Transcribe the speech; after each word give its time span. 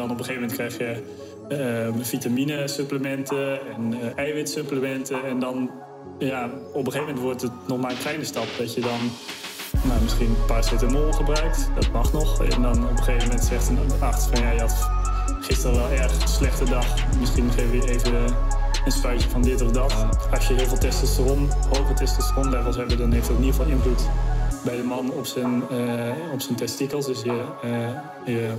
Dan 0.00 0.10
op 0.10 0.18
een 0.18 0.24
gegeven 0.24 0.48
moment 0.48 0.58
krijg 0.58 0.78
je 0.78 1.02
uh, 1.96 2.04
vitamine-supplementen 2.04 3.60
en 3.74 3.94
uh, 3.94 3.98
eiwitsupplementen. 4.16 5.24
En 5.24 5.38
dan, 5.38 5.70
ja, 6.18 6.44
op 6.72 6.86
een 6.86 6.92
gegeven 6.92 7.00
moment 7.00 7.18
wordt 7.18 7.42
het 7.42 7.52
nog 7.66 7.80
maar 7.80 7.90
een 7.90 7.98
kleine 7.98 8.24
stap 8.24 8.46
dat 8.58 8.74
je 8.74 8.80
dan 8.80 9.00
nou, 9.82 10.02
misschien 10.02 10.36
paracetamol 10.46 11.12
gebruikt. 11.12 11.70
Dat 11.74 11.92
mag 11.92 12.12
nog. 12.12 12.44
En 12.44 12.62
dan 12.62 12.84
op 12.84 12.90
een 12.90 13.02
gegeven 13.02 13.28
moment 13.28 13.44
zegt 13.44 13.68
een 13.68 13.78
arts 14.00 14.26
van 14.26 14.42
ja, 14.42 14.50
je 14.50 14.60
had 14.60 14.90
gisteren 15.40 15.76
wel 15.76 15.90
erg 15.90 16.28
slechte 16.28 16.64
dag. 16.64 16.86
Misschien 17.18 17.50
geef 17.50 17.72
je 17.72 17.90
even 17.90 18.14
een 18.84 18.92
spuitje 18.92 19.28
van 19.28 19.42
dit 19.42 19.62
of 19.62 19.70
dat. 19.70 19.94
Als 20.30 20.48
je 20.48 20.54
heel 20.54 20.66
veel 20.66 20.78
testosteron, 20.78 21.48
hoge 21.68 21.94
testosteronlevels 21.94 22.76
hebt, 22.76 22.98
dan 22.98 23.12
heeft 23.12 23.26
dat 23.26 23.36
in 23.36 23.44
ieder 23.44 23.60
geval 23.60 23.72
invloed 23.72 24.08
bij 24.64 24.76
de 24.76 24.82
man 24.82 25.12
op 25.12 25.26
zijn, 25.26 25.62
uh, 25.72 26.32
op 26.32 26.40
zijn 26.40 26.56
testikels. 26.56 27.06
Dus 27.06 27.22
je, 27.22 27.42
uh, 27.64 27.88
je 28.24 28.52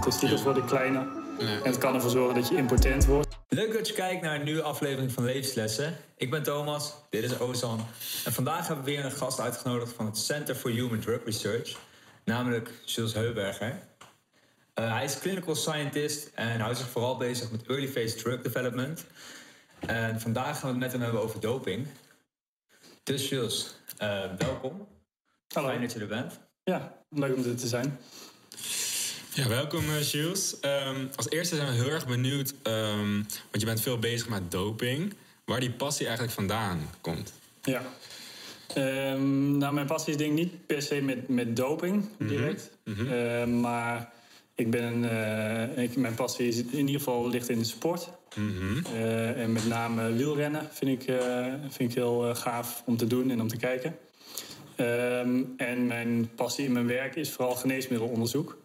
testikels 0.00 0.42
worden 0.42 0.66
kleiner. 0.66 1.06
En 1.38 1.62
het 1.62 1.78
kan 1.78 1.94
ervoor 1.94 2.10
zorgen 2.10 2.34
dat 2.34 2.48
je 2.48 2.56
impotent 2.56 3.04
wordt. 3.06 3.38
Leuk 3.48 3.72
dat 3.72 3.88
je 3.88 3.94
kijkt 3.94 4.22
naar 4.22 4.34
een 4.34 4.44
nieuwe 4.44 4.62
aflevering 4.62 5.12
van 5.12 5.24
Levenslessen. 5.24 5.96
Ik 6.16 6.30
ben 6.30 6.42
Thomas, 6.42 6.94
dit 7.10 7.24
is 7.24 7.38
Ozan. 7.38 7.86
En 8.24 8.32
vandaag 8.32 8.66
hebben 8.66 8.84
we 8.84 8.90
weer 8.90 9.04
een 9.04 9.10
gast 9.10 9.40
uitgenodigd 9.40 9.92
van 9.92 10.06
het 10.06 10.18
Center 10.18 10.54
for 10.54 10.70
Human 10.70 11.00
Drug 11.00 11.24
Research. 11.24 11.76
Namelijk 12.24 12.70
Jules 12.84 13.14
Heuberger. 13.14 13.78
hij 14.74 15.04
is 15.04 15.18
clinical 15.18 15.54
scientist 15.54 16.30
en 16.34 16.60
houdt 16.60 16.78
zich 16.78 16.88
vooral 16.88 17.16
bezig 17.16 17.50
met 17.50 17.66
early 17.66 17.88
phase 17.88 18.16
drug 18.16 18.42
development. 18.42 19.04
En 19.78 20.20
vandaag 20.20 20.58
gaan 20.58 20.68
we 20.68 20.68
het 20.68 20.78
met 20.78 20.92
hem 20.92 21.00
hebben 21.00 21.22
over 21.22 21.40
doping. 21.40 21.86
Dus 23.02 23.28
Jules, 23.28 23.74
welkom. 24.38 24.86
Hallo. 25.48 25.68
Fijn 25.68 25.80
dat 25.80 25.92
je 25.92 26.00
er 26.00 26.06
bent. 26.06 26.40
Ja, 26.64 26.92
leuk 27.10 27.36
om 27.36 27.44
er 27.44 27.56
te 27.56 27.66
zijn. 27.66 27.98
Ja, 29.38 29.48
welkom 29.48 29.84
uh, 29.84 30.02
Jules. 30.02 30.56
Um, 30.62 31.10
als 31.16 31.30
eerste 31.30 31.56
zijn 31.56 31.68
we 31.68 31.74
heel 31.74 31.90
erg 31.90 32.06
benieuwd, 32.06 32.54
um, 32.62 33.14
want 33.22 33.60
je 33.60 33.64
bent 33.64 33.80
veel 33.80 33.98
bezig 33.98 34.28
met 34.28 34.50
doping, 34.50 35.14
waar 35.44 35.60
die 35.60 35.70
passie 35.70 36.06
eigenlijk 36.06 36.34
vandaan 36.34 36.90
komt. 37.00 37.32
Ja. 37.62 37.82
Um, 38.76 39.58
nou, 39.58 39.74
mijn 39.74 39.86
passie 39.86 40.12
is 40.12 40.18
denk 40.18 40.30
ik 40.30 40.36
niet 40.36 40.66
per 40.66 40.82
se 40.82 41.00
met, 41.00 41.28
met 41.28 41.56
doping 41.56 42.08
direct. 42.18 42.70
Mm 42.84 42.94
-hmm. 42.94 43.60
maar 43.60 44.12
ik 44.54 44.70
ben 44.70 45.02
uh, 45.02 45.82
ik, 45.82 45.96
mijn 45.96 46.14
passie 46.14 46.48
is 46.48 46.56
in 46.56 46.78
ieder 46.78 46.94
geval 46.94 47.28
ligt 47.28 47.48
in 47.48 47.58
de 47.58 47.64
sport. 47.64 48.08
Mm 48.34 48.56
-hmm. 48.56 48.82
uh, 48.94 49.42
en 49.42 49.52
met 49.52 49.66
name 49.66 50.12
wielrennen 50.12 50.68
vind 50.72 51.02
ik, 51.02 51.14
vind 51.68 51.90
ik 51.90 51.96
heel 51.96 52.34
gaaf 52.34 52.82
om 52.86 52.96
te 52.96 53.06
doen 53.06 53.30
en 53.30 53.40
om 53.40 53.48
te 53.48 53.56
kijken. 53.56 53.96
En 55.56 55.86
mijn 55.86 56.30
passie 56.34 56.64
in 56.64 56.72
mijn 56.72 56.86
werk 56.86 57.16
is 57.16 57.30
vooral 57.30 57.54
geneesmiddelonderzoek. 57.54 58.56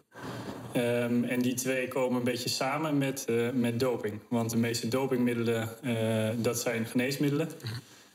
Um, 0.76 1.24
en 1.24 1.40
die 1.42 1.54
twee 1.54 1.88
komen 1.88 2.18
een 2.18 2.24
beetje 2.24 2.48
samen 2.48 2.98
met, 2.98 3.26
uh, 3.30 3.50
met 3.50 3.80
doping. 3.80 4.20
Want 4.28 4.50
de 4.50 4.56
meeste 4.56 4.88
dopingmiddelen, 4.88 5.68
uh, 5.82 6.28
dat 6.36 6.60
zijn 6.60 6.86
geneesmiddelen. 6.86 7.48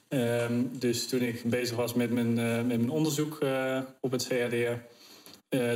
Um, 0.10 0.80
dus 0.80 1.08
toen 1.08 1.22
ik 1.22 1.44
bezig 1.44 1.76
was 1.76 1.94
met 1.94 2.12
mijn, 2.12 2.38
uh, 2.38 2.56
met 2.56 2.68
mijn 2.68 2.90
onderzoek 2.90 3.40
op 4.02 4.12
het 4.12 4.28
CHDR... 4.28 4.74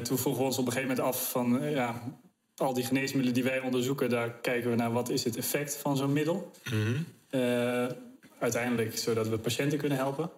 toen 0.04 0.18
vroegen 0.18 0.42
we 0.42 0.48
ons 0.48 0.58
op 0.58 0.66
een 0.66 0.72
gegeven 0.72 0.96
moment 0.96 1.08
af 1.08 1.32
van... 1.32 1.70
ja, 1.70 2.04
al 2.56 2.74
die 2.74 2.84
geneesmiddelen 2.84 3.34
die 3.34 3.44
wij 3.44 3.60
onderzoeken... 3.60 4.10
daar 4.10 4.32
kijken 4.32 4.70
we 4.70 4.76
naar 4.76 4.92
wat 4.92 5.10
is 5.10 5.24
het 5.24 5.38
effect 5.38 5.76
van 5.76 5.98
zo'n 5.98 6.14
middel. 6.14 6.52
Mm 6.72 6.84
-hmm. 6.84 7.06
uiteindelijk 8.40 8.98
zodat 8.98 9.28
we 9.28 9.38
patiënten 9.38 9.78
kunnen 9.78 9.98
helpen. 9.98 10.30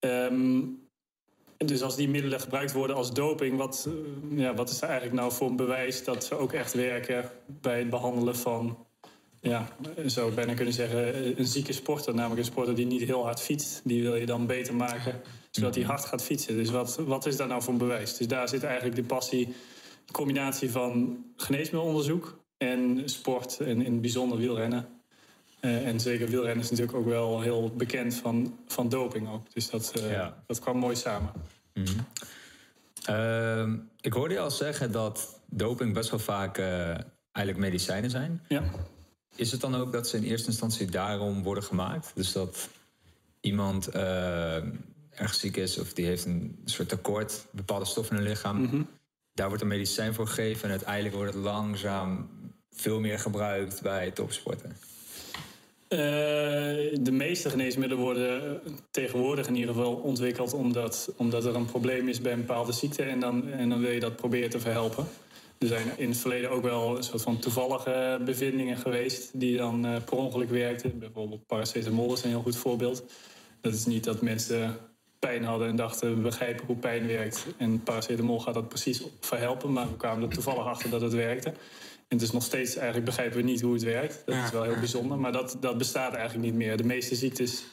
Um, 0.00 0.83
dus 1.66 1.82
als 1.82 1.96
die 1.96 2.08
middelen 2.08 2.40
gebruikt 2.40 2.72
worden 2.72 2.96
als 2.96 3.12
doping, 3.12 3.56
wat, 3.56 3.88
ja, 4.30 4.54
wat 4.54 4.70
is 4.70 4.76
er 4.82 4.88
eigenlijk 4.88 5.20
nou 5.20 5.32
voor 5.32 5.48
een 5.48 5.56
bewijs 5.56 6.04
dat 6.04 6.24
ze 6.24 6.38
ook 6.38 6.52
echt 6.52 6.72
werken 6.72 7.30
bij 7.46 7.78
het 7.78 7.90
behandelen 7.90 8.36
van, 8.36 8.78
ja, 9.40 9.68
zou 10.06 10.28
ik 10.28 10.34
bijna 10.34 10.54
kunnen 10.54 10.74
zeggen, 10.74 11.38
een 11.38 11.46
zieke 11.46 11.72
sporter, 11.72 12.14
namelijk 12.14 12.40
een 12.40 12.46
sporter 12.46 12.74
die 12.74 12.86
niet 12.86 13.02
heel 13.02 13.24
hard 13.24 13.40
fietst. 13.40 13.80
Die 13.84 14.02
wil 14.02 14.16
je 14.16 14.26
dan 14.26 14.46
beter 14.46 14.74
maken, 14.74 15.20
zodat 15.50 15.74
hij 15.74 15.84
hard 15.84 16.04
gaat 16.04 16.22
fietsen. 16.22 16.56
Dus 16.56 16.70
wat, 16.70 16.96
wat 17.06 17.26
is 17.26 17.36
daar 17.36 17.48
nou 17.48 17.62
voor 17.62 17.72
een 17.72 17.78
bewijs? 17.78 18.16
Dus 18.16 18.26
daar 18.26 18.48
zit 18.48 18.62
eigenlijk 18.62 18.96
de 18.96 19.04
passie, 19.04 19.46
de 20.04 20.12
combinatie 20.12 20.70
van 20.70 21.24
geneesmiddelonderzoek 21.36 22.38
en 22.56 23.02
sport 23.04 23.60
en 23.60 23.82
in 23.82 23.92
het 23.92 24.00
bijzonder 24.00 24.38
wielrennen. 24.38 24.88
Uh, 25.60 25.86
en 25.86 26.00
zeker 26.00 26.28
wielrennen 26.28 26.64
is 26.64 26.70
natuurlijk 26.70 26.96
ook 26.96 27.06
wel 27.06 27.40
heel 27.40 27.72
bekend 27.76 28.14
van, 28.14 28.58
van 28.66 28.88
doping 28.88 29.28
ook. 29.28 29.52
Dus 29.52 29.70
dat, 29.70 29.92
uh, 29.98 30.10
ja. 30.10 30.42
dat 30.46 30.60
kwam 30.60 30.76
mooi 30.78 30.96
samen. 30.96 31.30
Mm 31.74 31.84
-hmm. 31.84 32.06
uh, 33.10 33.78
ik 34.00 34.12
hoorde 34.12 34.34
je 34.34 34.40
al 34.40 34.50
zeggen 34.50 34.92
dat 34.92 35.40
doping 35.46 35.94
best 35.94 36.10
wel 36.10 36.18
vaak 36.18 36.58
uh, 36.58 36.88
eigenlijk 37.32 37.66
medicijnen 37.66 38.10
zijn. 38.10 38.42
Ja. 38.48 38.62
Is 39.36 39.52
het 39.52 39.60
dan 39.60 39.74
ook 39.74 39.92
dat 39.92 40.08
ze 40.08 40.16
in 40.16 40.22
eerste 40.22 40.48
instantie 40.48 40.90
daarom 40.90 41.42
worden 41.42 41.64
gemaakt? 41.64 42.12
Dus 42.14 42.32
dat 42.32 42.68
iemand 43.40 43.88
erg 45.14 45.34
ziek 45.34 45.56
is 45.56 45.78
of 45.78 45.92
die 45.92 46.06
heeft 46.06 46.24
een 46.24 46.58
soort 46.64 46.88
tekort, 46.88 47.46
bepaalde 47.50 47.84
stoffen 47.84 48.16
in 48.16 48.22
het 48.22 48.30
lichaam. 48.30 48.56
Mm 48.56 48.68
-hmm. 48.68 48.88
Daar 49.32 49.48
wordt 49.48 49.62
een 49.62 49.68
medicijn 49.68 50.14
voor 50.14 50.26
gegeven 50.26 50.64
en 50.64 50.70
uiteindelijk 50.70 51.14
wordt 51.14 51.34
het 51.34 51.42
langzaam 51.42 52.28
veel 52.70 53.00
meer 53.00 53.18
gebruikt 53.18 53.82
bij 53.82 54.10
topsporten. 54.10 54.76
Uh, 55.94 56.00
de 57.00 57.12
meeste 57.12 57.50
geneesmiddelen 57.50 58.04
worden 58.04 58.60
tegenwoordig 58.90 59.48
in 59.48 59.56
ieder 59.56 59.74
geval 59.74 59.94
ontwikkeld 59.94 60.52
omdat, 60.52 61.12
omdat 61.16 61.44
er 61.44 61.54
een 61.54 61.64
probleem 61.64 62.08
is 62.08 62.20
bij 62.20 62.32
een 62.32 62.46
bepaalde 62.46 62.72
ziekte 62.72 63.02
en 63.02 63.20
dan, 63.20 63.48
en 63.50 63.68
dan 63.68 63.80
wil 63.80 63.90
je 63.90 64.00
dat 64.00 64.16
proberen 64.16 64.50
te 64.50 64.60
verhelpen. 64.60 65.06
Er 65.58 65.66
zijn 65.66 65.86
in 65.96 66.08
het 66.08 66.18
verleden 66.18 66.50
ook 66.50 66.62
wel 66.62 66.96
een 66.96 67.02
soort 67.02 67.22
van 67.22 67.38
toevallige 67.38 68.20
bevindingen 68.24 68.76
geweest 68.76 69.30
die 69.40 69.56
dan 69.56 69.86
uh, 69.86 69.96
per 70.04 70.16
ongeluk 70.16 70.50
werkten. 70.50 70.98
Bijvoorbeeld 70.98 71.46
paracetamol 71.46 72.12
is 72.12 72.22
een 72.22 72.30
heel 72.30 72.42
goed 72.42 72.56
voorbeeld. 72.56 73.04
Dat 73.60 73.74
is 73.74 73.86
niet 73.86 74.04
dat 74.04 74.20
mensen 74.20 74.76
pijn 75.18 75.44
hadden 75.44 75.68
en 75.68 75.76
dachten 75.76 76.14
we 76.14 76.20
begrijpen 76.20 76.66
hoe 76.66 76.76
pijn 76.76 77.06
werkt 77.06 77.46
en 77.56 77.82
paracetamol 77.82 78.40
gaat 78.40 78.54
dat 78.54 78.68
precies 78.68 79.02
verhelpen, 79.20 79.72
maar 79.72 79.88
we 79.88 79.96
kwamen 79.96 80.22
er 80.28 80.34
toevallig 80.34 80.64
achter 80.64 80.90
dat 80.90 81.00
het 81.00 81.12
werkte. 81.12 81.52
En 82.08 82.18
dus 82.18 82.30
nog 82.30 82.42
steeds 82.42 82.74
eigenlijk 82.76 83.04
begrijpen 83.04 83.36
we 83.36 83.42
niet 83.42 83.60
hoe 83.60 83.72
het 83.72 83.82
werkt. 83.82 84.22
Dat 84.26 84.44
is 84.44 84.50
wel 84.50 84.62
heel 84.62 84.78
bijzonder, 84.78 85.18
maar 85.18 85.32
dat, 85.32 85.56
dat 85.60 85.78
bestaat 85.78 86.14
eigenlijk 86.14 86.44
niet 86.44 86.54
meer. 86.54 86.76
De 86.76 86.84
meeste 86.84 87.14
ziektes 87.14 87.64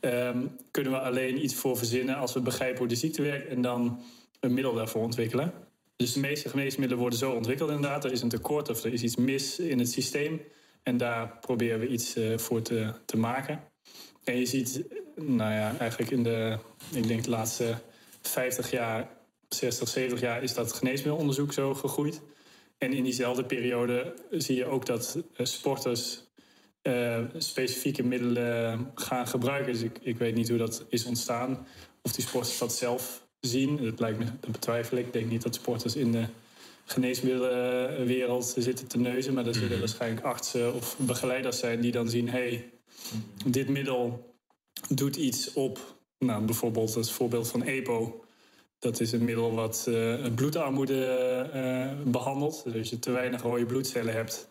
um, 0.00 0.56
kunnen 0.70 0.92
we 0.92 0.98
alleen 0.98 1.44
iets 1.44 1.54
voor 1.54 1.76
verzinnen 1.76 2.16
als 2.16 2.32
we 2.32 2.40
begrijpen 2.40 2.78
hoe 2.78 2.88
de 2.88 2.94
ziekte 2.94 3.22
werkt 3.22 3.48
en 3.48 3.62
dan 3.62 4.02
een 4.40 4.54
middel 4.54 4.74
daarvoor 4.74 5.02
ontwikkelen. 5.02 5.52
Dus 5.96 6.12
de 6.12 6.20
meeste 6.20 6.48
geneesmiddelen 6.48 7.00
worden 7.00 7.18
zo 7.18 7.32
ontwikkeld 7.32 7.70
inderdaad. 7.70 8.04
Er 8.04 8.12
is 8.12 8.22
een 8.22 8.28
tekort 8.28 8.68
of 8.68 8.84
er 8.84 8.92
is 8.92 9.02
iets 9.02 9.16
mis 9.16 9.58
in 9.58 9.78
het 9.78 9.90
systeem. 9.90 10.40
En 10.82 10.96
daar 10.96 11.38
proberen 11.40 11.80
we 11.80 11.86
iets 11.86 12.16
uh, 12.16 12.38
voor 12.38 12.62
te, 12.62 12.92
te 13.04 13.16
maken. 13.16 13.60
En 14.24 14.38
je 14.38 14.46
ziet, 14.46 14.84
nou 15.16 15.52
ja, 15.52 15.76
eigenlijk 15.78 16.10
in 16.10 16.22
de, 16.22 16.58
ik 16.92 17.08
denk 17.08 17.24
de 17.24 17.30
laatste 17.30 17.74
50 18.22 18.70
jaar, 18.70 19.08
60, 19.48 19.88
70 19.88 20.20
jaar 20.20 20.42
is 20.42 20.54
dat 20.54 20.72
geneesmiddelonderzoek 20.72 21.52
zo 21.52 21.74
gegroeid. 21.74 22.20
En 22.80 22.92
in 22.92 23.02
diezelfde 23.02 23.44
periode 23.44 24.14
zie 24.30 24.56
je 24.56 24.64
ook 24.64 24.86
dat 24.86 25.16
uh, 25.16 25.46
sporters 25.46 26.22
uh, 26.82 27.18
specifieke 27.38 28.02
middelen 28.02 28.90
gaan 28.94 29.26
gebruiken. 29.26 29.72
Dus 29.72 29.82
ik, 29.82 29.98
ik 30.02 30.18
weet 30.18 30.34
niet 30.34 30.48
hoe 30.48 30.58
dat 30.58 30.84
is 30.88 31.04
ontstaan. 31.04 31.66
Of 32.02 32.12
die 32.12 32.24
sporters 32.24 32.58
dat 32.58 32.72
zelf 32.72 33.26
zien. 33.40 33.84
Dat, 33.84 34.00
lijkt 34.00 34.18
me, 34.18 34.24
dat 34.24 34.52
betwijfel 34.52 34.96
ik. 34.96 35.06
Ik 35.06 35.12
denk 35.12 35.30
niet 35.30 35.42
dat 35.42 35.54
sporters 35.54 35.96
in 35.96 36.12
de 36.12 36.24
geneesmiddelenwereld 36.84 38.54
zitten 38.56 38.86
te 38.86 38.98
neuzen. 38.98 39.34
Maar 39.34 39.46
er 39.46 39.54
zullen 39.54 39.70
mhm. 39.70 39.78
waarschijnlijk 39.78 40.26
artsen 40.26 40.74
of 40.74 40.96
begeleiders 40.98 41.58
zijn 41.58 41.80
die 41.80 41.92
dan 41.92 42.08
zien... 42.08 42.28
hey, 42.28 42.70
dit 43.46 43.68
middel 43.68 44.34
doet 44.88 45.16
iets 45.16 45.52
op... 45.52 45.98
Nou, 46.18 46.44
bijvoorbeeld 46.44 46.94
het 46.94 47.10
voorbeeld 47.10 47.48
van 47.48 47.62
EPO 47.62 48.24
dat 48.80 49.00
is 49.00 49.12
een 49.12 49.24
middel 49.24 49.54
wat 49.54 49.86
uh, 49.88 50.26
bloedarmoede 50.34 51.50
uh, 51.54 52.10
behandelt. 52.10 52.62
Dus 52.64 52.74
als 52.74 52.90
je 52.90 52.98
te 52.98 53.10
weinig 53.10 53.42
rode 53.42 53.66
bloedcellen 53.66 54.14
hebt, 54.14 54.48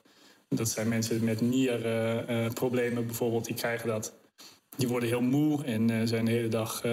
dat 0.49 0.69
zijn 0.69 0.87
mensen 0.87 1.23
met 1.23 1.41
nierproblemen 1.41 3.05
bijvoorbeeld, 3.05 3.45
die 3.45 3.55
krijgen 3.55 3.87
dat. 3.87 4.13
Die 4.75 4.87
worden 4.87 5.09
heel 5.09 5.21
moe 5.21 5.63
en 5.63 6.07
zijn 6.07 6.25
de 6.25 6.31
hele 6.31 6.47
dag 6.47 6.83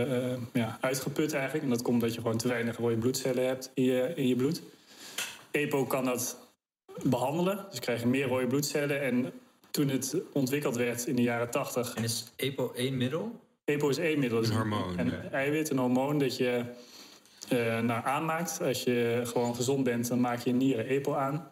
ja, 0.53 0.79
uitgeput 0.81 1.33
eigenlijk. 1.33 1.65
En 1.65 1.71
dat 1.71 1.83
komt 1.83 1.95
omdat 1.95 2.15
je 2.15 2.21
gewoon 2.21 2.37
te 2.37 2.49
weinig 2.49 2.77
rode 2.77 2.97
bloedcellen 2.97 3.47
hebt 3.47 3.71
in 3.75 3.85
je, 3.85 4.13
in 4.15 4.29
je 4.29 4.37
bloed. 4.37 4.63
EPO 5.51 5.85
kan 5.85 6.05
dat 6.05 6.39
behandelen, 7.03 7.67
dus 7.71 7.79
krijg 7.79 8.01
je 8.01 8.07
meer 8.07 8.27
rode 8.27 8.47
bloedcellen. 8.47 9.01
En 9.01 9.33
toen 9.71 9.89
het 9.89 10.17
ontwikkeld 10.33 10.77
werd 10.77 11.07
in 11.07 11.17
de 11.17 11.23
jaren 11.23 11.51
80. 11.51 11.95
En 11.95 12.03
is 12.03 12.33
EPO 12.37 12.73
één 12.75 12.97
middel? 12.97 13.41
EPO 13.65 13.89
is 13.89 13.99
één 13.99 14.19
middel. 14.19 14.45
Een 14.45 14.53
hormoon. 14.53 14.99
Een 14.99 15.13
eiwit, 15.33 15.71
een 15.71 15.79
hormoon 15.79 16.19
dat 16.19 16.37
je 16.37 16.65
uh, 17.53 17.81
naar 17.81 18.03
aanmaakt. 18.03 18.61
Als 18.63 18.83
je 18.83 19.21
gewoon 19.25 19.55
gezond 19.55 19.85
bent, 19.85 20.09
dan 20.09 20.21
maak 20.21 20.41
je 20.41 20.53
nieren 20.53 20.87
EPO 20.87 21.15
aan. 21.15 21.51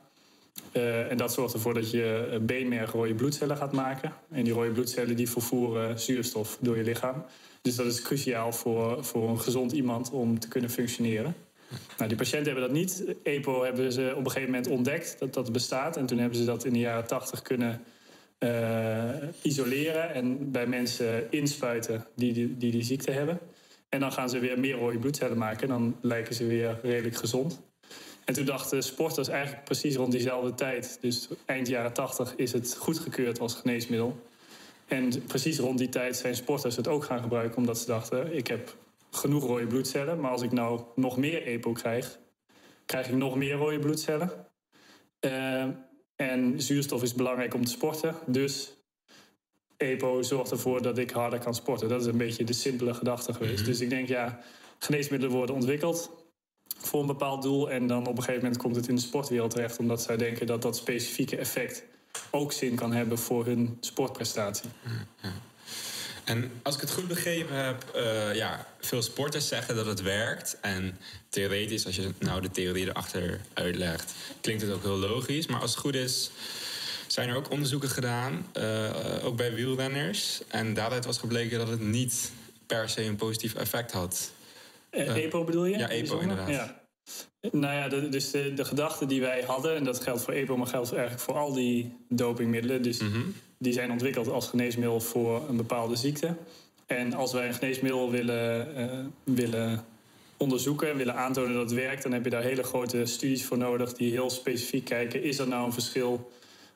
Uh, 0.72 1.10
en 1.10 1.16
dat 1.16 1.32
zorgt 1.32 1.54
ervoor 1.54 1.74
dat 1.74 1.90
je 1.90 2.38
beenmerg 2.42 2.92
rode 2.92 3.14
bloedcellen 3.14 3.56
gaat 3.56 3.72
maken. 3.72 4.12
En 4.30 4.44
die 4.44 4.52
rode 4.52 4.70
bloedcellen 4.70 5.16
die 5.16 5.30
vervoeren 5.30 6.00
zuurstof 6.00 6.58
door 6.60 6.76
je 6.76 6.82
lichaam. 6.82 7.24
Dus 7.62 7.76
dat 7.76 7.86
is 7.86 8.02
cruciaal 8.02 8.52
voor, 8.52 9.04
voor 9.04 9.28
een 9.28 9.40
gezond 9.40 9.72
iemand 9.72 10.10
om 10.10 10.38
te 10.38 10.48
kunnen 10.48 10.70
functioneren. 10.70 11.34
Nou, 11.96 12.08
die 12.08 12.18
patiënten 12.18 12.52
hebben 12.52 12.68
dat 12.68 12.78
niet. 12.78 13.04
EPO 13.22 13.64
hebben 13.64 13.92
ze 13.92 14.12
op 14.16 14.24
een 14.24 14.30
gegeven 14.30 14.50
moment 14.50 14.68
ontdekt 14.68 15.16
dat 15.18 15.34
dat 15.34 15.52
bestaat. 15.52 15.96
En 15.96 16.06
toen 16.06 16.18
hebben 16.18 16.38
ze 16.38 16.44
dat 16.44 16.64
in 16.64 16.72
de 16.72 16.78
jaren 16.78 17.06
80 17.06 17.42
kunnen 17.42 17.80
isoleren 19.42 20.14
en 20.14 20.50
bij 20.50 20.66
mensen 20.66 21.30
inspuiten 21.30 22.06
die 22.14 22.32
die, 22.32 22.56
die 22.56 22.70
die 22.70 22.82
ziekte 22.82 23.10
hebben. 23.10 23.38
En 23.94 24.00
dan 24.00 24.12
gaan 24.12 24.28
ze 24.28 24.38
weer 24.38 24.58
meer 24.58 24.76
rode 24.76 24.98
bloedcellen 24.98 25.38
maken 25.38 25.62
en 25.62 25.68
dan 25.68 25.96
lijken 26.00 26.34
ze 26.34 26.46
weer 26.46 26.78
redelijk 26.82 27.16
gezond. 27.16 27.60
En 28.24 28.34
toen 28.34 28.44
dachten 28.44 28.82
sporters 28.82 29.28
eigenlijk 29.28 29.64
precies 29.64 29.96
rond 29.96 30.12
diezelfde 30.12 30.54
tijd, 30.54 30.98
dus 31.00 31.28
eind 31.44 31.68
jaren 31.68 31.92
80, 31.92 32.34
is 32.36 32.52
het 32.52 32.76
goedgekeurd 32.78 33.40
als 33.40 33.54
geneesmiddel. 33.54 34.22
En 34.86 35.24
precies 35.26 35.58
rond 35.58 35.78
die 35.78 35.88
tijd 35.88 36.16
zijn 36.16 36.34
sporters 36.34 36.76
het 36.76 36.88
ook 36.88 37.04
gaan 37.04 37.20
gebruiken, 37.20 37.56
omdat 37.56 37.78
ze 37.78 37.86
dachten: 37.86 38.36
ik 38.36 38.46
heb 38.46 38.76
genoeg 39.10 39.46
rode 39.46 39.66
bloedcellen, 39.66 40.20
maar 40.20 40.30
als 40.30 40.42
ik 40.42 40.52
nou 40.52 40.80
nog 40.94 41.16
meer 41.16 41.46
EPO 41.46 41.72
krijg, 41.72 42.18
krijg 42.86 43.08
ik 43.08 43.14
nog 43.14 43.36
meer 43.36 43.54
rode 43.54 43.78
bloedcellen. 43.78 44.30
Uh, 45.20 45.64
en 46.16 46.62
zuurstof 46.62 47.02
is 47.02 47.14
belangrijk 47.14 47.54
om 47.54 47.64
te 47.64 47.70
sporten, 47.70 48.14
dus 48.26 48.73
EPO 49.76 50.22
zorgt 50.22 50.50
ervoor 50.50 50.82
dat 50.82 50.98
ik 50.98 51.10
harder 51.10 51.38
kan 51.38 51.54
sporten. 51.54 51.88
Dat 51.88 52.00
is 52.00 52.06
een 52.06 52.16
beetje 52.16 52.44
de 52.44 52.52
simpele 52.52 52.94
gedachte 52.94 53.32
geweest. 53.32 53.60
Mhm. 53.60 53.64
Dus 53.64 53.80
ik 53.80 53.90
denk, 53.90 54.08
ja, 54.08 54.40
geneesmiddelen 54.78 55.34
worden 55.34 55.54
ontwikkeld 55.54 56.10
voor 56.78 57.00
een 57.00 57.06
bepaald 57.06 57.42
doel. 57.42 57.70
En 57.70 57.86
dan 57.86 58.06
op 58.06 58.16
een 58.16 58.22
gegeven 58.22 58.42
moment 58.42 58.62
komt 58.62 58.76
het 58.76 58.88
in 58.88 58.94
de 58.94 59.00
sportwereld 59.00 59.50
terecht, 59.50 59.78
omdat 59.78 60.02
zij 60.02 60.16
denken 60.16 60.46
dat 60.46 60.62
dat 60.62 60.76
specifieke 60.76 61.36
effect 61.36 61.82
ook 62.30 62.52
zin 62.52 62.74
kan 62.74 62.92
hebben 62.92 63.18
voor 63.18 63.44
hun 63.44 63.76
sportprestatie. 63.80 64.68
Ja. 65.22 65.32
En 66.24 66.52
als 66.62 66.74
ik 66.74 66.80
het 66.80 66.90
goed 66.90 67.08
begrepen 67.08 67.64
heb, 67.64 67.92
uh, 67.96 68.34
ja, 68.34 68.66
veel 68.80 69.02
sporters 69.02 69.48
zeggen 69.48 69.76
dat 69.76 69.86
het 69.86 70.02
werkt. 70.02 70.58
En 70.60 70.98
theoretisch, 71.28 71.86
als 71.86 71.96
je 71.96 72.10
nou 72.18 72.40
de 72.40 72.50
theorie 72.50 72.88
erachter 72.88 73.40
uitlegt, 73.54 74.14
klinkt 74.40 74.62
het 74.62 74.72
ook 74.72 74.82
heel 74.82 74.98
logisch. 74.98 75.46
Maar 75.46 75.60
als 75.60 75.70
het 75.70 75.80
goed 75.80 75.94
is, 75.94 76.30
zijn 77.14 77.28
er 77.28 77.36
ook 77.36 77.50
onderzoeken 77.50 77.88
gedaan, 77.88 78.46
uh, 78.58 78.90
ook 79.24 79.36
bij 79.36 79.54
wielrenners. 79.54 80.42
En 80.48 80.74
daaruit 80.74 81.04
was 81.04 81.18
gebleken 81.18 81.58
dat 81.58 81.68
het 81.68 81.80
niet 81.80 82.32
per 82.66 82.88
se 82.88 83.02
een 83.02 83.16
positief 83.16 83.54
effect 83.54 83.92
had. 83.92 84.32
EPO 84.90 85.44
bedoel 85.44 85.64
je? 85.64 85.78
Ja, 85.78 85.88
EPO 85.88 86.18
inderdaad. 86.18 86.48
Ja. 86.48 86.82
Nou 87.52 87.74
ja, 87.74 87.88
de, 87.88 88.08
dus 88.08 88.30
de, 88.30 88.54
de 88.54 88.64
gedachte 88.64 89.06
die 89.06 89.20
wij 89.20 89.42
hadden, 89.46 89.76
en 89.76 89.84
dat 89.84 90.00
geldt 90.00 90.22
voor 90.22 90.34
EPO, 90.34 90.56
maar 90.56 90.66
geldt 90.66 90.92
eigenlijk 90.92 91.22
voor 91.22 91.34
al 91.34 91.52
die 91.52 91.96
dopingmiddelen. 92.08 92.82
Dus 92.82 92.98
mhm. 92.98 93.20
die 93.58 93.72
zijn 93.72 93.90
ontwikkeld 93.90 94.28
als 94.28 94.48
geneesmiddel 94.48 95.00
voor 95.00 95.48
een 95.48 95.56
bepaalde 95.56 95.96
ziekte. 95.96 96.36
En 96.86 97.14
als 97.14 97.32
wij 97.32 97.46
een 97.46 97.54
geneesmiddel 97.54 98.10
willen, 98.10 98.68
uh, 98.76 99.34
willen 99.34 99.84
onderzoeken, 100.36 100.96
willen 100.96 101.14
aantonen 101.14 101.52
dat 101.52 101.62
het 101.62 101.72
werkt, 101.72 102.02
dan 102.02 102.12
heb 102.12 102.24
je 102.24 102.30
daar 102.30 102.42
hele 102.42 102.62
grote 102.62 103.06
studies 103.06 103.44
voor 103.44 103.58
nodig 103.58 103.92
die 103.92 104.10
heel 104.10 104.30
specifiek 104.30 104.84
kijken: 104.84 105.22
is 105.22 105.38
er 105.38 105.48
nou 105.48 105.66
een 105.66 105.72
verschil 105.72 106.30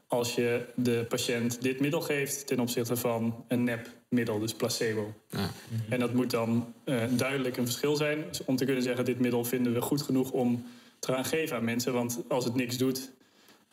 als 0.08 0.34
je 0.34 0.64
de 0.74 1.04
patiënt 1.08 1.62
dit 1.62 1.80
middel 1.80 2.00
geeft 2.00 2.46
ten 2.46 2.60
opzichte 2.60 2.96
van 2.96 3.44
een 3.48 3.64
nepmiddel, 3.64 4.38
dus 4.38 4.54
placebo. 4.54 5.14
Ja. 5.30 5.50
En 5.88 5.98
dat 5.98 6.12
moet 6.12 6.30
dan 6.30 6.74
uh, 6.84 7.02
duidelijk 7.10 7.56
een 7.56 7.64
verschil 7.64 7.96
zijn 7.96 8.24
om 8.44 8.56
te 8.56 8.64
kunnen 8.64 8.82
zeggen: 8.82 9.04
dit 9.04 9.20
middel 9.20 9.44
vinden 9.44 9.72
we 9.72 9.80
goed 9.80 10.02
genoeg 10.02 10.30
om 10.30 10.64
te 10.98 11.12
gaan 11.12 11.24
geven 11.24 11.56
aan 11.56 11.64
mensen. 11.64 11.92
Want 11.92 12.22
als 12.28 12.44
het 12.44 12.54
niks 12.54 12.76
doet, 12.76 13.10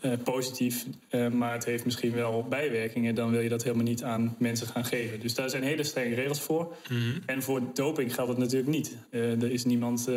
uh, 0.02 0.12
positief, 0.24 0.86
uh, 1.12 1.28
maar 1.28 1.54
het 1.54 1.66
heeft 1.66 1.86
misschien 1.86 2.14
wel 2.14 2.46
bijwerkingen, 2.50 3.16
dan 3.16 3.32
wil 3.32 3.42
je 3.42 3.50
dat 3.50 3.64
helemaal 3.64 3.86
niet 3.86 4.04
aan 4.04 4.36
mensen 4.40 4.68
gaan 4.68 4.86
geven. 4.86 5.20
Dus 5.20 5.34
daar 5.34 5.50
zijn 5.50 5.64
hele 5.64 5.84
strenge 5.84 6.16
regels 6.16 6.42
voor. 6.42 6.76
Mm 6.90 7.22
En 7.26 7.44
voor 7.44 7.62
doping 7.74 8.14
geldt 8.14 8.30
het 8.30 8.40
natuurlijk 8.40 8.70
niet. 8.70 8.98
er 9.12 9.52
is 9.52 9.66
niemand 9.66 10.10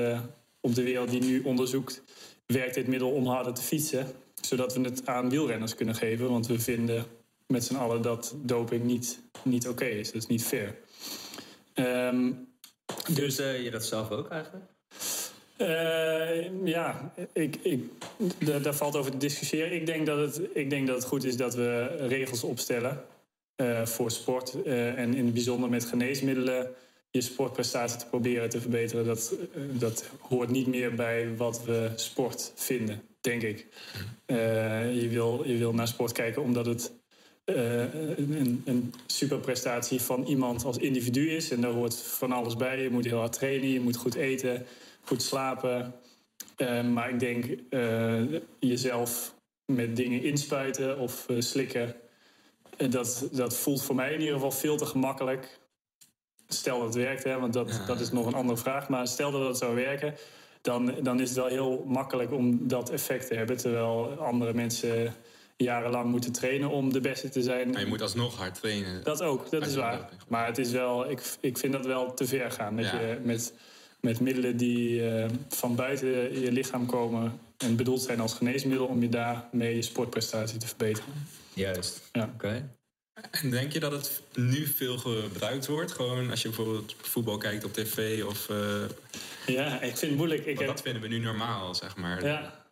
op 0.60 0.74
de 0.74 0.82
wereld 0.82 1.10
die 1.10 1.22
nu 1.22 1.42
onderzoekt: 1.42 2.02
werkt 2.46 2.74
dit 2.74 2.86
middel 2.86 3.10
om 3.10 3.26
harder 3.26 3.54
te 3.54 3.62
fietsen? 3.62 4.06
Zodat 4.40 4.74
we 4.74 4.80
het 4.80 5.06
aan 5.06 5.30
wielrenners 5.30 5.74
kunnen 5.74 5.94
geven. 5.94 6.28
Want 6.28 6.46
we 6.46 6.58
vinden 6.58 7.04
met 7.46 7.64
z'n 7.64 7.74
allen 7.74 8.02
dat 8.02 8.34
doping 8.36 8.84
niet, 8.84 9.20
niet 9.42 9.68
oké 9.68 9.84
is. 9.84 10.12
Dat 10.12 10.22
is 10.22 10.28
niet 10.28 10.44
fair. 10.44 10.74
Um, 11.74 12.48
dus 13.12 13.40
uh, 13.40 13.62
je 13.62 13.70
dat 13.70 13.84
zelf 13.84 14.10
ook 14.10 14.28
eigenlijk? 14.28 14.64
Uh, 15.58 16.66
ja, 16.66 17.12
ik, 17.32 17.56
ik, 17.56 17.84
daar 18.62 18.74
valt 18.74 18.96
over 18.96 19.10
te 19.10 19.16
discussiëren. 19.16 19.72
Ik 19.72 19.86
denk, 19.86 20.06
dat 20.06 20.18
het, 20.18 20.48
ik 20.54 20.70
denk 20.70 20.86
dat 20.86 20.96
het 20.96 21.04
goed 21.04 21.24
is 21.24 21.36
dat 21.36 21.54
we 21.54 21.84
regels 22.08 22.42
opstellen 22.42 23.04
uh, 23.56 23.86
voor 23.86 24.10
sport. 24.10 24.54
Uh, 24.64 24.98
en 24.98 25.14
in 25.14 25.24
het 25.24 25.34
bijzonder 25.34 25.68
met 25.68 25.84
geneesmiddelen 25.84 26.74
je 27.10 27.20
sportprestatie 27.20 27.98
te 27.98 28.06
proberen 28.06 28.48
te 28.48 28.60
verbeteren. 28.60 29.04
Dat, 29.04 29.34
dat 29.72 30.04
hoort 30.20 30.50
niet 30.50 30.66
meer 30.66 30.94
bij 30.94 31.36
wat 31.36 31.64
we 31.64 31.92
sport 31.94 32.52
vinden 32.54 33.02
denk 33.28 33.42
ik. 33.42 33.66
Uh, 34.26 35.02
je, 35.02 35.08
wil, 35.08 35.42
je 35.46 35.56
wil 35.56 35.74
naar 35.74 35.88
sport 35.88 36.12
kijken 36.12 36.42
omdat 36.42 36.66
het 36.66 36.92
uh, 37.44 37.94
een, 38.16 38.62
een 38.64 38.94
superprestatie 39.06 40.00
van 40.00 40.24
iemand 40.24 40.64
als 40.64 40.76
individu 40.76 41.30
is. 41.30 41.50
En 41.50 41.60
daar 41.60 41.70
hoort 41.70 41.94
van 41.94 42.32
alles 42.32 42.56
bij. 42.56 42.82
Je 42.82 42.90
moet 42.90 43.04
heel 43.04 43.18
hard 43.18 43.32
trainen, 43.32 43.68
je 43.68 43.80
moet 43.80 43.96
goed 43.96 44.14
eten, 44.14 44.66
goed 45.00 45.22
slapen. 45.22 45.94
Uh, 46.56 46.84
maar 46.84 47.10
ik 47.10 47.20
denk 47.20 47.44
jezelf 48.58 49.34
met 49.72 49.96
dingen 49.96 50.22
inspuiten 50.22 50.98
of 50.98 51.26
slikken. 51.38 51.94
dat, 52.90 53.28
dat 53.32 53.56
voelt 53.56 53.82
voor 53.82 53.94
mij 53.94 54.12
in 54.12 54.20
ieder 54.20 54.34
geval 54.34 54.50
veel 54.50 54.76
te 54.76 54.86
gemakkelijk. 54.86 55.58
Stel 56.48 56.78
dat 56.78 56.94
het 56.94 57.04
werkt, 57.04 57.24
hè, 57.24 57.40
want 57.40 57.52
dat, 57.52 57.82
dat 57.86 58.00
is 58.00 58.10
nog 58.10 58.26
een 58.26 58.34
andere 58.34 58.58
vraag. 58.58 58.88
Maar 58.88 59.06
stel 59.06 59.30
dat 59.30 59.48
het 59.48 59.56
zou 59.56 59.74
werken, 59.74 60.14
dan, 60.62 60.94
dan 61.02 61.20
is 61.20 61.28
het 61.28 61.38
wel 61.38 61.46
heel 61.46 61.84
makkelijk 61.86 62.32
om 62.32 62.68
dat 62.68 62.90
effect 62.90 63.26
te 63.26 63.34
hebben. 63.34 63.56
Terwijl 63.56 64.10
andere 64.18 64.54
mensen 64.54 65.14
jarenlang 65.56 66.10
moeten 66.10 66.32
trainen 66.32 66.70
om 66.70 66.92
de 66.92 67.00
beste 67.00 67.28
te 67.28 67.42
zijn. 67.42 67.70
Maar 67.70 67.80
je 67.80 67.86
moet 67.86 68.02
alsnog 68.02 68.36
hard 68.36 68.54
trainen. 68.54 69.04
Dat 69.04 69.22
ook, 69.22 69.50
dat 69.50 69.66
is 69.66 69.74
waar. 69.74 70.08
Maar 70.28 70.46
het 70.46 70.58
is 70.58 70.70
wel, 70.70 71.10
ik, 71.10 71.22
ik 71.40 71.58
vind 71.58 71.72
dat 71.72 71.86
wel 71.86 72.14
te 72.14 72.26
ver 72.26 72.50
gaan. 72.50 72.76
Dat 72.76 72.90
je 72.90 73.18
met, 73.22 73.54
met 74.00 74.20
middelen 74.20 74.56
die 74.56 75.00
uh, 75.00 75.26
van 75.48 75.74
buiten 75.74 76.40
je 76.40 76.52
lichaam 76.52 76.86
komen 76.86 77.40
en 77.56 77.76
bedoeld 77.76 78.02
zijn 78.02 78.20
als 78.20 78.34
geneesmiddel 78.34 78.86
om 78.86 79.02
je 79.02 79.08
daarmee 79.08 79.74
je 79.74 79.82
sportprestatie 79.82 80.58
te 80.58 80.66
verbeteren. 80.66 81.12
Juist. 81.54 82.08
Ja. 82.12 82.30
Oké. 82.34 82.68
En 83.30 83.50
denk 83.50 83.72
je 83.72 83.80
dat 83.80 83.92
het 83.92 84.22
nu 84.34 84.66
veel 84.66 84.98
gebruikt 84.98 85.66
wordt? 85.66 85.92
Gewoon 85.92 86.30
als 86.30 86.42
je 86.42 86.48
bijvoorbeeld 86.48 86.94
voetbal 87.00 87.38
kijkt 87.38 87.64
op 87.64 87.72
tv 87.72 88.24
of... 88.24 88.48
Uh, 88.48 88.56
ja, 89.46 89.80
ik 89.80 89.96
vind 89.96 90.00
het 90.00 90.16
moeilijk. 90.16 90.46
Ik 90.46 90.58
heb... 90.58 90.68
Dat 90.68 90.82
vinden 90.82 91.02
we 91.02 91.08
nu 91.08 91.18
normaal, 91.18 91.74
zeg 91.74 91.96
maar. 91.96 92.24
Ja, 92.24 92.64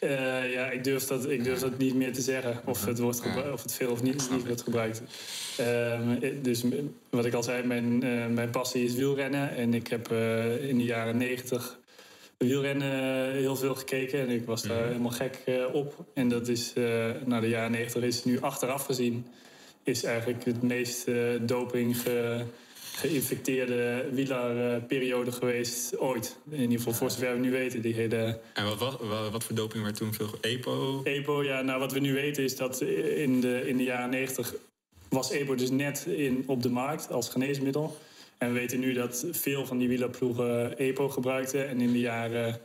uh, 0.00 0.52
ja 0.52 0.70
ik 0.70 0.84
durf, 0.84 1.04
dat, 1.04 1.30
ik 1.30 1.44
durf 1.44 1.58
dat 1.58 1.78
niet 1.78 1.94
meer 1.94 2.12
te 2.12 2.20
zeggen. 2.20 2.60
Of 2.64 2.84
het, 2.84 2.98
wordt 2.98 3.22
of 3.52 3.62
het 3.62 3.72
veel 3.72 3.90
of 3.90 4.02
niet, 4.02 4.30
niet 4.30 4.46
wordt 4.46 4.62
gebruikt. 4.62 5.02
Uh, 5.60 6.00
dus 6.42 6.64
wat 7.10 7.24
ik 7.24 7.34
al 7.34 7.42
zei, 7.42 7.66
mijn, 7.66 8.04
uh, 8.04 8.26
mijn 8.26 8.50
passie 8.50 8.84
is 8.84 8.94
wielrennen. 8.94 9.56
En 9.56 9.74
ik 9.74 9.86
heb 9.86 10.12
in 10.60 10.78
de 10.78 10.84
jaren 10.84 11.16
negentig 11.16 11.78
wielrennen 12.36 13.32
heel 13.32 13.56
veel 13.56 13.74
gekeken. 13.74 14.20
En 14.20 14.28
ik 14.28 14.46
was 14.46 14.62
daar 14.62 14.78
mhm. 14.78 14.86
helemaal 14.86 15.10
gek 15.10 15.42
op. 15.72 16.04
En 16.14 16.28
dat 16.28 16.48
is, 16.48 16.72
na 17.24 17.40
de 17.40 17.48
jaren 17.48 17.70
negentig 17.70 18.02
is 18.02 18.24
nu 18.24 18.40
achteraf 18.40 18.84
gezien 18.84 19.26
is 19.86 20.04
eigenlijk 20.04 20.44
het 20.44 20.62
meest 20.62 21.08
uh, 21.08 21.30
doping 21.40 22.00
ge, 22.00 22.44
geïnfecteerde 22.94 24.08
wielerperiode 24.12 25.32
geweest 25.32 25.98
ooit. 25.98 26.36
In 26.50 26.60
ieder 26.60 26.76
geval 26.76 26.92
voor 26.92 27.10
zover 27.10 27.32
we 27.32 27.38
nu 27.38 27.50
weten. 27.50 27.80
Die 27.80 27.94
hele... 27.94 28.40
En 28.52 28.64
wat, 28.64 28.78
wat, 28.78 29.30
wat, 29.30 29.44
voor 29.44 29.54
doping 29.54 29.82
werd 29.82 29.96
toen 29.96 30.14
veel? 30.14 30.30
EPO? 30.40 31.00
EPO, 31.04 31.42
ja. 31.42 31.62
Nou, 31.62 31.80
wat 31.80 31.92
we 31.92 31.98
nu 31.98 32.14
weten 32.14 32.44
is 32.44 32.56
dat 32.56 32.80
in 32.80 33.40
de, 33.40 33.68
in 33.68 33.76
de 33.76 33.82
jaren 33.82 34.10
90 34.10 34.54
was 35.08 35.30
EPO 35.30 35.54
dus 35.54 35.70
net 35.70 36.06
in, 36.06 36.44
op 36.46 36.62
de 36.62 36.70
markt 36.70 37.10
als 37.10 37.28
geneesmiddel. 37.28 37.96
En 38.38 38.52
we 38.52 38.58
weten 38.58 38.80
nu 38.80 38.92
dat 38.92 39.26
veel 39.30 39.66
van 39.66 39.78
die 39.78 39.88
wielerploegen 39.88 40.78
EPO 40.78 41.08
gebruikten. 41.08 41.68
En 41.68 41.80
in 41.80 41.92
de 41.92 42.00
jaren 42.00 42.60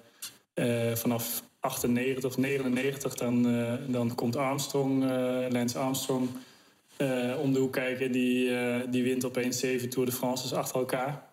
uh, 0.56 0.96
vanaf 0.96 1.44
98 1.60 2.30
of 2.30 2.38
99 2.38 3.16
dan, 3.16 3.48
uh, 3.48 3.74
dan 3.88 4.16
komt 4.16 4.36
Armstrong, 4.36 5.04
uh, 5.04 5.10
Lance 5.50 5.78
Armstrong 5.78 6.30
uh, 7.02 7.40
om 7.40 7.54
de 7.54 7.60
hoek 7.60 7.74
kijken. 7.74 8.12
Die, 8.12 8.50
uh, 8.50 8.76
die 8.90 9.04
wint 9.04 9.26
opeens 9.26 9.60
zeven 9.60 9.90
Tour 9.90 10.06
de 10.06 10.16
France 10.16 10.56
achter 10.56 10.80
elkaar. 10.80 11.24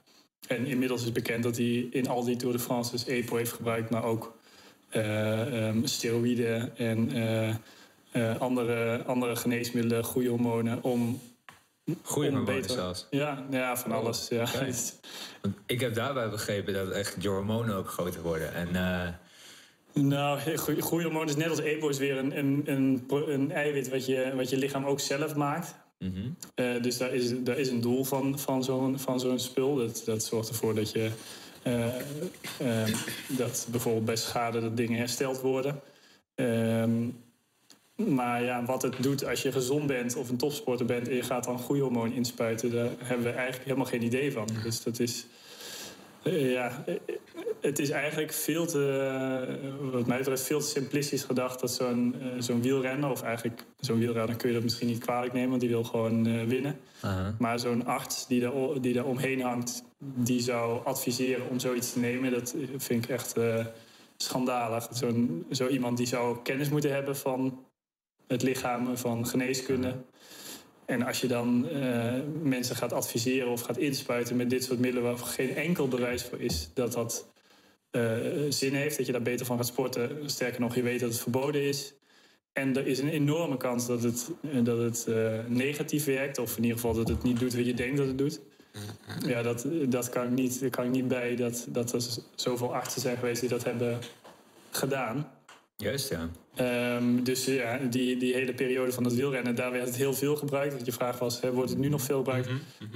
En 0.49 0.67
inmiddels 0.67 1.03
is 1.03 1.13
bekend 1.13 1.43
dat 1.43 1.57
hij 1.57 1.87
in 1.91 2.09
al 2.09 2.25
die 2.25 2.37
Tour 2.37 2.53
de 2.53 2.63
France 2.63 3.07
EPO 3.07 3.37
heeft 3.37 3.53
gebruikt, 3.53 3.91
maar 3.91 4.05
ook 4.05 4.37
uh, 4.93 5.67
um, 5.67 5.87
steroïden 5.87 6.77
en 6.77 7.11
andere, 8.39 9.03
andere 9.03 9.37
geneesmiddelen, 9.37 10.05
goede 10.05 10.29
hormonen 10.29 10.83
om. 10.83 11.21
Goede 12.03 12.29
hormonen 12.29 12.55
beter... 12.55 12.71
zelfs. 12.71 13.07
Ja, 13.11 13.45
ja 13.51 13.77
van 13.77 13.93
alles. 13.93 14.29
Ja. 14.29 14.47
ik 15.67 15.81
heb 15.81 15.95
daarbij 15.95 16.31
begrepen 16.31 16.73
dat 16.73 16.91
echt 16.91 17.17
je 17.21 17.29
hormonen 17.29 17.77
ook 17.77 17.89
groter 17.89 18.23
worden. 18.23 18.55
En 18.55 18.69
nou, 19.93 20.39
groeihormoon 20.57 21.29
is 21.29 21.37
net 21.37 21.51
als 21.51 21.61
EPO 21.61 21.89
is 21.89 21.99
weer 21.99 22.19
een, 22.19 22.39
een, 22.39 22.63
een, 22.65 23.05
een 23.09 23.53
eiwit 23.53 23.89
wat 23.89 24.07
je, 24.07 24.33
wat 24.37 24.51
je 24.51 24.57
lichaam 24.57 24.85
ook 24.85 25.01
zelf 25.01 25.35
maakt. 25.35 25.75
Mm 25.99 26.13
-hmm. 26.15 26.37
uh, 26.55 26.83
dus 26.83 26.97
daar 26.97 27.15
is, 27.15 27.33
daar 27.43 27.59
is 27.59 27.69
een 27.69 27.81
doel 27.81 28.05
van, 28.05 28.39
van 28.39 28.65
zo'n 29.21 29.39
spul. 29.39 29.77
Dat, 29.77 30.03
dat 30.05 30.23
zorgt 30.23 30.49
ervoor 30.49 30.75
dat 30.75 30.91
je 30.91 31.11
ehm, 31.63 32.95
dat 33.29 33.67
bijvoorbeeld 33.71 34.05
bij 34.05 34.17
schade 34.17 34.61
dat 34.61 34.77
dingen 34.77 34.99
hersteld 34.99 35.41
worden. 35.41 35.81
Ehm, 36.35 37.07
maar 37.95 38.43
ja, 38.43 38.65
wat 38.65 38.83
het 38.83 39.03
doet 39.03 39.27
als 39.27 39.43
je 39.43 39.53
gezond 39.53 39.87
bent 39.87 40.17
of 40.17 40.29
een 40.29 40.37
topsporter 40.37 40.87
bent 40.87 41.09
en 41.09 41.15
je 41.15 41.23
gaat 41.23 41.45
dan 41.45 41.59
groeihormoon 41.59 42.13
inspuiten, 42.13 42.71
daar 42.71 42.91
hebben 42.99 43.27
we 43.27 43.33
eigenlijk 43.33 43.65
helemaal 43.65 43.87
geen 43.87 44.03
idee 44.03 44.33
van. 44.33 44.49
Dus 44.63 44.83
dat 44.83 44.99
is. 44.99 45.27
Ja, 46.23 46.85
het 47.61 47.79
is 47.79 47.91
eigenlijk 47.91 48.33
veel 48.33 48.67
te, 48.67 49.09
eh, 49.63 49.91
wat 49.93 50.07
mij 50.07 50.19
betreft, 50.19 50.43
veel 50.43 50.61
te 50.61 50.67
simplistisch 50.67 51.25
gedacht 51.25 51.61
dat 51.61 51.71
zo'n 51.71 52.15
eh, 52.21 52.27
zo'n 52.39 52.63
wielrenner, 52.63 53.11
of 53.11 53.23
eigenlijk 53.23 53.65
zo'n 53.81 53.99
wielrenner 53.99 54.37
kun 54.37 54.49
je 54.49 54.55
dat 54.55 54.63
misschien 54.63 54.87
niet 54.87 55.05
kwalijk 55.05 55.33
nemen, 55.33 55.49
want 55.49 55.61
die 55.61 55.71
wil 55.71 55.85
gewoon 55.85 56.27
eh, 56.27 56.43
winnen. 56.43 56.79
Maar 57.39 57.59
zo'n 57.59 57.87
arts 57.87 58.27
die 58.27 58.41
daar, 58.41 58.81
die 58.81 58.93
daar 58.93 59.05
omheen 59.05 59.41
hangt, 59.41 59.85
die 59.99 60.41
zou 60.41 60.85
adviseren 60.85 61.49
om 61.49 61.59
zoiets 61.59 61.93
te 61.93 61.99
nemen, 61.99 62.31
dat 62.31 62.55
vind 62.77 63.05
ik 63.05 63.11
echt 63.11 63.35
schandalig. 64.17 64.89
Zo'n, 64.93 65.47
zo 65.51 65.67
iemand 65.67 65.97
die 65.97 66.07
zou 66.07 66.39
kennis 66.43 66.69
moeten 66.69 66.93
hebben 66.93 67.17
van 67.17 67.65
het 68.27 68.43
lichaam, 68.43 68.97
van 68.97 69.27
geneeskunde. 69.27 69.95
En 70.89 71.03
als 71.03 71.21
je 71.21 71.27
dan 71.27 71.69
eh, 71.69 72.15
mensen 72.43 72.77
gaat 72.77 72.93
adviseren 72.93 73.49
of 73.49 73.61
gaat 73.61 73.77
inspuiten 73.79 74.37
met 74.37 74.51
dit 74.51 74.65
soort 74.65 74.79
middelen 74.79 75.03
waar 75.03 75.19
geen 75.19 75.57
enkel 75.57 75.89
bewijs 75.89 76.23
voor 76.23 76.41
is 76.41 76.71
dat 76.75 76.93
dat 76.93 77.29
eh, 77.91 78.17
zin 78.49 78.75
heeft, 78.75 78.97
dat 78.97 79.07
je 79.07 79.13
daar 79.13 79.23
beter 79.23 79.47
van 79.47 79.57
gaat 79.57 79.67
sporten. 79.67 80.31
Sterker 80.31 80.61
nog, 80.61 80.75
je 80.75 80.83
weet 80.83 81.01
dat 81.01 81.11
het 81.11 81.21
verboden 81.21 81.63
is. 81.63 81.95
En 82.53 82.77
er 82.77 82.87
is 82.87 82.99
een 82.99 83.09
enorme 83.09 83.57
kans 83.57 83.87
dat 83.87 84.03
het, 84.03 84.31
eh, 84.43 84.65
dat 84.65 84.79
het 84.79 85.07
negatief 85.49 86.05
werkt, 86.05 86.39
of 86.39 86.57
in 86.57 86.63
ieder 86.63 86.79
geval 86.79 86.95
dat 86.95 87.09
het 87.09 87.23
niet 87.23 87.39
doet 87.39 87.55
wat 87.55 87.67
je 87.67 87.75
denkt 87.75 87.97
dat 87.97 88.07
het 88.07 88.19
doet. 88.19 88.41
Ja, 89.27 89.43
dat, 89.43 89.67
dat 89.89 90.09
kan 90.09 90.25
ik 90.25 90.31
niet, 90.31 90.63
kan 90.71 90.85
ik 90.85 90.91
niet 90.91 91.09
bij 91.09 91.37
dat, 91.37 91.67
dat 91.69 91.93
er 91.93 92.03
zoveel 92.35 92.75
artsen 92.75 93.01
zijn 93.01 93.17
geweest 93.17 93.41
die 93.41 93.49
dat 93.49 93.65
hebben 93.65 93.99
gedaan. 94.71 95.38
Juist, 95.83 96.09
ja. 96.09 96.29
Ehm, 96.55 97.23
dus 97.23 97.45
ja, 97.45 97.79
die, 97.79 98.17
die 98.17 98.35
hele 98.35 98.55
periode 98.55 98.93
van 98.93 99.05
het 99.05 99.15
wielrennen, 99.15 99.55
daar 99.55 99.73
werd 99.73 99.87
het 99.87 99.97
heel 99.97 100.15
veel 100.15 100.37
gebruikt. 100.37 100.77
Dat 100.77 100.87
je 100.87 100.93
vraag 100.93 101.19
was, 101.19 101.41
hè, 101.41 101.53
wordt 101.53 101.71
het 101.71 101.79
nu 101.79 101.89
nog 101.89 102.03
veel 102.03 102.17
gebruikt? 102.17 102.49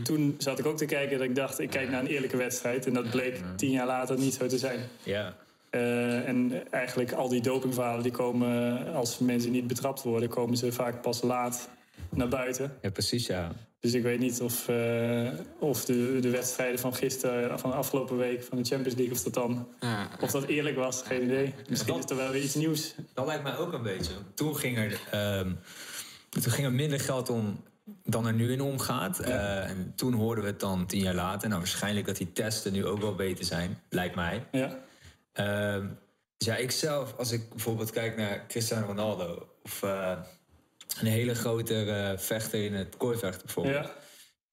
Toen 0.03 0.35
zat 0.39 0.59
ik 0.59 0.67
ook 0.67 0.77
te 0.77 0.85
kijken 0.85 1.19
dat 1.19 1.27
ik 1.27 1.35
dacht, 1.35 1.59
ik 1.59 1.71
kijk 1.71 1.91
naar 1.91 2.01
een 2.01 2.07
eerlijke 2.07 2.37
wedstrijd. 2.37 2.87
En 2.87 2.93
dat 2.93 3.11
bleek 3.11 3.41
tien 3.57 3.71
jaar 3.71 3.87
later 3.87 4.19
niet 4.19 4.35
zo 4.35 4.47
te 4.47 4.59
zijn. 4.59 4.81
Ja, 5.03 5.37
Eh, 5.71 6.29
en 6.29 6.53
eigenlijk 6.71 7.13
al 7.13 7.29
die 7.29 7.41
dopingverhalen 7.41 8.03
die 8.03 8.13
komen, 8.13 8.87
als 8.95 9.19
mensen 9.19 9.51
niet 9.51 9.67
betrapt 9.67 10.03
worden, 10.03 10.29
komen 10.29 10.57
ze 10.57 10.73
vaak 10.73 11.03
pas 11.03 11.23
laat 11.23 11.69
naar 12.11 12.29
buiten. 12.29 12.77
ja 12.83 12.91
precies, 12.91 13.27
ja. 13.27 13.53
Dus 13.83 13.95
ik 13.95 14.03
weet 14.03 14.19
niet 14.19 14.41
of, 14.41 14.69
eh, 14.69 15.29
of 15.59 15.85
de, 15.85 16.19
de 16.21 16.31
wedstrijden 16.31 16.79
van 16.79 16.95
gisteren, 16.95 17.59
van 17.59 17.71
de 17.71 17.77
afgelopen 17.77 18.17
week 18.17 18.43
van 18.43 18.57
de 18.57 18.65
Champions 18.65 18.97
League, 18.97 19.15
of 19.15 19.23
dat 19.23 19.35
dan 19.35 19.69
Ja, 19.81 20.09
of 20.21 20.31
dat 20.31 20.45
eerlijk 20.45 20.77
was, 20.77 21.03
geen 21.03 21.23
idee. 21.23 21.55
Misschien 21.69 21.99
is 21.99 22.11
er 22.11 22.17
wel 22.17 22.31
weer 22.31 22.43
iets 22.43 22.55
nieuws. 22.55 22.95
Dat 23.15 23.27
lijkt 23.27 23.43
mij 23.43 23.57
ook 23.57 23.73
een 23.73 23.83
beetje. 23.83 24.13
Toen 24.35 24.57
ging 24.57 24.79
er, 24.79 25.01
ehm, 25.11 25.53
toen 26.29 26.43
ging 26.43 26.67
er 26.67 26.73
minder 26.73 27.01
geld 27.01 27.31
om 27.31 27.63
dan 28.05 28.27
er 28.27 28.35
nu 28.35 28.53
in 28.53 28.61
omgaat. 28.61 29.19
Eh, 29.19 29.71
en 29.71 29.93
toen 29.97 30.13
hoorden 30.13 30.45
we 30.45 30.51
het 30.51 30.61
dan 30.61 30.87
tien 30.87 31.03
jaar 31.03 31.15
later. 31.15 31.49
Nou, 31.49 31.61
waarschijnlijk 31.61 32.07
dat 32.07 32.17
die 32.17 32.33
testen 32.33 32.73
nu 32.73 32.87
ook 32.87 33.01
wel 33.01 33.15
beter 33.15 33.45
zijn, 33.45 33.81
lijkt 33.89 34.15
mij. 34.15 34.47
Ja, 34.53 34.79
Ehm, 35.33 35.87
dus 36.37 36.47
ja, 36.47 36.57
ik 36.57 36.71
zelf, 36.71 37.15
als 37.17 37.33
ik 37.33 37.49
bijvoorbeeld 37.49 37.91
kijk 37.91 38.17
naar 38.17 38.47
Cristiano 38.49 38.87
Ronaldo... 38.87 39.49
of 39.63 39.83
eh, 39.83 40.19
een 41.01 41.07
hele 41.07 41.35
grote 41.35 41.85
eh, 41.85 42.19
vechter 42.19 42.65
in 42.65 42.75
het 42.75 42.97
kooivechten 42.97 43.43
bijvoorbeeld... 43.45 43.85
ja, 43.85 43.91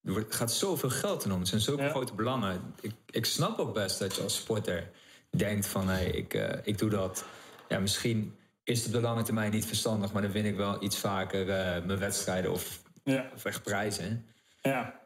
Er 0.04 0.12
wordt- 0.12 0.36
gaat 0.36 0.52
zoveel 0.52 0.90
geld 0.90 1.26
in 1.26 1.32
om. 1.32 1.40
Het 1.40 1.48
zijn 1.48 1.62
zulke 1.62 1.82
Ja. 1.84 1.90
grote 1.90 2.14
belangen. 2.14 2.74
Ik, 2.82 2.92
ik 3.10 3.26
snap 3.26 3.60
ook 3.60 3.74
best 3.74 4.00
dat 4.00 4.16
je 4.16 4.22
als 4.22 4.36
sporter 4.36 4.90
denkt 5.30 5.66
van... 5.66 5.88
Hey, 5.88 6.06
ik, 6.06 6.34
eh, 6.34 6.58
ik 6.64 6.78
doe 6.78 6.90
dat. 6.90 7.26
Ja, 7.70 7.80
misschien 7.80 8.36
is 8.64 8.78
het 8.78 8.88
op 8.88 8.94
de 8.94 9.02
lange 9.02 9.24
termijn 9.24 9.52
niet 9.52 9.66
verstandig... 9.66 10.12
maar 10.12 10.22
dan 10.22 10.32
win 10.32 10.46
ik 10.46 10.56
wel 10.56 10.84
iets 10.84 10.98
vaker 10.98 11.50
eh, 11.50 11.86
mijn 11.86 12.00
wedstrijden 12.00 12.52
of, 12.52 12.82
ja. 13.04 13.32
of 13.36 13.46
echt 13.46 13.64
prijzen. 13.64 14.26
Ja, 14.62 15.00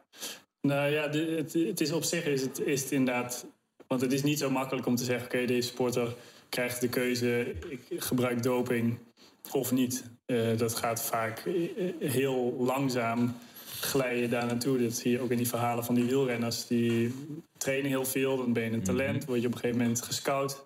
nou 0.62 0.92
ja, 0.92 1.10
het, 1.10 1.54
het 1.54 1.82
is 1.82 1.92
op 1.92 2.04
zich 2.04 2.26
is 2.26 2.42
het, 2.42 2.60
is 2.60 2.82
het 2.82 2.92
inderdaad. 2.92 3.46
Want 3.88 4.02
het 4.02 4.14
is 4.14 4.24
niet 4.24 4.40
zo 4.40 4.50
makkelijk 4.50 4.86
om 4.88 4.96
te 4.96 5.04
zeggen: 5.04 5.26
oké, 5.26 5.46
deze 5.46 5.68
sporter 5.68 6.16
krijgt 6.50 6.82
de 6.82 6.90
keuze: 6.90 7.56
ik 7.70 8.04
gebruik 8.04 8.44
doping 8.44 9.00
of 9.52 9.72
niet. 9.72 10.04
Eh, 10.26 10.58
dat 10.58 10.76
gaat 10.76 11.04
vaak 11.04 11.40
eh, 11.46 12.10
heel 12.12 12.56
langzaam 12.60 13.36
glijden 13.80 14.30
daar 14.30 14.46
naartoe. 14.46 14.78
Dat 14.84 14.94
zie 14.94 15.12
je 15.12 15.20
ook 15.20 15.32
in 15.32 15.38
die 15.38 15.48
verhalen 15.48 15.84
van 15.86 15.96
die 15.96 16.04
wielrenners. 16.06 16.68
Die 16.68 17.14
trainen 17.58 17.90
heel 17.90 18.06
veel, 18.06 18.38
dan 18.38 18.54
ben 18.54 18.64
je 18.64 18.72
een 18.72 18.84
talent, 18.84 19.26
word 19.26 19.42
je 19.42 19.48
op 19.48 19.54
een 19.54 19.60
gegeven 19.60 19.82
moment 19.82 20.02
gescout. 20.02 20.64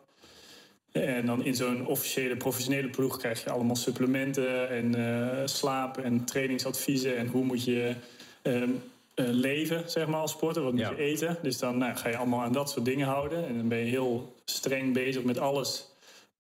En 0.92 1.26
dan 1.26 1.46
in 1.46 1.56
zo'n 1.56 1.86
officiële 1.88 2.38
professionele 2.38 2.90
ploeg 2.90 3.18
krijg 3.18 3.44
je 3.44 3.50
allemaal 3.50 3.76
supplementen 3.76 4.70
en 4.70 4.96
eh, 4.96 5.42
slaap 5.48 5.98
en 5.98 6.26
trainingsadviezen 6.26 7.18
en 7.18 7.28
hoe 7.28 7.44
moet 7.44 7.64
je 7.64 7.96
ehm, 8.42 8.70
eh, 9.14 9.26
leven, 9.30 9.90
zeg 9.90 10.08
maar, 10.08 10.20
als 10.20 10.32
sporter. 10.32 10.64
Wat 10.64 10.72
moet 10.72 10.82
Ja. 10.82 10.90
je 10.90 10.98
eten? 10.98 11.38
Dus 11.42 11.58
dan 11.58 11.78
nou, 11.78 11.96
ga 11.96 12.10
je 12.10 12.18
allemaal 12.18 12.42
aan 12.42 12.52
dat 12.54 12.70
soort 12.70 12.86
dingen 12.86 13.08
houden. 13.08 13.48
En 13.48 13.58
dan 13.58 13.68
ben 13.68 13.78
je 13.78 13.86
heel 13.86 14.36
streng 14.46 14.94
bezig 14.94 15.24
met 15.24 15.38
alles 15.40 15.88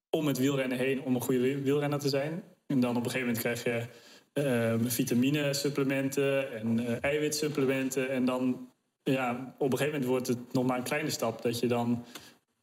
om 0.10 0.28
het 0.28 0.38
wielrennen 0.38 0.78
heen, 0.78 1.02
om 1.02 1.16
een 1.16 1.22
goede 1.22 1.40
wiel- 1.40 1.62
wielrenner 1.62 2.00
te 2.00 2.10
zijn. 2.10 2.44
En 2.66 2.80
dan 2.80 2.98
op 2.98 3.06
een 3.06 3.12
gegeven 3.12 3.28
moment 3.28 3.40
krijg 3.40 3.64
je 3.64 3.86
ehm 4.34 4.88
vitaminesupplementen 4.88 6.52
en 6.52 6.88
eh, 6.88 6.96
eiwitsupplementen. 7.02 8.10
En 8.10 8.26
dan, 8.26 8.70
ja, 9.04 9.56
op 9.58 9.72
een 9.72 9.78
gegeven 9.78 10.00
moment 10.00 10.06
wordt 10.06 10.28
het 10.28 10.54
nog 10.54 10.66
maar 10.66 10.78
een 10.78 10.84
kleine 10.84 11.10
stap 11.10 11.42
dat 11.42 11.60
je 11.60 11.68
dan 11.68 12.06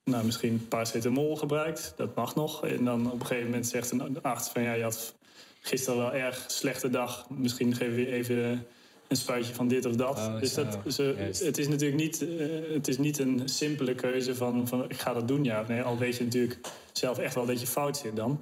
nou, 0.04 0.24
misschien 0.24 0.68
paracetamol 0.68 1.36
gebruikt. 1.36 1.94
Dat 1.96 2.14
mag 2.14 2.34
nog. 2.34 2.66
En 2.66 2.84
dan 2.84 3.06
op 3.12 3.20
een 3.20 3.26
gegeven 3.26 3.50
moment 3.50 3.66
zegt 3.66 3.90
een 3.90 4.22
arts 4.22 4.48
van 4.48 4.62
ja, 4.62 4.72
je 4.72 4.82
had 4.82 5.14
gisteren 5.60 5.98
wel 5.98 6.12
erg 6.12 6.44
slechte 6.46 6.90
dag. 6.90 7.30
Misschien 7.30 7.74
geven 7.74 7.94
we 7.94 8.06
even 8.06 8.66
een 9.08 9.16
spuitje 9.16 9.54
van 9.54 9.68
dit 9.68 9.86
of 9.86 9.94
dat. 9.94 10.18
Oh, 10.18 10.40
dus 10.40 10.54
dat, 10.54 10.78
ze, 10.88 11.14
het 11.44 11.58
is 11.58 11.68
natuurlijk 11.68 12.02
niet, 12.02 12.28
eh, 12.38 12.46
het 12.74 12.88
is 12.88 12.98
niet 12.98 13.18
een 13.18 13.42
simpele 13.44 13.94
keuze 13.94 14.34
van, 14.34 14.68
van 14.68 14.84
ik 14.84 15.00
ga 15.00 15.12
dat 15.12 15.28
doen, 15.28 15.44
ja 15.44 15.60
of 15.60 15.68
nee. 15.68 15.82
Al 15.82 15.98
weet 15.98 16.16
je 16.16 16.24
natuurlijk 16.24 16.60
zelf 16.92 17.18
echt 17.18 17.34
wel 17.34 17.46
dat 17.46 17.60
je 17.60 17.66
fout 17.66 17.96
zit 17.96 18.16
dan. 18.16 18.40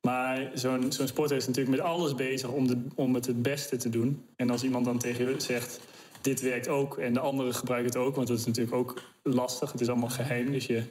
Maar 0.00 0.50
zo'n 0.54 0.92
zo'n 0.92 1.06
sporter 1.06 1.36
is 1.36 1.46
natuurlijk 1.46 1.76
met 1.76 1.86
alles 1.86 2.14
bezig 2.14 2.50
om, 2.50 2.66
de, 2.66 2.82
om 2.94 3.14
het 3.14 3.26
het 3.26 3.42
beste 3.42 3.76
te 3.76 3.88
doen. 3.88 4.24
En 4.36 4.50
als 4.50 4.62
iemand 4.62 4.84
dan 4.84 4.98
tegen 4.98 5.28
je 5.28 5.40
zegt, 5.40 5.80
dit 6.20 6.40
werkt 6.40 6.68
ook 6.68 6.98
en 6.98 7.12
de 7.12 7.20
anderen 7.20 7.54
gebruiken 7.54 7.92
het 7.92 8.02
ook... 8.02 8.14
want 8.14 8.28
dat 8.28 8.38
is 8.38 8.46
natuurlijk 8.46 8.76
ook 8.76 9.02
lastig, 9.22 9.72
het 9.72 9.80
is 9.80 9.88
allemaal 9.88 10.08
geheim. 10.08 10.50
Dus 10.50 10.66
je, 10.66 10.82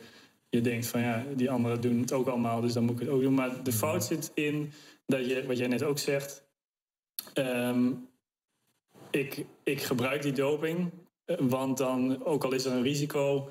je 0.49 0.61
denkt 0.61 0.87
van 0.87 1.01
ja, 1.01 1.25
die 1.35 1.49
anderen 1.49 1.81
doen 1.81 1.99
het 1.99 2.11
ook 2.11 2.27
allemaal... 2.27 2.61
dus 2.61 2.73
dan 2.73 2.83
moet 2.83 2.93
ik 2.93 2.99
het 2.99 3.09
ook 3.09 3.21
doen. 3.21 3.33
Maar 3.33 3.63
de 3.63 3.71
fout 3.71 4.03
zit 4.03 4.31
in 4.33 4.71
dat 5.05 5.25
je, 5.25 5.45
wat 5.45 5.57
jij 5.57 5.67
net 5.67 5.83
ook 5.83 5.99
zegt... 5.99 6.43
ehm, 7.33 7.91
ik, 9.19 9.45
ik 9.63 9.81
gebruik 9.81 10.21
die 10.21 10.31
doping, 10.31 10.91
eh, 11.25 11.35
want 11.39 11.77
dan, 11.77 12.25
ook 12.25 12.43
al 12.43 12.51
is 12.53 12.65
er 12.65 12.71
een 12.71 12.83
risico... 12.83 13.49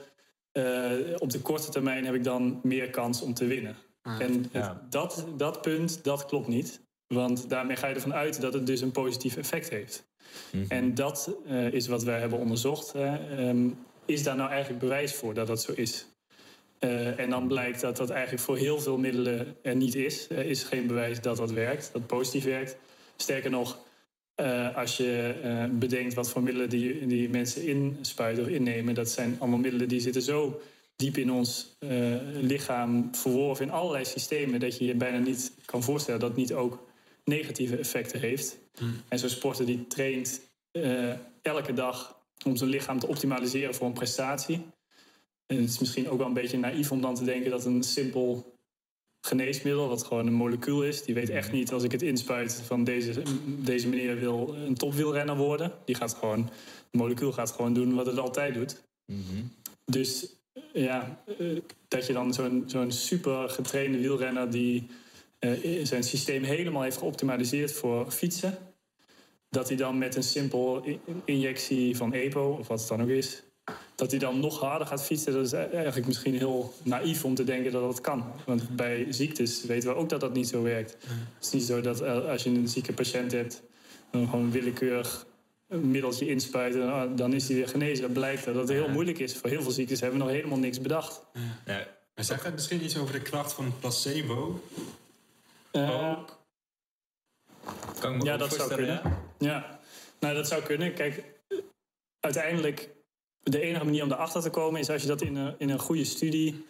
eh, 0.53 0.91
op 1.19 1.31
de 1.31 1.41
korte 1.41 1.71
termijn 1.71 2.05
heb 2.05 2.15
ik 2.15 2.25
dan 2.25 2.61
meer 2.63 2.91
kans 2.91 3.23
om 3.23 3.35
te 3.35 3.47
winnen. 3.47 3.77
En 4.03 4.33
het- 4.33 4.49
Ja. 4.53 4.87
dat, 4.91 5.27
dat 5.37 5.63
punt, 5.63 6.05
dat 6.05 6.27
klopt 6.27 6.49
niet. 6.49 6.81
Want 7.07 7.49
daarmee 7.49 7.77
ga 7.77 7.87
je 7.87 7.95
ervan 7.95 8.15
uit 8.15 8.41
dat 8.41 8.53
het 8.53 8.67
dus 8.67 8.81
een 8.81 8.91
positief 8.93 9.37
effect 9.37 9.69
heeft. 9.69 10.05
Mhm. 10.53 10.65
En 10.69 10.95
dat 10.95 11.35
eh, 11.47 11.73
is 11.73 11.87
wat 11.87 12.03
wij 12.03 12.21
hebben 12.21 12.39
onderzocht. 12.39 12.93
hè. 12.93 13.37
Ehm, 13.37 13.69
is 14.05 14.23
daar 14.23 14.37
nou 14.37 14.51
eigenlijk 14.51 14.81
bewijs 14.81 15.15
voor 15.15 15.35
dat 15.35 15.47
dat 15.47 15.63
zo 15.63 15.73
is? 15.73 16.07
Eh, 16.79 17.19
en 17.19 17.31
dan 17.31 17.47
blijkt 17.49 17.81
dat 17.81 17.97
dat 17.97 18.11
eigenlijk 18.11 18.43
voor 18.43 18.57
heel 18.57 18.81
veel 18.81 18.99
middelen 18.99 19.57
er 19.63 19.77
niet 19.77 19.95
is. 19.95 20.29
Er 20.31 20.47
is 20.47 20.63
geen 20.63 20.87
bewijs 20.87 21.21
dat 21.21 21.37
dat 21.37 21.51
werkt, 21.51 21.91
dat 21.93 22.07
positief 22.07 22.45
werkt. 22.45 22.77
Sterker 23.17 23.51
nog, 23.51 23.79
eh, 24.35 24.77
als 24.77 24.97
je 24.97 25.41
eh, 25.43 25.65
bedenkt 25.79 26.15
wat 26.15 26.31
voor 26.31 26.43
middelen 26.43 26.69
die, 26.69 27.07
die 27.07 27.29
mensen 27.29 27.67
inspuiten 27.67 28.45
of 28.45 28.51
innemen, 28.51 28.95
dat 28.95 29.11
zijn 29.11 29.37
allemaal 29.39 29.59
middelen 29.59 29.89
die 29.89 30.01
zitten 30.01 30.23
zo 30.23 30.61
diep 30.97 31.17
in 31.17 31.33
ons 31.33 31.77
eh, 31.79 31.89
lichaam 32.41 33.15
verworven 33.15 33.65
in 33.65 33.71
allerlei 33.71 34.05
systemen, 34.05 34.61
dat 34.61 34.79
je 34.79 34.85
je 34.85 34.95
bijna 34.95 35.19
niet 35.19 35.53
kan 35.65 35.83
voorstellen 35.83 36.21
dat 36.21 36.29
het 36.29 36.39
niet 36.39 36.53
ook 36.53 36.87
negatieve 37.25 37.77
effecten 37.77 38.21
heeft. 38.21 38.59
En 39.09 39.19
zo'n 39.19 39.29
sporter 39.29 39.67
die 39.67 39.87
traint 39.87 40.41
elke 41.43 41.73
dag 41.73 42.19
om 42.45 42.57
zijn 42.57 42.71
lichaam 42.71 42.99
te 42.99 43.07
optimaliseren 43.07 43.75
voor 43.75 43.87
een 43.87 43.93
prestatie. 43.93 44.67
En 45.47 45.57
het 45.57 45.69
is 45.69 45.79
misschien 45.79 46.09
ook 46.09 46.19
wel 46.19 46.27
een 46.27 46.33
beetje 46.33 46.59
naïef 46.59 46.93
om 46.93 47.01
dan 47.01 47.15
te 47.15 47.25
denken 47.25 47.51
dat 47.51 47.65
een 47.65 47.83
simpel 47.83 48.54
geneesmiddel, 49.25 49.89
wat 49.89 50.05
gewoon 50.05 50.27
een 50.27 50.33
molecuul 50.33 50.83
is, 50.83 51.03
die 51.03 51.15
weet 51.15 51.31
echt 51.31 51.53
niet 51.53 51.73
als 51.73 51.83
ik 51.83 51.93
het 51.93 52.03
inspuit 52.03 52.63
van 52.67 52.85
deze, 52.85 53.23
deze 53.47 53.89
meneer 53.89 54.19
wil 54.19 54.55
een 54.55 54.75
topwielrenner 54.75 55.37
worden. 55.37 55.73
Die 55.85 55.95
gaat 55.95 56.15
gewoon, 56.15 56.43
het 56.43 57.01
molecuul 57.01 57.33
gaat 57.33 57.51
gewoon 57.51 57.75
doen 57.75 57.95
wat 57.95 58.07
het 58.07 58.19
altijd 58.19 58.55
doet. 58.55 58.83
Mhm. 59.07 59.43
Dus 59.85 60.27
ja, 60.73 61.23
eh, 61.39 61.47
dat 61.89 62.07
je 62.07 62.13
dan 62.13 62.35
zo'n 62.35 62.65
zo'n 62.67 62.93
super 62.93 63.49
getrainde 63.49 63.99
wielrenner 63.99 64.51
die 64.51 64.87
eh, 65.39 65.85
zijn 65.85 66.05
systeem 66.05 66.43
helemaal 66.43 66.83
heeft 66.83 66.97
geoptimaliseerd 66.97 67.73
voor 67.73 68.11
fietsen, 68.11 68.59
dat 69.51 69.69
hij 69.69 69.77
dan 69.77 69.99
met 69.99 70.17
een 70.17 70.23
simpel 70.23 70.85
injectie 71.25 71.97
van 71.97 72.13
EPO, 72.13 72.57
of 72.61 72.69
wat 72.69 72.81
het 72.81 72.89
dan 72.89 73.03
ook 73.03 73.09
is, 73.09 73.43
dat 73.95 74.11
hij 74.11 74.19
dan 74.21 74.41
nog 74.41 74.61
harder 74.61 74.87
gaat 74.87 75.05
fietsen, 75.05 75.33
dat 75.33 75.45
is 75.45 75.53
e- 75.53 75.57
eigenlijk 75.73 76.07
misschien 76.07 76.35
heel 76.39 76.75
naïef 76.83 77.25
om 77.25 77.35
te 77.35 77.45
denken 77.45 77.73
dat 77.73 77.83
dat 77.83 78.01
kan. 78.01 78.33
Want 78.47 78.77
bij 78.77 79.07
ziektes 79.11 79.65
weten 79.65 79.89
we 79.89 79.95
ook 79.95 80.09
dat 80.09 80.21
dat 80.21 80.33
niet 80.35 80.49
zo 80.49 80.63
werkt. 80.63 80.91
Het 80.93 81.45
is 81.45 81.51
niet 81.51 81.63
zo 81.63 81.81
dat 81.81 82.01
eh, 82.01 82.29
als 82.29 82.43
je 82.43 82.51
een 82.51 82.69
zieke 82.69 82.93
patiënt 82.93 83.33
hebt, 83.33 83.63
dan 84.11 84.29
gewoon 84.29 84.51
willekeurig 84.51 85.27
een 85.69 85.91
middeltje 85.91 86.29
inspuiten, 86.29 86.93
ah, 86.93 87.17
dan 87.17 87.33
is 87.33 87.47
hij 87.49 87.57
weer 87.57 87.69
genezen. 87.69 88.03
Dat 88.03 88.13
blijkt 88.13 88.45
dat 88.45 88.55
het 88.55 88.69
heel 88.69 88.89
moeilijk 88.89 89.19
is. 89.19 89.37
Voor 89.37 89.51
heel 89.51 89.63
veel 89.63 89.71
ziektes 89.71 90.01
hebben 90.01 90.19
we 90.19 90.25
nog 90.25 90.35
helemaal 90.35 90.59
niks 90.59 90.81
bedacht. 90.81 91.21
Ja, 91.67 91.87
Maar 92.15 92.25
zegt 92.25 92.45
het 92.45 92.55
misschien 92.55 92.85
iets 92.85 92.99
over 92.99 93.13
de 93.13 93.23
kracht 93.23 93.53
van 93.53 93.65
het 93.65 93.81
placebo? 93.81 94.63
Eh, 95.71 96.19
kan 98.01 98.13
ik 98.13 98.19
me 98.19 98.25
Ja, 98.25 98.33
ook 98.33 98.39
dat 98.39 98.55
zou 98.55 98.75
kunnen. 98.75 98.87
ja? 98.95 99.23
Ja, 99.39 99.81
nou 100.21 100.35
dat 100.35 100.49
zou 100.49 100.63
kunnen. 100.63 100.95
Kijk, 100.95 101.25
uiteindelijk, 102.21 102.89
de 103.45 103.61
enige 103.61 103.85
manier 103.85 104.03
om 104.03 104.13
erachter 104.13 104.43
te 104.43 104.51
komen 104.51 104.81
is 104.81 104.91
als 104.91 105.03
je 105.03 105.09
dat 105.09 105.23
in 105.23 105.37
een, 105.37 105.55
in 105.59 105.71
een 105.71 105.79
goede 105.79 106.05
studie 106.05 106.65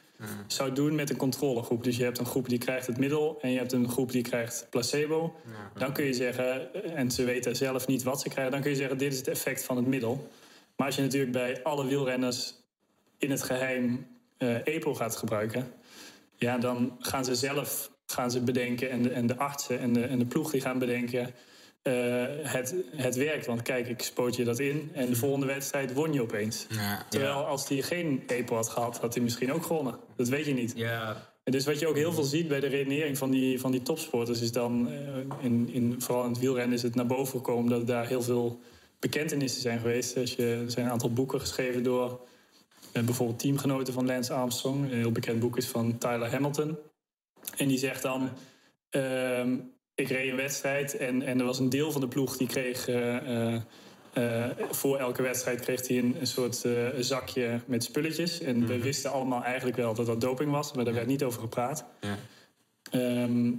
zou 0.47 0.73
doen 0.73 0.95
met 0.95 1.11
een 1.11 1.17
controlegroep. 1.17 1.85
Dus 1.85 1.97
je 1.97 2.03
hebt 2.05 2.19
een 2.19 2.27
groep 2.27 2.49
die 2.49 2.59
krijgt 2.59 2.87
het 2.87 2.99
middel 2.99 3.39
en 3.41 3.51
je 3.51 3.59
hebt 3.59 3.73
een 3.73 3.89
groep 3.89 4.13
die 4.13 4.23
krijgt 4.23 4.67
placebo. 4.71 5.35
Dan 5.79 5.93
kun 5.93 6.05
je 6.05 6.13
zeggen, 6.13 6.75
en 6.97 7.11
ze 7.11 7.25
weten 7.25 7.57
zelf 7.57 7.87
niet 7.87 8.03
wat 8.03 8.21
ze 8.21 8.29
krijgen, 8.29 8.53
dan 8.53 8.61
kun 8.61 8.71
je 8.71 8.77
zeggen: 8.77 8.99
dit 8.99 9.13
is 9.13 9.19
het 9.19 9.29
effect 9.29 9.65
van 9.65 9.77
het 9.77 9.87
middel. 9.87 10.29
Maar 10.77 10.87
als 10.87 10.97
je 10.97 11.03
natuurlijk 11.03 11.33
bij 11.33 11.63
alle 11.63 11.87
wielrenners 11.87 12.55
in 13.19 13.31
het 13.31 13.43
geheim 13.43 14.07
eh 14.37 14.67
EPO 14.67 14.95
gaat 14.95 15.17
gebruiken, 15.17 15.73
ja, 16.37 16.59
dan 16.59 16.97
gaan 16.99 17.25
ze 17.25 17.35
zelf 17.35 17.91
gaan 18.07 18.31
ze 18.31 18.41
bedenken 18.41 18.91
en 18.91 19.03
de, 19.03 19.11
en 19.11 19.27
de 19.27 19.37
artsen 19.37 19.79
en 19.79 19.93
de, 19.93 20.03
en 20.03 20.19
de 20.19 20.25
ploeg 20.25 20.51
die 20.51 20.61
gaan 20.61 20.79
bedenken. 20.79 21.35
Eh, 21.85 22.25
het, 22.43 22.75
het 22.97 23.15
werkt, 23.15 23.47
want 23.47 23.63
kijk, 23.63 23.89
ik 23.89 24.03
spoot 24.03 24.37
je 24.37 24.45
dat 24.45 24.59
in 24.59 24.91
en 24.93 25.07
de 25.07 25.17
volgende 25.17 25.47
wedstrijd 25.47 25.93
won 25.93 26.13
je 26.13 26.23
opeens. 26.23 26.67
Ja. 26.69 27.07
Terwijl 27.09 27.33
als 27.35 27.69
hij 27.69 27.83
geen 27.83 28.23
EPO 28.27 28.55
had 28.55 28.69
gehad, 28.69 28.99
had 28.99 29.15
hij 29.15 29.23
misschien 29.23 29.53
ook 29.53 29.65
gewonnen. 29.65 29.95
Dat 30.17 30.29
weet 30.29 30.47
je 30.47 30.55
niet. 30.55 30.73
Ja, 30.77 31.31
En 31.43 31.53
dus 31.53 31.65
wat 31.65 31.79
je 31.79 31.87
ook 31.87 31.97
heel 31.97 32.13
veel 32.13 32.23
ziet 32.23 32.49
bij 32.49 32.61
de 32.61 32.67
redenering 32.67 33.19
van 33.19 33.31
die, 33.31 33.61
van 33.61 33.71
die 33.71 33.83
topsporters... 33.83 34.41
is 34.41 34.53
dan, 34.53 34.89
eh, 34.89 35.45
in, 35.45 35.69
in, 35.73 35.95
vooral 35.99 36.25
in 36.25 36.31
het 36.31 36.39
wielrennen 36.39 36.77
is 36.77 36.83
het 36.83 36.95
naar 36.95 37.07
boven 37.07 37.39
gekomen... 37.39 37.71
dat 37.71 37.87
daar 37.87 38.07
heel 38.07 38.23
veel 38.23 38.61
bekentenissen 38.99 39.61
zijn 39.61 39.79
geweest. 39.79 40.15
Dus 40.15 40.35
je, 40.35 40.61
er 40.65 40.71
zijn 40.71 40.87
een 40.87 40.93
aantal 40.93 41.13
boeken 41.13 41.41
geschreven 41.41 41.83
door 41.83 42.21
eh, 42.93 43.03
bijvoorbeeld 43.03 43.39
teamgenoten 43.39 43.95
van 43.95 44.07
Lance 44.07 44.33
Armstrong. 44.33 44.85
Een 44.85 44.99
heel 44.99 45.13
bekend 45.13 45.41
boek 45.41 45.57
is 45.57 45.67
van 45.69 45.99
Tyler 45.99 46.31
Hamilton. 46.31 46.79
En 47.57 47.69
die 47.69 47.79
zegt 47.79 48.03
dan... 48.03 48.31
ehm, 48.91 49.57
ik 49.95 50.09
reed 50.09 50.31
een 50.31 50.37
wedstrijd 50.37 50.97
en, 50.97 51.23
en 51.23 51.39
er 51.39 51.45
was 51.45 51.59
een 51.59 51.69
deel 51.69 51.93
van 51.93 52.01
de 52.01 52.09
ploeg 52.09 52.37
die 52.37 52.49
kreeg... 52.49 52.89
eh, 52.89 53.55
eh, 53.55 53.63
eh, 54.13 54.51
voor 54.71 54.99
elke 54.99 55.23
wedstrijd 55.23 55.61
kreeg 55.61 55.89
hij 55.89 55.99
een, 55.99 56.17
een 56.21 56.27
soort 56.27 56.65
zakje 56.99 57.61
met 57.67 57.85
spulletjes. 57.85 58.41
En 58.41 58.67
we 58.67 58.79
wisten 58.79 59.13
allemaal 59.13 59.43
eigenlijk 59.43 59.77
wel 59.77 59.95
dat 59.95 60.07
dat 60.07 60.21
doping 60.21 60.51
was, 60.51 60.73
maar 60.73 60.85
daar 60.85 60.95
werd 60.95 61.07
niet 61.07 61.23
over 61.23 61.41
gepraat. 61.41 61.85
Ja. 62.01 62.19
Ehm, 62.91 63.53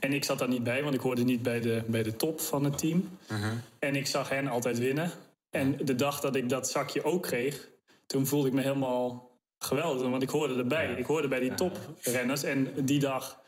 en 0.00 0.12
ik 0.12 0.24
zat 0.24 0.38
daar 0.38 0.48
niet 0.48 0.64
bij, 0.64 0.82
want 0.82 0.94
ik 0.94 1.00
hoorde 1.00 1.24
niet 1.24 1.42
bij 1.42 1.60
de, 1.60 1.82
bij 1.86 2.02
de 2.02 2.16
top 2.16 2.40
van 2.40 2.64
het 2.64 2.78
team. 2.78 3.18
Uh-huh. 3.32 3.52
En 3.78 3.96
ik 3.96 4.06
zag 4.06 4.28
hen 4.28 4.46
altijd 4.46 4.78
winnen. 4.78 5.10
En 5.50 5.76
de 5.84 5.94
dag 5.94 6.20
dat 6.20 6.36
ik 6.36 6.48
dat 6.48 6.70
zakje 6.70 7.04
ook 7.04 7.22
kreeg, 7.22 7.68
toen 8.06 8.26
voelde 8.26 8.48
ik 8.48 8.54
me 8.54 8.60
helemaal 8.60 9.30
geweldig. 9.58 10.08
Want 10.08 10.22
ik 10.22 10.30
hoorde 10.30 10.54
erbij. 10.54 10.94
Ik 10.94 11.06
hoorde 11.06 11.28
bij 11.28 11.40
die 11.40 11.54
toprenners. 11.54 12.42
En 12.42 12.72
die 12.84 13.00
dag 13.00 13.40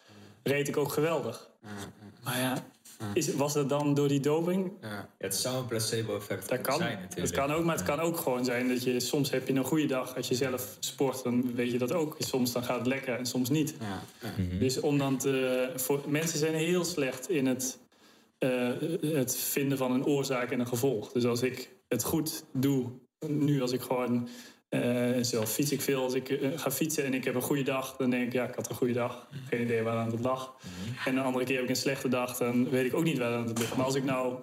reed 0.43 0.69
ik 0.69 0.77
ook 0.77 0.93
geweldig. 0.93 1.51
Maar 2.25 2.39
ja, 2.39 2.65
is, 3.15 3.35
was 3.35 3.53
dat 3.53 3.69
dan 3.69 3.95
door 3.95 4.09
die 4.09 4.21
doping? 4.21 4.73
Ja. 4.81 5.09
Het 5.19 5.37
zou 5.37 5.57
een 5.57 5.67
placebo-effect 5.67 6.49
Dat 6.49 6.61
kan. 6.61 6.79
zijn 6.79 6.99
natuurlijk. 7.01 7.37
Het 7.37 7.47
kan 7.47 7.53
ook, 7.53 7.65
maar 7.65 7.77
het 7.77 7.85
kan 7.85 8.01
ook 8.01 8.17
gewoon 8.17 8.45
zijn 8.45 8.69
dat 8.69 8.83
je 8.83 9.01
soms 9.01 9.31
heb 9.31 9.49
je 9.49 9.55
een 9.55 9.65
goede 9.65 9.87
dag. 9.87 10.17
Als 10.17 10.29
je 10.29 10.35
zelf 10.35 10.77
sport, 10.81 11.23
dan 11.23 11.55
weet 11.55 11.73
je 11.73 11.79
dat 11.79 11.93
ook. 11.93 12.17
Soms 12.19 12.53
dan 12.53 12.65
gaat 12.65 12.79
het 12.79 12.87
lekker 12.87 13.19
en 13.19 13.27
soms 13.27 13.49
niet. 13.49 13.75
Ja. 13.81 14.03
Ja. 14.21 14.59
Dus 14.59 14.81
om 14.81 14.99
dan 14.99 15.17
te, 15.17 15.71
voor, 15.77 16.03
mensen 16.07 16.39
zijn 16.39 16.55
heel 16.55 16.85
slecht 16.85 17.29
in 17.31 17.47
het, 17.47 17.79
eh, 18.39 18.71
het 19.03 19.37
vinden 19.37 19.79
van 19.79 19.93
een 19.93 20.05
oorzaak 20.05 20.51
en 20.51 20.61
een 20.61 20.67
gevolg. 20.67 21.13
Dus 21.13 21.25
als 21.25 21.43
ik 21.43 21.71
het 21.89 22.05
goed 22.05 22.45
doe, 22.53 22.91
nu 23.27 23.63
als 23.63 23.73
ik 23.73 23.81
gewoon 23.81 24.29
eh, 24.81 25.23
zelf 25.23 25.51
fiets 25.53 25.73
ik 25.73 25.81
veel, 25.81 26.03
als 26.03 26.15
ik 26.15 26.29
eh, 26.29 26.49
ga 26.57 26.71
fietsen 26.71 27.05
en 27.05 27.15
ik 27.15 27.25
heb 27.25 27.35
een 27.35 27.43
goede 27.43 27.63
dag, 27.63 27.97
dan 27.97 28.11
denk 28.11 28.27
ik 28.27 28.33
ja, 28.33 28.45
ik 28.49 28.55
had 28.55 28.69
een 28.71 28.75
goede 28.77 28.93
dag. 28.93 29.27
Geen 29.49 29.61
idee 29.63 29.83
waar 29.83 29.97
aan 29.97 30.11
het 30.11 30.21
lag. 30.21 30.55
En 31.05 31.17
een 31.17 31.23
andere 31.23 31.45
keer 31.45 31.55
heb 31.55 31.65
ik 31.65 31.71
een 31.71 31.77
slechte 31.77 32.09
dag, 32.09 32.37
dan 32.37 32.71
weet 32.71 32.85
ik 32.85 32.95
ook 32.95 33.05
niet 33.05 33.19
waar 33.19 33.35
aan 33.35 33.47
het 33.47 33.59
ligt. 33.59 33.77
Maar 33.77 33.85
als 33.85 33.95
ik 33.95 34.05
nou 34.05 34.35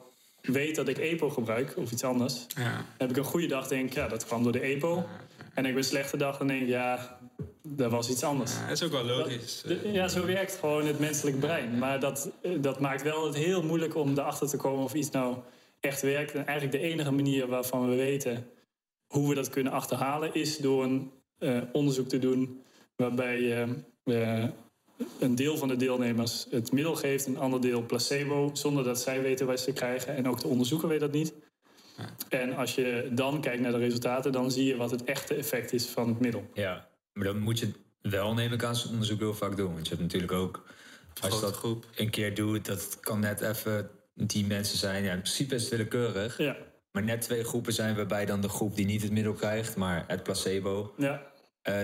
weet 0.42 0.76
dat 0.76 0.88
ik 0.88 0.98
EPO 0.98 1.30
gebruik 1.30 1.74
of 1.78 1.92
iets 1.92 2.04
anders, 2.04 2.46
Ja. 2.56 2.86
heb 2.98 3.10
ik 3.10 3.18
een 3.18 3.24
goede 3.24 3.48
dag, 3.48 3.68
denk 3.68 3.86
ik 3.90 3.94
ja, 3.96 4.08
dat 4.08 4.26
kwam 4.26 4.44
door 4.44 4.52
de 4.52 4.60
EPO. 4.62 5.06
En 5.54 5.64
heb 5.64 5.74
ik 5.74 5.78
een 5.78 5.84
slechte 5.84 6.18
dag, 6.18 6.38
dan 6.38 6.48
denk 6.48 6.62
ik 6.62 6.68
ja, 6.68 7.20
dat 7.68 7.92
was 7.92 8.10
iets 8.10 8.24
anders. 8.24 8.52
Ja, 8.56 8.62
dat 8.68 8.72
is 8.78 8.84
ook 8.84 8.92
wel 8.92 9.04
logisch. 9.06 9.62
De- 9.66 9.90
Ja, 9.92 10.08
zo 10.08 10.26
werkt 10.26 10.56
gewoon 10.60 10.86
het 10.88 11.00
menselijk 11.00 11.40
brein. 11.40 11.78
Maar 11.78 12.00
dat, 12.00 12.30
eh, 12.42 12.52
dat 12.62 12.80
maakt 12.80 13.02
wel 13.04 13.26
het 13.26 13.36
heel 13.36 13.64
moeilijk 13.64 13.96
om 13.96 14.12
erachter 14.12 14.48
te 14.48 14.58
komen 14.58 14.84
of 14.84 14.94
iets 14.94 15.10
nou 15.12 15.36
echt 15.80 16.02
werkt. 16.02 16.32
En 16.34 16.46
eigenlijk 16.48 16.82
de 16.84 16.90
enige 16.90 17.12
manier 17.12 17.48
waarvan 17.48 17.90
we 17.90 17.96
weten 17.96 18.48
hoe 19.10 19.30
we 19.30 19.36
dat 19.36 19.50
kunnen 19.50 19.74
achterhalen... 19.74 20.34
is 20.34 20.58
door 20.58 20.84
een 20.84 21.12
eh, 21.38 21.62
onderzoek 21.72 22.08
te 22.08 22.20
doen 22.20 22.62
waarbij 22.96 23.42
je 23.42 23.68
eh, 24.04 24.46
een 25.20 25.36
deel 25.36 25.58
van 25.58 25.68
de 25.68 25.76
deelnemers 25.76 26.48
het 26.50 26.72
middel 26.72 26.96
geeft... 26.96 27.26
een 27.26 27.38
ander 27.38 27.62
deel 27.62 27.86
placebo, 27.86 28.50
zonder 28.54 28.84
dat 28.84 29.02
zij 29.02 29.22
weten 29.22 29.46
wat 29.46 29.60
ze 29.60 29.74
krijgen. 29.74 30.16
En 30.16 30.28
ook 30.28 30.42
de 30.42 30.48
onderzoeker 30.48 30.88
weet 30.88 31.00
dat 31.00 31.12
niet. 31.12 31.34
En 32.30 32.56
als 32.56 32.76
je 32.76 33.10
dan 33.12 33.42
kijkt 33.42 33.62
naar 33.62 33.72
de 33.72 33.78
resultaten, 33.78 34.32
dan 34.32 34.52
zie 34.52 34.66
je 34.66 34.76
wat 34.76 34.92
het 34.92 35.04
echte 35.04 35.36
effect 35.36 35.74
is 35.74 35.86
van 35.86 36.08
het 36.08 36.20
middel. 36.20 36.50
Ja, 36.54 36.90
maar 37.14 37.26
dan 37.26 37.40
moet 37.40 37.60
je 37.60 37.72
wel, 38.02 38.34
neem 38.34 38.54
ik 38.54 38.64
aan, 38.64 38.76
zo'n 38.76 38.92
onderzoek 38.92 39.20
heel 39.20 39.34
vaak 39.34 39.58
doen. 39.58 39.74
Want 39.74 39.84
je 39.84 39.90
hebt 39.90 40.02
natuurlijk 40.02 40.32
ook, 40.32 40.64
als 41.22 41.36
je 41.36 41.42
dat 41.42 41.56
groep. 41.56 41.86
een 41.96 42.10
keer 42.10 42.36
doet, 42.36 42.66
dat 42.66 43.00
kan 43.00 43.20
net 43.20 43.42
even 43.42 43.90
die 44.14 44.46
mensen 44.46 44.78
zijn. 44.78 45.04
Ja, 45.04 45.14
in 45.14 45.22
principe 45.22 45.56
is 45.56 45.62
het 45.62 45.72
willekeurig. 45.72 46.38
Ja, 46.38 46.58
Maar 46.92 47.04
net 47.04 47.22
twee 47.22 47.44
groepen 47.44 47.74
zijn 47.74 47.96
waarbij 47.96 48.26
dan 48.26 48.42
de 48.42 48.50
groep 48.50 48.76
die 48.76 48.86
niet 48.86 49.02
het 49.02 49.12
middel 49.12 49.34
krijgt, 49.34 49.76
maar 49.76 50.04
het 50.08 50.24
placebo, 50.24 50.94
ja. 50.98 51.32
eh, 51.62 51.82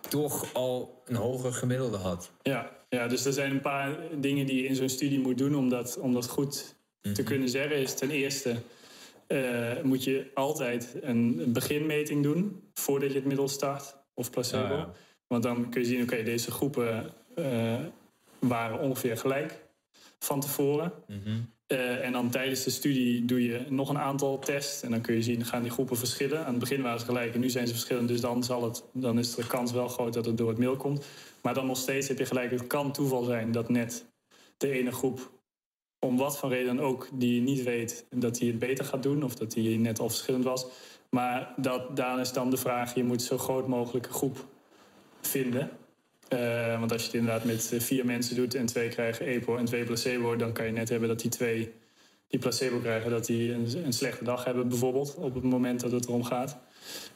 toch 0.00 0.54
al 0.54 1.02
een 1.06 1.14
hoger 1.14 1.52
gemiddelde 1.52 1.96
had. 1.96 2.30
Ja, 2.42 2.76
ja, 2.88 3.06
dus 3.06 3.24
er 3.24 3.32
zijn 3.32 3.50
een 3.50 3.60
paar 3.60 3.98
dingen 4.20 4.46
die 4.46 4.62
je 4.62 4.68
in 4.68 4.74
zo'n 4.76 4.88
studie 4.88 5.20
moet 5.20 5.38
doen 5.38 5.54
om 5.54 5.68
dat, 5.68 5.98
om 5.98 6.12
dat 6.12 6.28
goed 6.28 6.76
te 7.12 7.22
kunnen 7.22 7.48
zeggen. 7.48 7.76
Is 7.76 7.94
ten 7.94 8.10
eerste 8.10 8.56
eh, 9.28 9.82
moet 9.82 10.04
je 10.04 10.30
altijd 10.34 10.96
een 11.00 11.52
beginmeting 11.52 12.22
doen 12.22 12.70
voordat 12.74 13.08
je 13.10 13.14
het 13.16 13.26
middel 13.26 13.48
start 13.48 13.96
of 14.14 14.30
placebo. 14.30 14.74
Ah, 14.74 14.78
ja. 14.78 14.92
Want 15.26 15.42
dan 15.42 15.70
kun 15.70 15.80
je 15.80 15.86
zien, 15.86 16.02
oké, 16.02 16.22
deze 16.22 16.50
groepen 16.50 17.12
eh, 17.34 17.80
waren 18.38 18.78
ongeveer 18.78 19.16
gelijk 19.16 19.64
van 20.18 20.40
tevoren. 20.40 20.92
Eh, 21.68 22.04
en 22.04 22.12
dan 22.12 22.30
tijdens 22.30 22.64
de 22.64 22.70
studie 22.70 23.24
doe 23.24 23.42
je 23.42 23.66
nog 23.68 23.88
een 23.88 23.98
aantal 23.98 24.38
tests. 24.38 24.82
En 24.82 24.90
dan 24.90 25.00
kun 25.00 25.14
je 25.14 25.22
zien, 25.22 25.44
gaan 25.44 25.62
die 25.62 25.70
groepen 25.70 25.96
verschillen. 25.96 26.38
Aan 26.44 26.50
het 26.50 26.58
begin 26.58 26.82
waren 26.82 27.00
ze 27.00 27.04
gelijk 27.04 27.34
en 27.34 27.40
nu 27.40 27.50
zijn 27.50 27.66
ze 27.66 27.72
verschillend. 27.72 28.08
Dus 28.08 28.20
dan, 28.20 28.44
zal 28.44 28.64
het, 28.64 28.84
dan 28.92 29.18
is 29.18 29.34
de 29.34 29.46
kans 29.46 29.72
wel 29.72 29.88
groot 29.88 30.12
dat 30.12 30.24
het 30.24 30.36
door 30.36 30.48
het 30.48 30.58
middel 30.58 30.76
komt. 30.76 31.06
Maar 31.42 31.54
dan 31.54 31.66
nog 31.66 31.76
steeds 31.76 32.08
heb 32.08 32.18
je 32.18 32.26
gelijk, 32.26 32.50
het 32.50 32.66
kan 32.66 32.92
toeval 32.92 33.22
zijn 33.22 33.52
dat 33.52 33.68
net 33.68 34.04
de 34.56 34.70
ene 34.70 34.92
groep... 34.92 35.32
om 35.98 36.16
wat 36.16 36.38
voor 36.38 36.48
reden 36.48 36.80
ook, 36.80 37.08
die 37.12 37.34
je 37.34 37.40
niet 37.40 37.62
weet... 37.62 38.06
dat 38.10 38.38
hij 38.38 38.48
het 38.48 38.58
beter 38.58 38.84
gaat 38.84 39.02
doen 39.02 39.22
of 39.22 39.34
dat 39.34 39.54
hij 39.54 39.76
net 39.76 39.98
al 39.98 40.08
verschillend 40.08 40.44
was. 40.44 40.66
Maar 41.10 41.54
dat, 41.56 41.96
daar 41.96 42.20
is 42.20 42.32
dan 42.32 42.50
de 42.50 42.56
vraag, 42.56 42.94
je 42.94 43.04
moet 43.04 43.22
zo 43.22 43.38
groot 43.38 43.68
mogelijke 43.68 44.12
groep 44.12 44.46
vinden... 45.20 45.70
Eh, 46.28 46.78
want 46.78 46.92
als 46.92 47.00
je 47.00 47.06
het 47.06 47.16
inderdaad 47.16 47.44
met 47.44 47.72
eh, 47.72 47.80
vier 47.80 48.06
mensen 48.06 48.36
doet 48.36 48.54
en 48.54 48.66
twee 48.66 48.88
krijgen 48.88 49.26
EPO 49.26 49.56
en 49.56 49.64
twee 49.64 49.84
placebo, 49.84 50.36
dan 50.36 50.52
kan 50.52 50.66
je 50.66 50.72
net 50.72 50.88
hebben 50.88 51.08
dat 51.08 51.20
die 51.20 51.30
twee 51.30 51.72
die 52.28 52.40
placebo 52.40 52.78
krijgen, 52.78 53.10
dat 53.10 53.26
die 53.26 53.52
een, 53.52 53.84
een 53.84 53.92
slechte 53.92 54.24
dag 54.24 54.44
hebben, 54.44 54.68
bijvoorbeeld, 54.68 55.14
op 55.14 55.34
het 55.34 55.44
moment 55.44 55.80
dat 55.80 55.92
het 55.92 56.06
erom 56.06 56.24
gaat. 56.24 56.58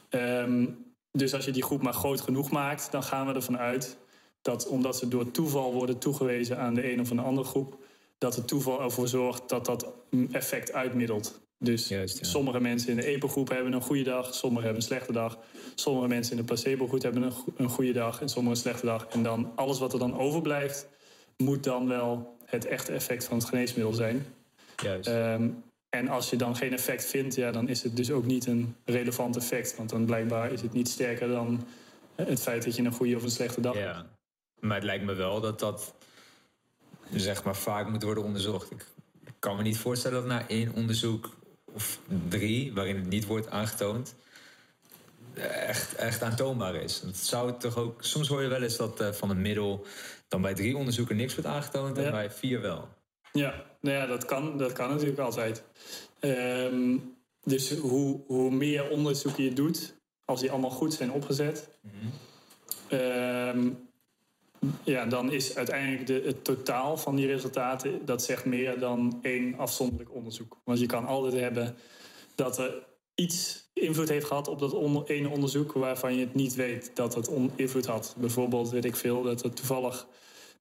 Ehm, 0.09 0.65
dus 1.11 1.33
als 1.33 1.45
je 1.45 1.51
die 1.51 1.63
groep 1.63 1.81
maar 1.81 1.93
groot 1.93 2.21
genoeg 2.21 2.51
maakt, 2.51 2.91
dan 2.91 3.03
gaan 3.03 3.27
we 3.27 3.33
ervan 3.33 3.57
uit 3.57 3.97
dat 4.41 4.67
omdat 4.67 4.97
ze 4.97 5.07
door 5.07 5.31
toeval 5.31 5.73
worden 5.73 5.97
toegewezen 5.97 6.57
aan 6.57 6.73
de 6.73 6.91
een 6.91 6.99
of 6.99 7.09
een 7.09 7.19
andere 7.19 7.47
groep, 7.47 7.77
dat 8.17 8.35
het 8.35 8.47
toeval 8.47 8.81
ervoor 8.81 9.07
zorgt 9.07 9.49
dat 9.49 9.65
dat 9.65 9.87
effect 10.31 10.73
uitmiddelt. 10.73 11.42
Dus 11.63 11.87
Juist, 11.87 12.19
ja. 12.19 12.25
sommige 12.25 12.59
mensen 12.59 12.89
in 12.89 12.95
de 12.95 13.03
EPO-groep 13.03 13.49
hebben 13.49 13.73
een 13.73 13.81
goede 13.81 14.03
dag, 14.03 14.33
sommigen 14.33 14.63
hebben 14.63 14.81
een 14.81 14.87
slechte 14.87 15.11
dag. 15.11 15.37
Sommige 15.75 16.07
mensen 16.07 16.31
in 16.31 16.37
de 16.37 16.43
placebo-groep 16.43 17.01
hebben 17.01 17.21
een, 17.21 17.31
go- 17.31 17.53
een 17.57 17.69
goede 17.69 17.91
dag 17.93 18.21
en 18.21 18.29
sommigen 18.29 18.57
een 18.57 18.63
slechte 18.63 18.85
dag. 18.85 19.05
En 19.07 19.23
dan 19.23 19.51
alles 19.55 19.79
wat 19.79 19.93
er 19.93 19.99
dan 19.99 20.17
overblijft, 20.17 20.87
moet 21.37 21.63
dan 21.63 21.87
wel 21.87 22.37
het 22.45 22.65
echte 22.65 22.91
effect 22.91 23.25
van 23.25 23.37
het 23.37 23.47
geneesmiddel 23.47 23.93
zijn. 23.93 24.25
Juist. 24.83 25.07
Ehm, 25.07 25.49
en 25.89 26.07
als 26.07 26.29
je 26.29 26.35
dan 26.35 26.55
geen 26.55 26.73
effect 26.73 27.05
vindt, 27.05 27.35
ja, 27.35 27.51
dan 27.51 27.67
is 27.67 27.83
het 27.83 27.95
dus 27.95 28.11
ook 28.11 28.25
niet 28.25 28.45
een 28.45 28.75
relevant 28.85 29.35
effect. 29.37 29.75
Want 29.77 29.89
dan 29.89 30.05
blijkbaar 30.05 30.51
is 30.51 30.61
het 30.61 30.73
niet 30.73 30.89
sterker 30.89 31.27
dan 31.27 31.67
het 32.15 32.41
feit 32.41 32.63
dat 32.63 32.75
je 32.75 32.83
een 32.83 32.91
goede 32.91 33.15
of 33.15 33.23
een 33.23 33.31
slechte 33.31 33.61
dag 33.61 33.73
hebt. 33.73 33.85
Ja, 33.85 34.05
maar 34.59 34.75
het 34.75 34.85
lijkt 34.85 35.05
me 35.05 35.13
wel 35.13 35.41
dat 35.41 35.59
dat 35.59 35.93
zeg 37.13 37.43
maar 37.43 37.55
vaak 37.55 37.89
moet 37.89 38.03
worden 38.03 38.23
onderzocht. 38.23 38.71
Ik 38.71 38.85
kan 39.39 39.55
me 39.55 39.61
niet 39.61 39.77
voorstellen 39.77 40.19
dat 40.19 40.27
na 40.29 40.47
één 40.47 40.73
onderzoek 40.73 41.29
of 41.73 41.99
drie, 42.29 42.73
waarin 42.73 42.95
het 42.95 43.09
niet 43.09 43.25
wordt 43.25 43.49
aangetoond, 43.49 44.15
echt, 45.67 45.95
echt 45.95 46.21
aantoonbaar 46.21 46.75
is. 46.75 47.01
Het 47.05 47.17
zou 47.17 47.59
toch 47.59 47.77
ook, 47.77 48.03
soms 48.03 48.27
hoor 48.27 48.41
je 48.41 48.47
wel 48.47 48.61
eens 48.61 48.77
dat 48.77 49.01
uh, 49.01 49.11
van 49.11 49.29
een 49.29 49.41
middel 49.41 49.85
dan 50.27 50.41
bij 50.41 50.53
drie 50.53 50.77
onderzoeken 50.77 51.15
niks 51.15 51.33
wordt 51.35 51.49
aangetoond 51.49 51.97
en 51.97 52.11
bij 52.11 52.31
vier 52.31 52.61
wel. 52.61 52.87
Ja, 53.31 53.65
nou 53.81 53.97
ja, 53.97 54.05
dat 54.05 54.25
kan, 54.25 54.57
dat 54.57 54.71
kan 54.71 54.89
natuurlijk 54.89 55.19
altijd. 55.19 55.63
Um, 56.19 57.15
dus 57.43 57.77
hoe, 57.77 58.21
hoe 58.27 58.51
meer 58.51 58.89
onderzoeken 58.89 59.43
je 59.43 59.53
doet, 59.53 59.95
als 60.25 60.39
die 60.39 60.51
allemaal 60.51 60.69
goed 60.69 60.93
zijn 60.93 61.11
opgezet, 61.11 61.69
mhm. 61.81 62.97
um, 63.01 63.89
ja, 64.83 65.05
dan 65.05 65.31
is 65.31 65.55
uiteindelijk 65.55 66.07
de, 66.07 66.21
het 66.25 66.43
totaal 66.43 66.97
van 66.97 67.15
die 67.15 67.27
resultaten, 67.27 68.05
dat 68.05 68.23
zegt 68.23 68.45
meer 68.45 68.79
dan 68.79 69.19
één 69.21 69.57
afzonderlijk 69.57 70.13
onderzoek. 70.13 70.57
Want 70.63 70.79
je 70.79 70.85
kan 70.85 71.05
altijd 71.05 71.33
hebben 71.33 71.75
dat 72.35 72.57
er 72.57 72.83
iets 73.15 73.63
invloed 73.73 74.09
heeft 74.09 74.25
gehad 74.25 74.47
op 74.47 74.59
dat 74.59 74.73
on, 74.73 75.03
ene 75.05 75.29
onderzoek 75.29 75.71
waarvan 75.71 76.15
je 76.15 76.19
het 76.19 76.35
niet 76.35 76.55
weet 76.55 76.91
dat 76.93 77.15
het 77.15 77.29
invloed 77.55 77.85
had. 77.85 78.15
Bijvoorbeeld 78.17 78.69
weet 78.69 78.85
ik 78.85 78.95
veel 78.95 79.21
dat 79.21 79.43
het 79.43 79.55
toevallig 79.55 80.07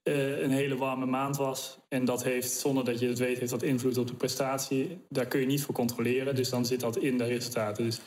uh, 0.04 0.40
een 0.40 0.50
hele 0.50 0.76
warme 0.76 1.06
maand 1.06 1.36
was 1.36 1.78
en 1.88 2.04
dat 2.04 2.22
heeft, 2.24 2.50
zonder 2.50 2.84
dat 2.84 3.00
je 3.00 3.08
het 3.08 3.18
weet, 3.18 3.38
heeft 3.38 3.50
dat 3.50 3.62
invloed 3.62 3.98
op 3.98 4.06
de 4.06 4.14
prestatie. 4.14 4.98
Daar 5.08 5.26
kun 5.26 5.40
je 5.40 5.46
niet 5.46 5.62
voor 5.62 5.74
controleren, 5.74 6.34
dus 6.34 6.48
dan 6.48 6.66
zit 6.66 6.80
dat 6.80 6.96
in 6.96 7.18
de 7.18 7.24
resultaten. 7.24 7.84
Dus 7.84 8.00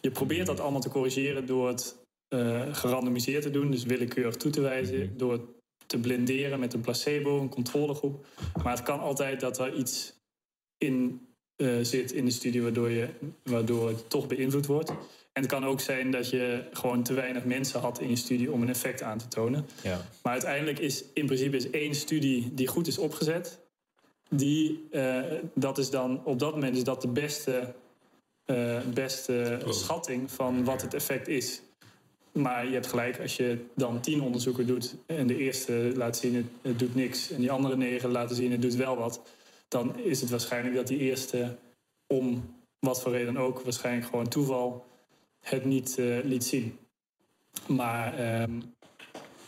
je 0.00 0.10
probeert 0.10 0.46
dat 0.46 0.60
allemaal 0.60 0.80
te 0.80 0.88
corrigeren 0.88 1.46
door 1.46 1.68
het 1.68 2.05
uh, 2.28 2.74
gerandomiseerd 2.74 3.42
te 3.42 3.50
doen, 3.50 3.70
dus 3.70 3.84
willekeurig 3.84 4.36
toe 4.36 4.50
te 4.50 4.60
wijzen, 4.60 4.98
mhm. 4.98 5.16
door 5.16 5.32
het 5.32 5.42
te 5.86 5.98
blinderen 5.98 6.60
met 6.60 6.74
een 6.74 6.80
placebo, 6.80 7.40
een 7.40 7.48
controlegroep. 7.48 8.26
Maar 8.62 8.72
het 8.72 8.82
kan 8.82 9.00
altijd 9.00 9.40
dat 9.40 9.58
er 9.58 9.74
iets 9.74 10.14
in 10.78 11.26
uh, 11.56 11.78
zit 11.82 12.12
in 12.12 12.24
de 12.24 12.30
studie 12.30 12.62
waardoor, 12.62 12.90
je, 12.90 13.08
waardoor 13.42 13.88
het 13.88 14.10
toch 14.10 14.26
beïnvloed 14.26 14.66
wordt. 14.66 14.90
En 15.32 15.42
het 15.42 15.46
kan 15.50 15.64
ook 15.64 15.80
zijn 15.80 16.10
dat 16.10 16.30
je 16.30 16.64
gewoon 16.72 17.02
te 17.02 17.14
weinig 17.14 17.44
mensen 17.44 17.80
had 17.80 18.00
in 18.00 18.08
je 18.08 18.16
studie 18.16 18.52
om 18.52 18.62
een 18.62 18.68
effect 18.68 19.02
aan 19.02 19.18
te 19.18 19.28
tonen. 19.28 19.66
Ja. 19.82 20.00
Maar 20.22 20.32
uiteindelijk 20.32 20.78
is 20.78 21.04
in 21.14 21.26
principe 21.26 21.56
is 21.56 21.70
één 21.70 21.94
studie 21.94 22.54
die 22.54 22.66
goed 22.66 22.86
is 22.86 22.98
opgezet, 22.98 23.58
die, 24.28 24.88
uh, 24.90 25.22
dat 25.54 25.78
is 25.78 25.90
dan 25.90 26.24
op 26.24 26.38
dat 26.38 26.54
moment 26.54 26.76
is 26.76 26.84
dat 26.84 27.02
de 27.02 27.08
beste, 27.08 27.74
uh, 28.46 28.80
beste 28.94 29.60
schatting 29.68 30.30
van 30.30 30.64
wat 30.64 30.82
het 30.82 30.94
effect 30.94 31.28
is. 31.28 31.60
Maar 32.36 32.66
je 32.66 32.72
hebt 32.72 32.86
gelijk, 32.86 33.20
als 33.20 33.36
je 33.36 33.64
dan 33.74 34.00
tien 34.00 34.22
onderzoeken 34.22 34.66
doet 34.66 34.94
en 35.06 35.26
de 35.26 35.36
eerste 35.36 35.92
laat 35.94 36.16
zien 36.16 36.50
het, 36.62 36.78
doet 36.78 36.94
niks 36.94 37.30
en 37.30 37.40
die 37.40 37.50
andere 37.50 37.76
negen 37.76 38.10
laten 38.10 38.36
zien 38.36 38.50
het 38.50 38.62
doet 38.62 38.74
wel 38.74 38.96
wat, 38.96 39.20
dan 39.68 39.98
is 39.98 40.20
het 40.20 40.30
waarschijnlijk 40.30 40.74
dat 40.74 40.86
die 40.86 40.98
eerste 40.98 41.56
om 42.06 42.54
wat 42.78 43.02
voor 43.02 43.12
reden 43.12 43.36
ook, 43.36 43.60
waarschijnlijk 43.60 44.06
gewoon 44.06 44.28
toeval, 44.28 44.86
het 45.40 45.64
niet 45.64 45.96
uh, 45.98 46.24
liet 46.24 46.44
zien. 46.44 46.78
Maar 47.66 48.40
um, 48.42 48.74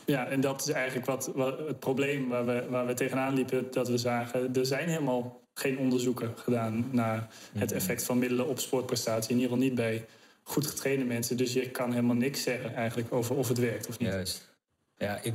ja, 0.05 0.27
en 0.27 0.40
dat 0.40 0.61
is 0.61 0.68
eigenlijk 0.68 1.07
wat, 1.07 1.31
wat, 1.35 1.59
het 1.59 1.79
probleem 1.79 2.29
waar 2.29 2.46
we, 2.46 2.66
waar 2.70 2.87
we 2.87 2.94
tegenaan 2.94 3.35
liepen, 3.35 3.70
dat 3.70 3.88
we 3.88 3.98
zagen, 3.98 4.55
er 4.55 4.66
zijn 4.66 4.88
helemaal 4.88 5.40
geen 5.55 5.79
onderzoeken 5.79 6.33
gedaan 6.37 6.88
naar 6.90 7.29
het 7.53 7.68
mhm. 7.68 7.77
effect 7.77 8.05
van 8.05 8.18
middelen 8.18 8.48
op 8.48 8.59
sportprestatie. 8.59 9.31
In 9.31 9.37
ieder 9.37 9.51
geval 9.51 9.66
niet 9.66 9.74
bij 9.74 10.07
goed 10.49 10.67
getrainde 10.67 11.05
mensen. 11.05 11.37
Dus 11.37 11.53
je 11.53 11.71
kan 11.71 11.91
helemaal 11.93 12.17
niks 12.17 12.43
zeggen 12.43 12.75
eigenlijk 12.75 13.13
over 13.13 13.37
of 13.37 13.49
het 13.49 13.59
werkt 13.59 13.89
of 13.89 13.99
niet. 13.99 14.09
Juist. 14.09 14.49
Ja, 14.97 15.21
ik, 15.23 15.35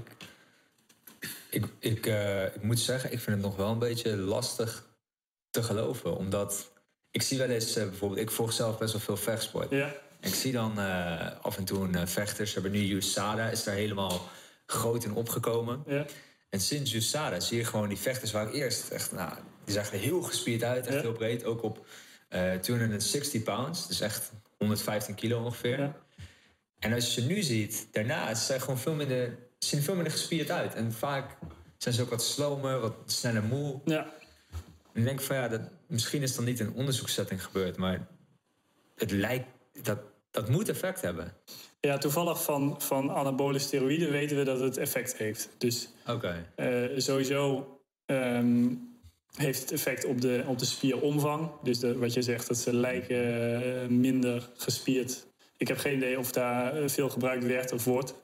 ik, 1.49 1.65
ik, 1.79 2.05
uh, 2.05 2.45
ik 2.45 2.63
moet 2.63 2.79
zeggen, 2.79 3.11
ik 3.11 3.19
vind 3.19 3.35
het 3.35 3.45
nog 3.45 3.55
wel 3.55 3.71
een 3.71 3.79
beetje 3.79 4.17
lastig 4.17 4.85
te 5.49 5.63
geloven. 5.63 6.17
Omdat 6.17 6.71
ik 7.11 7.21
zie 7.21 7.37
wel 7.37 7.49
eens, 7.49 7.77
uh, 7.77 7.83
bijvoorbeeld, 7.83 8.21
ik 8.21 8.31
volg 8.31 8.53
zelf 8.53 8.77
best 8.77 8.91
wel 8.91 9.01
veel 9.01 9.17
vechtsport. 9.17 9.69
Ja. 9.69 9.93
Ik 10.19 10.35
zie 10.35 10.51
dan 10.51 10.79
uh, 10.79 11.41
af 11.41 11.57
en 11.57 11.63
toe 11.63 11.87
een 11.87 12.07
vechter, 12.07 12.47
ze 12.47 12.53
hebben 12.53 12.71
nu 12.71 12.95
USADA, 12.95 13.49
is 13.49 13.63
daar 13.63 13.75
helemaal 13.75 14.29
groot 14.65 15.03
in 15.03 15.13
opgekomen. 15.13 15.83
Ja. 15.87 16.05
En 16.49 16.59
sinds 16.59 16.93
USADA 16.93 17.39
zie 17.39 17.57
je 17.57 17.65
gewoon 17.65 17.87
die 17.87 17.97
vechters 17.97 18.31
waar 18.31 18.47
ik 18.47 18.53
eerst 18.53 18.89
echt, 18.89 19.11
nou, 19.11 19.33
die 19.65 19.73
zagen 19.73 19.93
er 19.93 20.03
heel 20.03 20.21
gespierd 20.21 20.63
uit, 20.63 20.87
echt 20.87 21.01
heel 21.01 21.13
breed. 21.13 21.43
Ook 21.43 21.63
op 21.63 21.85
uh, 22.29 22.53
260 22.53 23.43
pounds, 23.43 23.87
dus 23.87 24.01
echt 24.01 24.31
115 24.63 25.15
kilo 25.15 25.43
ongeveer. 25.43 25.79
Ja. 25.79 25.95
En 26.79 26.93
als 26.93 27.05
je 27.05 27.21
ze 27.21 27.27
nu 27.27 27.41
ziet, 27.41 27.87
daarna, 27.91 28.33
ze 28.33 28.45
zijn 28.45 28.61
gewoon 28.61 28.79
veel 28.79 28.93
minder, 28.93 29.37
zien 29.59 29.81
veel 29.81 29.95
minder 29.95 30.11
gespierd 30.11 30.51
uit. 30.51 30.75
En 30.75 30.93
vaak 30.93 31.37
zijn 31.77 31.95
ze 31.95 32.01
ook 32.01 32.09
wat 32.09 32.23
slomer, 32.23 32.79
wat 32.79 32.95
sneller 33.05 33.43
moe. 33.43 33.79
Ja. 33.85 34.13
En 34.93 34.99
ik 34.99 35.03
denk 35.03 35.21
van 35.21 35.35
ja, 35.35 35.47
dat, 35.47 35.61
misschien 35.87 36.21
is 36.21 36.35
dan 36.35 36.45
niet 36.45 36.59
in 36.59 36.73
onderzoekssetting 36.73 37.43
gebeurd, 37.43 37.77
maar 37.77 38.07
het 38.95 39.11
lijkt, 39.11 39.47
dat, 39.81 39.99
dat 40.31 40.49
moet 40.49 40.69
effect 40.69 41.01
hebben. 41.01 41.33
Ja, 41.79 41.97
toevallig 41.97 42.43
van, 42.43 42.81
van 42.81 43.11
anabole 43.11 43.59
steroïden 43.59 44.11
weten 44.11 44.37
we 44.37 44.43
dat 44.43 44.59
het 44.59 44.77
effect 44.77 45.17
heeft. 45.17 45.49
Dus 45.57 45.89
okay. 46.07 46.45
uh, 46.55 46.99
sowieso 46.99 47.67
um, 48.05 48.92
heeft 49.37 49.61
het 49.61 49.71
effect 49.71 50.05
op 50.05 50.21
de, 50.21 50.43
op 50.47 50.59
de 50.59 50.65
spieromvang. 50.65 51.49
Dus 51.63 51.79
de, 51.79 51.97
wat 51.97 52.13
je 52.13 52.21
zegt, 52.21 52.47
dat 52.47 52.57
ze 52.57 52.73
lijken 52.75 53.17
uh, 53.63 53.87
minder 53.87 54.49
gespierd. 54.57 55.25
Ik 55.57 55.67
heb 55.67 55.77
geen 55.77 55.95
idee 55.95 56.19
of 56.19 56.31
daar 56.31 56.75
eh, 56.75 56.87
veel 56.87 57.09
gebruikt 57.09 57.45
werd 57.45 57.71
of 57.71 57.83
wordt. 57.83 58.15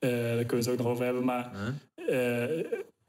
Uh, 0.00 0.10
daar 0.10 0.44
kunnen 0.44 0.48
we 0.48 0.56
het 0.56 0.68
ook 0.68 0.78
nog 0.78 0.86
over 0.86 1.04
hebben. 1.04 1.24
Maar, 1.24 1.50
uh, 1.96 2.44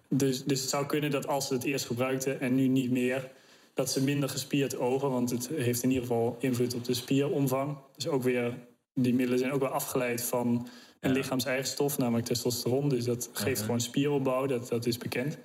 dus, 0.10 0.44
dus 0.44 0.62
het 0.62 0.70
zou 0.70 0.86
kunnen 0.86 1.12
dat 1.12 1.28
als 1.28 1.48
ze 1.48 1.54
het 1.54 1.64
eerst 1.64 1.86
gebruikten 1.86 2.40
en 2.40 2.56
nu 2.56 2.68
niet 2.68 2.92
meer, 2.92 3.32
dat 3.74 3.92
ze 3.92 4.04
minder 4.04 4.30
gespierd 4.30 4.78
ogen. 4.78 5.10
Want 5.10 5.30
het 5.30 5.48
heeft 5.48 5.84
in 5.84 5.90
ieder 5.90 6.08
geval 6.08 6.38
invloed 6.40 6.74
op 6.74 6.84
de 6.84 6.94
spieromvang. 6.94 7.78
Dus 7.96 8.08
ook 8.08 8.24
weer, 8.24 8.58
die 8.94 9.14
middelen 9.14 9.40
zijn 9.40 9.52
ook 9.52 9.60
weer 9.60 9.70
afgeleid 9.70 10.24
van 10.24 10.68
een 11.00 11.12
lichaams-eigen 11.12 11.68
stof, 11.68 11.98
namelijk 11.98 12.26
testosteron. 12.26 12.90
Dus 12.90 13.06
dat 13.06 13.30
geeft 13.34 13.62
gewoon 13.62 13.82
spieropbouw, 13.82 14.46
dat, 14.46 14.68
dat 14.68 14.86
is 14.86 14.98
bekend. 14.98 15.38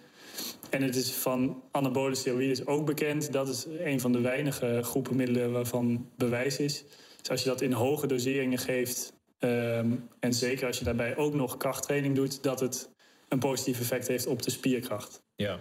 En 0.71 0.83
het 0.83 0.97
is 0.97 1.13
van 1.13 1.63
anabole 1.71 2.15
steroïden 2.15 2.67
ook 2.67 2.87
bekend. 2.87 3.33
Dat 3.33 3.49
is 3.49 3.67
een 3.79 4.01
van 4.01 4.13
de 4.13 4.21
weinige 4.21 4.81
groepen 4.83 5.17
middelen 5.17 5.53
waarvan 5.53 6.11
bewijs 6.17 6.59
is. 6.59 6.85
Dus 7.21 7.31
als 7.31 7.43
je 7.43 7.49
dat 7.49 7.61
in 7.61 7.73
hoge 7.73 8.07
doseringen 8.07 8.59
geeft... 8.59 9.13
Ehm, 9.39 9.91
en 10.21 10.33
zeker 10.33 10.67
als 10.67 10.79
je 10.79 10.85
daarbij 10.85 11.17
ook 11.17 11.35
nog 11.35 11.57
krachttraining 11.57 12.15
doet... 12.15 12.43
dat 12.43 12.61
het 12.61 12.91
een 13.29 13.39
positief 13.39 13.81
effect 13.81 14.09
heeft 14.09 14.27
op 14.27 14.43
de 14.43 14.51
spierkracht. 14.51 15.23
Ja. 15.37 15.61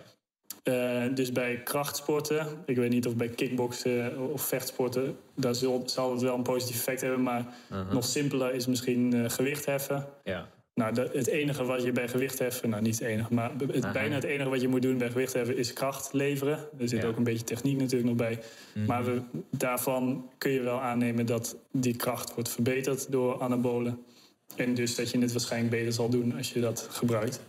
Uh, 0.64 1.16
dus 1.16 1.32
bij 1.32 1.64
krachtsporten, 1.64 2.48
ik 2.66 2.76
weet 2.76 2.90
niet 2.90 3.08
of 3.08 3.16
bij 3.16 3.30
kickboksen 3.30 4.18
of 4.32 4.42
vechtsporten, 4.42 5.18
daar 5.36 5.56
zal, 5.56 5.84
zal 5.86 6.12
het 6.12 6.22
wel 6.22 6.36
een 6.36 6.44
positief 6.44 6.76
effect 6.76 7.02
hebben. 7.02 7.24
Maar 7.24 7.46
nog 7.92 8.06
simpeler 8.06 8.54
is 8.54 8.68
misschien 8.68 9.16
uh, 9.16 9.30
gewicht 9.30 9.66
heffen. 9.66 10.08
Ja. 10.24 10.50
Nou, 10.76 11.00
het 11.00 11.28
enige 11.28 11.64
wat 11.64 11.84
je 11.84 11.92
bij 11.92 12.08
gewichtheffen, 12.08 12.70
nou 12.70 12.82
niet 12.82 13.00
het 13.00 13.08
enige, 13.08 13.34
maar 13.34 13.52
het, 13.68 13.92
bijna 13.94 14.16
het 14.16 14.24
enige 14.24 14.50
wat 14.50 14.62
je 14.62 14.68
moet 14.68 14.82
doen 14.82 14.98
bij 14.98 15.10
gewichtheffen 15.10 15.58
is 15.58 15.74
kracht 15.74 16.14
leveren. 16.14 16.60
Er 16.80 16.88
zit 16.88 17.06
ook 17.06 17.18
een 17.18 17.24
beetje 17.24 17.44
techniek 17.44 17.78
natuurlijk 17.78 18.10
nog 18.10 18.18
bij. 18.18 18.40
Mhm. 18.74 18.86
Maar 18.86 19.06
we, 19.06 19.22
daarvan 19.50 20.30
kun 20.38 20.52
je 20.52 20.62
wel 20.62 20.82
aannemen 20.82 21.26
dat 21.26 21.56
die 21.72 21.96
kracht 21.96 22.34
wordt 22.34 22.50
verbeterd 22.50 23.12
door 23.12 23.42
anabolen. 23.42 24.04
En 24.56 24.74
dus 24.74 24.96
dat 24.96 25.12
je 25.12 25.20
het 25.20 25.32
waarschijnlijk 25.32 25.72
beter 25.72 25.94
zal 25.94 26.10
doen 26.10 26.38
als 26.38 26.54
je 26.54 26.60
dat 26.60 26.88
gebruikt. 26.92 27.40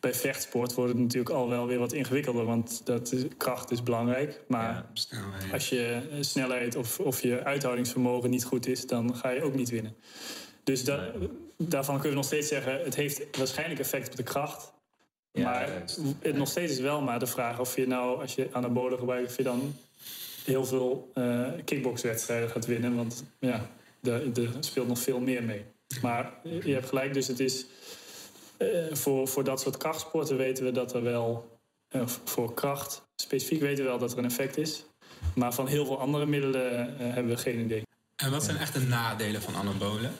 Bij 0.00 0.14
vechtsport 0.14 0.74
wordt 0.74 0.92
het 0.92 1.00
natuurlijk 1.00 1.34
al 1.34 1.48
wel 1.48 1.66
weer 1.66 1.78
wat 1.78 1.92
ingewikkelder, 1.92 2.44
want 2.44 2.80
dat 2.84 3.14
kracht 3.36 3.70
is 3.70 3.82
belangrijk. 3.82 4.40
Maar 4.48 4.86
als 5.52 5.68
je 5.68 6.02
snelheid 6.20 6.76
of, 6.76 6.98
of 7.00 7.22
je 7.22 7.44
uithoudingsvermogen 7.44 8.30
niet 8.30 8.44
goed 8.44 8.66
is, 8.66 8.86
dan 8.86 9.16
ga 9.16 9.30
je 9.30 9.42
ook 9.42 9.54
niet 9.54 9.70
winnen. 9.70 9.94
Dus 10.64 10.84
daarvan 11.56 11.94
kunnen 11.94 12.10
we 12.10 12.16
nog 12.16 12.24
steeds 12.24 12.48
zeggen, 12.48 12.80
het 12.84 12.94
heeft 12.94 13.36
waarschijnlijk 13.36 13.80
effect 13.80 14.10
op 14.10 14.16
de 14.16 14.22
kracht. 14.22 14.72
maar 15.32 15.68
het 16.20 16.36
nog 16.36 16.48
steeds 16.48 16.72
is 16.72 16.80
wel 16.80 17.00
maar 17.00 17.18
de 17.18 17.26
vraag 17.26 17.60
of 17.60 17.76
je 17.76 17.86
nou, 17.86 18.20
als 18.20 18.34
je 18.34 18.48
anabolen 18.52 18.98
gebruikt, 18.98 19.30
of 19.30 19.36
je 19.36 19.42
dan 19.42 19.74
heel 20.44 20.64
veel 20.64 21.10
uh, 21.14 21.48
kickboxwedstrijden 21.64 22.50
gaat 22.50 22.66
winnen. 22.66 22.96
Want 22.96 23.24
ja, 23.38 23.70
er, 24.02 24.22
speelt 24.60 24.88
nog 24.88 24.98
veel 24.98 25.20
meer 25.20 25.42
mee. 25.42 25.64
Maar 26.02 26.32
je 26.42 26.72
hebt 26.72 26.88
gelijk, 26.88 27.14
dus 27.14 27.26
het 27.26 27.40
is 27.40 27.66
uh, 28.58 28.68
voor, 28.92 29.28
voor 29.28 29.44
dat 29.44 29.60
soort 29.60 29.76
krachtsporten 29.76 30.36
weten 30.36 30.64
we 30.64 30.72
dat 30.72 30.94
er 30.94 31.02
wel, 31.02 31.58
uh, 31.90 32.02
voor 32.24 32.54
kracht 32.54 33.02
specifiek 33.16 33.60
weten 33.60 33.84
we 33.84 33.90
wel 33.90 33.98
dat 33.98 34.12
er 34.12 34.18
een 34.18 34.24
effect 34.24 34.56
is. 34.56 34.84
Maar 35.34 35.54
van 35.54 35.66
heel 35.66 35.86
veel 35.86 36.00
andere 36.00 36.26
middelen 36.26 36.96
hebben 36.96 37.32
we 37.32 37.38
geen 37.38 37.58
idee. 37.58 37.82
En 38.16 38.30
wat 38.30 38.44
zijn 38.44 38.56
echt 38.56 38.74
de 38.74 38.80
nadelen 38.80 39.42
van 39.42 39.54
anabolen? 39.54 40.12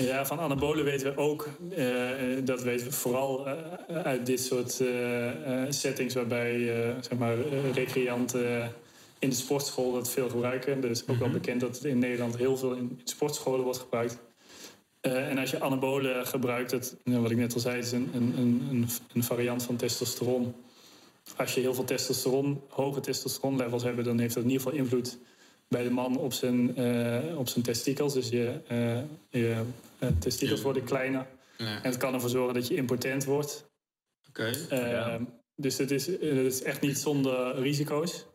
Ja, 0.00 0.26
van 0.26 0.38
anabolen 0.38 0.84
weten 0.84 1.14
we 1.14 1.20
ook, 1.20 1.48
uh, 1.78 2.10
dat 2.44 2.62
weten 2.62 2.86
we 2.86 2.92
vooral 2.92 3.46
uh, 3.48 3.54
uit 4.02 4.26
dit 4.26 4.40
soort 4.40 4.80
uh, 4.80 5.30
settings 5.68 6.14
waarbij 6.14 6.72
zeg 7.00 7.18
maar, 7.18 7.36
recreanten 7.72 8.72
in 9.18 9.28
de 9.28 9.34
sportschool 9.34 9.92
dat 9.92 10.10
veel 10.10 10.28
gebruiken. 10.28 10.82
Er 10.82 10.90
is 10.90 11.02
ook 11.02 11.18
wel 11.18 11.28
mhm. 11.28 11.36
bekend 11.36 11.60
dat 11.60 11.74
het 11.74 11.84
in 11.84 11.98
Nederland 11.98 12.36
heel 12.36 12.56
veel 12.56 12.72
in, 12.72 13.00
sportscholen 13.04 13.64
wordt 13.64 13.78
gebruikt. 13.78 14.18
en 15.00 15.38
als 15.38 15.50
je 15.50 15.60
anabolen 15.60 16.26
gebruikt, 16.26 16.70
dat, 16.70 16.96
wat 17.04 17.30
ik 17.30 17.36
net 17.36 17.54
al 17.54 17.60
zei, 17.60 17.78
is 17.78 17.92
een, 17.92 18.10
een, 18.14 18.34
een, 18.38 18.88
een 19.12 19.24
variant 19.24 19.62
van 19.62 19.76
testosteron. 19.76 20.54
Als 21.36 21.54
je 21.54 21.60
heel 21.60 21.74
veel 21.74 21.84
testosteron, 21.84 22.60
hoge 22.68 23.00
testosteronlevels 23.00 23.82
hebt, 23.82 24.04
dan 24.04 24.18
heeft 24.18 24.34
dat 24.34 24.44
in 24.44 24.50
ieder 24.50 24.64
geval 24.66 24.80
invloed 24.80 25.18
bij 25.68 25.82
de 25.82 25.90
man 25.90 26.18
op 26.18 26.32
zijn, 26.32 26.76
eh, 26.76 27.38
op 27.38 27.48
zijn 27.48 27.64
testikels. 27.64 28.14
Dus 28.14 28.28
je, 28.28 28.60
eh, 28.68 28.98
je 29.30 29.62
eh, 29.98 30.08
testikels 30.18 30.58
Ja. 30.58 30.64
worden 30.64 30.84
kleiner. 30.84 31.26
Ja. 31.56 31.66
En 31.82 31.90
het 31.90 31.96
kan 31.96 32.14
ervoor 32.14 32.30
zorgen 32.30 32.54
dat 32.54 32.66
je 32.68 32.74
impotent 32.74 33.24
wordt. 33.24 33.70
Oké. 34.28 34.52
Ehm, 34.68 34.88
Ja. 34.90 35.20
Dus 35.56 35.78
het 35.78 35.90
is, 35.90 36.06
het 36.06 36.20
is 36.22 36.62
echt 36.62 36.80
niet 36.80 36.98
zonder 36.98 37.60
risico's. 37.60 38.26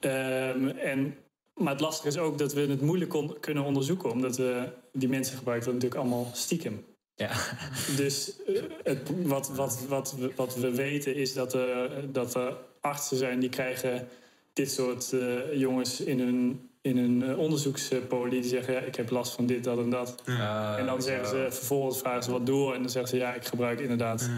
Ehm, 0.00 0.66
en, 0.68 1.14
maar 1.54 1.72
het 1.72 1.80
lastige 1.80 2.08
is 2.08 2.18
ook 2.18 2.38
dat 2.38 2.52
we 2.52 2.60
het 2.60 2.80
moeilijk 2.80 3.10
kon- 3.10 3.40
kunnen 3.40 3.64
onderzoeken. 3.64 4.10
Omdat 4.10 4.36
we, 4.36 4.68
die 4.92 5.08
mensen 5.08 5.36
gebruiken 5.36 5.66
dat 5.72 5.74
natuurlijk 5.74 6.00
allemaal 6.00 6.30
stiekem. 6.34 6.84
Ja. 7.14 7.30
Dus 7.96 8.42
eh, 8.46 8.62
het, 8.82 9.10
wat, 9.22 9.48
wat, 9.48 9.84
wat, 9.88 10.14
we, 10.18 10.32
wat 10.36 10.56
we 10.56 10.74
weten 10.74 11.14
is 11.14 11.32
dat 11.32 11.54
er, 11.54 11.90
dat 12.12 12.34
er 12.34 12.56
artsen 12.80 13.16
zijn 13.16 13.40
die 13.40 13.48
krijgen 13.48 14.08
dit 14.52 14.70
soort 14.70 15.12
eh, 15.12 15.54
jongens 15.54 16.00
in 16.00 16.20
hun, 16.20 16.70
in 16.82 16.96
hun 16.96 17.22
eh, 17.22 17.38
onderzoekspolie. 17.38 18.40
Die 18.40 18.50
zeggen, 18.50 18.74
ja, 18.74 18.80
ik 18.80 18.96
heb 18.96 19.10
last 19.10 19.32
van 19.32 19.46
dit, 19.46 19.64
dat 19.64 19.78
en 19.78 19.90
dat. 19.90 20.22
Ah, 20.26 20.74
en 20.78 20.86
dan 20.86 21.02
zeggen 21.02 21.28
ze, 21.28 21.46
vervolgens 21.50 21.98
vragen 21.98 22.22
ze 22.22 22.30
wat 22.30 22.46
door. 22.46 22.74
En 22.74 22.80
dan 22.80 22.90
zeggen 22.90 23.10
ze, 23.10 23.16
ja, 23.16 23.34
ik 23.34 23.44
gebruik 23.44 23.80
inderdaad 23.80 24.30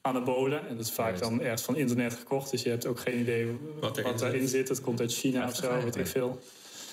anabolen. 0.00 0.68
En 0.68 0.76
dat 0.76 0.86
is 0.86 0.92
vaak 0.92 1.06
Juist. 1.06 1.22
dan 1.22 1.40
ergens 1.40 1.62
van 1.62 1.76
internet 1.76 2.14
gekocht. 2.14 2.50
Dus 2.50 2.62
je 2.62 2.70
hebt 2.70 2.86
ook 2.86 3.00
geen 3.00 3.18
idee 3.18 3.58
Wat 3.80 4.18
daarin 4.18 4.48
zit. 4.48 4.68
Het 4.68 4.80
komt 4.80 5.00
uit 5.00 5.12
China 5.12 5.46
of 5.46 5.56
zo, 5.56 5.82
weet 5.82 5.96
ik 5.96 6.06
veel. 6.06 6.40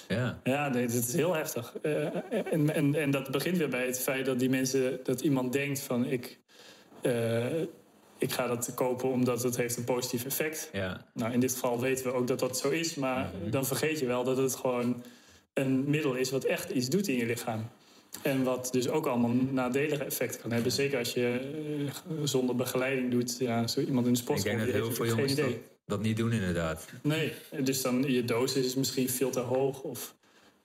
Ja. 0.08 0.40
Ja, 0.44 0.70
nee, 0.70 0.82
het 0.82 0.94
is 0.94 1.14
heel 1.14 1.34
heftig. 1.34 1.74
Eh, 1.82 2.06
en, 2.52 2.74
en, 2.74 2.96
en 2.96 3.12
dat 3.12 3.32
begint 3.32 3.58
weer 3.58 3.70
bij 3.70 3.86
het 3.86 4.00
feit 4.00 4.26
dat 4.26 4.40
die 4.40 4.50
mensen, 4.50 5.00
dat 5.04 5.22
iemand 5.22 5.54
denkt 5.54 5.80
van 5.80 6.06
ik, 6.06 6.40
eh, 7.02 7.46
ik 8.18 8.32
ga 8.32 8.48
dat 8.48 8.72
kopen 8.76 9.10
omdat 9.10 9.44
het 9.44 9.58
heeft 9.58 9.78
een 9.78 9.84
positief 9.84 10.26
effect. 10.26 10.70
Ja. 10.74 11.06
Nou, 11.14 11.34
in 11.34 11.40
dit 11.40 11.52
geval 11.54 11.80
weten 11.80 12.06
we 12.06 12.12
ook 12.14 12.28
dat 12.28 12.40
dat 12.40 12.58
zo 12.58 12.70
is, 12.70 12.96
maar 12.96 13.32
dan 13.50 13.66
vergeet 13.66 14.00
je 14.00 14.06
wel 14.06 14.24
dat 14.24 14.38
het 14.38 14.56
gewoon 14.56 15.04
een 15.54 15.90
middel 15.90 16.14
is 16.14 16.30
wat 16.32 16.44
echt 16.44 16.70
iets 16.70 16.88
doet 16.90 17.08
in 17.08 17.16
je 17.16 17.26
lichaam. 17.26 17.70
En 18.22 18.44
wat 18.44 18.70
dus 18.72 18.90
ook 18.90 19.06
allemaal 19.06 19.34
nadelige 19.52 20.04
effecten 20.04 20.42
kan 20.42 20.52
hebben. 20.52 20.72
Zeker 20.72 20.98
als 21.00 21.14
je 21.14 21.40
eh, 22.10 22.16
zonder 22.24 22.56
begeleiding 22.56 23.12
doet. 23.12 23.38
Ja, 23.40 23.68
zo 23.68 23.80
iemand 23.80 24.06
in 24.08 24.14
de 24.14 24.18
Ik 24.20 24.24
sportschool. 24.26 24.52
denk 24.58 24.66
dat 24.66 24.76
heel 24.76 24.92
veel 24.92 25.06
jongens 25.06 25.34
geen 25.34 25.42
dat, 25.44 25.46
idee. 25.54 25.62
dat 25.86 26.02
niet 26.02 26.18
doen 26.18 26.32
inderdaad. 26.32 26.86
Nee, 27.02 27.34
dus 27.62 27.82
dan 27.82 28.04
je 28.12 28.26
dosis 28.26 28.66
is 28.66 28.76
misschien 28.76 29.10
veel 29.10 29.30
te 29.30 29.40
hoog. 29.40 29.82
Of 29.82 30.16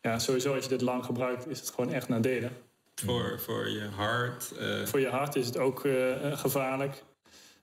ja, 0.01 0.19
sowieso 0.19 0.55
als 0.55 0.63
je 0.65 0.71
dit 0.71 0.81
lang 0.81 1.05
gebruikt, 1.05 1.49
is 1.49 1.61
het 1.61 1.71
gewoon 1.71 1.93
echt 1.93 2.09
nadelig. 2.09 2.51
Voor, 2.95 3.41
voor 3.41 3.69
je 3.69 3.89
hart. 3.97 4.53
eh, 4.59 4.85
Voor 4.87 5.01
je 5.01 5.09
hart 5.09 5.35
is 5.37 5.47
het 5.47 5.59
ook 5.59 5.85
eh, 5.85 6.39
gevaarlijk. 6.39 7.03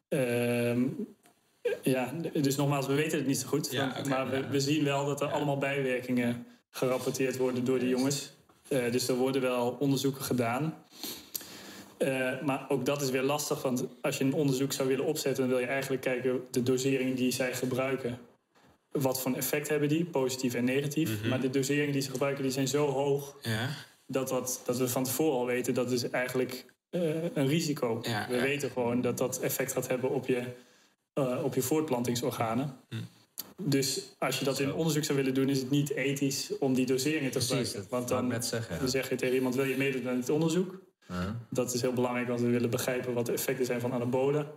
Ehm, 0.10 0.84
ja, 1.82 2.13
dus 2.34 2.56
nogmaals, 2.56 2.88
we 2.88 2.93
weten 2.93 3.17
het 3.17 3.28
niet 3.28 3.38
zo 3.38 3.48
goed. 3.48 3.72
Ja, 3.72 3.86
want- 3.88 3.98
oké, 4.00 4.10
maar 4.10 4.50
we, 4.50 4.60
zien 4.60 4.84
wel 4.84 5.06
dat 5.06 5.22
er 5.22 5.28
allemaal 5.28 5.58
bijwerkingen 5.58 6.45
gerapporteerd 6.69 7.38
worden 7.38 7.65
door 7.65 7.80
de 7.80 7.89
jongens. 7.89 8.32
Eh, 8.67 8.91
dus 8.91 9.08
er 9.08 9.15
worden 9.15 9.41
wel 9.41 9.78
onderzoeken 9.80 10.24
gedaan. 10.24 10.84
Eh, 11.98 12.41
maar 12.41 12.65
ook 12.69 12.86
dat 12.86 13.02
is 13.02 13.10
weer 13.10 13.22
lastig, 13.22 13.62
want 13.62 13.86
als 14.02 14.17
je 14.17 14.24
een 14.24 14.34
onderzoek 14.34 14.72
zou 14.72 14.88
willen 14.88 15.06
opzetten, 15.06 15.43
dan 15.43 15.54
wil 15.54 15.62
je 15.62 15.72
eigenlijk 15.72 16.02
kijken 16.02 16.41
de 16.52 16.63
doseringen 16.63 17.15
die 17.15 17.32
zij 17.32 17.54
gebruiken. 17.54 18.19
Wat 18.91 19.22
voor 19.22 19.34
effect 19.34 19.69
hebben 19.69 19.89
die, 19.89 20.06
positief 20.06 20.54
en 20.54 20.63
negatief. 20.63 21.19
Mhm. 21.19 21.30
Maar 21.30 21.41
de 21.41 21.50
doseringen 21.50 21.93
die 21.93 22.02
ze 22.02 22.12
gebruiken, 22.12 22.43
die 22.43 22.52
zijn 22.52 22.67
zo 22.67 22.88
hoog 22.88 23.38
ja. 23.41 23.69
dat, 24.08 24.30
dat, 24.30 24.62
dat 24.65 24.78
we 24.78 24.88
van 24.88 25.04
tevoren 25.04 25.39
al 25.39 25.45
weten 25.45 25.74
dat 25.74 25.91
is 25.91 26.10
eigenlijk 26.10 26.65
eh, 26.89 27.23
een 27.34 27.47
risico. 27.47 27.99
Ja, 28.02 28.25
we 28.30 28.36
ja. 28.36 28.41
weten 28.41 28.71
gewoon 28.71 29.02
dat 29.02 29.17
dat 29.17 29.39
effect 29.39 29.71
gaat 29.71 29.88
hebben 29.88 30.10
op 30.10 30.28
je, 30.28 30.41
eh, 31.13 31.43
op 31.43 31.56
je 31.56 31.62
voortplantingsorganen. 31.62 32.75
Hm. 32.89 32.95
Dus 33.62 34.15
als 34.19 34.39
je 34.39 34.45
dat 34.45 34.60
in 34.60 34.67
Zo. 34.67 34.75
onderzoek 34.75 35.04
zou 35.04 35.17
willen 35.17 35.34
doen, 35.34 35.49
is 35.49 35.60
het 35.60 35.69
niet 35.69 35.89
ethisch 35.89 36.58
om 36.58 36.73
die 36.73 36.86
doseringen 36.86 37.32
te 37.32 37.41
gebruiken. 37.41 37.86
Want 37.89 38.08
dan, 38.08 38.28
net 38.28 38.45
zeggen. 38.45 38.73
ja. 38.73 38.80
dan 38.80 38.89
zeg 38.89 39.10
je 39.10 39.15
tegen 39.15 39.36
iemand, 39.36 39.56
wil 39.56 39.65
je 39.65 39.78
meedoen 39.78 40.10
aan 40.10 40.17
het 40.17 40.30
onderzoek? 40.30 40.82
Dat 41.49 41.73
is 41.73 41.82
heel 41.82 41.93
belangrijk, 41.93 42.28
want 42.28 42.39
we 42.39 42.47
willen 42.47 42.69
begrijpen 42.69 43.13
wat 43.13 43.25
de 43.25 43.32
effecten 43.32 43.65
zijn 43.65 43.80
van 43.82 43.91
anabolen. 43.91 44.47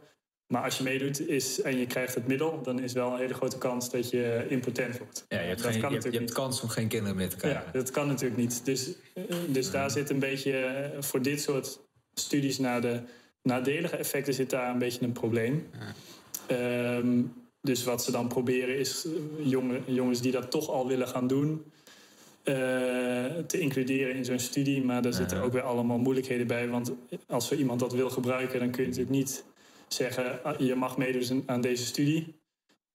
Maar 0.47 0.63
als 0.63 0.77
je 0.77 0.83
meedoet 0.83 1.29
is, 1.29 1.61
en 1.61 1.79
je 1.79 1.87
krijgt 1.87 2.15
het 2.15 2.27
middel, 2.27 2.63
dan 2.63 2.81
is 2.81 2.93
wel 2.93 3.13
een 3.13 3.19
hele 3.19 3.35
grote 3.35 3.59
kans 3.59 3.91
dat 3.91 4.11
je 4.11 4.47
impotent 4.49 4.99
wordt. 4.99 5.25
Ja, 5.29 5.41
je 5.41 5.47
hebt, 5.47 5.63
dat 5.63 5.73
geen, 5.73 5.81
kan 5.81 5.91
je, 5.91 5.95
hebt, 5.95 6.05
je 6.05 6.11
natuurlijk 6.11 6.15
hebt 6.15 6.25
niet. 6.25 6.33
kans 6.33 6.63
om 6.63 6.69
geen 6.69 6.89
kinderen 6.89 7.17
meer 7.17 7.29
te 7.29 7.37
krijgen. 7.37 7.63
Ja, 7.65 7.73
dat 7.73 7.91
kan 7.91 8.07
natuurlijk 8.07 8.41
niet. 8.41 8.65
Dus, 8.65 8.93
eh, 9.15 9.37
dus 9.49 9.71
daar 9.71 9.91
zit 9.91 10.11
een 10.11 10.19
beetje, 10.19 10.91
voor 11.01 11.23
dit 11.23 11.41
soort 11.41 11.81
studies 12.15 12.59
naar 12.59 12.81
de 12.81 13.01
nadelige 13.43 13.97
effecten 13.97 14.35
zit 14.35 14.51
daar 14.51 14.71
een 14.71 14.79
beetje 14.79 15.05
een 15.05 15.13
probleem. 15.13 15.67
Ehm, 16.47 17.23
dus 17.61 17.85
wat 17.85 18.05
ze 18.05 18.11
dan 18.11 18.29
proberen 18.29 18.79
is 18.79 19.05
eh, 19.05 19.13
jonge, 19.51 19.81
jongens 19.87 20.21
die 20.21 20.33
dat 20.33 20.51
toch 20.51 20.69
al 20.69 20.87
willen 20.87 21.09
gaan 21.09 21.27
doen, 21.27 21.65
eh, 22.43 22.55
te 23.47 23.59
includeren 23.59 24.15
in 24.15 24.25
zo'n 24.25 24.39
studie. 24.39 24.85
Maar 24.85 25.03
daar 25.03 25.13
zitten 25.13 25.43
ook 25.43 25.53
weer 25.53 25.63
allemaal 25.63 25.99
moeilijkheden 25.99 26.47
bij. 26.47 26.69
Want 26.69 26.93
als 27.27 27.49
zo 27.49 27.55
iemand 27.55 27.81
dat 27.81 27.93
wil 27.93 28.11
gebruiken, 28.11 28.59
dan 28.59 28.71
kun 28.71 28.83
je 28.83 28.89
natuurlijk 28.89 29.17
niet 29.17 29.45
zeggen: 29.89 30.45
ah, 30.45 30.61
je 30.61 30.75
mag 30.75 30.97
meedoen 30.97 31.43
aan 31.47 31.61
deze 31.61 31.87
studie. 31.87 32.41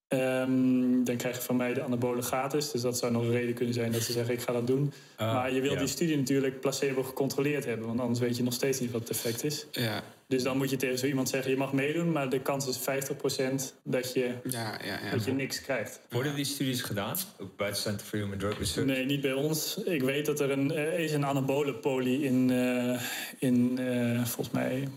Ehm, 0.08 1.04
dan 1.04 1.16
krijg 1.16 1.36
je 1.36 1.42
van 1.42 1.56
mij 1.56 1.74
de 1.74 1.82
anabolen 1.82 2.22
gratis. 2.22 2.70
Dus 2.70 2.80
dat 2.80 2.98
zou 2.98 3.12
nog 3.12 3.22
een 3.22 3.30
reden 3.30 3.54
kunnen 3.54 3.74
zijn 3.74 3.92
dat 3.92 4.02
ze 4.02 4.12
zeggen: 4.12 4.34
ik 4.34 4.40
ga 4.40 4.52
dat 4.52 4.66
doen. 4.66 4.92
Ah, 5.16 5.34
maar 5.34 5.52
je 5.52 5.60
wil 5.60 5.72
ja. 5.72 5.78
die 5.78 5.88
studie 5.88 6.16
natuurlijk 6.16 6.60
placebo 6.60 7.02
gecontroleerd 7.02 7.64
hebben. 7.64 7.86
Want 7.86 8.00
anders 8.00 8.18
weet 8.18 8.36
je 8.36 8.42
nog 8.42 8.52
steeds 8.52 8.80
niet 8.80 8.90
wat 8.90 9.00
het 9.00 9.10
effect 9.10 9.44
is. 9.44 9.66
Ja, 9.70 10.02
Dus 10.26 10.42
dan 10.42 10.56
moet 10.56 10.70
je 10.70 10.76
tegen 10.76 10.98
zo 10.98 11.06
iemand 11.06 11.28
zeggen: 11.28 11.50
je 11.50 11.56
mag 11.56 11.72
meedoen, 11.72 12.12
maar 12.12 12.28
de 12.28 12.40
kans 12.40 12.68
is 12.68 12.78
50% 12.78 13.74
dat 13.82 14.12
je, 14.12 14.34
ja, 14.44 14.78
ja. 14.84 14.98
ja. 15.04 15.10
dat 15.10 15.24
je 15.24 15.32
niks 15.32 15.60
krijgt. 15.60 16.00
Worden 16.10 16.34
die 16.34 16.44
studies 16.44 16.82
gedaan? 16.82 17.16
Ook 17.38 17.56
bij 17.56 17.66
het 17.66 17.76
Center 17.76 18.06
for 18.06 18.18
Human 18.18 18.38
Drug 18.38 18.58
Research? 18.58 18.86
Nee, 18.86 19.04
niet 19.04 19.20
bij 19.20 19.32
ons. 19.32 19.76
Ik 19.84 20.02
weet 20.02 20.26
dat 20.26 20.40
er 20.40 20.50
een, 20.50 20.72
er 20.72 20.98
is 20.98 21.12
een 21.12 21.24
anabolenpolie 21.24 22.22
in, 22.22 22.50
eh, 22.50 23.02
in 23.38 23.78
eh, 23.78 24.24
volgens 24.24 24.50
mij 24.50 24.88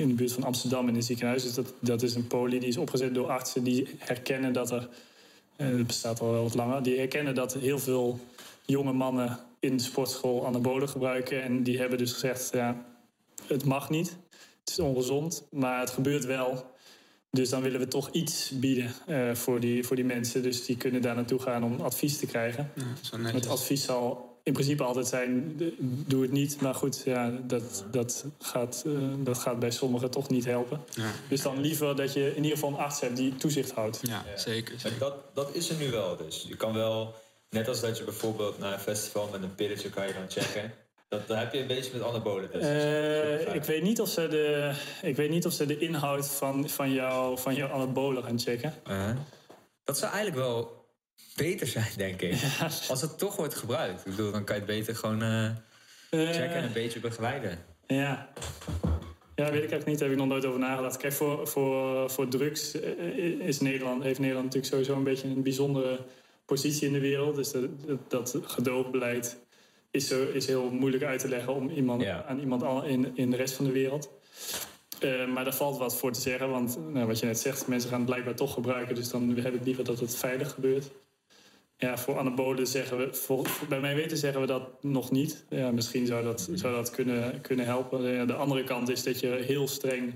in 0.00 0.08
de 0.08 0.14
buurt 0.14 0.32
van 0.32 0.44
Amsterdam 0.44 0.88
in 0.88 0.94
een 0.94 1.02
ziekenhuis. 1.02 1.42
Dus 1.42 1.54
dat, 1.54 1.74
dat 1.80 2.02
is 2.02 2.14
een 2.14 2.26
polie 2.26 2.60
die 2.60 2.68
is 2.68 2.76
opgezet 2.76 3.14
door 3.14 3.28
artsen 3.28 3.64
die 3.64 3.88
herkennen 3.98 4.52
dat 4.52 4.70
er, 4.70 4.88
eh 5.56 5.66
het 5.68 5.86
bestaat 5.86 6.20
al 6.20 6.30
wel 6.30 6.42
wat 6.42 6.54
langer, 6.54 6.82
die 6.82 6.98
herkennen 6.98 7.34
dat 7.34 7.54
heel 7.54 7.78
veel 7.78 8.20
jonge 8.66 8.92
mannen 8.92 9.38
in 9.60 9.76
de 9.76 9.82
sportschool 9.82 10.46
anabolen 10.46 10.88
gebruiken. 10.88 11.42
En 11.42 11.62
die 11.62 11.78
hebben 11.78 11.98
dus 11.98 12.12
gezegd, 12.12 12.50
ja, 12.52 12.84
het 13.46 13.64
mag 13.64 13.90
niet. 13.90 14.16
Het 14.60 14.70
is 14.70 14.78
ongezond, 14.78 15.44
maar 15.50 15.80
het 15.80 15.90
gebeurt 15.90 16.24
wel. 16.24 16.74
Dus 17.30 17.48
dan 17.48 17.62
willen 17.62 17.80
we 17.80 17.88
toch 17.88 18.10
iets 18.10 18.50
bieden 18.54 18.92
eh, 19.06 19.34
voor, 19.34 19.60
die, 19.60 19.84
voor 19.84 19.96
die 19.96 20.04
mensen. 20.04 20.42
Dus 20.42 20.64
die 20.64 20.76
kunnen 20.76 21.02
daar 21.02 21.14
naartoe 21.14 21.38
gaan 21.38 21.64
om 21.64 21.80
advies 21.80 22.18
te 22.18 22.26
krijgen. 22.26 22.70
Ja, 22.74 23.18
Het 23.18 23.48
advies 23.48 23.84
zal 23.84 24.29
in 24.50 24.56
principe 24.56 24.82
altijd 24.82 25.06
zijn: 25.06 25.56
doe 26.06 26.22
het 26.22 26.32
niet. 26.32 26.60
Maar 26.60 26.74
goed, 26.74 27.02
ja, 27.04 27.32
dat, 27.42 27.84
dat, 27.90 28.24
gaat, 28.38 28.82
eh, 28.86 28.92
dat 29.18 29.38
gaat 29.38 29.58
bij 29.58 29.70
sommigen 29.70 30.10
toch 30.10 30.28
niet 30.28 30.44
helpen. 30.44 30.80
Ja, 30.90 31.10
Dus 31.28 31.42
dan 31.42 31.60
liever 31.60 31.96
dat 31.96 32.12
je 32.12 32.28
in 32.28 32.42
ieder 32.42 32.50
geval 32.50 32.68
een 32.68 32.84
arts 32.84 33.00
hebt 33.00 33.16
die 33.16 33.36
toezicht 33.36 33.70
houdt. 33.70 34.00
ja, 34.02 34.24
zeker. 34.36 34.72
Maar 34.72 34.80
zeker. 34.80 34.98
dat, 34.98 35.14
dat 35.34 35.54
is 35.54 35.70
er 35.70 35.76
nu 35.76 35.90
wel 35.90 36.16
dus. 36.16 36.44
Je 36.48 36.56
kan 36.56 36.72
wel, 36.72 37.14
net 37.50 37.68
als 37.68 37.80
dat 37.80 37.98
je 37.98 38.04
bijvoorbeeld 38.04 38.58
naar 38.58 38.72
een 38.72 38.80
festival 38.80 39.28
met 39.32 39.42
een 39.42 39.54
pilletje 39.54 39.90
kan 39.90 40.06
je 40.06 40.12
dan 40.12 40.30
checken. 40.30 40.72
Dat, 41.08 41.28
dat 41.28 41.38
heb 41.38 41.52
je 41.52 41.60
een 41.60 41.66
beetje 41.66 41.92
met 41.92 42.02
anabolen 42.02 42.50
dus. 42.52 42.62
Eh, 42.62 43.54
ik, 43.54 43.64
weet 43.64 43.82
niet 43.82 44.00
of 44.00 44.08
ze 44.08 44.28
de, 44.28 44.72
ik 45.02 45.16
weet 45.16 45.30
niet 45.30 45.46
of 45.46 45.52
ze 45.52 45.66
de 45.66 45.78
inhoud 45.78 46.28
van, 46.28 46.68
van, 46.68 46.92
jou, 46.92 47.38
van 47.38 47.54
jouw 47.54 47.68
anabolen 47.68 48.24
gaan 48.24 48.38
checken. 48.38 48.74
Uh-huh. 48.88 49.16
Dat 49.84 49.98
zou 49.98 50.12
eigenlijk 50.12 50.46
wel 50.46 50.79
beter 51.36 51.66
zijn, 51.66 51.88
denk 51.96 52.22
ik. 52.22 52.34
Als 52.88 53.00
het 53.00 53.18
toch 53.18 53.36
wordt 53.36 53.54
gebruikt. 53.54 54.06
Ik 54.06 54.16
bedoel, 54.16 54.32
dan 54.32 54.44
kan 54.44 54.54
je 54.54 54.62
het 54.62 54.70
beter 54.70 54.96
gewoon 54.96 55.22
eh, 55.22 55.46
Eh, 55.46 55.54
checken 56.10 56.52
en 56.54 56.64
een 56.64 56.72
beetje 56.72 57.00
begeleiden. 57.00 57.58
Ja. 57.86 58.28
Ja, 59.34 59.44
weet 59.50 59.54
ik 59.64 59.70
eigenlijk 59.70 59.86
niet. 59.86 59.98
Daar 59.98 60.08
heb 60.08 60.16
ik 60.16 60.22
nog 60.24 60.32
nooit 60.32 60.44
over 60.44 60.60
nagedacht. 60.60 60.96
Kijk, 60.96 61.12
voor, 61.12 61.48
voor, 61.48 62.10
voor 62.10 62.28
drugs 62.28 62.80
eh, 62.80 63.18
is 63.40 63.60
Nederland, 63.60 64.02
heeft 64.02 64.18
Nederland 64.18 64.44
natuurlijk 64.46 64.72
sowieso 64.72 64.94
een 64.96 65.04
beetje 65.04 65.28
een 65.28 65.42
bijzondere 65.42 65.98
positie 66.44 66.86
in 66.86 66.92
de 66.92 67.00
wereld. 67.00 67.34
Dus 67.36 67.52
dat, 68.08 68.38
gedoogbeleid 68.42 69.38
is, 69.90 70.08
zo, 70.08 70.26
is 70.32 70.46
heel 70.46 70.70
moeilijk 70.70 71.02
uit 71.02 71.20
te 71.20 71.28
leggen 71.28 71.54
om 71.54 71.68
iemand, 71.68 72.02
Ja. 72.02 72.24
aan 72.24 72.38
iemand 72.38 72.62
al 72.62 72.84
in, 72.84 73.10
in 73.14 73.30
de 73.30 73.36
rest 73.36 73.54
van 73.54 73.64
de 73.64 73.72
wereld. 73.72 74.10
Maar 75.32 75.44
daar 75.44 75.54
valt 75.54 75.78
wat 75.78 75.96
voor 75.96 76.12
te 76.12 76.20
zeggen, 76.20 76.50
want 76.50 76.78
nou, 76.92 77.06
wat 77.06 77.18
je 77.18 77.26
net 77.26 77.38
zegt, 77.38 77.66
mensen 77.66 77.90
gaan 77.90 77.98
het 78.00 78.08
blijkbaar 78.08 78.34
toch 78.34 78.52
gebruiken. 78.52 78.94
Dus 78.94 79.10
dan 79.10 79.28
hebben 79.28 79.58
we 79.58 79.64
liever 79.64 79.84
dat 79.84 80.00
het 80.00 80.16
veilig 80.16 80.50
gebeurt. 80.50 80.90
Ja, 81.80 81.98
voor 81.98 82.18
anabolen 82.18 82.66
zeggen 82.66 82.98
we, 82.98 83.14
voor, 83.14 83.48
bij 83.68 83.80
mijn 83.80 83.96
weten 83.96 84.16
zeggen 84.16 84.40
we 84.40 84.46
dat 84.46 84.82
nog 84.82 85.10
niet. 85.10 85.44
Ja, 85.48 85.70
misschien 85.70 86.06
zou 86.06 86.24
dat, 86.24 86.48
zou 86.54 86.74
dat 86.74 86.90
kunnen, 86.90 87.40
kunnen 87.40 87.64
helpen. 87.64 88.26
De 88.26 88.34
andere 88.34 88.64
kant 88.64 88.88
is 88.88 89.02
dat 89.02 89.20
je 89.20 89.28
heel 89.28 89.68
streng 89.68 90.12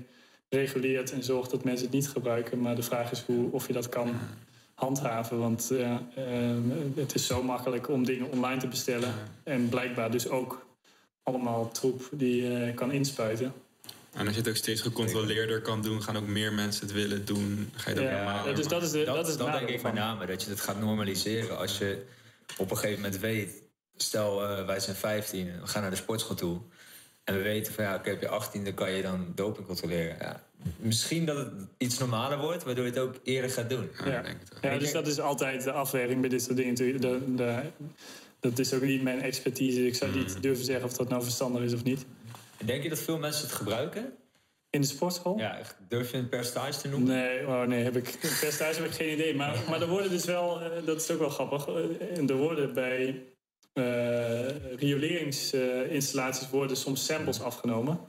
reguleert 0.49 1.11
en 1.11 1.23
zorgt 1.23 1.51
dat 1.51 1.63
mensen 1.63 1.85
het 1.85 1.95
niet 1.95 2.09
gebruiken. 2.09 2.61
Maar 2.61 2.75
de 2.75 2.83
vraag 2.83 3.11
is 3.11 3.21
hoe, 3.21 3.51
of 3.51 3.67
je 3.67 3.73
dat 3.73 3.89
kan 3.89 4.09
handhaven. 4.73 5.39
Want 5.39 5.71
eh, 5.71 5.97
het 6.95 7.15
is 7.15 7.25
zo 7.25 7.43
makkelijk 7.43 7.89
om 7.89 8.05
dingen 8.05 8.31
online 8.31 8.59
te 8.59 8.67
bestellen. 8.67 9.13
En 9.43 9.69
blijkbaar 9.69 10.11
dus 10.11 10.29
ook 10.29 10.65
allemaal 11.23 11.71
troep 11.71 12.09
die 12.11 12.43
je 12.43 12.73
kan 12.73 12.91
inspuiten. 12.91 13.53
En 14.15 14.25
als 14.25 14.35
je 14.35 14.41
het 14.41 14.49
ook 14.49 14.55
steeds 14.55 14.81
gecontroleerder 14.81 15.61
kan 15.61 15.81
doen, 15.81 16.03
gaan 16.03 16.17
ook 16.17 16.27
meer 16.27 16.53
mensen 16.53 16.85
het 16.85 16.95
willen 16.95 17.25
doen. 17.25 17.69
Ga 17.75 17.89
je 17.89 17.95
dat 17.95 18.03
Ja, 18.03 18.11
normaal 18.11 18.53
dus 18.55 18.67
dat 18.67 18.83
is, 18.83 18.91
de, 18.91 19.03
dat, 19.03 19.27
is 19.27 19.37
dat 19.37 19.51
denk 19.51 19.69
ik 19.69 19.81
met 19.81 19.93
name, 19.93 20.25
dat 20.25 20.43
je 20.43 20.49
het 20.49 20.59
gaat 20.61 20.79
normaliseren. 20.79 21.57
Als 21.57 21.77
je 21.77 22.03
op 22.57 22.71
een 22.71 22.77
gegeven 22.77 23.01
moment 23.01 23.21
weet... 23.21 23.63
Stel, 23.97 24.47
eh, 24.47 24.65
wij 24.65 24.79
zijn 24.79 24.95
15 24.95 25.49
en 25.49 25.61
we 25.61 25.67
gaan 25.67 25.81
naar 25.81 25.91
de 25.91 25.97
sportschool 25.97 26.35
toe. 26.35 26.59
En 27.23 27.35
we 27.35 27.41
weten 27.41 27.73
van 27.73 27.83
ja, 27.83 27.95
oké, 27.95 28.11
op 28.11 28.21
je 28.21 28.27
18 28.27 28.73
kan 28.73 28.91
je 28.91 29.01
dan 29.01 29.31
doping 29.35 29.67
controleren. 29.67 30.17
Ja, 30.19 30.43
misschien 30.77 31.25
dat 31.25 31.37
het 31.37 31.51
iets 31.77 31.97
normaler 31.97 32.37
wordt, 32.37 32.63
waardoor 32.63 32.85
je 32.85 32.89
het 32.89 32.99
ook 32.99 33.15
eerder 33.23 33.49
gaat 33.49 33.69
doen. 33.69 33.89
Ja, 34.05 34.23
ja 34.61 34.77
dus 34.77 34.91
dat 34.91 35.07
is 35.07 35.19
altijd 35.19 35.63
de 35.63 35.71
afweging 35.71 36.21
bij 36.21 36.29
dit 36.29 36.41
soort 36.41 36.55
dingen. 36.55 36.71
natuurlijk. 36.71 37.01
De, 37.01 37.35
de, 37.35 37.61
dat 38.39 38.59
is 38.59 38.73
ook 38.73 38.81
niet 38.81 39.01
mijn 39.01 39.21
expertise. 39.21 39.87
Ik 39.87 39.95
zou 39.95 40.15
niet 40.15 40.35
Mm. 40.35 40.41
durven 40.41 40.65
zeggen 40.65 40.85
of 40.85 40.93
dat 40.93 41.09
nou 41.09 41.23
verstandig 41.23 41.61
is 41.61 41.73
of 41.73 41.83
niet. 41.83 42.05
Denk 42.57 42.83
je 42.83 42.89
dat 42.89 42.99
veel 42.99 43.17
mensen 43.17 43.47
het 43.47 43.55
gebruiken? 43.55 44.13
In 44.69 44.81
de 44.81 44.87
sportschool? 44.87 45.37
Ja, 45.37 45.61
durf 45.87 46.11
je 46.11 46.17
een 46.17 46.29
percentage 46.29 46.79
te 46.79 46.87
noemen? 46.87 47.07
Nee, 47.07 47.47
oh 47.47 47.61
nee, 47.61 47.83
heb 47.83 47.95
ik, 47.95 48.17
percentage 48.19 48.81
heb 48.81 48.85
ik 48.85 48.95
geen 48.95 49.13
idee. 49.13 49.35
Maar, 49.35 49.57
maar 49.69 49.81
er 49.81 49.87
worden 49.87 50.09
dus 50.09 50.25
wel, 50.25 50.61
eh, 50.61 50.85
dat 50.85 51.01
is 51.01 51.11
ook 51.11 51.19
wel 51.19 51.29
grappig, 51.29 51.67
eh, 51.67 52.29
er 52.29 52.35
worden 52.35 52.73
bij 52.73 53.23
eh 53.73 54.75
rioleringsinstallaties 54.75 56.49
worden 56.49 56.77
soms 56.77 57.05
samples 57.05 57.41
afgenomen. 57.41 57.99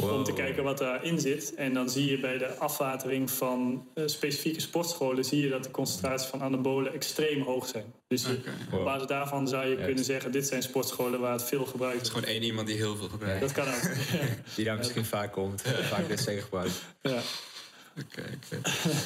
Om 0.00 0.24
te 0.24 0.32
kijken 0.32 0.64
wat 0.64 0.78
daarin 0.78 1.20
zit. 1.20 1.54
En 1.54 1.74
dan 1.74 1.90
zie 1.90 2.10
je 2.10 2.20
bij 2.20 2.38
de 2.38 2.56
afwatering 2.56 3.30
van 3.30 3.88
eh, 3.94 4.06
specifieke 4.06 4.60
sportscholen... 4.60 5.24
zie 5.24 5.42
je 5.42 5.48
dat 5.48 5.64
de 5.64 5.70
concentraties 5.70 6.26
van 6.28 6.42
anabolen 6.42 6.92
extreem 6.92 7.42
hoog 7.42 7.68
zijn. 7.68 7.92
Dus 8.08 8.26
op 8.72 8.84
basis 8.84 9.06
daarvan 9.06 9.48
zou 9.48 9.66
je 9.66 9.76
kunnen 9.84 10.04
zeggen... 10.04 10.32
dit 10.32 10.46
zijn 10.46 10.62
sportscholen 10.62 11.20
waar 11.20 11.32
het 11.32 11.44
veel 11.44 11.64
gebruikt 11.64 11.96
Het 11.96 12.06
is 12.06 12.12
wordt. 12.12 12.26
gewoon 12.26 12.40
één 12.40 12.48
iemand 12.50 12.66
die 12.66 12.76
heel 12.76 12.96
veel 12.96 13.08
gebruikt. 13.08 13.40
Dat 13.40 13.52
kan 13.52 13.66
ook. 13.66 13.80
Die 14.56 14.64
daar 14.64 14.76
misschien 14.76 15.04
vaak 15.04 15.32
komt, 15.32 15.62
vaak 15.62 16.08
DC 16.08 16.40
gebruikt. 16.42 16.82
ja. 17.02 17.20
Oké, 17.98 18.22
oké. 18.44 18.60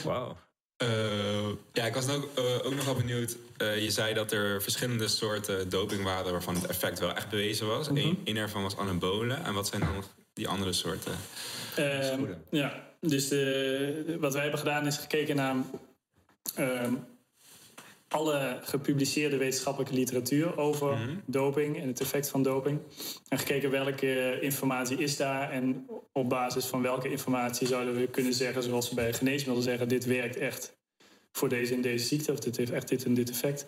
Wauw. 0.04 0.36
Eh, 0.76 1.48
ja, 1.72 1.84
ik 1.84 1.94
was 1.94 2.08
ook, 2.08 2.28
eh, 2.34 2.66
ook 2.66 2.74
nog 2.74 2.84
wel 2.84 2.94
benieuwd. 2.94 3.36
Eh, 3.56 3.82
je 3.82 3.90
zei 3.90 4.14
dat 4.14 4.32
er 4.32 4.62
verschillende 4.62 5.08
soorten 5.08 5.68
doping 5.68 6.02
waren 6.02 6.32
waarvan 6.32 6.54
het 6.54 6.66
effect 6.66 6.98
wel 6.98 7.14
echt 7.14 7.28
bewezen 7.28 7.66
was. 7.66 7.88
Eén 7.88 8.20
Eén 8.24 8.36
ervan 8.36 8.62
was 8.62 8.76
anabolen. 8.76 9.44
En 9.44 9.54
wat 9.54 9.66
zijn 9.68 9.80
dan 9.80 9.94
nog 9.94 10.08
die 10.32 10.48
andere 10.48 10.72
soorten? 10.72 11.12
Ehm, 11.76 12.24
ja, 12.50 12.94
dus 13.00 13.28
de, 13.28 14.16
wat 14.20 14.32
wij 14.32 14.42
hebben 14.42 14.60
gedaan 14.60 14.86
is 14.86 14.96
gekeken 14.96 15.36
naar 15.36 15.56
ehm, 16.54 16.94
alle 18.08 18.58
gepubliceerde 18.62 19.36
wetenschappelijke 19.36 19.94
literatuur 19.94 20.56
over 20.56 20.98
doping 21.26 21.80
en 21.80 21.86
het 21.86 22.00
effect 22.00 22.28
van 22.28 22.42
doping. 22.42 22.80
En 23.28 23.38
gekeken 23.38 23.70
welke 23.70 24.40
informatie 24.40 24.98
is 24.98 25.16
daar 25.16 25.50
en 25.50 25.86
op 26.12 26.28
basis 26.28 26.66
van 26.66 26.82
welke 26.82 27.10
informatie 27.10 27.66
zouden 27.66 27.94
we 27.94 28.06
kunnen 28.06 28.34
zeggen, 28.34 28.62
zoals 28.62 28.88
we 28.88 28.94
bij 28.94 29.12
geneesmiddelen 29.12 29.62
zeggen, 29.62 29.88
dit 29.88 30.04
werkt 30.04 30.36
echt 30.36 30.78
voor 31.32 31.48
deze 31.48 31.74
en 31.74 31.80
deze 31.80 32.06
ziekte 32.06 32.32
of 32.32 32.38
dit 32.38 32.56
heeft 32.56 32.72
echt 32.72 32.88
dit 32.88 33.04
en 33.04 33.14
dit 33.14 33.30
effect. 33.30 33.66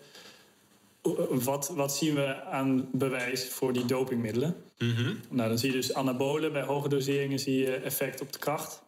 Wat, 1.29 1.69
wat 1.69 1.97
zien 1.97 2.15
we 2.15 2.43
aan 2.45 2.89
bewijs 2.93 3.49
voor 3.49 3.73
die 3.73 3.85
dopingmiddelen? 3.85 4.57
Mhm. 4.79 5.15
Nou, 5.29 5.49
dan 5.49 5.59
zie 5.59 5.71
je 5.71 5.77
dus 5.77 5.95
anabolen. 5.95 6.53
Bij 6.53 6.63
hoge 6.63 6.89
doseringen 6.89 7.39
zie 7.39 7.57
je 7.59 7.75
effect 7.75 8.21
op 8.21 8.33
de 8.33 8.39
kracht. 8.39 8.83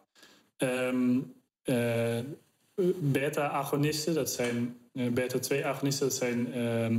Ehm, 0.57 1.19
eh, 1.63 2.19
Beta-agonisten, 2.99 4.13
dat 4.13 4.29
zijn 4.31 4.77
eh, 4.93 5.07
beta-2-agonisten, 5.09 6.07
dat 6.07 6.15
zijn 6.15 6.53
ehm, 6.53 6.97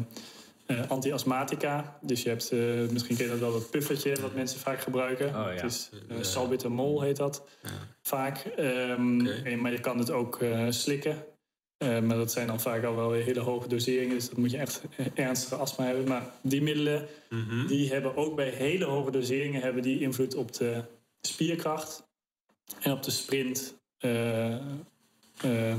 eh, 0.67 0.91
anti-astmatica. 0.91 1.99
Dus 2.03 2.23
je 2.23 2.29
hebt, 2.29 2.53
misschien 2.93 3.17
ken 3.17 3.25
je 3.25 3.31
dat 3.31 3.41
wel, 3.41 3.53
dat 3.53 3.71
puffertje 3.71 4.21
wat 4.21 4.35
mensen 4.35 4.61
vaak 4.61 4.81
gebruiken. 4.81 5.27
Oh, 5.29 5.33
ja. 5.33 5.49
Het 5.49 5.65
is 5.65 5.91
salbutamol 6.21 7.01
heet 7.01 7.17
dat 7.17 7.43
vaak. 8.03 8.37
Ehm, 8.57 9.27
en- 9.27 9.61
maar 9.61 9.73
je 9.73 9.81
kan 9.81 9.99
het 9.99 10.11
ook 10.11 10.39
slikken. 10.69 11.25
Eh, 11.79 12.01
maar 12.01 12.17
dat 12.17 12.33
zijn 12.33 12.47
dan 12.47 12.61
vaak 12.61 12.85
al 12.85 12.97
wel 12.97 13.11
weer 13.11 13.23
hele 13.25 13.41
hoge 13.41 13.69
doseringen. 13.69 14.15
Dus 14.15 14.29
dat 14.29 14.39
moet 14.39 14.51
je 14.51 14.57
echt 14.59 14.83
eh, 14.97 15.07
ernstige 15.15 15.55
astma 15.55 15.85
hebben. 15.85 16.09
Maar 16.09 16.31
die 16.41 16.63
middelen 16.63 17.07
Mhm. 17.31 17.67
die 17.67 17.93
hebben 17.93 18.17
ook 18.17 18.37
bij 18.37 18.49
hele 18.49 18.85
hoge 18.85 19.11
doseringen 19.11 19.61
hebben 19.63 19.83
die 19.83 20.01
invloed 20.01 20.35
op 20.35 20.53
de 20.53 20.83
spierkracht 21.21 22.07
en 22.81 22.93
op 22.93 23.03
de 23.03 23.11
sprint. 23.11 23.75
eh, 23.99 25.75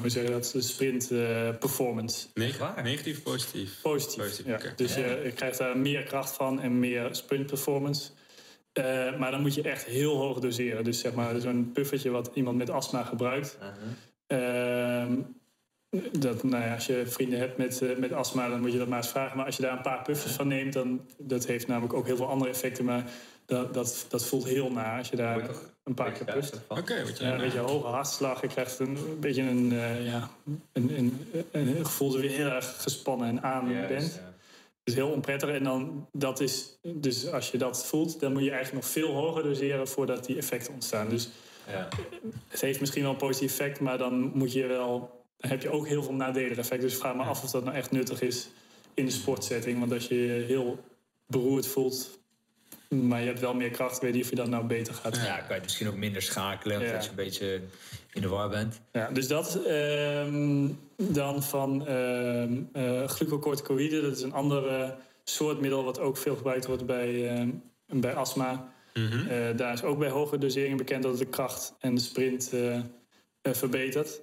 hoe 0.00 0.08
zeg 0.10 0.24
je 0.24 0.30
dat? 0.30 0.50
De 0.52 0.60
sprint 0.62 1.08
performance. 1.58 2.26
Neg- 2.34 2.82
negatief, 2.82 3.22
positief? 3.22 3.80
Positief. 3.82 4.16
Positief, 4.24 4.46
ja. 4.62 4.72
Dus 4.76 4.94
je, 4.94 5.20
je 5.24 5.32
krijgt 5.32 5.58
daar 5.58 5.78
meer 5.78 6.02
kracht 6.02 6.30
van 6.34 6.60
en 6.60 6.78
meer 6.78 7.08
sprint 7.14 7.46
performance. 7.46 8.10
Eh, 8.72 9.18
maar 9.18 9.30
dan 9.30 9.40
moet 9.40 9.54
je 9.54 9.62
echt 9.62 9.84
heel 9.84 10.16
hoog 10.16 10.38
doseren. 10.38 10.84
Dus 10.84 10.98
zeg 11.00 11.14
maar 11.14 11.40
zo'n 11.40 11.70
puffertje 11.72 12.10
wat 12.10 12.30
iemand 12.34 12.56
met 12.56 12.70
astma 12.70 13.02
gebruikt. 13.02 13.56
Ehm, 13.60 13.70
dat, 16.12 16.42
nou 16.42 16.64
ja, 16.64 16.74
als 16.74 16.86
je 16.86 17.02
vrienden 17.06 17.38
hebt 17.38 17.56
met, 17.56 17.82
eh, 17.82 17.96
met 17.96 18.12
astma, 18.12 18.48
dan 18.48 18.60
moet 18.60 18.72
je 18.72 18.78
dat 18.78 18.88
maar 18.88 18.98
eens 18.98 19.08
vragen. 19.08 19.36
Maar 19.36 19.46
als 19.46 19.56
je 19.56 19.62
daar 19.62 19.76
een 19.76 19.82
paar 19.82 20.02
puffers 20.02 20.32
van 20.32 20.48
neemt, 20.48 20.72
dan 20.72 21.00
dat 21.18 21.46
heeft 21.46 21.66
namelijk 21.66 21.94
ook 21.94 22.06
heel 22.06 22.16
veel 22.16 22.28
andere 22.28 22.50
effecten. 22.50 22.84
Maar 22.84 23.04
dat, 23.46 23.74
dat, 23.74 24.06
dat 24.08 24.26
voelt 24.26 24.44
heel 24.44 24.70
naar 24.70 24.98
als 24.98 25.08
je 25.08 25.16
daar 25.16 25.50
een 25.84 25.94
paar 25.94 26.12
keer 26.12 26.34
pust. 26.34 26.60
Oké, 26.68 27.04
wat 27.04 27.18
je 27.18 27.24
Ja, 27.24 27.32
een 27.32 27.40
beetje 27.40 27.58
een 27.58 27.68
hoge 27.68 27.86
hartslag. 27.86 28.40
Je 28.40 28.46
krijgt 28.46 28.78
een, 28.78 28.96
een 28.96 29.20
beetje 29.20 29.42
een, 29.42 29.72
eh, 29.72 30.06
ja, 30.06 30.30
een, 30.72 30.98
een, 30.98 31.26
een 31.50 31.86
gevoel 31.86 32.10
dat 32.10 32.22
je 32.22 32.28
weer 32.28 32.36
heel 32.36 32.50
erg 32.50 32.82
gespannen 32.82 33.28
en 33.28 33.42
aan 33.42 33.68
bent. 33.88 34.20
Het 34.86 34.94
is 34.94 35.00
heel 35.00 35.10
onprettig. 35.10 35.50
En 35.50 35.64
dan, 35.64 36.08
dat 36.12 36.40
is, 36.40 36.78
dus 36.82 37.30
als 37.30 37.50
je 37.50 37.58
dat 37.58 37.86
voelt, 37.86 38.20
dan 38.20 38.32
moet 38.32 38.44
je 38.44 38.50
eigenlijk 38.50 38.84
nog 38.84 38.92
veel 38.92 39.12
hoger 39.12 39.42
doseren 39.42 39.88
voordat 39.88 40.24
die 40.24 40.36
effecten 40.36 40.72
ontstaan. 40.72 41.08
Dus 41.08 41.28
Ja. 41.70 41.88
het 42.48 42.60
heeft 42.60 42.80
misschien 42.80 43.02
wel 43.02 43.10
een 43.10 43.16
positief 43.16 43.50
effect, 43.50 43.80
maar 43.80 43.98
dan 43.98 44.30
moet 44.34 44.52
je 44.52 44.66
wel. 44.66 45.24
Dan 45.36 45.50
heb 45.50 45.62
je 45.62 45.70
ook 45.70 45.86
heel 45.86 46.02
veel 46.02 46.14
nadelige 46.14 46.60
effecten. 46.60 46.88
Dus 46.88 46.98
vraag 46.98 47.14
me 47.14 47.22
af 47.22 47.42
of 47.42 47.50
dat 47.50 47.64
nou 47.64 47.76
echt 47.76 47.90
nuttig 47.90 48.20
is 48.22 48.48
in 48.94 49.04
de 49.04 49.10
sportsetting. 49.10 49.78
Want 49.78 49.92
als 49.92 50.08
je 50.08 50.14
je 50.26 50.44
heel 50.44 50.78
beroerd 51.26 51.66
voelt, 51.66 52.18
maar 52.88 53.20
je 53.20 53.26
hebt 53.26 53.40
wel 53.40 53.54
meer 53.54 53.70
kracht, 53.70 54.00
weet 54.00 54.14
je 54.14 54.22
of 54.22 54.30
je 54.30 54.36
dat 54.36 54.48
nou 54.48 54.64
beter 54.66 54.94
gaat. 54.94 55.16
Ja, 55.16 55.40
kan 55.40 55.56
je 55.56 55.62
misschien 55.62 55.88
ook 55.88 55.96
minder 55.96 56.22
schakelen, 56.22 56.80
Ja. 56.80 56.86
je 56.86 57.08
een 57.08 57.14
beetje 57.14 57.60
in 58.12 58.20
de 58.22 58.28
war 58.28 58.48
bent. 58.48 58.80
Ja, 58.92 59.10
dus 59.10 59.28
dat 59.28 59.62
ehm, 59.64 60.68
dan 60.96 61.42
van 61.42 61.86
eh, 61.86 63.08
glucocorticoïden. 63.08 64.02
Dat 64.02 64.16
is 64.16 64.22
een 64.22 64.32
andere 64.32 64.96
soort 65.24 65.60
middel 65.60 65.84
wat 65.84 65.98
ook 65.98 66.16
veel 66.16 66.36
gebruikt 66.36 66.66
wordt 66.66 66.86
bij, 66.86 67.28
ehm, 67.28 67.48
bij 67.86 68.14
astma. 68.14 68.74
Eh, 68.96 69.56
daar 69.56 69.72
is 69.72 69.82
ook 69.82 69.98
bij 69.98 70.08
hoge 70.08 70.38
doseringen 70.38 70.76
bekend 70.76 71.02
dat 71.02 71.10
het 71.10 71.20
de 71.20 71.26
kracht 71.26 71.74
en 71.78 71.94
de 71.94 72.00
sprint 72.00 72.50
eh, 72.52 72.76
eh, 72.76 72.82
verbetert. 73.42 74.22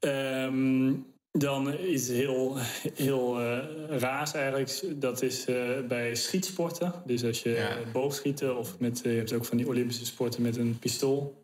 Ehm, 0.00 0.92
dan 1.30 1.72
is 1.72 2.08
heel, 2.08 2.56
heel 2.94 3.40
raars 3.88 4.32
eigenlijk. 4.32 5.00
Dat 5.00 5.22
is 5.22 5.44
bij 5.88 6.14
schietsporten. 6.14 6.92
Dus 7.06 7.24
als 7.24 7.42
je 7.42 7.50
Ja. 7.50 7.78
boogschieten 7.92 8.56
of 8.58 8.78
met, 8.78 9.00
je 9.02 9.08
hebt 9.08 9.32
ook 9.32 9.44
van 9.44 9.56
die 9.56 9.66
Olympische 9.68 10.06
sporten 10.06 10.42
met 10.42 10.56
een 10.56 10.78
pistool. 10.78 11.42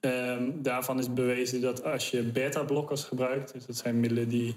Ehm, 0.00 0.50
daarvan 0.54 0.98
is 0.98 1.12
bewezen 1.12 1.60
dat 1.60 1.84
als 1.84 2.10
je 2.10 2.22
beta-blokkers 2.22 3.04
gebruikt, 3.04 3.52
dus 3.52 3.66
dat 3.66 3.76
zijn 3.76 4.00
middelen 4.00 4.28
die 4.28 4.56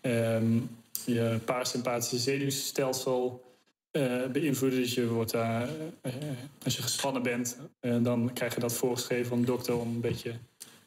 ehm, 0.00 0.58
je 1.06 1.38
parasympathische 1.44 2.18
zenuwstelsel 2.18 3.47
eh, 3.90 4.26
beïnvloeden. 4.32 4.78
Dus 4.80 4.94
je 4.94 5.08
wordt 5.08 5.30
daar, 5.30 5.68
eh, 6.02 6.12
als 6.64 6.76
je 6.76 6.82
gespannen 6.82 7.22
bent, 7.22 7.58
eh, 7.80 7.96
dan 8.02 8.30
krijg 8.34 8.54
je 8.54 8.60
dat 8.60 8.72
voorgeschreven 8.72 9.26
van 9.26 9.40
de 9.40 9.46
dokter 9.46 9.76
om 9.76 9.88
een 9.88 10.00
beetje 10.00 10.32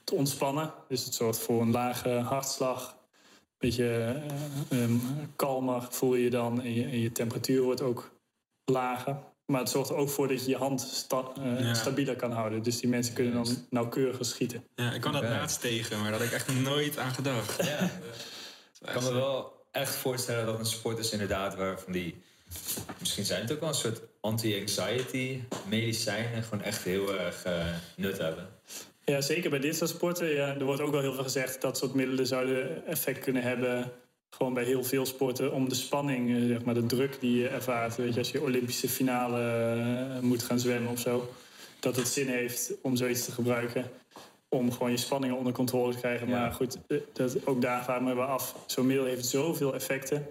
te 0.04 0.16
ontspannen. 0.16 0.74
Dus 0.88 1.06
het 1.06 1.14
zorgt 1.14 1.40
voor 1.40 1.62
een 1.62 1.72
lage 1.72 2.10
hartslag. 2.10 2.90
Een 2.90 3.70
beetje 3.70 4.16
eh, 4.70 4.84
ehm, 4.84 4.96
kalmer 5.36 5.88
voel 5.90 6.16
je 6.16 6.24
je 6.24 6.30
dan 6.30 6.62
en 6.62 6.74
je, 6.74 6.84
en 6.84 7.00
je 7.00 7.12
temperatuur 7.12 7.62
wordt 7.62 7.82
ook 7.82 8.12
lager. 8.66 9.18
Maar 9.46 9.60
het 9.60 9.70
zorgt 9.70 9.90
er 9.90 9.96
ook 9.96 10.10
voor 10.10 10.28
dat 10.28 10.44
je 10.46 10.50
je 10.50 10.58
hand 10.58 10.82
sta- 10.82 11.32
eh, 11.38 11.60
Ja. 11.60 11.74
stabieler 11.74 12.16
kan 12.16 12.32
houden. 12.32 12.64
Dus 12.64 12.80
die 12.80 12.90
mensen 12.90 13.14
kunnen 13.14 13.34
dan 13.34 13.48
nauwkeuriger 13.70 14.26
schieten. 14.26 14.64
Ja, 14.76 14.92
ik 14.92 15.02
kwam 15.02 15.14
dat 15.14 15.22
Oké. 15.24 15.32
laatst 15.32 15.62
tegen, 15.62 16.00
maar 16.00 16.12
daar 16.12 16.20
had 16.20 16.28
ik 16.28 16.34
echt 16.34 16.54
nooit 16.60 16.98
aan 16.98 17.14
gedacht. 17.14 17.66
Ja. 17.66 17.90
Ik 18.82 18.92
kan 18.94 19.04
me 19.04 19.14
wel 19.14 19.66
echt 19.72 19.96
voorstellen 19.96 20.46
dat 20.46 20.60
een 20.60 20.66
sport 20.66 20.98
is 20.98 21.12
inderdaad 21.12 21.56
waarvan 21.56 21.94
die... 21.94 22.22
Misschien 23.00 23.26
zijn 23.26 23.42
het 23.42 23.52
ook 23.52 23.60
wel 23.60 23.70
een 23.70 23.76
soort 23.76 24.02
anti-anxiety 24.22 25.40
medicijnen 25.70 26.44
gewoon 26.44 26.64
echt 26.64 26.84
heel 26.84 27.20
erg 27.20 27.44
eh, 27.44 27.66
nut 27.96 28.18
hebben. 28.18 28.50
Ja, 29.06 29.22
zeker 29.22 29.50
bij 29.50 29.60
dit 29.60 29.76
soort 29.76 29.90
sporten. 29.90 30.34
Ja, 30.34 30.56
er 30.56 30.66
wordt 30.66 30.82
ook 30.82 30.92
wel 30.92 31.02
heel 31.02 31.14
veel 31.14 31.24
gezegd 31.24 31.62
dat 31.62 31.78
soort 31.78 31.94
middelen 31.94 32.28
zouden 32.28 32.86
effect 32.86 33.20
kunnen 33.20 33.42
hebben. 33.42 33.92
Gewoon 34.30 34.54
bij 34.54 34.64
heel 34.64 34.84
veel 34.84 35.06
sporten 35.06 35.54
om 35.54 35.70
de 35.70 35.76
spanning, 35.76 36.36
eh, 36.36 36.48
zeg 36.48 36.64
maar, 36.64 36.74
de 36.74 36.86
druk 36.86 37.20
die 37.20 37.38
je 37.38 37.48
ervaart. 37.48 37.96
Weet 37.96 38.14
je, 38.14 38.20
als 38.20 38.32
je 38.32 38.42
Olympische 38.42 38.90
finale 38.90 39.42
eh, 39.42 40.20
moet 40.20 40.44
gaan 40.44 40.60
zwemmen 40.60 40.92
of 40.92 41.00
zo. 41.00 41.30
Dat 41.80 41.96
het 41.96 42.08
zin 42.08 42.28
heeft 42.28 42.72
om 42.82 42.96
zoiets 42.96 43.26
te 43.26 43.32
gebruiken. 43.32 43.92
Om 44.50 44.72
gewoon 44.72 44.92
je 44.92 44.98
spanningen 44.98 45.38
onder 45.38 45.54
controle 45.54 45.94
te 45.94 46.00
krijgen. 46.00 46.28
Ja. 46.28 46.40
Maar 46.40 46.52
goed, 46.52 46.78
dat, 47.14 47.48
ook 47.48 47.62
daar 47.62 48.04
me 48.04 48.16
wel 48.16 48.26
af. 48.26 48.56
Zo'n 48.66 48.86
middel 48.86 49.06
heeft 49.06 49.26
zoveel 49.26 49.74
effecten. 49.74 50.28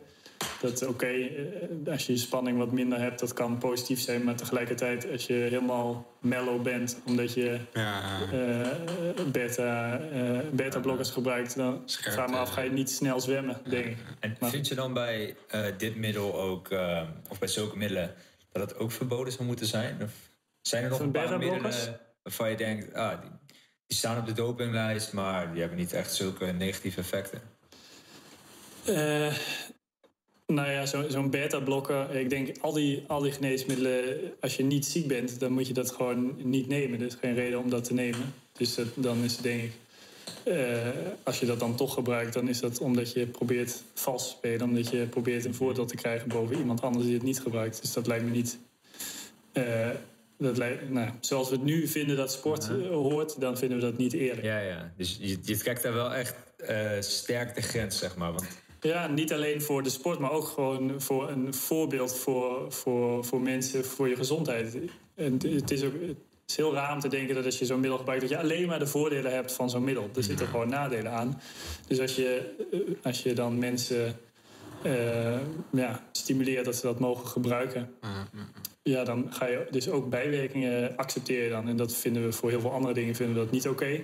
Dat 0.61 0.86
oké, 0.86 1.07
eh, 1.07 1.93
als 1.93 2.07
je 2.07 2.12
je 2.12 2.18
spanning 2.18 2.59
wat 2.59 2.72
minder 2.72 3.01
hebt, 3.01 3.20
dat 3.20 3.32
kan 3.32 3.59
positief 3.59 4.01
zijn. 4.01 4.24
Maar 4.24 4.34
tegelijkertijd, 4.36 5.11
als 5.11 5.26
je 5.26 5.32
helemaal 5.34 6.14
mellow 6.20 6.62
bent, 6.62 7.01
omdat 7.07 7.32
je 7.34 7.59
Ja, 7.72 8.20
eh, 8.32 9.24
beta, 9.32 9.99
eh, 9.99 10.38
beta-blokkers 10.53 11.11
gebruikt, 11.11 11.57
dan 11.57 11.82
Scherp, 11.84 12.12
vraag 12.14 12.30
me 12.30 12.36
af, 12.36 12.51
ga 12.51 12.61
je 12.61 12.70
niet 12.70 12.91
snel 12.91 13.20
zwemmen, 13.20 13.61
denk 13.68 13.84
ik. 13.84 13.97
En 14.20 14.36
Maar- 14.41 14.51
vind 14.51 14.68
je 14.68 14.74
dan 14.74 14.93
bij 14.93 15.36
eh, 15.49 15.64
dit 15.78 15.97
middel 15.97 16.41
ook, 16.41 16.70
eh, 16.70 17.03
of 17.28 17.38
bij 17.38 17.49
zulke 17.49 17.76
middelen, 17.76 18.14
dat 18.53 18.70
het 18.70 18.78
ook 18.78 18.93
verboden 18.93 19.32
zou 19.32 19.45
moeten 19.45 19.66
zijn? 19.66 20.03
Of 20.03 20.12
zijn 20.62 20.84
er 20.84 20.91
nog 20.91 21.01
een 21.01 21.11
paar 21.11 21.38
middelen 21.38 22.01
waarvan 22.22 22.51
je 22.51 22.57
denkt, 22.57 22.95
ah, 22.95 23.20
die, 23.20 23.30
die 23.86 23.97
staan 23.99 24.18
op 24.18 24.26
de 24.26 24.32
dopinglijst, 24.32 25.12
maar 25.12 25.51
die 25.53 25.61
hebben 25.61 25.78
niet 25.78 25.93
echt 25.93 26.14
zulke 26.14 26.47
negatieve 26.47 27.01
effecten? 27.01 27.41
Eh, 28.84 29.34
nou 30.55 30.70
ja, 30.70 30.86
zo- 30.86 31.09
zo'n 31.09 31.30
beta-blokker. 31.30 32.14
Ik 32.16 32.30
denk, 32.30 32.57
al 32.61 32.72
die, 32.72 33.05
al 33.07 33.20
die 33.22 33.32
geneesmiddelen, 33.32 34.18
als 34.40 34.57
je 34.57 34.62
niet 34.64 34.86
ziek 34.86 35.07
bent, 35.07 35.40
dan 35.40 35.53
moet 35.53 35.66
je 35.66 35.72
dat 35.72 35.90
gewoon 35.90 36.34
niet 36.42 36.68
nemen. 36.68 37.01
Er 37.01 37.07
is 37.07 37.16
geen 37.20 37.34
reden 37.34 37.59
om 37.59 37.70
dat 37.70 37.84
te 37.84 37.94
nemen. 37.94 38.34
Dus 38.53 38.74
dat, 38.74 38.86
dan 38.94 39.24
is 39.24 39.32
het 39.32 39.42
denk 39.42 39.62
ik, 39.62 39.72
eh, 40.44 40.88
als 41.22 41.40
je 41.40 41.46
dat 41.46 41.61
dan 41.61 41.76
toch 41.76 41.94
gebruikt, 41.94 42.32
dan 42.34 42.48
is 42.48 42.61
dat 42.61 42.78
omdat 42.78 43.12
je 43.12 43.26
probeert 43.26 43.82
vals 43.94 44.22
te 44.24 44.30
spelen. 44.30 44.62
Omdat 44.62 44.90
je 44.90 45.07
probeert 45.07 45.44
een 45.44 45.55
voordeel 45.55 45.84
te 45.86 45.96
krijgen 45.96 46.28
boven 46.28 46.57
iemand 46.59 46.82
anders 46.82 47.05
die 47.05 47.14
het 47.14 47.22
niet 47.22 47.40
gebruikt. 47.40 47.80
Dus 47.82 47.92
dat 47.92 48.07
lijkt 48.07 48.24
me 48.24 48.30
niet. 48.30 48.59
eh, 49.53 49.88
dat 50.38 50.57
lijkt, 50.57 50.90
nou, 50.90 51.11
zoals 51.20 51.48
we 51.48 51.55
het 51.55 51.64
nu 51.64 51.86
vinden 51.88 52.16
dat 52.16 52.32
sport 52.32 52.68
eh, 52.68 52.88
hoort, 52.88 53.40
dan 53.40 53.59
vinden 53.59 53.78
we 53.78 53.84
dat 53.84 53.98
niet 53.98 54.12
eerlijk. 54.12 54.42
Ja, 54.46 54.59
ja. 54.59 54.92
Dus 54.96 55.16
je, 55.20 55.36
je 55.42 55.57
trekt 55.57 55.82
daar 55.82 55.92
wel 55.94 56.14
echt 56.14 56.34
sterk 57.01 57.55
de 57.55 57.62
grens, 57.62 57.98
zeg 57.98 58.16
maar. 58.16 58.32
Want 58.32 58.46
Ja, 58.81 59.07
niet 59.07 59.33
alleen 59.33 59.62
voor 59.62 59.83
de 59.83 59.91
sport, 59.91 60.18
maar 60.18 60.31
ook 60.31 60.47
gewoon 60.47 61.01
voor 61.01 61.28
een 61.28 61.55
voorbeeld 61.55 62.18
voor, 62.18 62.72
voor, 62.72 63.24
voor 63.24 63.41
mensen, 63.41 63.85
voor 63.85 64.09
je 64.09 64.16
gezondheid. 64.16 64.78
En 65.14 65.33
het 65.33 65.70
is 65.70 65.85
ook 65.85 65.93
het 66.51 66.59
is 66.59 66.64
heel 66.64 66.74
raar 66.74 66.95
om 66.95 67.01
te 67.01 67.09
denken 67.09 67.35
dat 67.35 67.45
als 67.45 67.59
je 67.59 67.64
zo'n 67.64 67.81
middel 67.81 67.99
gebruikt, 67.99 68.22
dat 68.22 68.31
je 68.31 68.39
alleen 68.39 68.66
maar 68.66 68.78
de 68.78 68.87
voordelen 68.87 69.33
hebt 69.33 69.53
van 69.53 69.70
zo'n 69.70 69.85
middel. 69.85 70.11
Er 70.16 70.22
zitten 70.22 70.47
gewoon 70.47 70.68
nadelen 70.68 71.12
aan. 71.12 71.41
Dus 71.87 72.01
als 72.01 72.16
je, 72.16 72.55
eh, 72.72 72.81
als 73.03 73.22
je 73.22 73.33
dan 73.33 73.59
mensen 73.59 74.18
eh, 74.83 75.39
ja, 75.70 76.03
stimuleert 76.12 76.64
dat 76.64 76.76
ze 76.76 76.83
dat 76.83 76.99
mogen 76.99 77.26
gebruiken, 77.26 77.91
ja, 78.83 79.05
dan 79.05 79.26
ga 79.31 79.47
je 79.47 79.66
dus 79.70 79.89
ook 79.89 80.11
bijwerkingen 80.11 80.97
accepteren 80.97 81.51
dan. 81.51 81.68
En 81.68 81.76
dat 81.76 81.97
vinden 81.97 82.24
we 82.24 82.33
voor 82.33 82.51
heel 82.51 82.61
veel 82.61 82.72
andere 82.72 82.95
dingen 82.95 83.14
vinden 83.14 83.35
we 83.35 83.41
dat 83.43 83.51
niet 83.51 83.68
oké. 83.68 84.03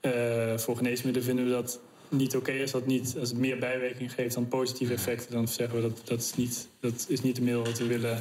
Eh, 0.00 0.58
voor 0.58 0.76
geneesmiddelen 0.76 1.26
vinden 1.26 1.44
we 1.44 1.50
dat 1.50 1.80
niet 2.12 2.36
oké. 2.36 2.60
Als, 2.60 2.70
dat 2.70 2.86
niet, 2.86 3.14
als 3.18 3.28
het 3.28 3.38
meer 3.38 3.58
bijwerking 3.58 4.12
geeft 4.12 4.34
dan 4.34 4.48
positieve 4.48 4.92
effecten, 4.92 5.32
dan 5.32 5.48
zeggen 5.48 5.76
we 5.76 5.82
dat 5.82 6.00
dat 6.04 6.18
is 6.20 6.34
niet, 6.34 6.68
dat 6.80 7.04
is 7.08 7.20
niet 7.22 7.38
een 7.38 7.44
middel 7.44 7.62
dat 7.62 7.78
we 7.78 7.86
willen 7.86 8.18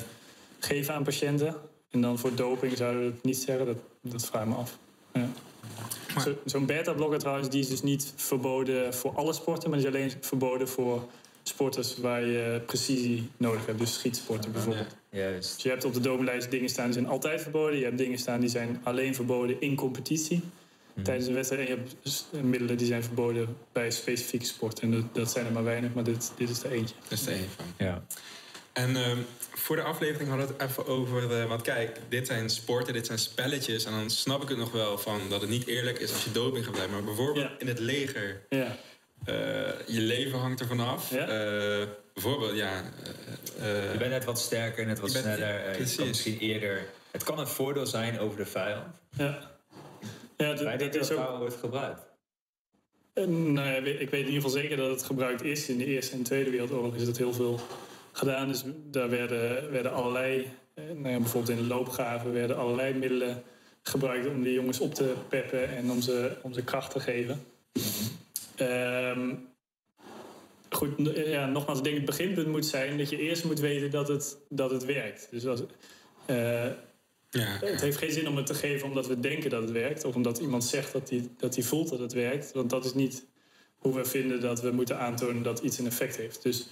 geven 0.59 0.93
aan 0.93 1.03
patiënten. 1.03 1.55
En 1.89 2.01
dan 2.01 2.19
voor 2.19 2.35
doping 2.35 2.77
zouden 2.77 3.05
we 3.05 3.11
dat 3.13 3.23
niet 3.23 3.37
zeggen. 3.37 3.65
Dat, 3.65 3.77
dat 4.01 4.25
vraag 4.25 4.41
ik 4.43 4.49
me 4.49 4.55
af. 4.55 4.77
Ja. 5.13 5.29
Zo- 6.21 6.35
Zo'n 6.45 6.65
beta-blokker 6.65 7.19
trouwens, 7.19 7.49
die 7.49 7.59
is 7.59 7.69
dus 7.69 7.81
niet 7.81 8.13
verboden 8.15 8.93
voor 8.93 9.11
alle 9.15 9.33
sporten, 9.33 9.69
maar 9.69 9.79
die 9.79 9.87
is 9.87 9.93
alleen 9.93 10.11
verboden 10.19 10.67
voor 10.67 11.03
sporters 11.43 11.97
waar 11.97 12.25
je 12.25 12.61
precisie 12.65 13.29
nodig 13.37 13.65
hebt. 13.65 13.79
Dus 13.79 13.93
schietsporten 13.93 14.51
bijvoorbeeld. 14.51 14.95
juist. 15.09 15.53
Dus 15.53 15.63
je 15.63 15.69
hebt 15.69 15.85
op 15.85 15.93
de 15.93 15.99
dopinglijst 15.99 16.51
dingen 16.51 16.69
staan 16.69 16.85
die 16.85 16.93
zijn 16.93 17.07
altijd 17.07 17.41
verboden. 17.41 17.77
Je 17.77 17.83
hebt 17.83 17.97
dingen 17.97 18.17
staan 18.17 18.39
die 18.39 18.49
zijn 18.49 18.79
alleen 18.83 19.15
verboden 19.15 19.61
in 19.61 19.75
competitie. 19.75 20.41
Tijdens 21.03 21.27
een 21.27 21.33
wedstrijd. 21.33 21.69
En 21.69 21.75
je 21.75 21.81
hebt 21.81 22.43
middelen 22.43 22.77
die 22.77 22.87
zijn 22.87 23.03
verboden 23.03 23.57
bij 23.71 23.91
specifieke 23.91 24.45
sporten. 24.45 24.83
En 24.83 24.91
dat, 24.91 25.15
dat 25.15 25.31
zijn 25.31 25.45
er 25.45 25.51
maar 25.51 25.63
weinig, 25.63 25.93
maar 25.93 26.03
dit, 26.03 26.31
dit 26.37 26.49
is 26.49 26.63
er 26.63 26.71
eentje. 26.71 26.95
Dat 27.09 27.19
is 27.19 27.25
er 27.25 27.33
één 27.33 27.49
van. 27.55 27.65
Ja. 27.77 28.03
En 28.73 28.95
ehm, 28.95 29.17
voor 29.53 29.75
de 29.75 29.81
aflevering 29.81 30.29
hadden 30.29 30.47
we 30.47 30.53
het 30.57 30.69
even 30.71 30.85
over... 30.87 31.39
eh, 31.41 31.45
want 31.47 31.61
kijk, 31.61 31.99
dit 32.09 32.27
zijn 32.27 32.49
sporten, 32.49 32.93
dit 32.93 33.05
zijn 33.05 33.19
spelletjes. 33.19 33.85
En 33.85 33.91
dan 33.91 34.09
snap 34.09 34.41
ik 34.43 34.49
het 34.49 34.57
nog 34.57 34.71
wel 34.71 34.97
van 34.97 35.19
dat 35.29 35.41
het 35.41 35.49
niet 35.49 35.67
eerlijk 35.67 35.99
is 35.99 36.13
als 36.13 36.23
je 36.23 36.31
doping 36.31 36.65
gebruikt. 36.65 36.91
Maar 36.91 37.03
bijvoorbeeld 37.03 37.37
Ja. 37.37 37.51
in 37.57 37.67
het 37.67 37.79
leger, 37.79 38.41
Ja, 38.49 38.77
eh, 39.25 39.33
je 39.87 40.01
leven 40.01 40.39
hangt 40.39 40.59
er 40.59 40.67
vanaf. 40.67 41.09
Ja. 41.11 41.27
Eh, 41.27 41.87
bijvoorbeeld, 42.13 42.55
ja... 42.55 42.83
Je 43.91 43.95
bent 43.97 44.09
net 44.11 44.25
wat 44.25 44.39
sterker, 44.39 44.85
net 44.85 44.99
wat 44.99 45.11
Je 45.11 45.21
bent- 45.21 45.35
sneller. 45.35 45.79
je 45.87 45.95
kan 45.95 46.07
misschien 46.07 46.37
eerder... 46.39 46.85
Het 47.11 47.23
kan 47.23 47.39
een 47.39 47.47
voordeel 47.47 47.85
zijn 47.87 48.19
over 48.19 48.37
de 48.37 48.45
vijand. 48.45 48.85
ja. 49.17 49.50
Ja, 50.41 50.53
dat, 50.53 50.79
dat 50.79 50.95
is 50.95 51.11
ook. 51.11 51.37
wordt 51.37 51.55
gebruikt. 51.55 52.01
Eh, 53.13 53.25
Nou 53.25 53.67
ja, 53.67 53.75
ik 53.75 54.09
weet 54.09 54.11
in 54.11 54.17
ieder 54.17 54.33
geval 54.33 54.49
zeker 54.49 54.77
dat 54.77 54.89
het 54.89 55.03
gebruikt 55.03 55.43
is. 55.43 55.69
In 55.69 55.77
de 55.77 55.85
Eerste 55.85 56.15
en 56.15 56.23
Tweede 56.23 56.49
Wereldoorlog 56.49 56.95
is 56.95 57.05
dat 57.05 57.17
heel 57.17 57.33
veel 57.33 57.59
gedaan. 58.11 58.47
Dus 58.47 58.63
daar 58.91 59.09
werden, 59.09 59.71
werden 59.71 59.93
allerlei, 59.93 60.47
eh, 60.73 60.83
nou 60.95 61.09
ja, 61.09 61.17
bijvoorbeeld 61.19 61.57
in 61.57 61.63
de 61.67 61.73
loopgraven, 61.73 62.33
werden 62.33 62.57
allerlei 62.57 62.93
middelen 62.93 63.43
gebruikt 63.83 64.27
om 64.27 64.43
die 64.43 64.53
jongens 64.53 64.79
op 64.79 64.93
te 64.93 65.13
peppen 65.29 65.69
en 65.69 65.91
om 65.91 66.01
ze, 66.01 66.31
om 66.41 66.53
ze 66.53 66.63
kracht 66.63 66.91
te 66.91 66.99
geven. 66.99 67.43
Ehm, 68.55 69.33
goed, 70.69 70.97
n- 70.97 71.29
ja, 71.29 71.45
nogmaals, 71.45 71.77
ik 71.77 71.83
denk 71.83 71.95
het 71.95 72.05
beginpunt 72.05 72.47
moet 72.47 72.65
zijn 72.65 72.97
dat 72.97 73.09
je 73.09 73.17
eerst 73.17 73.43
moet 73.43 73.59
weten 73.59 73.91
dat 73.91 74.07
het, 74.07 74.37
dat 74.49 74.71
het 74.71 74.85
werkt. 74.85 75.27
Dus 75.31 75.45
als, 75.45 75.61
eh, 76.25 76.65
ja, 77.31 77.57
het 77.61 77.81
heeft 77.81 77.97
geen 77.97 78.11
zin 78.11 78.27
om 78.27 78.37
het 78.37 78.45
te 78.45 78.53
geven 78.53 78.87
omdat 78.87 79.07
we 79.07 79.19
denken 79.19 79.49
dat 79.49 79.61
het 79.61 79.71
werkt. 79.71 80.03
Of 80.03 80.15
omdat 80.15 80.37
iemand 80.37 80.63
zegt 80.63 80.91
dat 80.91 81.09
hij 81.09 81.29
dat 81.37 81.57
voelt 81.59 81.89
dat 81.89 81.99
het 81.99 82.13
werkt. 82.13 82.51
Want 82.51 82.69
dat 82.69 82.85
is 82.85 82.93
niet 82.93 83.25
hoe 83.77 83.95
we 83.95 84.05
vinden 84.05 84.41
dat 84.41 84.61
we 84.61 84.71
moeten 84.71 84.99
aantonen 84.99 85.43
dat 85.43 85.59
iets 85.59 85.77
een 85.77 85.85
effect 85.85 86.17
heeft. 86.17 86.43
Dus 86.43 86.67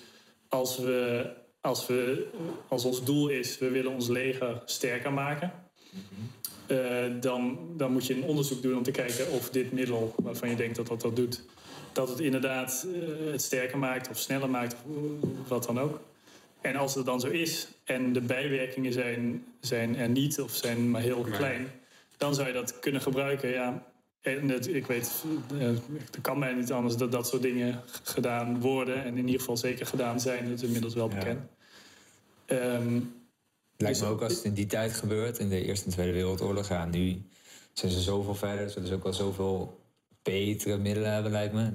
als, 0.47 0.77
we, 0.77 1.29
als, 1.61 1.87
we, 1.87 2.27
als 2.67 2.85
ons 2.85 3.03
doel 3.03 3.27
is, 3.27 3.57
we 3.57 3.69
willen 3.69 3.91
ons 3.91 4.07
leger 4.07 4.61
sterker 4.65 5.13
maken. 5.13 5.53
eh, 6.67 7.21
dan, 7.21 7.59
dan 7.77 7.91
moet 7.91 8.05
je 8.07 8.15
een 8.15 8.23
onderzoek 8.23 8.61
doen 8.61 8.77
om 8.77 8.83
te 8.83 8.91
kijken 8.91 9.31
of 9.31 9.49
dit 9.49 9.71
middel, 9.71 10.13
waarvan 10.17 10.49
je 10.49 10.55
denkt 10.55 10.75
dat 10.75 10.87
dat 10.87 11.01
dat 11.01 11.15
doet, 11.15 11.43
dat 11.93 12.09
het 12.09 12.19
inderdaad 12.19 12.87
eh, 12.93 13.31
het 13.31 13.41
sterker 13.41 13.77
maakt 13.77 14.09
of 14.09 14.17
sneller 14.17 14.49
maakt 14.49 14.73
of 14.73 15.47
wat 15.47 15.63
dan 15.63 15.79
ook. 15.79 15.99
En 16.61 16.75
als 16.75 16.95
het 16.95 17.05
dan 17.05 17.19
zo 17.19 17.27
is 17.27 17.67
en 17.83 18.13
de 18.13 18.21
bijwerkingen 18.21 18.93
zijn, 18.93 19.45
zijn 19.61 19.95
er 19.95 20.09
niet 20.09 20.41
of 20.41 20.55
zijn 20.55 20.89
maar 20.91 21.01
heel 21.01 21.21
klein, 21.31 21.67
dan 22.17 22.35
zou 22.35 22.47
je 22.47 22.53
dat 22.53 22.79
kunnen 22.79 23.01
gebruiken. 23.01 23.49
Ja. 23.49 23.83
En 24.21 24.49
het, 24.49 24.67
ik 24.67 24.85
weet, 24.87 25.23
eh, 25.59 25.67
het 25.67 26.17
kan 26.21 26.39
mij 26.39 26.53
niet 26.53 26.71
anders 26.71 26.97
dat 26.97 27.11
dat 27.11 27.27
soort 27.27 27.41
dingen 27.41 27.81
gedaan 28.03 28.61
worden. 28.61 29.03
En 29.03 29.17
in 29.17 29.25
ieder 29.25 29.39
geval 29.39 29.57
zeker 29.57 29.85
gedaan 29.85 30.19
zijn. 30.19 30.49
Dat 30.49 30.57
is 30.57 30.63
inmiddels 30.63 30.93
wel 30.93 31.09
Ja. 31.09 31.15
bekend. 31.15 31.39
Ehm, 32.45 32.99
Lijkt 33.77 33.97
Dus- 33.99 34.07
me 34.07 34.13
ook 34.13 34.21
als 34.21 34.33
het 34.33 34.43
in 34.43 34.53
die 34.53 34.65
tijd 34.65 34.93
gebeurt, 34.93 35.37
in 35.39 35.49
de 35.49 35.65
Eerste 35.65 35.85
en 35.85 35.91
Tweede 35.91 36.13
Wereldoorlog. 36.13 36.69
Ja, 36.69 36.85
nu 36.85 37.21
zijn 37.73 37.91
ze 37.91 38.01
zoveel 38.01 38.35
verder. 38.35 38.69
Zullen 38.69 38.87
ze 38.87 38.93
ook 38.93 39.03
wel 39.03 39.13
zoveel 39.13 39.79
betere 40.23 40.77
middelen 40.77 41.13
hebben, 41.13 41.31
lijkt 41.31 41.53
me. 41.53 41.69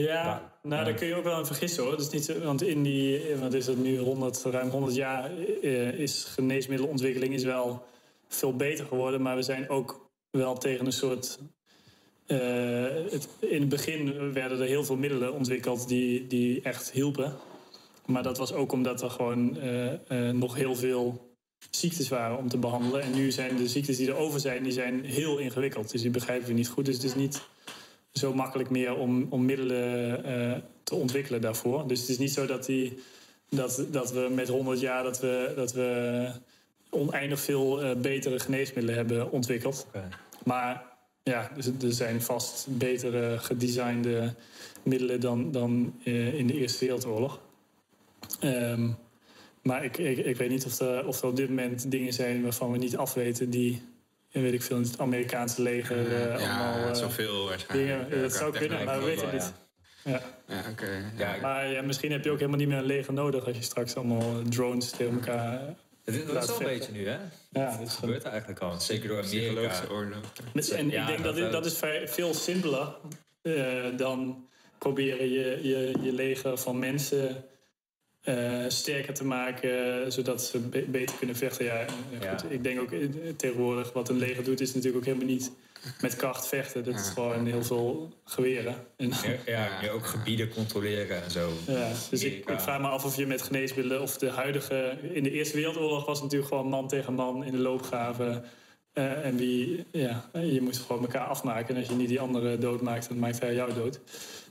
Ja, 0.00 0.52
nou 0.62 0.84
daar 0.84 0.94
kun 0.94 1.06
je 1.06 1.14
ook 1.14 1.24
wel 1.24 1.38
in 1.38 1.46
vergissen 1.46 1.82
hoor. 1.82 1.96
Dat 1.96 2.12
is 2.12 2.26
niet, 2.28 2.42
want 2.42 2.62
in 2.62 2.82
die, 2.82 3.36
wat 3.40 3.54
is 3.54 3.66
het 3.66 3.78
nu, 3.82 3.98
100, 3.98 4.42
ruim 4.42 4.68
100 4.70 4.94
jaar 4.94 5.30
eh, 5.62 5.98
is 5.98 6.24
geneesmiddelontwikkeling 6.24 7.34
is 7.34 7.44
wel 7.44 7.82
veel 8.28 8.56
beter 8.56 8.86
geworden. 8.86 9.22
Maar 9.22 9.36
we 9.36 9.42
zijn 9.42 9.68
ook 9.68 10.10
wel 10.30 10.54
tegen 10.58 10.86
een 10.86 10.92
soort. 10.92 11.38
eh, 12.26 12.84
het, 13.10 13.28
in 13.38 13.60
het 13.60 13.68
begin 13.68 14.32
werden 14.32 14.60
er 14.60 14.66
heel 14.66 14.84
veel 14.84 14.96
middelen 14.96 15.32
ontwikkeld 15.34 15.88
die, 15.88 16.26
die 16.26 16.62
echt 16.62 16.90
hielpen. 16.90 17.36
Maar 18.06 18.22
dat 18.22 18.38
was 18.38 18.52
ook 18.52 18.72
omdat 18.72 19.02
er 19.02 19.10
gewoon 19.10 19.58
eh, 19.60 20.30
nog 20.30 20.54
heel 20.54 20.76
veel 20.76 21.34
ziektes 21.70 22.08
waren 22.08 22.38
om 22.38 22.48
te 22.48 22.58
behandelen. 22.58 23.02
En 23.02 23.14
nu 23.14 23.30
zijn 23.30 23.56
de 23.56 23.68
ziektes 23.68 23.96
die 23.96 24.08
er 24.08 24.16
over 24.16 24.40
zijn, 24.40 24.62
die 24.62 24.72
zijn 24.72 25.04
heel 25.04 25.38
ingewikkeld. 25.38 25.90
Dus 25.90 26.02
die 26.02 26.10
begrijpen 26.10 26.46
we 26.46 26.52
niet 26.52 26.68
goed. 26.68 26.84
Dus 26.84 26.94
het 26.94 27.04
is 27.04 27.14
niet 27.14 27.42
zo 28.18 28.34
makkelijk 28.34 28.70
meer 28.70 28.96
om, 28.96 29.26
om 29.30 29.44
middelen 29.44 30.24
eh, 30.24 30.62
te 30.82 30.94
ontwikkelen 30.94 31.40
daarvoor. 31.40 31.88
Dus 31.88 32.00
het 32.00 32.08
is 32.08 32.18
niet 32.18 32.32
zo 32.32 32.46
dat, 32.46 32.66
die, 32.66 32.98
dat, 33.48 33.86
dat 33.90 34.12
we 34.12 34.28
met 34.34 34.48
100 34.48 34.80
jaar 34.80 35.02
dat 35.02 35.20
we, 35.20 35.52
dat 35.56 35.72
we 35.72 36.30
oneindig 36.90 37.40
veel 37.40 37.82
eh, 37.82 37.96
betere 37.96 38.38
geneesmiddelen 38.38 38.94
hebben 38.94 39.30
ontwikkeld. 39.30 39.86
Maar 40.44 40.82
ja, 41.22 41.50
dus 41.54 41.66
er 41.66 41.92
zijn 41.92 42.22
vast 42.22 42.66
betere 42.70 43.38
gedesignde 43.38 44.34
middelen 44.82 45.20
dan, 45.20 45.52
dan 45.52 45.94
eh, 46.04 46.34
in 46.34 46.46
de 46.46 46.54
Eerste 46.54 46.84
Wereldoorlog. 46.84 47.40
Ehm, 48.40 48.90
maar 49.62 49.84
ik, 49.84 49.98
ik, 49.98 50.18
ik 50.18 50.36
weet 50.36 50.50
niet 50.50 50.66
of 50.66 50.80
er, 50.80 51.06
of 51.06 51.20
er 51.20 51.28
op 51.28 51.36
dit 51.36 51.48
moment 51.48 51.90
dingen 51.90 52.12
zijn 52.12 52.42
waarvan 52.42 52.72
we 52.72 52.78
niet 52.78 52.96
afweten 52.96 53.50
die, 53.50 53.82
eh, 54.34 54.42
weet 54.42 54.52
ik 54.52 54.62
veel, 54.62 54.76
in 54.76 54.82
het 54.82 54.98
Amerikaanse 54.98 55.62
leger 55.62 56.12
eh, 56.12 56.20
ja, 56.20 56.34
allemaal... 56.36 56.88
eh, 56.88 56.94
zoveel 56.94 57.46
waarschijnlijk. 57.48 58.08
dingen, 58.08 58.22
dat 58.22 58.32
eh, 58.32 58.38
zou 58.38 58.52
kunnen, 58.58 58.84
maar 58.84 58.98
we 58.98 59.04
weten 59.04 59.24
het 59.30 59.32
niet. 59.32 59.52
Ja. 60.04 60.20
Ja, 60.48 60.62
oké. 60.70 61.12
Ja, 61.16 61.34
ja. 61.34 61.40
Maar 61.40 61.66
ja, 61.72 61.82
misschien 61.82 62.12
heb 62.12 62.24
je 62.24 62.30
ook 62.30 62.38
helemaal 62.38 62.58
niet 62.58 62.68
meer 62.68 62.78
een 62.78 62.84
leger 62.84 63.12
nodig 63.12 63.46
als 63.46 63.56
je 63.56 63.62
straks 63.62 63.94
allemaal 63.94 64.42
drones 64.48 64.90
tegen 64.90 65.12
elkaar. 65.14 65.60
Dat 66.04 66.14
is, 66.14 66.24
dat 66.26 66.42
is 66.42 66.48
wel 66.48 66.60
een 66.60 66.66
vechten. 66.66 66.66
beetje 66.66 66.92
nu, 66.92 67.08
hè? 67.08 67.18
Ja, 67.50 67.76
Dat 67.78 67.90
gebeurt 67.90 68.24
eigenlijk 68.24 68.60
al. 68.60 68.80
Zeker 68.80 69.08
door 69.08 69.18
Amerika. 69.22 69.38
Psychologische 69.44 69.90
oorlog. 69.90 70.32
Dus- 70.52 70.70
En 70.70 70.90
Ja, 70.90 71.00
ik 71.02 71.06
denk 71.06 71.24
dat 71.40 71.52
dat, 71.52 71.66
is 71.66 71.80
veel 72.04 72.34
simpeler 72.34 72.94
eh, 73.42 73.84
dan 73.96 74.48
proberen 74.78 75.30
je, 75.30 75.58
je, 75.62 75.92
je 76.02 76.12
leger 76.12 76.58
van 76.58 76.78
mensen 76.78 77.44
eh, 78.24 78.64
sterker 78.68 79.14
te 79.14 79.24
maken, 79.24 80.12
zodat 80.12 80.42
ze 80.44 80.58
be- 80.58 80.84
beter 80.88 81.16
kunnen 81.16 81.36
vechten. 81.36 81.64
Ja, 81.64 81.74
ja, 81.80 81.86
goed. 81.86 82.22
Ja. 82.22 82.48
Ik 82.48 82.62
denk 82.62 82.80
ook 82.80 82.92
eh, 82.92 83.00
tegenwoordig 83.36 83.92
wat 83.92 84.08
een 84.08 84.18
leger 84.18 84.44
doet, 84.44 84.60
is 84.60 84.74
natuurlijk 84.74 84.96
ook 84.96 85.04
helemaal 85.14 85.34
niet 85.34 85.50
met 86.00 86.16
kracht 86.16 86.46
vechten. 86.48 86.84
Dat 86.84 86.94
is 86.94 87.08
gewoon 87.08 87.46
heel 87.46 87.62
veel 87.64 88.12
geweren. 88.24 88.74
En, 88.96 89.10
Ja, 89.46 89.68
ook 89.92 90.06
gebieden 90.06 90.48
controleren 90.48 91.22
en 91.24 91.30
zo. 91.30 91.52
ja, 91.66 91.90
dus 92.10 92.24
ik 92.24 92.44
vraag 92.56 92.80
me 92.80 92.86
af 92.88 93.04
of 93.04 93.16
je 93.16 93.26
met 93.26 93.42
geneesmiddelen 93.42 94.02
of 94.02 94.18
de 94.18 94.30
huidige. 94.30 94.96
In 95.12 95.22
de 95.22 95.30
Eerste 95.30 95.56
Wereldoorlog 95.56 96.04
was 96.06 96.14
het 96.14 96.22
natuurlijk 96.22 96.50
gewoon 96.50 96.68
man 96.68 96.88
tegen 96.88 97.14
man 97.14 97.44
in 97.44 97.52
de 97.52 97.58
loopgraven. 97.58 98.44
Eh, 98.94 99.26
en 99.26 99.36
wie, 99.36 99.84
ja, 99.90 100.30
je 100.32 100.60
moet 100.62 100.76
gewoon 100.76 101.02
elkaar 101.02 101.26
afmaken. 101.26 101.74
En 101.74 101.80
als 101.80 101.90
je 101.90 101.94
niet 101.96 102.08
die 102.08 102.20
andere 102.20 102.58
doodmaakt, 102.58 103.08
dan 103.08 103.18
maakt 103.18 103.40
hij 103.40 103.54
jou 103.54 103.72
dood. 103.74 104.00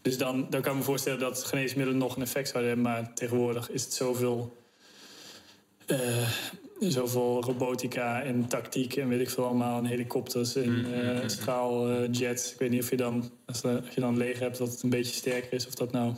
Dus 0.01 0.17
dan, 0.17 0.47
dan 0.49 0.61
kan 0.61 0.71
ik 0.71 0.77
me 0.77 0.83
voorstellen 0.83 1.19
dat 1.19 1.43
geneesmiddelen 1.43 1.99
nog 1.99 2.15
een 2.15 2.21
effect 2.21 2.49
zouden 2.49 2.71
hebben. 2.73 2.91
Maar 2.91 3.13
tegenwoordig 3.13 3.69
is 3.69 3.83
het 3.83 3.93
zoveel. 3.93 4.55
eh, 5.85 6.29
zoveel 6.79 7.43
robotica 7.43 8.21
en 8.23 8.47
tactiek 8.47 8.95
en 8.95 9.07
weet 9.07 9.19
ik 9.21 9.29
veel 9.29 9.45
allemaal. 9.45 9.77
En 9.77 9.85
helikopters 9.85 10.55
en 10.55 10.85
eh, 10.93 11.27
straaljets. 11.27 12.51
ik 12.53 12.59
weet 12.59 12.69
niet 12.69 12.81
of 12.83 12.89
je 12.89 12.97
dan, 12.97 13.31
als, 13.45 13.61
je- 13.61 13.81
als 13.85 13.93
je 13.95 14.01
dan 14.01 14.09
een 14.11 14.17
leger 14.17 14.41
hebt, 14.41 14.57
dat 14.57 14.71
het 14.71 14.83
een 14.83 14.89
beetje 14.89 15.13
sterker 15.13 15.53
is. 15.53 15.67
Of 15.67 15.73
dat 15.73 15.91
nou 15.91 16.13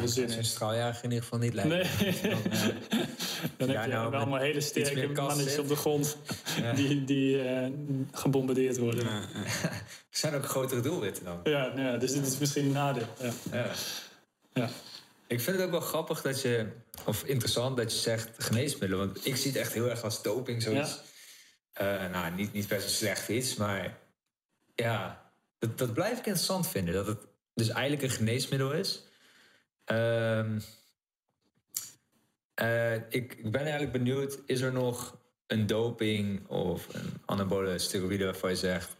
Als 0.00 0.14
je 0.14 0.36
een 0.36 0.44
straaljager 0.44 1.04
in 1.04 1.10
ieder 1.10 1.22
geval 1.24 1.38
niet 1.38 1.54
lijkt. 1.54 1.70
Nee. 2.00 2.20
Dan, 2.22 2.52
eh, 2.52 2.58
Dan 3.56 3.68
Ja, 3.68 3.74
heb 3.80 3.84
je 3.84 3.92
nou, 3.96 4.10
wel 4.10 4.20
allemaal 4.20 4.38
hele 4.40 4.60
sterke 4.60 5.08
mannetjes 5.08 5.58
op 5.58 5.68
de 5.68 5.76
grond 5.76 6.16
Ja. 6.60 6.72
die, 6.72 7.04
die 7.04 7.42
eh, 7.42 7.70
gebombardeerd 8.12 8.78
worden. 8.78 9.04
Ja, 9.04 9.10
Ja, 9.10 9.20
ja. 9.62 9.70
er 9.70 9.84
zijn 10.10 10.34
ook 10.34 10.44
grotere 10.44 10.80
doelwitten 10.80 11.24
dan. 11.24 11.40
nou 11.44 11.80
ja, 11.80 11.96
dus 11.96 12.12
dit 12.12 12.26
is 12.26 12.38
misschien 12.38 12.64
een 12.64 12.72
nadeel. 12.72 13.06
Ja. 13.20 13.30
Ja. 13.52 13.70
Ja. 14.52 14.68
Ik 15.26 15.40
vind 15.40 15.56
het 15.56 15.64
ook 15.64 15.70
wel 15.70 15.80
grappig 15.80 16.22
dat 16.22 16.42
je, 16.42 16.66
of 17.06 17.24
interessant 17.24 17.76
dat 17.76 17.92
je 17.92 17.98
zegt 17.98 18.28
geneesmiddelen. 18.38 19.06
Want 19.06 19.26
ik 19.26 19.36
zie 19.36 19.50
het 19.50 19.60
echt 19.60 19.72
heel 19.72 19.88
erg 19.90 20.02
als 20.02 20.22
doping, 20.22 20.62
zoiets. 20.62 20.98
Eh, 21.72 22.10
nou, 22.12 22.34
niet, 22.34 22.52
niet 22.52 22.66
per 22.66 22.80
se 22.80 22.88
slecht 22.88 23.28
iets, 23.28 23.54
maar 23.56 23.98
ja, 24.74 25.22
dat, 25.58 25.78
dat 25.78 25.92
blijf 25.94 26.12
ik 26.18 26.26
interessant 26.26 26.68
vinden. 26.68 26.94
Dat 26.94 27.06
het 27.06 27.18
dus 27.54 27.68
eigenlijk 27.68 28.02
een 28.02 28.10
geneesmiddel 28.10 28.72
is. 28.72 29.02
Ehm, 29.90 30.58
eh, 32.54 32.94
ik, 32.94 33.34
ik 33.34 33.50
ben 33.50 33.60
eigenlijk 33.60 33.92
benieuwd, 33.92 34.38
is 34.46 34.60
er 34.60 34.72
nog 34.72 35.18
een 35.46 35.66
doping 35.66 36.48
of 36.48 36.94
een 36.94 37.12
anabole 37.24 37.78
steroïde 37.78 38.24
waarvan 38.24 38.50
je 38.50 38.56
zegt... 38.56 38.96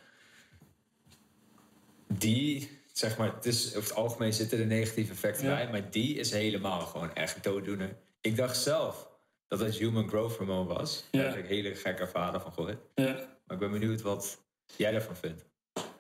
Die, 2.07 2.81
zeg 2.93 3.19
maar, 3.19 3.35
het 3.35 3.47
is, 3.47 3.67
over 3.77 3.89
het 3.89 3.99
algemeen 3.99 4.33
zitten 4.33 4.59
er 4.59 4.67
negatieve 4.67 5.13
effecten 5.13 5.47
Ja. 5.47 5.55
bij, 5.55 5.71
maar 5.71 5.91
die 5.91 6.15
is 6.17 6.31
helemaal 6.31 6.81
gewoon 6.81 7.15
echt 7.15 7.45
dooddoener. 7.45 7.97
Ik 8.21 8.37
dacht 8.37 8.57
zelf 8.57 9.09
dat 9.49 9.61
het 9.61 9.75
human 9.75 10.09
growth 10.09 10.37
hormone 10.37 10.75
was. 10.75 11.05
Ja. 11.11 11.23
Daar 11.23 11.35
heb 11.35 11.43
ik 11.45 11.49
hele 11.49 11.75
gekke 11.75 12.07
verhalen 12.07 12.41
van 12.41 12.53
gehoord. 12.53 12.79
Ja. 12.95 13.13
Maar 13.47 13.57
ik 13.57 13.59
ben 13.59 13.71
benieuwd 13.71 14.01
wat 14.01 14.39
jij 14.77 14.91
daarvan 14.91 15.17
vindt. 15.17 15.45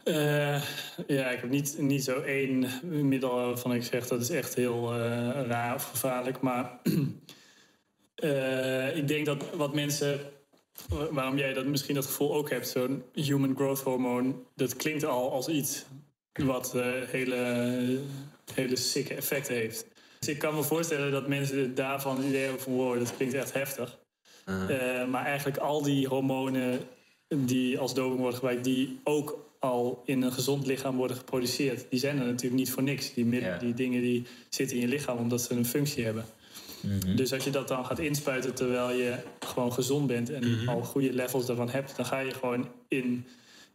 Eh, 0.05 0.63
ja, 1.07 1.31
ik 1.31 1.41
heb 1.41 1.51
niet, 1.51 1.77
niet 1.79 2.05
zo 2.05 2.21
één 2.21 2.71
middel 2.83 3.35
waarvan 3.35 3.75
ik 3.75 3.85
zeg 3.85 4.07
dat 4.07 4.21
is 4.21 4.31
echt 4.31 4.55
heel 4.55 4.93
eh, 4.95 4.99
raar 5.47 5.75
of 5.75 5.85
gevaarlijk. 5.85 6.41
Maar 6.41 6.81
eh, 8.15 8.97
ik 8.97 9.09
denk 9.09 9.27
dat 9.27 9.45
wat 9.55 9.75
mensen, 9.75 10.21
waarom 11.11 11.39
jij 11.39 11.53
dat 11.53 11.67
misschien 11.67 11.95
dat 11.95 12.07
gevoel 12.07 12.35
ook 12.35 12.51
hebt, 12.51 12.69
zo'n 12.69 13.03
human 13.13 13.57
growth 13.57 13.81
hormone, 13.81 14.35
dat 14.55 14.77
klinkt 14.77 15.05
al 15.05 15.33
als 15.33 15.49
iets 15.49 15.85
wat 16.33 16.73
hele, 17.07 17.99
hele 18.55 18.77
sikke 18.77 19.15
effecten 19.15 19.55
heeft. 19.55 19.87
Dus 20.19 20.29
ik 20.29 20.39
kan 20.39 20.55
me 20.55 20.63
voorstellen 20.63 21.13
dat 21.13 21.29
mensen 21.29 21.75
daarvan 21.75 22.17
het 22.17 22.27
idee 22.27 22.43
hebben 22.43 22.61
van 22.61 22.73
wow, 22.73 22.99
dat 22.99 23.17
klinkt 23.17 23.35
echt 23.35 23.53
heftig. 23.53 23.99
Eh, 24.45 25.07
maar 25.07 25.25
eigenlijk 25.25 25.57
al 25.57 25.83
die 25.83 26.07
hormonen 26.07 26.81
die 27.29 27.79
als 27.79 27.95
doping 27.95 28.19
worden 28.19 28.39
gebruikt, 28.39 28.65
die 28.65 29.01
ook 29.05 29.50
al 29.61 30.03
in 30.05 30.23
een 30.23 30.33
gezond 30.33 30.67
lichaam 30.67 30.97
worden 30.97 31.17
geproduceerd, 31.17 31.87
die 31.91 31.99
zijn 31.99 32.19
er 32.19 32.27
natuurlijk 32.27 32.61
niet 32.61 32.71
voor 32.71 32.83
niks. 32.83 33.15
Die, 33.15 33.25
middelen, 33.25 33.59
die 33.59 33.75
dingen 33.75 34.03
die 34.03 34.27
zitten 34.49 34.77
in 34.77 34.83
je 34.83 34.89
lichaam 34.89 35.19
omdat 35.19 35.41
ze 35.41 35.55
een 35.55 35.67
functie 35.67 36.05
hebben. 36.05 36.25
Dus 37.17 37.33
als 37.33 37.45
je 37.45 37.51
dat 37.51 37.69
dan 37.69 37.87
gaat 37.87 37.99
inspuiten 37.99 38.55
terwijl 38.55 38.91
je 38.91 39.17
gewoon 39.39 39.73
gezond 39.73 40.07
bent 40.07 40.31
en 40.31 40.69
al 40.69 40.83
goede 40.83 41.13
levels 41.13 41.47
daarvan 41.47 41.71
hebt, 41.71 41.97
dan 41.97 42.07
ga 42.07 42.19
je 42.19 42.31
gewoon 42.31 42.69
in, 42.89 43.27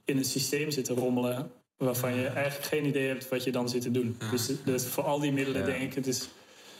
in 0.05 0.17
een 0.17 0.25
systeem 0.25 0.71
zitten 0.71 0.95
rommelen 0.95 1.51
waarvan 1.77 2.15
je 2.15 2.27
eigenlijk 2.27 2.67
geen 2.67 2.85
idee 2.85 3.07
hebt 3.07 3.29
wat 3.29 3.43
je 3.43 3.51
dan 3.51 3.69
zit 3.69 3.81
te 3.81 3.91
doen. 3.91 4.17
Dus, 4.31 4.51
dus 4.63 4.85
voor 4.85 5.03
al 5.03 5.19
die 5.19 5.31
middelen 5.31 5.61
Ja. 5.61 5.65
denk 5.67 5.81
ik, 5.81 5.93
het 5.93 6.07
is, 6.07 6.27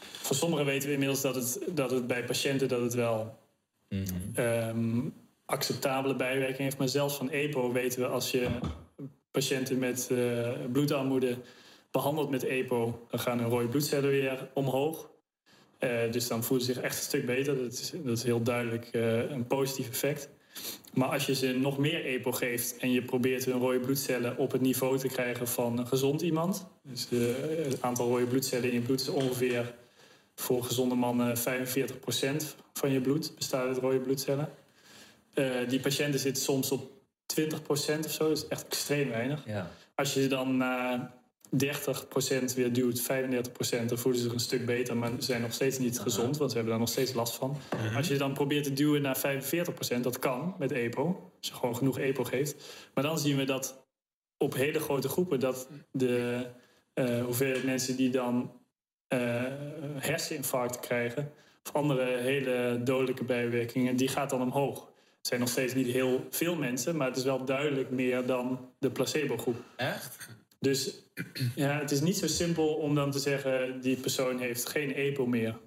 voor 0.00 0.36
sommigen 0.36 0.64
weten 0.66 0.86
we 0.86 0.92
inmiddels 0.92 1.20
dat 1.20 1.34
het, 1.34 1.58
dat 1.74 1.90
het 1.90 2.06
bij 2.06 2.24
patiënten 2.24 2.68
dat 2.68 2.80
het 2.80 2.94
wel 2.94 3.38
ehm, 4.34 5.00
acceptabele 5.44 6.16
bijwerking 6.16 6.58
heeft. 6.58 6.78
Maar 6.78 6.88
zelfs 6.88 7.16
van 7.16 7.30
EPO 7.30 7.72
weten 7.72 8.00
we 8.00 8.06
als 8.06 8.30
je 8.30 8.48
patiënten 9.38 9.78
met 9.78 10.08
eh, 10.10 10.50
bloedarmoede 10.72 11.36
behandelt 11.90 12.30
met 12.30 12.42
EPO, 12.42 13.06
dan 13.10 13.20
gaan 13.20 13.38
hun 13.38 13.48
rode 13.48 13.68
bloedcellen 13.68 14.10
weer 14.10 14.48
omhoog. 14.54 15.10
Eh, 15.78 16.12
dus 16.12 16.28
dan 16.28 16.44
voelen 16.44 16.66
ze 16.66 16.72
zich 16.72 16.82
echt 16.82 16.96
een 16.96 17.02
stuk 17.02 17.26
beter. 17.26 17.56
Dat 17.56 17.72
is, 17.72 17.92
dat 18.04 18.16
is 18.16 18.22
heel 18.22 18.42
duidelijk 18.42 18.88
eh, 18.92 19.30
een 19.30 19.46
positief 19.46 19.88
effect. 19.88 20.28
Maar 20.94 21.08
als 21.08 21.26
je 21.26 21.34
ze 21.34 21.52
nog 21.52 21.78
meer 21.78 22.04
EPO 22.04 22.32
geeft 22.32 22.76
en 22.76 22.90
je 22.90 23.02
probeert 23.02 23.44
hun 23.44 23.58
rode 23.58 23.80
bloedcellen 23.80 24.36
op 24.36 24.52
het 24.52 24.60
niveau 24.60 24.98
te 24.98 25.08
krijgen 25.08 25.48
van 25.48 25.78
een 25.78 25.86
gezond 25.86 26.22
iemand. 26.22 26.66
Dus 26.82 27.08
eh, 27.10 27.18
het 27.64 27.82
aantal 27.82 28.08
rode 28.08 28.26
bloedcellen 28.26 28.68
in 28.68 28.74
je 28.74 28.80
bloed 28.80 29.00
is 29.00 29.08
ongeveer 29.08 29.74
voor 30.34 30.64
gezonde 30.64 30.94
mannen 30.94 31.36
45% 31.36 31.40
van 32.72 32.90
je 32.90 33.00
bloed 33.00 33.32
bestaat 33.36 33.66
uit 33.66 33.78
rode 33.78 34.00
bloedcellen. 34.00 34.48
Die 35.68 35.80
patiënten 35.80 36.20
zitten 36.20 36.42
soms 36.42 36.70
op 36.70 36.90
20% 37.40 38.04
of 38.04 38.12
zo, 38.12 38.28
dat 38.28 38.36
is 38.36 38.48
echt 38.48 38.66
extreem 38.66 39.08
weinig. 39.08 39.42
Ja. 39.46 39.70
Als 39.94 40.14
je 40.14 40.22
ze 40.22 40.28
dan 40.28 40.56
naar 40.56 41.14
30% 41.48 42.54
weer 42.54 42.72
duwt, 42.72 43.02
35%, 43.02 43.04
dan 43.86 43.98
voelen 43.98 44.20
ze 44.20 44.26
zich 44.26 44.32
een 44.32 44.40
stuk 44.40 44.66
beter, 44.66 44.96
maar 44.96 45.10
ze 45.10 45.22
zijn 45.22 45.40
nog 45.40 45.52
steeds 45.52 45.78
niet 45.78 46.00
gezond, 46.00 46.36
want 46.36 46.50
ze 46.50 46.56
hebben 46.56 46.74
daar 46.74 46.84
nog 46.84 46.92
steeds 46.92 47.12
last 47.12 47.34
van. 47.34 47.56
Als 47.96 48.08
je 48.08 48.16
dan 48.16 48.32
probeert 48.32 48.64
te 48.64 48.72
duwen 48.72 49.02
naar 49.02 49.16
45%, 49.98 50.00
dat 50.00 50.18
kan 50.18 50.54
met 50.58 50.72
EPO, 50.72 51.30
als 51.38 51.48
je 51.48 51.54
gewoon 51.54 51.76
genoeg 51.76 51.98
EPO 51.98 52.24
geeft. 52.24 52.54
Maar 52.94 53.04
dan 53.04 53.18
zien 53.18 53.36
we 53.36 53.44
dat 53.44 53.84
op 54.38 54.54
hele 54.54 54.80
grote 54.80 55.08
groepen 55.08 55.40
dat 55.40 55.68
de 55.90 56.46
eh, 56.94 57.24
hoeveelheid 57.24 57.64
mensen 57.64 57.96
die 57.96 58.10
dan 58.10 58.52
eh 59.08 59.42
herseninfarct 59.96 60.80
krijgen, 60.80 61.32
of 61.64 61.72
andere 61.72 62.16
hele 62.16 62.80
dodelijke 62.84 63.24
bijwerkingen, 63.24 63.96
die 63.96 64.08
gaat 64.08 64.30
dan 64.30 64.42
omhoog. 64.42 64.88
Het 65.26 65.34
zijn 65.34 65.46
nog 65.46 65.54
steeds 65.56 65.74
niet 65.74 65.94
heel 65.94 66.26
veel 66.30 66.54
mensen, 66.54 66.96
maar 66.96 67.06
het 67.08 67.16
is 67.16 67.24
wel 67.24 67.44
duidelijk 67.44 67.90
meer 67.90 68.26
dan 68.26 68.70
de 68.78 68.90
placebo-groep. 68.90 69.56
Echt? 69.76 70.28
Dus 70.60 70.94
ja, 71.54 71.78
het 71.78 71.90
is 71.90 72.00
niet 72.00 72.16
zo 72.16 72.26
simpel 72.26 72.74
om 72.74 72.94
dan 72.94 73.10
te 73.10 73.18
zeggen... 73.18 73.80
die 73.80 73.96
persoon 73.96 74.38
heeft 74.38 74.68
geen 74.68 74.94
EPO 74.94 75.26
meer, 75.26 75.58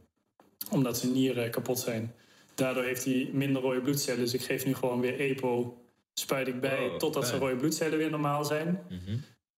omdat 0.69 0.97
zijn 0.97 1.11
nieren 1.11 1.51
kapot 1.51 1.79
zijn. 1.79 2.13
Daardoor 2.55 2.83
heeft 2.83 3.05
hij 3.05 3.29
minder 3.33 3.61
rode 3.61 3.81
bloedcellen, 3.81 4.19
dus 4.19 4.33
ik 4.33 4.41
geef 4.41 4.65
nu 4.65 4.75
gewoon 4.75 5.01
weer 5.01 5.19
EPO... 5.19 5.77
spuit 6.13 6.47
ik 6.47 6.61
bij 6.61 6.87
Oh, 6.87 6.95
totdat 6.95 7.27
zijn 7.27 7.39
rode 7.39 7.55
bloedcellen 7.55 7.97
weer 7.97 8.09
normaal 8.09 8.45
zijn. 8.45 8.79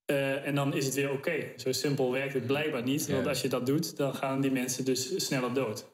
Eh, 0.05 0.47
en 0.47 0.55
dan 0.55 0.73
is 0.73 0.85
het 0.85 0.93
weer 0.93 1.11
oké. 1.11 1.43
Zo 1.55 1.71
simpel 1.71 2.11
werkt 2.11 2.33
het 2.33 2.45
blijkbaar 2.45 2.83
niet. 2.83 3.07
Want 3.07 3.27
als 3.27 3.41
je 3.41 3.49
dat 3.49 3.65
doet, 3.65 3.97
dan 3.97 4.15
gaan 4.15 4.41
die 4.41 4.51
mensen 4.51 4.85
dus 4.85 5.25
sneller 5.25 5.53
dood. 5.53 5.85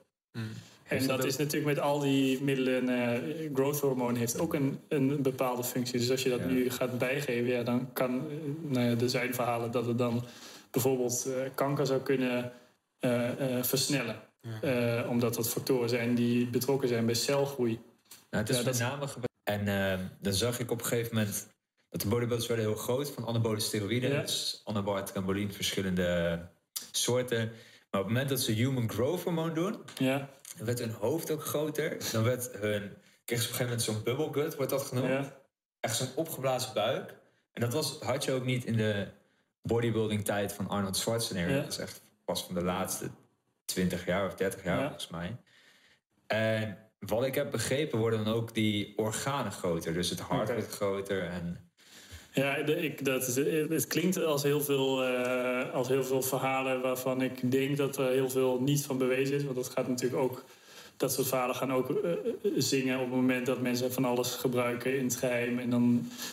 En 0.88 1.08
dat 1.08 1.24
is 1.26 1.38
natuurlijk 1.38 1.76
met 1.76 1.80
al 1.80 2.00
die 2.00 2.44
middelen, 2.44 2.90
eh 2.90 3.50
growth 3.54 3.80
hormone 3.80 4.18
heeft 4.18 4.40
ook 4.40 4.54
een, 4.54 4.80
een 4.88 5.22
bepaalde 5.22 5.64
functie. 5.64 6.00
Dus 6.00 6.12
als 6.12 6.24
je 6.24 6.30
dat 6.30 6.40
Ja. 6.40 6.46
nu 6.46 6.70
gaat 6.70 6.98
bijgeven, 6.98 7.50
ja, 7.50 7.64
dan 7.64 7.94
kan, 7.94 8.10
eh, 8.30 8.72
nou 8.74 8.90
ja, 8.90 8.96
er 9.02 9.10
zijn 9.10 9.34
verhalen 9.34 9.72
dat 9.72 9.86
het 9.86 9.98
dan 9.98 10.26
bijvoorbeeld 10.72 11.26
eh, 11.26 11.50
kanker 11.56 11.86
zou 11.86 12.02
kunnen 12.02 12.52
versnellen. 13.62 14.16
Omdat 15.10 15.34
dat 15.36 15.50
factoren 15.50 15.90
zijn 15.90 16.16
die 16.16 16.48
betrokken 16.48 16.88
zijn 16.88 17.06
bij 17.06 17.16
celgroei. 17.16 17.80
Nou, 18.30 18.44
het 18.46 18.50
is 18.50 18.64
met 18.64 18.80
name 18.80 19.08
gebeurd. 19.08 19.26
En 19.44 19.66
dan 20.22 20.34
zag 20.34 20.60
ik 20.60 20.72
op 20.72 20.80
een 20.80 20.86
gegeven 20.86 21.16
moment 21.16 21.48
dat 21.90 22.02
de 22.02 22.08
bodybuilders 22.08 22.48
werden 22.48 22.66
heel 22.66 22.76
groot 22.76 23.10
van 23.10 23.26
anabole 23.28 23.60
steroïden. 23.60 24.22
Dus 24.22 24.62
anabol, 24.66 25.04
trambolien, 25.04 25.54
verschillende 25.54 26.40
soorten. 26.92 27.52
Maar 27.92 28.02
op 28.02 28.08
het 28.08 28.16
moment 28.16 28.30
dat 28.30 28.40
ze 28.42 28.52
human 28.52 28.90
growth 28.90 29.24
hormone 29.24 29.54
doen, 29.54 29.76
Ja, 29.98 30.30
dan 30.58 30.66
werd 30.66 30.80
hun 30.80 30.92
hoofd 30.92 31.32
ook 31.32 31.44
groter. 31.44 31.98
Dan 32.12 32.24
werd 32.24 32.52
hun, 32.52 32.94
kreeg 33.26 33.42
ze 33.42 33.48
op 33.48 33.52
een 33.52 33.58
gegeven 33.58 33.64
moment 33.66 33.82
zo'n 33.82 34.04
bubble 34.04 34.42
gut, 34.42 34.56
wordt 34.56 34.72
dat 34.72 34.84
genoemd. 34.86 35.08
ja, 35.08 35.36
Echt 35.80 35.96
zo'n 35.96 36.16
opgeblazen 36.16 36.74
buik. 36.74 37.16
En 37.54 37.62
dat 37.62 37.74
was, 37.74 38.00
had 38.00 38.24
je 38.24 38.32
ook 38.32 38.46
niet 38.46 38.66
in 38.66 38.78
de 38.78 39.08
bodybuilding 39.62 40.26
tijd 40.26 40.54
van 40.54 40.68
Arnold 40.68 40.98
Schwarzenegger. 40.98 41.56
Ja. 41.56 41.62
Dat 41.62 41.72
is 41.72 41.78
echt 41.78 42.02
pas 42.26 42.44
van 42.46 42.56
de 42.56 42.64
laatste 42.64 43.10
20 43.66 44.06
jaar 44.06 44.26
of 44.28 44.36
30 44.36 44.64
jaar 44.64 44.78
Ja. 44.80 44.84
volgens 44.84 45.08
mij. 45.08 45.38
En 46.28 46.78
wat 47.00 47.24
ik 47.26 47.36
heb 47.36 47.52
begrepen 47.52 48.00
worden 48.00 48.24
dan 48.26 48.34
ook 48.34 48.54
die 48.54 48.98
organen 48.98 49.52
groter. 49.52 49.94
Dus 49.94 50.10
het 50.10 50.20
hart 50.20 50.52
wordt 50.54 50.72
groter. 50.76 51.24
En 51.30 51.67
Ja, 52.38 52.56
ik, 52.56 53.06
dat 53.06 53.36
het 53.70 53.88
klinkt 53.88 54.24
als 54.24 54.44
heel, 54.44 54.62
veel, 54.62 55.10
uh, 55.10 55.74
als 55.74 55.88
heel 55.88 56.04
veel 56.04 56.22
verhalen 56.22 56.82
waarvan 56.82 57.22
ik 57.22 57.52
denk 57.52 57.78
dat 57.78 57.98
er 57.98 58.10
heel 58.10 58.30
veel 58.30 58.60
niet 58.62 58.86
van 58.86 58.98
bewezen 58.98 59.36
is. 59.36 59.44
Want 59.44 59.56
dat 59.56 59.70
gaat 59.70 59.88
natuurlijk 59.88 60.22
ook. 60.22 60.44
Dat 60.98 61.14
soort 61.14 61.28
verhalen 61.28 61.56
gaan 61.56 61.74
ook 61.74 61.90
uh, 61.90 62.12
zingen 62.58 62.96
op 62.96 63.06
het 63.06 63.16
moment 63.16 63.46
dat 63.46 63.62
mensen 63.62 63.94
van 63.94 64.06
alles 64.06 64.36
gebruiken 64.36 64.98
in 64.98 65.04
het 65.04 65.16
geheim. 65.16 65.60
En 65.60 65.70
dan, 65.70 65.82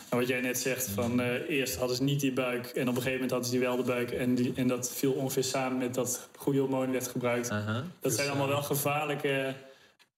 nou 0.09 0.21
wat 0.21 0.27
jij 0.27 0.41
net 0.41 0.59
zegt, 0.59 0.87
van 0.87 1.19
uh, 1.19 1.49
eerst 1.49 1.75
hadden 1.75 1.97
ze 1.97 2.03
niet 2.03 2.19
die 2.19 2.33
buik 2.33 2.65
en 2.65 2.81
op 2.81 2.95
een 2.95 3.01
gegeven 3.01 3.11
moment 3.11 3.31
hadden 3.31 3.49
ze 3.49 3.55
die 3.55 3.65
wel 3.65 3.77
de 3.77 3.83
buik. 3.83 4.11
En, 4.11 4.35
die, 4.35 4.53
en 4.55 4.67
dat 4.67 4.91
viel 4.91 5.11
ongeveer 5.11 5.43
samen 5.43 5.77
met 5.77 5.93
dat 5.93 6.29
goede 6.37 6.59
hormoon 6.59 6.91
werd 6.91 7.07
gebruikt. 7.07 7.49
-huh. 7.49 7.65
Dat 7.75 7.83
dus, 8.01 8.15
zijn 8.15 8.29
allemaal 8.29 8.47
wel 8.47 8.63
gevaarlijke 8.63 9.53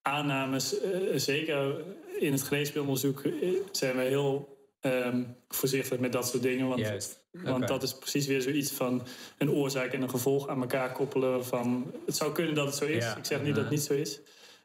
aannames. 0.01 0.75
zeker 1.15 1.75
in 2.19 2.31
het 2.31 2.43
geneesmiddelonderzoek 2.43 3.21
zijn 3.71 3.95
we 3.95 4.01
heel 4.01 4.56
um, 4.81 5.35
voorzichtig 5.47 5.99
met 5.99 6.11
dat 6.11 6.27
soort 6.27 6.43
dingen. 6.43 6.67
Want, 6.67 6.79
Juist. 6.79 7.21
want 7.31 7.67
dat 7.67 7.83
is 7.83 7.97
precies 7.97 8.27
weer 8.27 8.41
zoiets 8.41 8.71
van 8.71 9.07
een 9.37 9.51
oorzaak 9.51 9.93
en 9.93 10.01
een 10.01 10.09
gevolg 10.09 10.47
aan 10.47 10.61
elkaar 10.61 10.91
koppelen. 10.91 11.45
Van, 11.45 11.91
het 12.05 12.15
zou 12.15 12.31
kunnen 12.31 12.55
dat 12.55 12.65
het 12.65 12.75
zo 12.75 12.85
is. 12.85 13.05
Ik 13.17 13.25
zeg 13.25 13.41
niet 13.43 13.55
dat 13.55 13.63
het 13.63 13.73
niet 13.73 13.81
zo 13.81 13.93
is. 13.93 14.19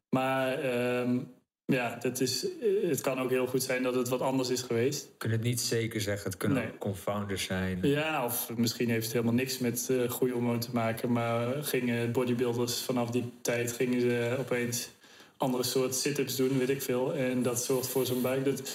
Maar 0.08 0.64
um, 1.00 1.32
ja, 1.64 1.98
dat 2.00 2.20
is, 2.20 2.46
het 2.82 3.00
kan 3.00 3.20
ook 3.20 3.30
heel 3.30 3.46
goed 3.46 3.62
zijn 3.62 3.82
dat 3.82 3.94
het 3.94 4.08
wat 4.08 4.20
anders 4.20 4.50
is 4.50 4.62
geweest. 4.62 5.04
We 5.04 5.16
kunnen 5.18 5.38
het 5.38 5.46
niet 5.46 5.60
zeker 5.60 6.00
zeggen. 6.00 6.30
Het 6.30 6.38
kunnen 6.38 6.58
nee. 6.58 6.78
confounders 6.78 7.44
zijn. 7.44 7.78
Ja, 7.82 8.24
of 8.24 8.50
misschien 8.56 8.90
heeft 8.90 9.04
het 9.04 9.12
helemaal 9.12 9.34
niks 9.34 9.58
met 9.58 9.88
uh, 9.90 10.10
goede 10.10 10.32
hormoon 10.32 10.60
te 10.60 10.70
maken. 10.72 11.12
Maar 11.12 11.64
gingen 11.64 12.12
bodybuilders 12.12 12.80
vanaf 12.80 13.10
die 13.10 13.32
tijd 13.42 13.72
gingen 13.72 14.00
ze 14.00 14.36
opeens 14.38 14.88
andere 15.36 15.62
soort 15.62 15.94
sit-ups 15.94 16.36
doen, 16.36 16.58
weet 16.58 16.68
ik 16.68 16.82
veel. 16.82 17.14
En 17.14 17.42
dat 17.42 17.64
zorgt 17.64 17.88
voor 17.88 18.06
zo'n 18.06 18.22
buik. 18.22 18.44
Dat, 18.44 18.72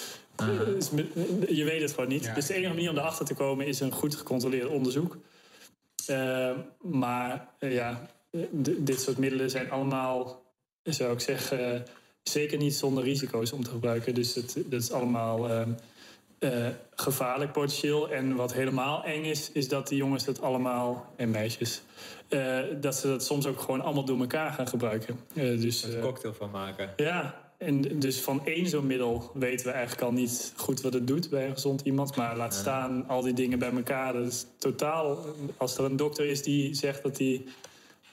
je 1.48 1.64
weet 1.64 1.82
het 1.82 1.92
gewoon 1.92 2.10
niet. 2.10 2.36
Dus 2.36 2.46
de 2.46 2.54
enige 2.54 2.74
manier 2.74 2.90
om 2.90 2.98
erachter 2.98 3.26
te 3.26 3.34
komen 3.34 3.68
is 3.68 3.80
een 3.80 3.92
goed 3.92 4.16
gecontroleerd 4.16 4.70
onderzoek. 4.70 5.18
Uh, 6.10 6.52
maar 6.82 7.48
uh, 7.60 7.74
ja, 7.74 8.10
dit 8.52 9.02
soort 9.02 9.18
middelen 9.18 9.50
zijn 9.50 9.72
allemaal, 9.72 10.44
zou 10.84 11.14
ik 11.14 11.20
zeggen, 11.20 11.74
uh, 11.74 11.82
zeker 12.24 12.58
niet 12.58 12.76
zonder 12.76 13.04
risico's 13.04 13.52
om 13.52 13.64
te 13.64 13.70
gebruiken. 13.70 14.14
Dus 14.14 14.36
het, 14.36 14.58
dat 14.66 14.82
is 14.82 14.92
allemaal 14.92 15.66
gevaarlijk 16.96 17.52
potentieel. 17.52 18.10
En 18.10 18.36
wat 18.36 18.54
helemaal 18.54 19.04
eng 19.04 19.24
is, 19.24 19.52
is 19.52 19.68
dat 19.68 19.88
die 19.88 19.98
jongens 19.98 20.26
dat 20.26 20.42
allemaal, 20.42 21.14
en 21.16 21.30
meisjes, 21.30 21.82
dat 22.82 22.96
ze 22.96 23.08
dat 23.08 23.24
soms 23.24 23.46
ook 23.46 23.60
gewoon 23.60 23.82
allemaal 23.82 24.06
door 24.06 24.20
elkaar 24.20 24.52
gaan 24.52 24.68
gebruiken. 24.68 25.20
dus, 25.34 25.84
een 25.84 26.00
cocktail 26.00 26.34
van 26.34 26.50
maken. 26.50 26.94
Ja, 26.96 27.47
en 27.58 28.00
dus 28.00 28.20
van 28.20 28.46
één 28.46 28.68
zo'n 28.68 28.88
middel 28.88 29.32
weten 29.34 29.66
we 29.66 29.72
eigenlijk 29.72 30.02
al 30.02 30.12
niet 30.12 30.54
goed 30.56 30.82
wat 30.82 30.94
het 30.94 31.08
doet 31.08 31.30
bij 31.30 31.48
een 31.48 31.54
gezond 31.54 31.82
iemand. 31.82 32.16
Maar 32.16 32.38
laat 32.38 32.54
staan 32.54 33.08
al 33.08 33.22
die 33.22 33.34
dingen 33.34 33.60
bij 33.60 33.72
elkaar. 33.72 34.16
Is 34.16 34.46
totaal. 34.58 35.26
Als 35.58 35.78
er 35.78 35.84
een 35.84 35.96
dokter 35.96 36.26
is 36.26 36.44
die 36.44 36.74
zegt 36.74 37.04
dat 37.04 37.18
hij 37.18 37.44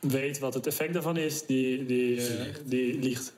weet 0.00 0.38
wat 0.38 0.54
het 0.54 0.66
effect 0.66 0.92
daarvan 0.92 1.16
is, 1.16 1.46
die, 1.46 1.86
die, 1.86 2.16
uh, 2.16 2.54
die 2.64 2.98
liegt. 2.98 3.34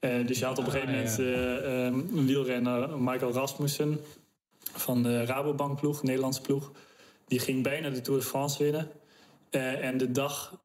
Uh, 0.00 0.26
dus 0.26 0.38
je 0.38 0.44
had 0.44 0.58
op 0.58 0.64
een 0.64 0.70
gegeven 0.70 0.94
moment 0.94 1.18
uh, 1.18 1.86
um, 1.86 2.18
een 2.18 2.26
wielrenner, 2.26 2.98
Michael 2.98 3.32
Rasmussen, 3.32 4.00
van 4.72 5.02
de 5.02 5.24
Rabobank 5.24 5.80
ploeg, 5.80 6.02
Nederlandse 6.02 6.40
ploeg. 6.40 6.72
Die 7.26 7.38
ging 7.38 7.62
bijna 7.62 7.90
de 7.90 8.00
Tour 8.00 8.20
de 8.20 8.26
France 8.26 8.62
winnen. 8.62 8.90
en 9.80 9.98
de 9.98 10.10
dag 10.10 10.60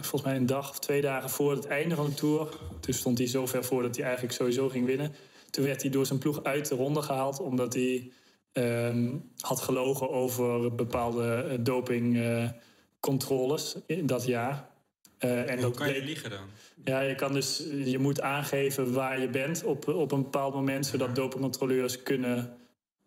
volgens 0.00 0.22
mij 0.22 0.36
een 0.36 0.46
dag 0.46 0.70
of 0.70 0.78
twee 0.78 1.00
dagen 1.00 1.30
voor 1.30 1.50
het 1.50 1.66
einde 1.66 1.94
van 1.94 2.06
de 2.06 2.14
Tour. 2.14 2.48
Toen 2.80 2.94
stond 2.94 3.18
hij 3.18 3.26
zo 3.26 3.46
ver 3.46 3.64
voor 3.64 3.82
dat 3.82 3.96
hij 3.96 4.04
eigenlijk 4.04 4.34
sowieso 4.34 4.68
ging 4.68 4.86
winnen. 4.86 5.14
Toen 5.50 5.64
werd 5.64 5.82
hij 5.82 5.90
door 5.90 6.06
zijn 6.06 6.18
ploeg 6.18 6.42
uit 6.42 6.68
de 6.68 6.74
ronde 6.74 7.02
gehaald... 7.02 7.40
omdat 7.40 7.74
hij 7.74 8.10
um, 8.52 9.30
had 9.38 9.60
gelogen 9.60 10.10
over 10.10 10.74
bepaalde 10.74 11.46
uh, 11.48 11.54
dopingcontroles 11.60 13.76
uh, 13.86 13.98
in 13.98 14.06
dat 14.06 14.26
jaar. 14.26 14.70
Uh, 15.20 15.50
en 15.50 15.54
Hoe 15.54 15.62
dat 15.62 15.76
kan 15.76 15.92
je 15.92 16.04
liegen 16.04 16.30
dan? 16.30 16.44
Ja, 16.84 17.00
je, 17.00 17.14
kan 17.14 17.32
dus, 17.32 17.64
je 17.84 17.98
moet 17.98 18.20
aangeven 18.20 18.92
waar 18.92 19.20
je 19.20 19.28
bent 19.28 19.64
op, 19.64 19.88
op 19.88 20.12
een 20.12 20.22
bepaald 20.22 20.54
moment... 20.54 20.86
zodat 20.86 21.14
dopingcontroleurs 21.14 22.02
kunnen 22.02 22.56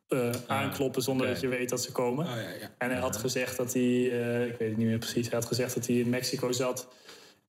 uh, 0.10 0.30
aankloppen 0.47 1.01
zonder 1.01 1.26
okay. 1.26 1.34
dat 1.41 1.49
je 1.49 1.58
weet 1.58 1.70
dat 1.70 1.82
ze 1.82 1.91
komen. 1.91 2.26
Oh, 2.26 2.32
ja, 2.32 2.49
ja. 2.60 2.72
En 2.78 2.89
hij 2.89 2.99
had 2.99 3.18
gezegd 3.18 3.58
dat 3.58 3.74
hij, 3.74 3.84
uh, 3.84 4.45
ik 4.45 4.56
weet 4.58 4.70
het 4.70 4.78
niet 4.78 4.88
meer 4.88 4.97
precies, 4.97 5.30
hij 5.30 5.39
had 5.39 5.47
gezegd 5.47 5.74
dat 5.74 5.88
hij 5.88 5.95
in 5.95 6.10
Mexico 6.10 6.51
zat. 6.51 6.88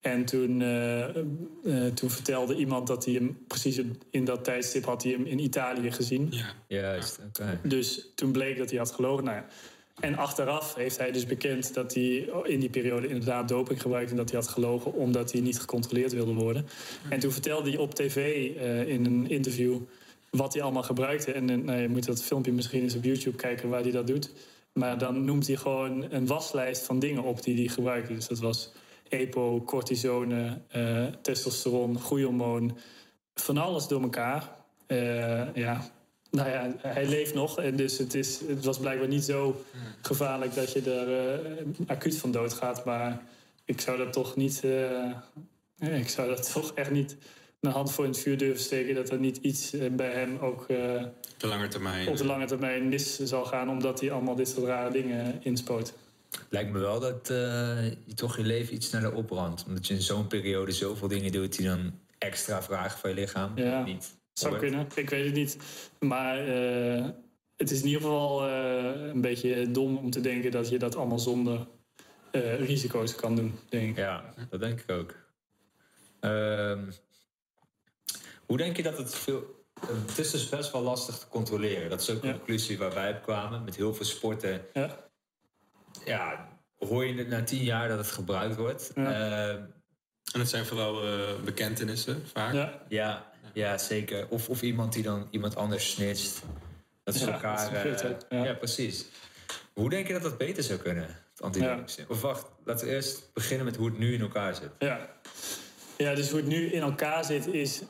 En 0.00 0.24
toen, 0.24 0.60
uh, 0.60 1.04
toen 1.94 2.10
vertelde 2.10 2.54
iemand 2.54 2.86
dat 2.86 3.04
hij 3.04 3.14
hem 3.14 3.38
precies 3.46 3.80
in 4.10 4.24
dat 4.24 4.44
tijdstip 4.44 4.84
had 4.84 5.02
hij 5.02 5.12
hem 5.12 5.26
in 5.26 5.38
Italië 5.38 5.92
gezien. 5.92 6.28
Ja, 6.30 6.52
juist. 6.66 7.18
Okay. 7.28 7.58
Dus 7.62 8.12
toen 8.14 8.32
bleek 8.32 8.58
dat 8.58 8.70
hij 8.70 8.78
had 8.78 8.92
gelogen. 8.92 9.24
Nou 9.24 9.36
ja. 9.36 9.46
En 10.00 10.16
achteraf 10.16 10.74
heeft 10.74 10.98
hij 10.98 11.12
dus 11.12 11.26
bekend 11.26 11.74
dat 11.74 11.94
hij 11.94 12.28
in 12.42 12.60
die 12.60 12.70
periode 12.70 13.06
inderdaad 13.06 13.48
doping 13.48 13.82
gebruikte 13.82 14.10
en 14.10 14.16
dat 14.16 14.30
hij 14.30 14.40
had 14.40 14.48
gelogen 14.48 14.92
omdat 14.92 15.32
hij 15.32 15.40
niet 15.40 15.58
gecontroleerd 15.58 16.12
wilde 16.12 16.32
worden. 16.32 16.66
En 17.08 17.20
toen 17.20 17.32
vertelde 17.32 17.70
hij 17.70 17.78
op 17.78 17.94
tv 17.94 18.46
in 18.86 19.04
een 19.04 19.28
interview 19.28 19.80
wat 20.36 20.52
hij 20.52 20.62
allemaal 20.62 20.82
gebruikte. 20.82 21.32
En 21.32 21.64
nou, 21.64 21.80
je 21.80 21.88
moet 21.88 22.06
dat 22.06 22.22
filmpje 22.22 22.52
misschien 22.52 22.82
eens 22.82 22.96
op 22.96 23.04
YouTube 23.04 23.36
kijken 23.36 23.68
waar 23.68 23.82
hij 23.82 23.90
dat 23.90 24.06
doet. 24.06 24.30
Maar 24.72 24.98
dan 24.98 25.24
noemt 25.24 25.46
hij 25.46 25.56
gewoon 25.56 26.12
een 26.12 26.26
waslijst 26.26 26.82
van 26.82 26.98
dingen 26.98 27.22
op 27.22 27.42
die 27.42 27.56
hij 27.56 27.74
gebruikte. 27.74 28.14
Dus 28.14 28.26
dat 28.26 28.38
was 28.38 28.72
EPO, 29.08 29.62
cortisone, 29.64 30.58
uh, 30.76 31.06
testosteron, 31.22 32.00
groeihormoon. 32.00 32.78
Van 33.34 33.56
alles 33.56 33.86
door 33.86 34.02
elkaar. 34.02 34.50
Uh, 34.86 35.54
ja, 35.54 35.90
nou 36.30 36.48
ja, 36.48 36.74
hij 36.78 37.06
leeft 37.06 37.34
nog. 37.34 37.58
En 37.58 37.76
dus 37.76 37.98
het, 37.98 38.14
is, 38.14 38.40
het 38.48 38.64
was 38.64 38.78
blijkbaar 38.78 39.08
niet 39.08 39.24
zo 39.24 39.64
gevaarlijk 40.00 40.54
dat 40.54 40.72
je 40.72 40.80
er 40.80 41.38
uh, 41.60 41.86
acuut 41.86 42.18
van 42.18 42.30
doodgaat. 42.30 42.84
Maar 42.84 43.22
ik 43.64 43.80
zou 43.80 43.98
dat 43.98 44.12
toch 44.12 44.36
niet... 44.36 44.62
ik 45.78 46.08
zou 46.08 46.28
dat 46.28 46.50
toch 46.52 46.72
echt 46.74 46.90
niet 46.90 47.16
een 47.66 47.72
hand 47.72 47.92
voor 47.92 48.04
in 48.04 48.10
het 48.10 48.20
vuur 48.20 48.38
durven 48.38 48.62
steken 48.62 48.94
dat 48.94 49.10
er 49.10 49.18
niet 49.18 49.36
iets 49.36 49.72
eh, 49.72 49.90
bij 49.90 50.12
hem 50.12 50.38
ook 50.38 50.60
uh, 50.60 51.02
de 51.36 51.46
lange 51.46 51.68
termijn. 51.68 52.08
op 52.08 52.16
de 52.16 52.24
lange 52.24 52.46
termijn 52.46 52.88
mis 52.88 53.18
zal 53.18 53.44
gaan, 53.44 53.70
omdat 53.70 54.00
hij 54.00 54.10
allemaal 54.10 54.34
dit 54.34 54.48
soort 54.48 54.66
rare 54.66 54.90
dingen 54.90 55.40
inspoot. 55.42 55.94
Lijkt 56.48 56.72
me 56.72 56.78
wel 56.78 57.00
dat 57.00 57.30
uh, 57.30 57.36
je 58.04 58.14
toch 58.14 58.36
je 58.36 58.42
leven 58.42 58.74
iets 58.74 58.86
sneller 58.86 59.14
opbrandt. 59.14 59.64
Omdat 59.66 59.86
je 59.86 59.94
in 59.94 60.02
zo'n 60.02 60.26
periode 60.26 60.72
zoveel 60.72 61.08
dingen 61.08 61.32
doet 61.32 61.56
die 61.56 61.66
dan 61.66 61.92
extra 62.18 62.62
vragen 62.62 62.98
van 62.98 63.10
je 63.10 63.16
lichaam. 63.16 63.52
Ja, 63.54 63.84
niet 63.84 64.14
zou 64.32 64.58
kunnen. 64.58 64.86
Ik 64.94 65.10
weet 65.10 65.24
het 65.24 65.34
niet. 65.34 65.56
Maar 65.98 66.48
uh, 66.48 67.06
het 67.56 67.70
is 67.70 67.80
in 67.80 67.86
ieder 67.86 68.00
geval 68.00 68.48
een 68.48 69.20
beetje 69.20 69.70
dom 69.70 69.96
om 69.96 70.10
te 70.10 70.20
denken 70.20 70.50
dat 70.50 70.68
je 70.68 70.78
dat 70.78 70.96
allemaal 70.96 71.18
zonder 71.18 71.66
risico's 72.58 73.14
kan 73.14 73.36
doen, 73.36 73.54
denk 73.68 73.88
ik. 73.88 73.96
Ja, 73.96 74.34
dat 74.50 74.60
denk 74.60 74.80
ik 74.80 74.90
ook. 74.90 75.14
Ehm, 76.20 76.90
hoe 78.46 78.56
denk 78.56 78.76
je 78.76 78.82
dat 78.82 78.98
het 78.98 79.14
veel. 79.14 79.64
Het 79.86 80.18
is 80.18 80.30
dus 80.30 80.48
best 80.48 80.72
wel 80.72 80.82
lastig 80.82 81.18
te 81.18 81.28
controleren. 81.28 81.90
Dat 81.90 82.00
is 82.00 82.10
ook 82.10 82.22
een 82.22 82.28
ja. 82.28 82.34
conclusie 82.34 82.78
waar 82.78 82.94
wij 82.94 83.10
op 83.10 83.22
kwamen. 83.22 83.64
Met 83.64 83.76
heel 83.76 83.94
veel 83.94 84.04
sporten. 84.04 84.66
Ja. 84.72 85.04
Ja, 86.04 86.48
hoor 86.78 87.04
je 87.04 87.14
het 87.14 87.28
na 87.28 87.42
tien 87.42 87.62
jaar 87.62 87.88
dat 87.88 87.98
het 87.98 88.10
gebruikt 88.10 88.56
wordt. 88.56 88.90
Ja. 88.94 89.02
Uh, 89.02 89.48
en 90.32 90.40
het 90.40 90.48
zijn 90.48 90.66
vooral 90.66 91.06
uh, 91.06 91.20
bekentenissen 91.44 92.26
vaak. 92.32 92.52
Ja, 92.54 92.82
ja, 92.88 93.32
ja 93.52 93.78
zeker. 93.78 94.26
Of, 94.28 94.48
of 94.48 94.62
iemand 94.62 94.92
die 94.92 95.02
dan 95.02 95.28
iemand 95.30 95.56
anders 95.56 95.90
snitcht. 95.90 96.42
Dat 97.04 97.14
ze 97.14 97.30
elkaar. 97.30 97.84
Dat 97.84 98.04
uh, 98.04 98.10
ja. 98.28 98.44
ja. 98.44 98.54
precies. 98.54 99.06
Hoe 99.72 99.90
denk 99.90 100.06
je 100.06 100.12
dat 100.12 100.22
dat 100.22 100.38
beter 100.38 100.62
zou 100.62 100.78
kunnen? 100.78 101.02
Het 101.30 101.42
antidopingsysteem? 101.42 102.06
Of 102.08 102.20
wacht, 102.20 102.46
laten 102.64 102.86
we 102.86 102.92
eerst 102.92 103.32
beginnen 103.32 103.66
met 103.66 103.76
hoe 103.76 103.86
het 103.86 103.98
nu 103.98 104.14
in 104.14 104.20
elkaar 104.20 104.54
zit. 104.54 104.70
Ja. 104.78 105.10
Ja, 105.96 106.14
dus 106.14 106.30
hoe 106.30 106.38
het 106.38 106.48
nu 106.48 106.72
in 106.72 106.82
elkaar 106.82 107.24
zit 107.24 107.46
is 107.46 107.82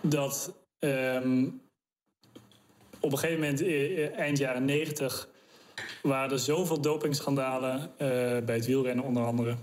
dat 0.00 0.52
um, 0.78 1.62
op 3.00 3.12
een 3.12 3.18
gegeven 3.18 3.40
moment, 3.40 3.62
eind 4.16 4.38
jaren 4.38 4.64
90, 4.64 5.28
waren 6.02 6.30
er 6.30 6.38
zoveel 6.38 6.80
dopingschandalen 6.80 7.80
uh, 7.80 7.88
bij 8.44 8.54
het 8.54 8.66
wielrennen 8.66 9.04
onder 9.04 9.24
andere. 9.24 9.56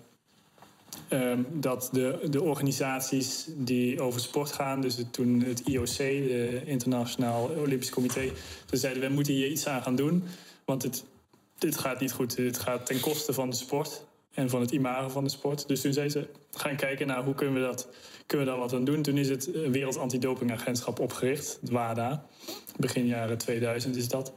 Um, 1.10 1.48
dat 1.52 1.90
de, 1.92 2.28
de 2.30 2.42
organisaties 2.42 3.46
die 3.56 4.02
over 4.02 4.20
sport 4.20 4.52
gaan, 4.52 4.82
dus 4.82 4.98
het, 4.98 5.14
toen 5.14 5.42
het 5.42 5.60
IOC, 5.60 5.98
de 5.98 6.62
Internationaal 6.66 7.50
Olympisch 7.50 7.90
Comité, 7.90 8.32
ze 8.70 8.78
zeiden 8.78 9.04
we 9.04 9.10
moeten 9.10 9.34
hier 9.34 9.48
iets 9.48 9.68
aan 9.68 9.82
gaan 9.82 9.96
doen, 9.96 10.24
want 10.66 10.84
het, 10.84 11.04
dit 11.58 11.78
gaat 11.78 12.00
niet 12.00 12.12
goed. 12.12 12.36
Dit 12.36 12.60
gaat 12.60 12.86
ten 12.86 13.00
koste 13.00 13.34
van 13.34 13.50
de 13.50 13.56
sport 13.56 14.06
en 14.34 14.50
van 14.50 14.62
het 14.62 14.72
imago 14.72 15.10
van 15.10 15.24
de 15.24 15.30
sport. 15.30 15.68
Dus 15.68 15.82
toen 15.82 15.94
zeiden 15.94 16.22
ze, 16.22 16.28
gaan 16.58 16.76
kijken 16.76 17.08
naar 17.08 17.24
hoe 17.24 17.36
kunnen 17.36 17.62
we 17.62 17.68
dat 17.68 17.88
kunnen 18.32 18.50
we 18.50 18.54
daar 18.54 18.62
wat 18.62 18.74
aan 18.74 18.86
doen? 18.86 19.02
Toen 19.02 19.18
is 19.18 19.30
het 19.30 19.70
Wereld 19.70 19.98
Antidopingagentschap 19.98 21.00
opgericht, 21.00 21.58
het 21.62 21.70
WADA. 21.70 22.26
Begin 22.78 23.06
jaren 23.06 23.38
2000 23.38 23.96
is 23.96 24.08
dat. 24.08 24.34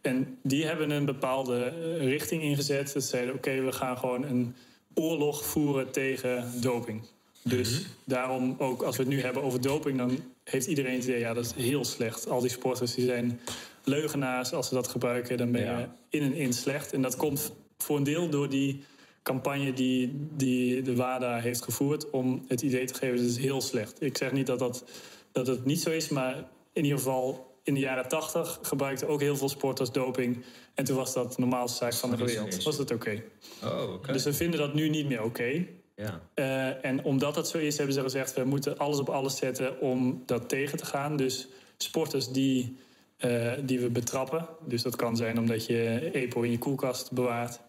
En 0.00 0.38
die 0.42 0.66
hebben 0.66 0.90
een 0.90 1.04
bepaalde 1.04 1.68
richting 1.98 2.42
ingezet. 2.42 2.90
Ze 2.90 3.00
zeiden, 3.00 3.34
oké, 3.34 3.48
okay, 3.48 3.64
we 3.64 3.72
gaan 3.72 3.98
gewoon 3.98 4.24
een 4.24 4.54
oorlog 4.94 5.46
voeren 5.46 5.90
tegen 5.90 6.52
doping. 6.60 7.02
Dus 7.42 7.70
mm 7.70 7.76
-hmm. 7.76 7.86
daarom 8.04 8.54
ook, 8.58 8.82
als 8.82 8.96
we 8.96 9.02
het 9.02 9.12
nu 9.12 9.20
hebben 9.20 9.42
over 9.42 9.60
doping... 9.60 9.98
dan 9.98 10.18
heeft 10.44 10.66
iedereen 10.66 10.94
het 10.94 11.04
idee, 11.04 11.18
ja, 11.18 11.34
dat 11.34 11.44
is 11.44 11.64
heel 11.64 11.84
slecht. 11.84 12.28
Al 12.28 12.40
die 12.40 12.50
sporters 12.50 12.94
die 12.94 13.06
zijn 13.06 13.40
leugenaars, 13.84 14.52
als 14.52 14.68
ze 14.68 14.74
dat 14.74 14.88
gebruiken, 14.88 15.36
dan 15.36 15.52
ben 15.52 15.60
je 15.60 15.66
Ja. 15.66 15.94
in 16.08 16.22
en 16.22 16.34
in 16.34 16.52
slecht. 16.52 16.92
En 16.92 17.02
dat 17.02 17.16
komt 17.16 17.52
voor 17.78 17.96
een 17.96 18.02
deel 18.02 18.28
door 18.28 18.48
die 18.48 18.84
campagne 19.22 19.72
die, 19.72 20.28
die 20.36 20.82
de 20.82 20.96
WADA 20.96 21.40
heeft 21.40 21.62
gevoerd 21.62 22.10
om 22.10 22.44
het 22.48 22.62
idee 22.62 22.84
te 22.84 22.94
geven 22.94 23.16
dat 23.16 23.24
het 23.24 23.36
is 23.36 23.42
heel 23.42 23.60
slecht. 23.60 24.02
Ik 24.02 24.16
zeg 24.16 24.32
niet 24.32 24.46
dat, 24.46 24.58
dat, 24.58 24.84
dat 25.32 25.46
het 25.46 25.64
niet 25.64 25.80
zo 25.80 25.90
is, 25.90 26.08
maar 26.08 26.48
in 26.72 26.82
ieder 26.82 26.98
geval 26.98 27.50
in 27.62 27.74
de 27.74 27.80
jaren 27.80 28.08
tachtig 28.08 28.58
gebruikten 28.62 29.08
ook 29.08 29.20
heel 29.20 29.36
veel 29.36 29.48
sporters 29.48 29.90
doping. 29.90 30.44
En 30.74 30.84
toen 30.84 30.96
was 30.96 31.12
dat 31.12 31.34
de 31.34 31.40
normaalste 31.40 31.78
zaak 31.78 31.94
van 31.94 32.10
de 32.10 32.16
wereld. 32.16 32.62
Was 32.62 32.76
dat 32.76 32.90
oké? 32.90 33.22
Oh, 33.64 33.92
oké. 33.92 34.12
Dus 34.12 34.24
we 34.24 34.32
vinden 34.32 34.60
dat 34.60 34.74
nu 34.74 34.88
niet 34.88 35.06
meer 35.08 35.22
oké. 35.22 35.66
ja. 35.96 36.20
Eh, 36.34 36.84
en 36.84 37.04
omdat 37.04 37.34
dat 37.34 37.48
zo 37.48 37.58
is, 37.58 37.76
hebben 37.76 37.94
ze 37.94 38.00
gezegd... 38.00 38.34
we 38.34 38.44
moeten 38.44 38.78
alles 38.78 38.98
op 38.98 39.08
alles 39.08 39.36
zetten 39.36 39.80
om 39.80 40.22
dat 40.26 40.48
tegen 40.48 40.78
te 40.78 40.84
gaan. 40.84 41.16
Dus 41.16 41.48
sporters 41.76 42.28
die, 42.28 42.76
eh, 43.16 43.52
die 43.64 43.80
we 43.80 43.90
betrappen... 43.90 44.48
dus 44.66 44.82
dat 44.82 44.96
kan 44.96 45.16
zijn 45.16 45.38
omdat 45.38 45.66
je 45.66 46.10
EPO 46.12 46.42
in 46.42 46.50
je 46.50 46.58
koelkast 46.58 47.12
bewaart... 47.12 47.60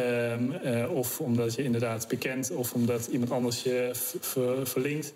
ehm, 0.00 0.52
eh, 0.52 0.92
of 0.92 1.20
omdat 1.20 1.54
je 1.54 1.62
inderdaad 1.62 2.08
bekend... 2.08 2.50
of 2.50 2.72
omdat 2.72 3.06
iemand 3.06 3.30
anders 3.30 3.62
je 3.62 3.90
verlinkt... 4.64 5.14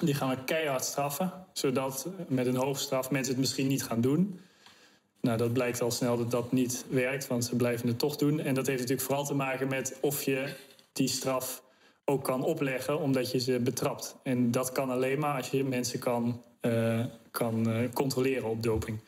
die 0.00 0.14
gaan 0.14 0.28
we 0.28 0.44
keihard 0.44 0.84
straffen... 0.84 1.32
zodat 1.52 2.06
met 2.28 2.46
een 2.46 2.56
hoge 2.56 2.80
straf 2.80 3.10
mensen 3.10 3.32
het 3.32 3.40
misschien 3.40 3.66
niet 3.66 3.82
gaan 3.82 4.00
doen... 4.00 4.40
Nou, 5.20 5.38
dat 5.38 5.52
blijkt 5.52 5.80
al 5.80 5.90
snel 5.90 6.16
dat 6.16 6.30
dat 6.30 6.52
niet 6.52 6.84
werkt, 6.88 7.26
want 7.26 7.44
ze 7.44 7.56
blijven 7.56 7.88
het 7.88 7.98
toch 7.98 8.16
doen. 8.16 8.40
En 8.40 8.54
dat 8.54 8.66
heeft 8.66 8.78
natuurlijk 8.80 9.06
vooral 9.06 9.24
te 9.24 9.34
maken 9.34 9.68
met 9.68 9.96
of 10.00 10.22
je 10.22 10.54
die 10.92 11.08
straf 11.08 11.62
ook 12.04 12.24
kan 12.24 12.42
opleggen, 12.42 12.98
omdat 12.98 13.30
je 13.30 13.38
ze 13.38 13.58
betrapt. 13.58 14.16
En 14.22 14.50
dat 14.50 14.72
kan 14.72 14.90
alleen 14.90 15.18
maar 15.18 15.36
als 15.36 15.50
je 15.50 15.64
mensen 15.64 15.98
kan, 15.98 16.42
eh, 16.60 17.04
kan 17.30 17.70
eh, 17.70 17.92
controleren 17.92 18.48
op 18.48 18.62
doping. 18.62 18.98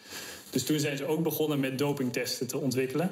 Dus 0.51 0.65
toen 0.65 0.79
zijn 0.79 0.97
ze 0.97 1.07
ook 1.07 1.23
begonnen 1.23 1.61
met 1.61 1.79
dopingtesten 1.79 2.47
te 2.47 2.59
ontwikkelen. 2.59 3.11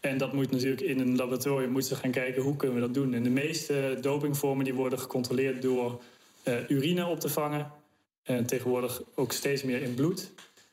En 0.00 0.18
dat 0.18 0.32
moet 0.32 0.50
natuurlijk 0.50 0.80
in 0.80 1.00
een 1.00 1.16
laboratorium 1.16 1.70
moeten 1.70 1.96
gaan 1.96 2.10
kijken 2.10 2.42
hoe 2.42 2.56
kunnen 2.56 2.76
we 2.76 2.82
dat 2.82 2.94
doen. 2.94 3.14
En 3.14 3.22
de 3.22 3.30
meeste 3.30 3.98
dopingvormen 4.00 4.64
die 4.64 4.74
worden 4.74 4.98
gecontroleerd 4.98 5.62
door 5.62 6.02
eh, 6.42 6.68
urine 6.68 7.06
op 7.06 7.20
te 7.20 7.28
vangen. 7.28 7.72
En 8.22 8.46
tegenwoordig 8.46 9.02
ook 9.14 9.32
steeds 9.32 9.62
meer 9.62 9.82
in 9.82 9.94
bloed. 9.94 10.30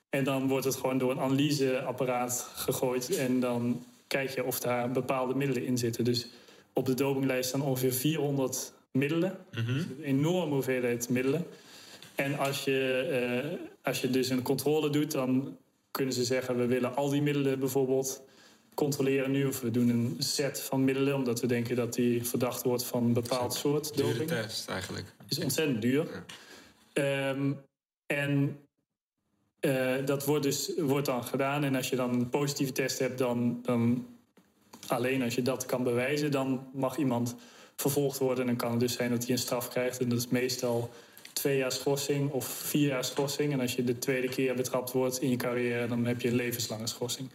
En 0.09 0.23
dan 0.23 0.47
wordt 0.47 0.65
het 0.65 0.75
gewoon 0.75 0.97
door 0.97 1.11
een 1.11 1.19
analyseapparaat 1.19 2.51
gegooid. 2.55 3.15
En 3.15 3.39
dan 3.39 3.83
kijk 4.07 4.29
je 4.29 4.43
of 4.43 4.59
daar 4.59 4.91
bepaalde 4.91 5.35
middelen 5.35 5.65
in 5.65 5.77
zitten. 5.77 6.03
Dus 6.03 6.27
op 6.73 6.85
de 6.85 6.93
dopinglijst 6.93 7.49
staan 7.49 7.61
ongeveer 7.61 7.93
400 7.93 8.73
middelen. 8.91 9.37
Dus 9.51 9.65
een 9.65 10.03
enorme 10.03 10.53
hoeveelheid 10.53 11.09
middelen. 11.09 11.45
En 12.15 12.37
als 12.37 12.63
je, 12.63 12.91
eh, 13.11 13.67
als 13.81 14.01
je 14.01 14.09
dus 14.09 14.29
een 14.29 14.41
controle 14.41 14.89
doet, 14.89 15.11
dan 15.11 15.57
kunnen 15.91 16.13
ze 16.13 16.23
zeggen... 16.23 16.57
we 16.57 16.65
willen 16.65 16.95
al 16.95 17.09
die 17.09 17.21
middelen 17.21 17.59
bijvoorbeeld 17.59 18.23
controleren 18.82 19.32
nu. 19.32 19.45
Of 19.45 19.59
we 19.59 19.71
doen 19.71 19.89
een 19.89 20.15
set 20.19 20.61
van 20.61 20.84
middelen, 20.84 21.15
omdat 21.15 21.39
we 21.39 21.47
denken 21.47 21.75
dat 21.75 21.93
die 21.93 22.25
verdacht 22.25 22.63
wordt 22.63 22.84
van 22.84 23.03
een 23.03 23.13
bepaald 23.13 23.53
soort 23.53 23.95
Dure 23.95 24.09
doping 24.09 24.29
test 24.29 24.69
eigenlijk. 24.69 25.13
is 25.27 25.39
ontzettend 25.39 25.82
duur. 25.82 26.23
Ehm, 26.93 27.51
en 28.05 28.59
eh, 29.59 29.95
dat 30.05 30.25
wordt, 30.25 30.43
dus, 30.43 30.71
wordt 30.77 31.05
dan 31.05 31.23
gedaan. 31.23 31.63
En 31.63 31.75
als 31.75 31.89
je 31.89 31.95
dan 31.95 32.13
een 32.13 32.29
positieve 32.29 32.71
test 32.71 32.99
hebt, 32.99 33.17
dan, 33.17 33.59
dan 33.63 34.07
alleen 34.88 35.21
als 35.21 35.36
je 35.36 35.41
dat 35.41 35.65
kan 35.65 35.84
bewijzen, 35.84 36.32
dan 36.32 36.67
mag 36.73 36.97
iemand 36.97 37.36
vervolgd 37.75 38.17
worden. 38.17 38.39
En 38.39 38.47
dan 38.47 38.55
kan 38.55 38.71
het 38.71 38.79
dus 38.79 38.93
zijn 38.93 39.09
dat 39.09 39.23
hij 39.23 39.32
een 39.32 39.38
straf 39.38 39.67
krijgt. 39.67 39.99
En 39.99 40.09
dat 40.09 40.17
is 40.17 40.27
meestal 40.27 40.89
twee 41.34 41.57
jaar 41.57 41.71
schorsing 41.71 42.32
of 42.32 42.45
vier 42.45 42.88
jaar 42.88 43.05
schorsing. 43.05 43.53
En 43.53 43.59
als 43.59 43.75
je 43.75 43.84
de 43.84 43.97
tweede 43.97 44.29
keer 44.29 44.55
betrapt 44.55 44.91
wordt 44.91 45.21
in 45.21 45.29
je 45.29 45.36
carrière, 45.36 45.88
dan 45.88 46.05
heb 46.05 46.21
je 46.21 46.27
een 46.27 46.36
levenslange 46.36 46.88
schorsing. 46.88 47.29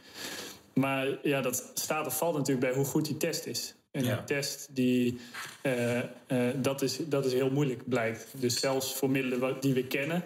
Maar 0.81 1.19
ja, 1.23 1.41
dat 1.41 1.71
staat 1.75 2.07
of 2.07 2.19
valt 2.19 2.37
natuurlijk 2.37 2.67
bij 2.67 2.75
hoe 2.75 2.85
goed 2.85 3.05
die 3.05 3.17
test 3.17 3.47
is. 3.47 3.75
En 3.91 4.05
Ja. 4.05 4.15
die 4.17 4.25
test, 4.25 4.69
die, 4.71 5.19
eh, 5.63 5.99
eh, 5.99 6.07
dat, 6.57 6.83
is, 6.83 6.99
dat 7.09 7.25
is 7.25 7.33
heel 7.33 7.51
moeilijk, 7.51 7.89
blijkt. 7.89 8.27
Dus 8.37 8.61
zelfs 8.61 8.95
voor 8.95 9.11
middelen 9.11 9.61
die 9.61 9.75
we 9.75 9.87
kennen, 9.87 10.25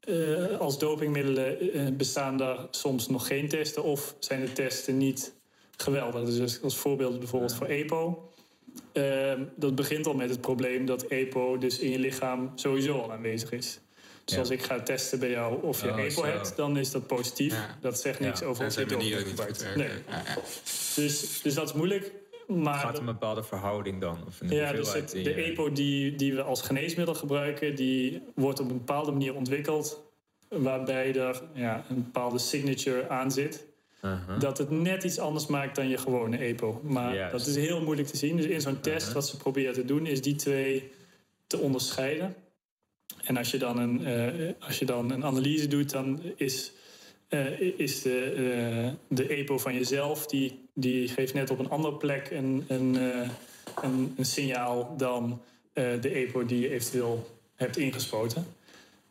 eh, 0.00 0.58
als 0.58 0.78
dopingmiddelen, 0.78 1.96
bestaan 1.96 2.36
daar 2.36 2.66
soms 2.70 3.08
nog 3.08 3.26
geen 3.26 3.48
testen... 3.48 3.82
of 3.82 4.16
zijn 4.18 4.40
de 4.40 4.52
testen 4.52 4.98
niet 4.98 5.34
geweldig. 5.76 6.24
Dus 6.24 6.62
als 6.62 6.76
voorbeeld 6.76 7.18
bijvoorbeeld 7.18 7.54
voor 7.54 7.66
EPO... 7.66 8.30
Dat 9.56 9.74
begint 9.74 10.06
al 10.06 10.14
met 10.14 10.30
het 10.30 10.40
probleem 10.40 10.86
dat 10.86 11.02
EPO 11.02 11.58
dus 11.58 11.78
in 11.78 11.90
je 11.90 11.98
lichaam 11.98 12.52
sowieso 12.54 13.00
al 13.00 13.12
aanwezig 13.12 13.52
is. 13.52 13.80
Dus 14.26 14.34
Ja. 14.34 14.40
als 14.40 14.50
ik 14.50 14.62
ga 14.62 14.80
testen 14.82 15.18
bij 15.18 15.30
jou 15.30 15.62
of 15.62 15.82
je 15.82 15.88
Oh, 15.90 15.98
EPO 15.98 16.10
zo. 16.10 16.24
hebt, 16.24 16.56
dan 16.56 16.76
is 16.76 16.90
dat 16.90 17.06
positief. 17.06 17.52
Ja. 17.52 17.76
Dat 17.80 18.00
zegt 18.00 18.20
niks 18.20 18.40
Ja. 18.40 18.46
over 18.46 18.66
of 18.66 18.72
je 18.72 18.78
hebben 18.78 18.98
doping 18.98 19.16
niet 19.18 19.26
gebruikt. 19.28 19.64
Nee. 19.76 19.86
werken. 19.88 20.02
Ja, 20.08 20.22
ja. 20.26 20.34
Dus, 20.94 21.40
dus 21.42 21.54
dat 21.54 21.68
is 21.68 21.72
moeilijk. 21.74 22.12
Maar 22.46 22.74
Gaat 22.78 22.94
om 22.98 23.06
een 23.08 23.12
bepaalde 23.12 23.42
verhouding 23.42 24.00
dan? 24.00 24.18
Of 24.26 24.40
een 24.40 24.48
ja, 24.50 24.72
dus 24.72 24.92
het, 24.92 25.10
die, 25.10 25.22
de 25.22 25.34
EPO 25.34 25.72
die, 25.72 26.16
die 26.16 26.34
we 26.34 26.42
als 26.42 26.62
geneesmiddel 26.62 27.14
gebruiken, 27.14 27.74
die 27.74 28.22
wordt 28.34 28.60
op 28.60 28.70
een 28.70 28.76
bepaalde 28.78 29.10
manier 29.12 29.34
ontwikkeld. 29.34 30.04
Waarbij 30.48 31.14
er 31.16 31.42
ja, 31.54 31.84
een 31.88 32.02
bepaalde 32.02 32.38
signature 32.38 33.08
aan 33.08 33.30
zit. 33.32 33.64
uh-huh. 34.02 34.40
Dat 34.40 34.58
het 34.58 34.70
net 34.70 35.04
iets 35.04 35.18
anders 35.18 35.46
maakt 35.46 35.76
dan 35.76 35.88
je 35.88 35.96
gewone 35.98 36.38
EPO. 36.38 36.80
Maar 36.84 37.14
Juist. 37.14 37.32
dat 37.32 37.46
is 37.46 37.56
heel 37.56 37.82
moeilijk 37.82 38.08
te 38.08 38.16
zien. 38.16 38.36
Dus 38.36 38.46
in 38.46 38.60
zo'n 38.60 38.80
test, 38.80 38.96
Uh-huh. 38.98 39.14
wat 39.14 39.28
ze 39.28 39.36
proberen 39.36 39.74
te 39.74 39.84
doen, 39.84 40.06
is 40.06 40.22
die 40.22 40.36
twee 40.36 40.90
te 41.46 41.58
onderscheiden. 41.58 42.34
En 43.26 43.36
als 43.36 43.50
je 43.50 43.58
dan 43.58 43.78
een, 43.78 44.04
eh, 44.04 44.52
als 44.58 44.78
je 44.78 44.84
dan 44.84 45.10
een 45.10 45.24
analyse 45.24 45.68
doet, 45.68 45.90
dan 45.90 46.20
is, 46.36 46.72
eh, 47.28 47.60
is 47.60 48.02
de, 48.02 48.20
eh, 48.30 49.16
de 49.16 49.28
EPO 49.28 49.58
van 49.58 49.74
jezelf, 49.74 50.26
die, 50.26 50.68
die 50.74 51.08
geeft 51.08 51.34
net 51.34 51.50
op 51.50 51.58
een 51.58 51.70
andere 51.70 51.94
plek 51.94 52.30
een, 52.30 52.64
een, 52.68 52.94
een, 53.82 54.14
een 54.16 54.24
signaal 54.24 54.94
dan 54.96 55.40
de 55.72 56.14
EPO 56.14 56.46
die 56.46 56.60
je 56.60 56.70
eventueel 56.70 57.40
hebt 57.54 57.76
ingespoten. 57.76 58.46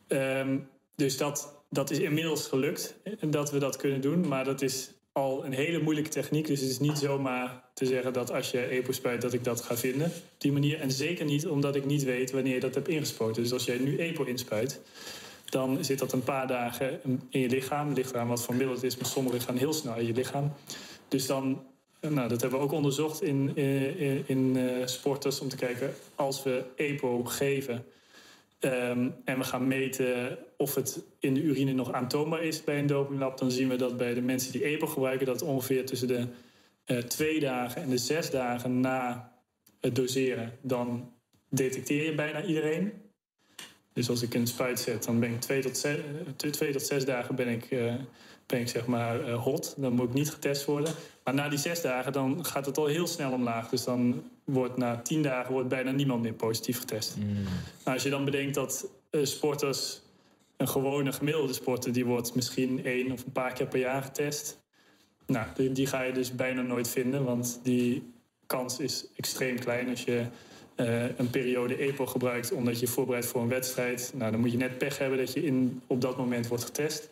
Ehm, 0.06 0.58
dus 0.94 1.16
dat, 1.16 1.62
dat 1.70 1.90
is 1.90 1.98
inmiddels 1.98 2.46
gelukt 2.46 2.94
dat 3.20 3.50
we 3.50 3.58
dat 3.58 3.76
kunnen 3.76 4.00
doen. 4.00 4.28
Maar 4.28 4.44
dat 4.44 4.62
is 4.62 4.90
al 5.16 5.44
een 5.44 5.52
hele 5.52 5.82
moeilijke 5.82 6.10
techniek. 6.10 6.46
Dus 6.46 6.60
het 6.60 6.70
is 6.70 6.78
niet 6.78 6.98
zomaar 6.98 7.62
te 7.74 7.86
zeggen 7.86 8.12
dat 8.12 8.32
als 8.32 8.50
je 8.50 8.60
EPO 8.60 8.92
spuit 8.92 9.20
dat 9.20 9.32
ik 9.32 9.44
dat 9.44 9.62
ga 9.62 9.76
vinden. 9.76 10.06
Op 10.06 10.12
die 10.38 10.52
manier. 10.52 10.80
En 10.80 10.90
zeker 10.90 11.24
niet 11.24 11.46
omdat 11.46 11.76
ik 11.76 11.84
niet 11.84 12.04
weet 12.04 12.30
wanneer 12.30 12.54
je 12.54 12.60
dat 12.60 12.74
hebt 12.74 12.88
ingespoten. 12.88 13.42
Dus 13.42 13.52
als 13.52 13.64
jij 13.64 13.78
nu 13.78 13.98
EPO 13.98 14.24
inspuit, 14.24 14.80
dan 15.44 15.84
zit 15.84 15.98
dat 15.98 16.12
een 16.12 16.24
paar 16.24 16.46
dagen 16.46 17.00
in 17.28 17.40
je 17.40 17.48
lichaam. 17.48 17.88
Het 17.88 17.96
ligt 17.96 18.10
wat 18.10 18.42
voor 18.42 18.54
middel 18.54 18.74
het 18.74 18.82
is, 18.82 18.96
maar 18.96 19.06
sommige 19.06 19.40
gaan 19.40 19.56
heel 19.56 19.72
snel 19.72 19.96
in 19.96 20.06
je 20.06 20.12
lichaam. 20.12 20.52
Dus 21.08 21.26
dan, 21.26 21.62
nou, 22.00 22.28
dat 22.28 22.40
hebben 22.40 22.58
we 22.58 22.64
ook 22.64 22.72
onderzocht 22.72 23.22
in, 23.22 23.52
eh, 23.56 24.00
in, 24.00 24.24
in 24.26 24.56
eh, 24.56 24.86
sporters 24.86 25.40
om 25.40 25.48
te 25.48 25.56
kijken 25.56 25.94
als 26.14 26.42
we 26.42 26.64
EPO 26.76 27.24
geven. 27.24 27.84
ehm, 28.58 29.08
en 29.24 29.38
we 29.38 29.44
gaan 29.44 29.66
meten 29.66 30.38
of 30.56 30.74
het 30.74 31.02
in 31.18 31.34
de 31.34 31.42
urine 31.42 31.72
nog 31.72 31.92
aantoonbaar 31.92 32.42
is 32.42 32.64
bij 32.64 32.78
een 32.78 32.86
dopinglab. 32.86 33.38
Dan 33.38 33.50
zien 33.50 33.68
we 33.68 33.76
dat 33.76 33.96
bij 33.96 34.14
de 34.14 34.20
mensen 34.20 34.52
die 34.52 34.64
EPO 34.64 34.86
gebruiken, 34.86 35.26
dat 35.26 35.42
ongeveer 35.42 35.86
tussen 35.86 36.08
de 36.08 36.26
eh, 36.84 36.98
twee 36.98 37.40
dagen 37.40 37.82
en 37.82 37.88
de 37.88 37.98
zes 37.98 38.30
dagen 38.30 38.80
na 38.80 39.32
het 39.80 39.94
doseren, 39.94 40.52
dan 40.60 41.12
detecteer 41.48 42.04
je 42.04 42.14
bijna 42.14 42.44
iedereen. 42.44 42.92
Dus 43.92 44.08
als 44.08 44.22
ik 44.22 44.34
een 44.34 44.46
spuit 44.46 44.80
zet, 44.80 45.04
dan 45.04 45.20
ben 45.20 45.32
ik 45.32 45.40
twee 45.40 45.62
tot 45.62 45.76
zes, 45.76 45.96
eh, 45.96 46.50
twee 46.50 46.72
tot 46.72 46.82
zes 46.82 47.04
dagen 47.04 47.34
ben 47.34 47.48
ik, 47.48 47.64
eh, 47.64 47.94
ben 48.46 48.60
ik 48.60 48.68
zeg 48.68 48.86
maar 48.86 49.30
hot. 49.30 49.74
Dan 49.76 49.92
moet 49.92 50.08
ik 50.08 50.14
niet 50.14 50.30
getest 50.30 50.64
worden. 50.64 50.94
Maar 51.24 51.34
na 51.34 51.48
die 51.48 51.58
zes 51.58 51.80
dagen 51.80 52.12
dan 52.12 52.44
gaat 52.44 52.66
het 52.66 52.78
al 52.78 52.86
heel 52.86 53.06
snel 53.06 53.32
omlaag. 53.32 53.68
Dus 53.68 53.84
dan 53.84 54.22
wordt 54.44 54.76
na 54.76 54.96
tien 55.02 55.22
dagen 55.22 55.52
wordt 55.52 55.68
bijna 55.68 55.90
niemand 55.90 56.22
meer 56.22 56.32
positief 56.32 56.78
getest. 56.78 57.16
Mm. 57.16 57.34
Nou, 57.84 57.96
als 57.96 58.02
je 58.02 58.10
dan 58.10 58.24
bedenkt 58.24 58.54
dat 58.54 58.88
sporters, 59.22 60.00
een 60.56 60.68
gewone 60.68 61.12
gemiddelde 61.12 61.52
sporter, 61.52 61.92
die 61.92 62.04
wordt 62.04 62.34
misschien 62.34 62.84
één 62.84 63.12
of 63.12 63.24
een 63.24 63.32
paar 63.32 63.52
keer 63.52 63.66
per 63.66 63.80
jaar 63.80 64.02
getest. 64.02 64.64
Nou, 65.26 65.46
die, 65.54 65.72
die 65.72 65.86
ga 65.86 66.02
je 66.02 66.12
dus 66.12 66.34
bijna 66.34 66.62
nooit 66.62 66.88
vinden, 66.88 67.24
want 67.24 67.60
die 67.62 68.12
kans 68.46 68.78
is 68.78 69.06
extreem 69.16 69.58
klein 69.58 69.88
als 69.88 70.04
je 70.04 70.26
eh, 70.74 71.18
een 71.18 71.30
periode 71.30 71.76
EPO 71.76 72.06
gebruikt 72.06 72.52
omdat 72.52 72.80
je 72.80 72.86
voorbereidt 72.86 73.26
voor 73.26 73.42
een 73.42 73.48
wedstrijd. 73.48 74.12
Nou, 74.14 74.30
dan 74.30 74.40
moet 74.40 74.52
je 74.52 74.56
net 74.56 74.78
pech 74.78 74.98
hebben 74.98 75.18
dat 75.18 75.32
je 75.32 75.44
in, 75.44 75.82
op 75.86 76.00
dat 76.00 76.16
moment 76.16 76.46
wordt 76.46 76.64
getest. 76.64 77.10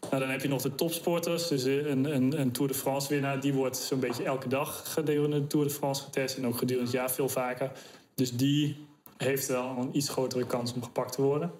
Nou, 0.00 0.20
dan 0.20 0.30
heb 0.30 0.40
je 0.40 0.48
nog 0.48 0.62
de 0.62 0.74
topsporters. 0.74 1.48
Dus 1.48 1.64
eh, 1.64 1.86
een, 1.86 2.14
een, 2.14 2.40
een 2.40 2.52
Tour 2.52 2.68
de 2.68 2.78
France 2.78 3.08
winnaar, 3.08 3.40
die 3.40 3.52
wordt 3.52 3.76
zo'n 3.76 4.00
beetje 4.00 4.24
elke 4.24 4.48
dag 4.48 4.92
gedurende 4.92 5.40
de 5.40 5.46
Tour 5.46 5.66
de 5.66 5.72
France 5.72 6.02
getest. 6.02 6.36
En 6.36 6.46
ook 6.46 6.58
gedurende 6.58 6.90
het 6.90 6.96
jaar 6.96 7.10
veel 7.10 7.28
vaker. 7.28 7.72
Dus 8.14 8.32
die 8.32 8.76
heeft 9.16 9.46
wel 9.46 9.76
een 9.78 9.96
iets 9.96 10.08
grotere 10.08 10.46
kans 10.46 10.72
om 10.72 10.82
gepakt 10.82 11.12
te 11.12 11.22
worden. 11.22 11.52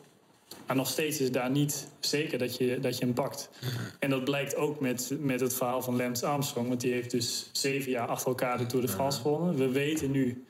Maar 0.67 0.77
nog 0.77 0.89
steeds 0.89 1.21
is 1.21 1.33
daar 1.33 1.51
niet 1.51 1.89
zeker 2.01 2.39
dat 2.39 2.57
je, 2.57 2.81
dat 2.81 2.99
je 2.99 3.05
hem 3.05 3.15
pakt. 3.15 3.51
En 3.99 4.11
dat 4.11 4.25
blijkt 4.25 4.57
ook 4.57 4.81
met, 4.81 5.13
met 5.21 5.41
het 5.41 5.55
verhaal 5.55 5.83
van 5.83 5.97
Lance 5.97 6.27
Armstrong. 6.27 6.69
Want 6.69 6.81
die 6.81 6.93
heeft 6.93 7.11
dus 7.11 7.51
zeven 7.53 7.91
jaar 7.91 8.09
achter 8.09 8.29
elkaar 8.29 8.59
de 8.59 8.67
Tour 8.67 8.87
de 8.87 8.93
France 8.93 9.21
gewonnen. 9.21 9.57
We 9.57 9.69
weten 9.69 10.11
nu 10.11 10.45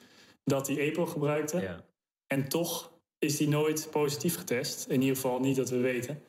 dat 0.45 0.67
hij 0.67 0.79
EPO 0.79 1.07
gebruikte. 1.07 1.61
Ja. 1.61 1.85
En 2.27 2.49
toch 2.49 2.91
is 3.19 3.37
die 3.37 3.49
nooit 3.49 3.89
positief 3.91 4.37
getest. 4.37 4.87
In 4.89 5.01
ieder 5.01 5.17
geval 5.17 5.41
niet 5.41 5.57
dat 5.57 5.71
we 5.71 5.77
weten. 5.77 6.23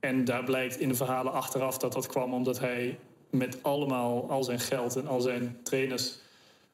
En 0.00 0.24
daar 0.24 0.44
blijkt 0.44 0.80
in 0.80 0.88
de 0.88 0.94
verhalen 0.94 1.32
achteraf 1.32 1.78
dat 1.78 1.92
dat 1.92 2.06
kwam 2.06 2.34
omdat 2.34 2.58
hij 2.58 2.98
met 3.30 3.62
allemaal 3.62 4.30
al 4.30 4.44
zijn 4.44 4.60
geld 4.60 4.96
en 4.96 5.06
al 5.06 5.20
zijn 5.20 5.58
trainers 5.62 6.18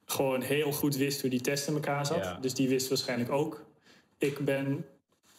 gewoon 0.04 0.40
heel 0.40 0.72
goed 0.72 0.96
wist 0.96 1.20
hoe 1.20 1.30
die 1.30 1.40
test 1.40 1.68
in 1.68 1.74
elkaar 1.74 2.06
zat. 2.06 2.24
Ja. 2.24 2.38
Dus 2.40 2.54
die 2.54 2.68
wist 2.68 2.88
waarschijnlijk 2.88 3.30
ook. 3.30 3.64
Ik 4.18 4.38
ben. 4.38 4.84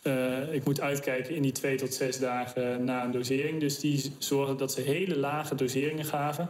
Eh, 0.02 0.54
ik 0.54 0.66
moet 0.66 0.82
uitkijken 0.82 1.36
in 1.36 1.41
die 1.41 1.52
twee 1.52 1.78
tot 1.78 1.93
zes 1.93 2.20
dagen 2.20 2.84
na 2.84 3.04
een 3.04 3.12
dosering. 3.12 3.60
Dus 3.60 3.80
die 3.80 4.12
zorgden 4.18 4.58
dat 4.58 4.72
ze 4.72 4.82
hele 4.82 5.18
lage 5.18 5.56
doseringen 5.56 6.06
gaven. 6.06 6.50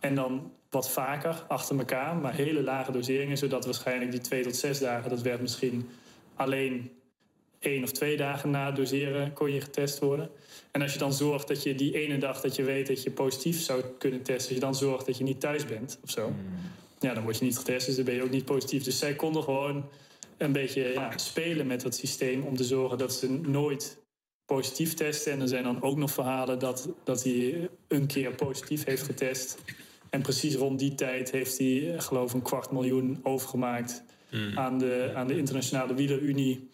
En 0.00 0.14
dan 0.14 0.52
wat 0.70 0.90
vaker 0.90 1.44
achter 1.48 1.78
elkaar, 1.78 2.16
maar 2.16 2.34
hele 2.34 2.62
lage 2.62 2.92
doseringen. 2.92 3.38
Zodat 3.38 3.64
waarschijnlijk 3.64 4.10
die 4.10 4.20
twee 4.20 4.42
tot 4.42 4.56
zes 4.56 4.78
dagen, 4.78 5.10
dat 5.10 5.22
werd 5.22 5.40
misschien 5.40 5.88
alleen 6.34 6.90
één 7.58 7.82
of 7.82 7.92
twee 7.92 8.16
dagen 8.16 8.50
na 8.50 8.66
het 8.66 8.76
doseren 8.76 9.32
kon 9.32 9.52
je 9.52 9.60
getest 9.60 9.98
worden. 9.98 10.30
En 10.70 10.82
als 10.82 10.92
je 10.92 10.98
dan 10.98 11.12
zorgt 11.12 11.48
dat 11.48 11.62
je 11.62 11.74
die 11.74 11.94
ene 11.94 12.18
dag 12.18 12.40
dat 12.40 12.56
je 12.56 12.62
weet 12.62 12.86
dat 12.86 13.02
je 13.02 13.10
positief 13.10 13.60
zou 13.60 13.82
kunnen 13.98 14.22
testen, 14.22 14.46
als 14.46 14.54
je 14.54 14.60
dan 14.60 14.74
zorgt 14.74 15.06
dat 15.06 15.18
je 15.18 15.24
niet 15.24 15.40
thuis 15.40 15.64
bent 15.64 15.98
of 16.02 16.10
zo, 16.10 16.32
ja, 17.00 17.14
dan 17.14 17.22
word 17.22 17.38
je 17.38 17.44
niet 17.44 17.58
getest, 17.58 17.86
dus 17.86 17.96
dan 17.96 18.04
ben 18.04 18.14
je 18.14 18.22
ook 18.22 18.30
niet 18.30 18.44
positief. 18.44 18.82
Dus 18.82 18.98
zij 18.98 19.14
konden 19.14 19.42
gewoon 19.42 19.88
een 20.38 20.52
beetje 20.52 20.92
ja, 20.92 21.18
spelen 21.18 21.66
met 21.66 21.80
dat 21.80 21.94
systeem 21.94 22.42
om 22.42 22.56
te 22.56 22.64
zorgen 22.64 22.98
dat 22.98 23.14
ze 23.14 23.30
nooit 23.30 24.02
positief 24.46 24.94
testen. 24.94 25.32
En 25.32 25.40
er 25.40 25.48
zijn 25.48 25.64
dan 25.64 25.82
ook 25.82 25.96
nog 25.96 26.10
verhalen 26.10 26.58
dat, 26.58 26.88
dat 27.04 27.22
hij 27.22 27.70
een 27.88 28.06
keer 28.06 28.34
positief 28.34 28.84
heeft 28.84 29.02
getest. 29.02 29.58
En 30.10 30.22
precies 30.22 30.54
rond 30.54 30.78
die 30.78 30.94
tijd 30.94 31.30
heeft 31.30 31.58
hij, 31.58 31.94
geloof 31.96 32.28
ik, 32.28 32.34
een 32.34 32.42
kwart 32.42 32.70
miljoen 32.70 33.20
overgemaakt 33.22 34.02
aan, 34.54 34.78
de, 34.78 35.12
aan 35.14 35.26
de 35.26 35.36
Internationale 35.36 35.94
Wielerunie. 35.94 36.70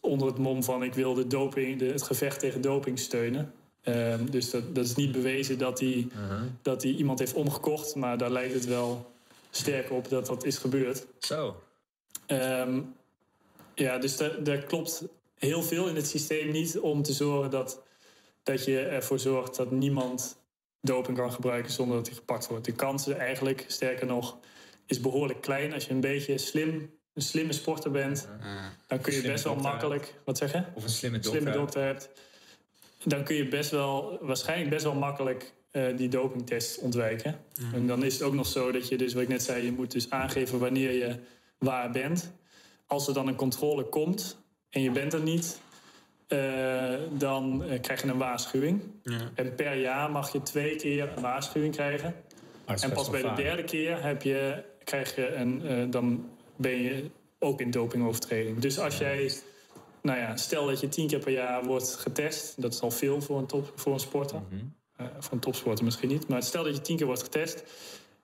Onder 0.00 0.26
het 0.26 0.38
mom 0.38 0.62
van 0.62 0.82
ik 0.82 0.94
wil 0.94 1.14
de 1.14 1.26
doping, 1.26 1.78
de, 1.78 1.84
het 1.84 2.02
gevecht 2.02 2.40
tegen 2.40 2.60
doping 2.60 2.98
steunen. 2.98 3.52
Ehm, 3.82 4.24
dus 4.30 4.50
dat, 4.50 4.74
dat 4.74 4.84
is 4.84 4.94
niet 4.94 5.12
bewezen 5.12 5.58
dat 5.58 5.80
hij, 5.80 6.08
dat 6.62 6.82
hij 6.82 6.92
iemand 6.92 7.18
heeft 7.18 7.34
omgekocht. 7.34 7.94
Maar 7.94 8.18
daar 8.18 8.30
lijkt 8.30 8.54
het 8.54 8.66
wel 8.66 9.12
sterk 9.50 9.90
op 9.90 10.08
dat 10.08 10.26
dat 10.26 10.44
is 10.44 10.58
gebeurd. 10.58 11.06
Zo. 11.18 11.62
Ehm, 12.26 12.80
ja, 13.76 13.98
dus 13.98 14.16
daar, 14.16 14.42
daar 14.42 14.58
klopt 14.58 15.04
heel 15.34 15.62
veel 15.62 15.88
in 15.88 15.96
het 15.96 16.08
systeem 16.08 16.50
niet 16.50 16.78
om 16.78 17.02
te 17.02 17.12
zorgen 17.12 17.50
dat, 17.50 17.82
dat 18.42 18.64
je 18.64 18.80
ervoor 18.80 19.18
zorgt 19.18 19.56
dat 19.56 19.70
niemand 19.70 20.38
doping 20.80 21.16
kan 21.16 21.32
gebruiken 21.32 21.72
zonder 21.72 21.96
dat 21.96 22.06
hij 22.06 22.16
gepakt 22.16 22.46
wordt. 22.46 22.64
De 22.64 22.72
kans 22.72 23.08
eigenlijk, 23.08 23.64
sterker 23.66 24.06
nog, 24.06 24.38
is 24.86 25.00
behoorlijk 25.00 25.40
klein. 25.40 25.72
Als 25.72 25.84
je 25.84 25.90
een 25.90 26.00
beetje 26.00 26.38
slim, 26.38 26.90
een 27.14 27.22
slimme 27.22 27.52
sporter 27.52 27.90
bent, 27.90 28.28
dan 28.86 29.00
kun 29.00 29.14
je 29.14 29.22
best 29.22 29.44
wel 29.44 29.56
makkelijk. 29.56 30.14
Wat 30.24 30.38
zeg 30.38 30.52
je? 30.52 30.62
Of 30.74 30.82
een 30.82 30.88
slimme 30.88 31.18
dokter. 31.18 31.40
slimme 31.40 31.58
dokter 31.58 31.84
hebt, 31.84 32.08
dan 33.04 33.24
kun 33.24 33.36
je 33.36 33.48
best 33.48 33.70
wel, 33.70 34.18
waarschijnlijk 34.20 34.70
best 34.70 34.84
wel 34.84 34.94
makkelijk 34.94 35.52
eh, 35.70 35.96
die 35.96 36.08
dopingtest 36.08 36.78
ontwijken. 36.78 37.38
En 37.72 37.86
dan 37.86 38.04
is 38.04 38.12
het 38.12 38.22
ook 38.22 38.34
nog 38.34 38.46
zo 38.46 38.72
dat 38.72 38.88
je 38.88 38.96
dus, 38.96 39.12
wat 39.12 39.22
ik 39.22 39.28
net 39.28 39.42
zei, 39.42 39.64
je 39.64 39.72
moet 39.72 39.90
dus 39.90 40.10
aangeven 40.10 40.58
wanneer 40.58 40.92
je 40.92 41.16
waar 41.58 41.90
bent. 41.90 42.32
Als 42.86 43.08
er 43.08 43.14
dan 43.14 43.28
een 43.28 43.36
controle 43.36 43.84
komt 43.84 44.38
en 44.70 44.82
je 44.82 44.90
bent 44.90 45.12
er 45.12 45.22
niet, 45.22 45.60
eh, 46.26 46.94
dan 47.10 47.64
eh, 47.64 47.80
krijg 47.80 48.02
je 48.02 48.08
een 48.08 48.18
waarschuwing. 48.18 48.82
Ja. 49.02 49.30
En 49.34 49.54
per 49.54 49.80
jaar 49.80 50.10
mag 50.10 50.32
je 50.32 50.42
twee 50.42 50.76
keer 50.76 51.12
een 51.16 51.22
waarschuwing 51.22 51.74
krijgen. 51.74 52.14
En 52.64 52.92
pas 52.92 53.10
bij 53.10 53.22
de 53.22 53.32
derde 53.32 53.64
keer 53.64 54.02
heb 54.02 54.22
je, 54.22 54.64
krijg 54.84 55.16
je 55.16 55.34
een, 55.34 55.66
eh, 55.66 55.84
dan 55.90 56.28
ben 56.56 56.82
je 56.82 57.10
ook 57.38 57.60
in 57.60 57.70
dopingovertreding. 57.70 58.58
Dus 58.58 58.78
als 58.78 58.98
jij, 58.98 59.32
nou 60.02 60.18
ja, 60.18 60.36
stel 60.36 60.66
dat 60.66 60.80
je 60.80 60.88
tien 60.88 61.06
keer 61.06 61.18
per 61.18 61.32
jaar 61.32 61.64
wordt 61.64 61.94
getest, 61.94 62.62
dat 62.62 62.72
is 62.72 62.80
al 62.80 62.90
veel 62.90 63.20
voor 63.20 63.38
een, 63.38 63.46
top, 63.46 63.72
voor 63.74 63.92
een 63.92 64.00
sporter. 64.00 64.40
Mhm. 64.50 64.64
Voor 65.18 65.32
een 65.32 65.38
topsporter 65.38 65.84
misschien 65.84 66.08
niet. 66.08 66.28
Maar 66.28 66.42
stel 66.42 66.64
dat 66.64 66.76
je 66.76 66.80
tien 66.80 66.96
keer 66.96 67.06
wordt 67.06 67.22
getest. 67.22 67.64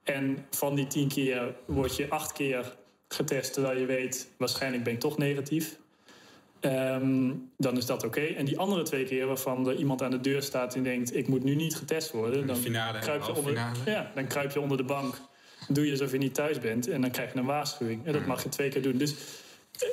En 0.03 0.47
van 0.51 0.75
die 0.75 0.87
tien 0.87 1.09
keer 1.09 1.57
word 1.67 1.97
je 1.97 2.11
acht 2.11 2.33
keer 2.33 2.77
getest. 3.15 3.53
Terwijl 3.53 3.79
je 3.79 3.87
weet, 3.87 4.29
waarschijnlijk 4.37 4.85
ben 4.85 4.93
ik 4.93 5.01
toch 5.01 5.19
negatief. 5.19 5.77
Ehm, 6.61 7.33
dan 7.57 7.77
is 7.77 7.87
dat 7.87 8.05
oké. 8.05 8.21
En 8.21 8.45
die 8.45 8.59
andere 8.59 8.83
twee 8.83 9.05
keer 9.05 9.27
waarvan 9.27 9.69
er 9.69 9.77
iemand 9.77 10.03
aan 10.03 10.11
de 10.11 10.21
deur 10.21 10.43
staat 10.43 10.75
en 10.75 10.83
denkt... 10.83 11.17
ik 11.17 11.29
moet 11.29 11.45
nu 11.45 11.55
niet 11.55 11.77
getest 11.77 12.11
worden. 12.11 12.47
Dan, 12.47 12.57
finale 12.57 12.99
kruip 12.99 13.23
je, 13.23 13.35
onder, 13.35 13.53
ja, 13.85 14.13
dan 14.15 14.27
kruip 14.27 14.53
je 14.53 14.61
onder 14.61 14.77
de 14.77 14.85
bank. 14.85 15.21
Doe 15.69 15.85
je 15.85 15.91
alsof 15.91 16.13
je 16.13 16.19
niet 16.19 16.35
thuis 16.35 16.59
bent. 16.59 16.89
En 16.89 17.01
dan 17.01 17.11
krijg 17.11 17.33
je 17.33 17.39
een 17.39 17.45
waarschuwing. 17.45 18.07
En 18.07 18.13
dat 18.13 18.27
mag 18.27 18.43
je 18.43 18.49
twee 18.49 18.69
keer 18.69 18.83
doen. 18.83 18.97
Dus 18.97 19.15
eh, 19.79 19.89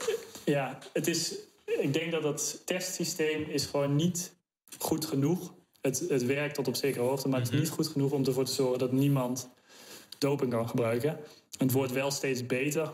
ja, 0.46 0.78
het 0.94 1.08
is, 1.08 1.36
ik 1.66 1.94
denk 1.94 2.12
dat 2.12 2.24
dat 2.24 2.62
testsysteem 2.66 3.46
is 3.50 3.66
gewoon 3.66 3.96
niet 3.96 4.36
goed 4.78 5.06
genoeg. 5.06 5.54
Het, 5.82 6.06
het 6.10 6.26
werkt 6.26 6.56
tot 6.56 6.68
op 6.68 6.76
zekere 6.76 7.04
hoogte, 7.04 7.28
maar 7.28 7.40
het 7.40 7.54
is 7.54 7.60
niet 7.60 7.70
goed 7.70 7.88
genoeg 7.88 8.12
om 8.12 8.26
ervoor 8.26 8.46
te 8.46 8.54
zorgen 8.54 8.80
dat 8.80 8.92
niemand 8.92 9.50
doping 10.18 10.52
kan 10.52 10.70
gebruiken. 10.70 11.20
Het 11.58 11.72
wordt 11.72 11.92
wel 11.92 12.12
steeds 12.12 12.46
beter, 12.46 12.90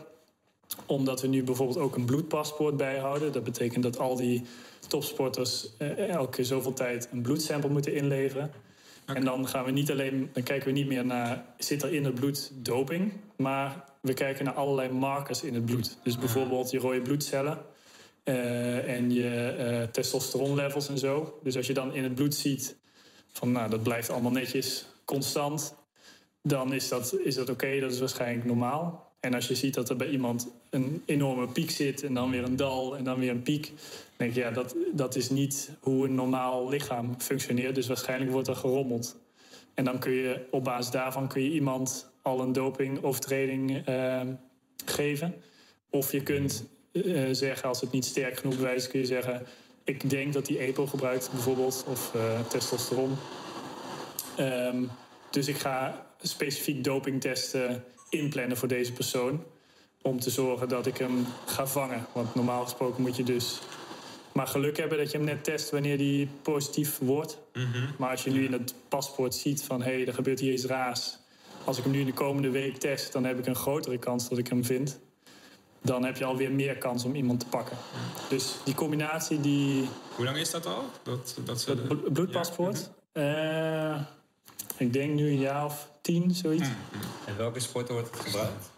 omdat 0.86 1.20
we 1.20 1.26
nu 1.26 1.42
bijvoorbeeld 1.42 1.78
ook 1.78 1.96
een 1.96 2.04
bloedpaspoort 2.04 2.76
bijhouden. 2.76 3.32
Dat 3.32 3.44
betekent 3.44 3.82
dat 3.82 3.98
al 3.98 4.16
die 4.16 4.42
topsporters 4.88 5.68
eh, 5.78 6.08
elke 6.08 6.44
zoveel 6.44 6.72
tijd 6.72 7.08
een 7.12 7.22
bloedsample 7.22 7.70
moeten 7.70 7.94
inleveren. 7.94 8.50
En 9.06 9.24
dan 9.24 9.48
gaan 9.48 9.64
we 9.64 9.70
niet 9.70 9.90
alleen, 9.90 10.30
dan 10.32 10.42
kijken 10.42 10.66
we 10.66 10.72
niet 10.72 10.86
meer 10.86 11.06
naar 11.06 11.44
zit 11.58 11.82
er 11.82 11.94
in 11.94 12.04
het 12.04 12.14
bloed 12.14 12.50
doping, 12.54 13.12
maar 13.36 13.84
we 14.00 14.14
kijken 14.14 14.44
naar 14.44 14.54
allerlei 14.54 14.92
markers 14.92 15.42
in 15.42 15.54
het 15.54 15.64
bloed. 15.64 15.98
Dus 16.02 16.18
bijvoorbeeld 16.18 16.70
je 16.70 16.78
rode 16.78 17.02
bloedcellen 17.02 17.58
eh, 18.22 18.94
en 18.96 19.10
je 19.10 19.28
eh 19.28 19.82
testosteronlevels 19.82 20.88
en 20.88 20.98
zo. 20.98 21.38
Dus 21.42 21.56
als 21.56 21.66
je 21.66 21.74
dan 21.74 21.94
in 21.94 22.02
het 22.02 22.14
bloed 22.14 22.34
ziet 22.34 22.76
van 23.32 23.52
nou 23.52 23.70
dat 23.70 23.82
blijft 23.82 24.10
allemaal 24.10 24.32
netjes 24.32 24.86
constant, 25.04 25.74
dan 26.42 26.72
is 26.72 26.88
dat, 26.88 27.16
is 27.24 27.34
dat 27.34 27.48
oké, 27.48 27.80
dat 27.80 27.92
is 27.92 27.98
waarschijnlijk 27.98 28.46
normaal. 28.46 29.05
En 29.26 29.34
als 29.34 29.48
je 29.48 29.54
ziet 29.54 29.74
dat 29.74 29.88
er 29.88 29.96
bij 29.96 30.08
iemand 30.08 30.48
een 30.70 31.02
enorme 31.06 31.48
piek 31.48 31.70
zit 31.70 32.02
en 32.02 32.14
dan 32.14 32.30
weer 32.30 32.44
een 32.44 32.56
dal 32.56 32.96
en 32.96 33.04
dan 33.04 33.18
weer 33.18 33.30
een 33.30 33.42
piek, 33.42 33.66
dan 33.66 33.76
denk 34.16 34.34
je 34.34 34.40
ja, 34.40 34.50
dat, 34.50 34.76
dat 34.92 35.16
is 35.16 35.30
niet 35.30 35.70
hoe 35.80 36.06
een 36.06 36.14
normaal 36.14 36.68
lichaam 36.68 37.14
functioneert. 37.20 37.74
Dus 37.74 37.86
waarschijnlijk 37.86 38.30
wordt 38.30 38.48
er 38.48 38.56
gerommeld. 38.56 39.16
En 39.74 39.84
dan 39.84 39.98
kun 39.98 40.12
je 40.12 40.46
op 40.50 40.64
basis 40.64 40.90
daarvan 40.90 41.28
kun 41.28 41.42
je 41.42 41.50
iemand 41.50 42.10
al 42.22 42.40
een 42.40 42.52
dopingovertreding 42.52 43.86
eh, 43.86 44.20
geven. 44.84 45.34
Of 45.90 46.12
je 46.12 46.22
kunt 46.22 46.64
eh, 46.92 47.28
zeggen, 47.30 47.68
als 47.68 47.80
het 47.80 47.92
niet 47.92 48.04
sterk 48.04 48.36
genoeg 48.36 48.56
bewijst, 48.56 48.88
kun 48.88 49.00
je 49.00 49.06
zeggen: 49.06 49.46
Ik 49.84 50.10
denk 50.10 50.32
dat 50.32 50.48
hij 50.48 50.58
EPO 50.58 50.86
gebruikt, 50.86 51.30
bijvoorbeeld, 51.32 51.84
of 51.88 52.14
eh, 52.14 52.40
testosteron. 52.48 53.16
Ehm, 54.36 54.84
dus 55.30 55.48
ik 55.48 55.56
ga 55.56 56.06
specifiek 56.20 56.84
dopingtesten 56.84 57.84
inplannen 58.18 58.56
voor 58.56 58.68
deze 58.68 58.92
persoon. 58.92 59.44
Om 60.02 60.20
te 60.20 60.30
zorgen 60.30 60.68
dat 60.68 60.86
ik 60.86 60.96
hem 60.98 61.26
ga 61.46 61.66
vangen. 61.66 62.06
Want 62.12 62.34
normaal 62.34 62.62
gesproken 62.64 63.02
moet 63.02 63.16
je 63.16 63.22
dus 63.22 63.58
maar 64.32 64.46
geluk 64.46 64.76
hebben 64.76 64.98
dat 64.98 65.10
je 65.10 65.16
hem 65.16 65.26
net 65.26 65.44
test 65.44 65.70
wanneer 65.70 65.98
die 65.98 66.28
positief 66.42 66.98
wordt. 66.98 67.38
Maar 67.98 68.10
als 68.10 68.24
je 68.24 68.30
nu 68.30 68.44
in 68.44 68.52
het 68.52 68.74
paspoort 68.88 69.34
ziet 69.34 69.62
van 69.62 69.82
hé, 69.82 69.92
hey, 69.92 70.06
er 70.06 70.14
gebeurt 70.14 70.40
hier 70.40 70.52
iets 70.52 70.64
raars. 70.64 71.18
Als 71.64 71.76
ik 71.78 71.82
hem 71.84 71.92
nu 71.92 72.00
in 72.00 72.06
de 72.06 72.12
komende 72.12 72.50
week 72.50 72.76
test, 72.76 73.12
dan 73.12 73.24
heb 73.24 73.38
ik 73.38 73.46
een 73.46 73.54
grotere 73.54 73.98
kans 73.98 74.28
dat 74.28 74.38
ik 74.38 74.48
hem 74.48 74.64
vind. 74.64 74.98
Dan 75.82 76.04
heb 76.04 76.16
je 76.16 76.24
alweer 76.24 76.50
meer 76.52 76.76
kans 76.76 77.04
om 77.04 77.14
iemand 77.14 77.40
te 77.40 77.46
pakken. 77.46 77.76
Dus 78.28 78.54
die 78.64 78.74
combinatie, 78.74 79.40
die, 79.40 79.88
Hoe 80.16 80.24
lang 80.24 80.36
is 80.36 80.50
dat 80.50 80.66
al? 80.66 80.84
Dat, 81.02 81.36
dat, 81.44 81.60
ze 81.60 81.66
dat 81.74 81.88
de- 81.88 81.94
bl- 81.96 82.10
bloedpaspoort. 82.12 82.90
eh, 83.12 84.00
ik 84.76 84.92
denk 84.92 85.14
nu 85.14 85.28
een 85.28 85.38
jaar 85.38 85.64
of 85.64 85.88
tien, 86.00 86.34
zoiets. 86.34 86.68
En 87.26 87.36
welke 87.36 87.60
sporten 87.60 87.94
wordt 87.94 88.10
het 88.10 88.20
gebruikt? 88.20 88.70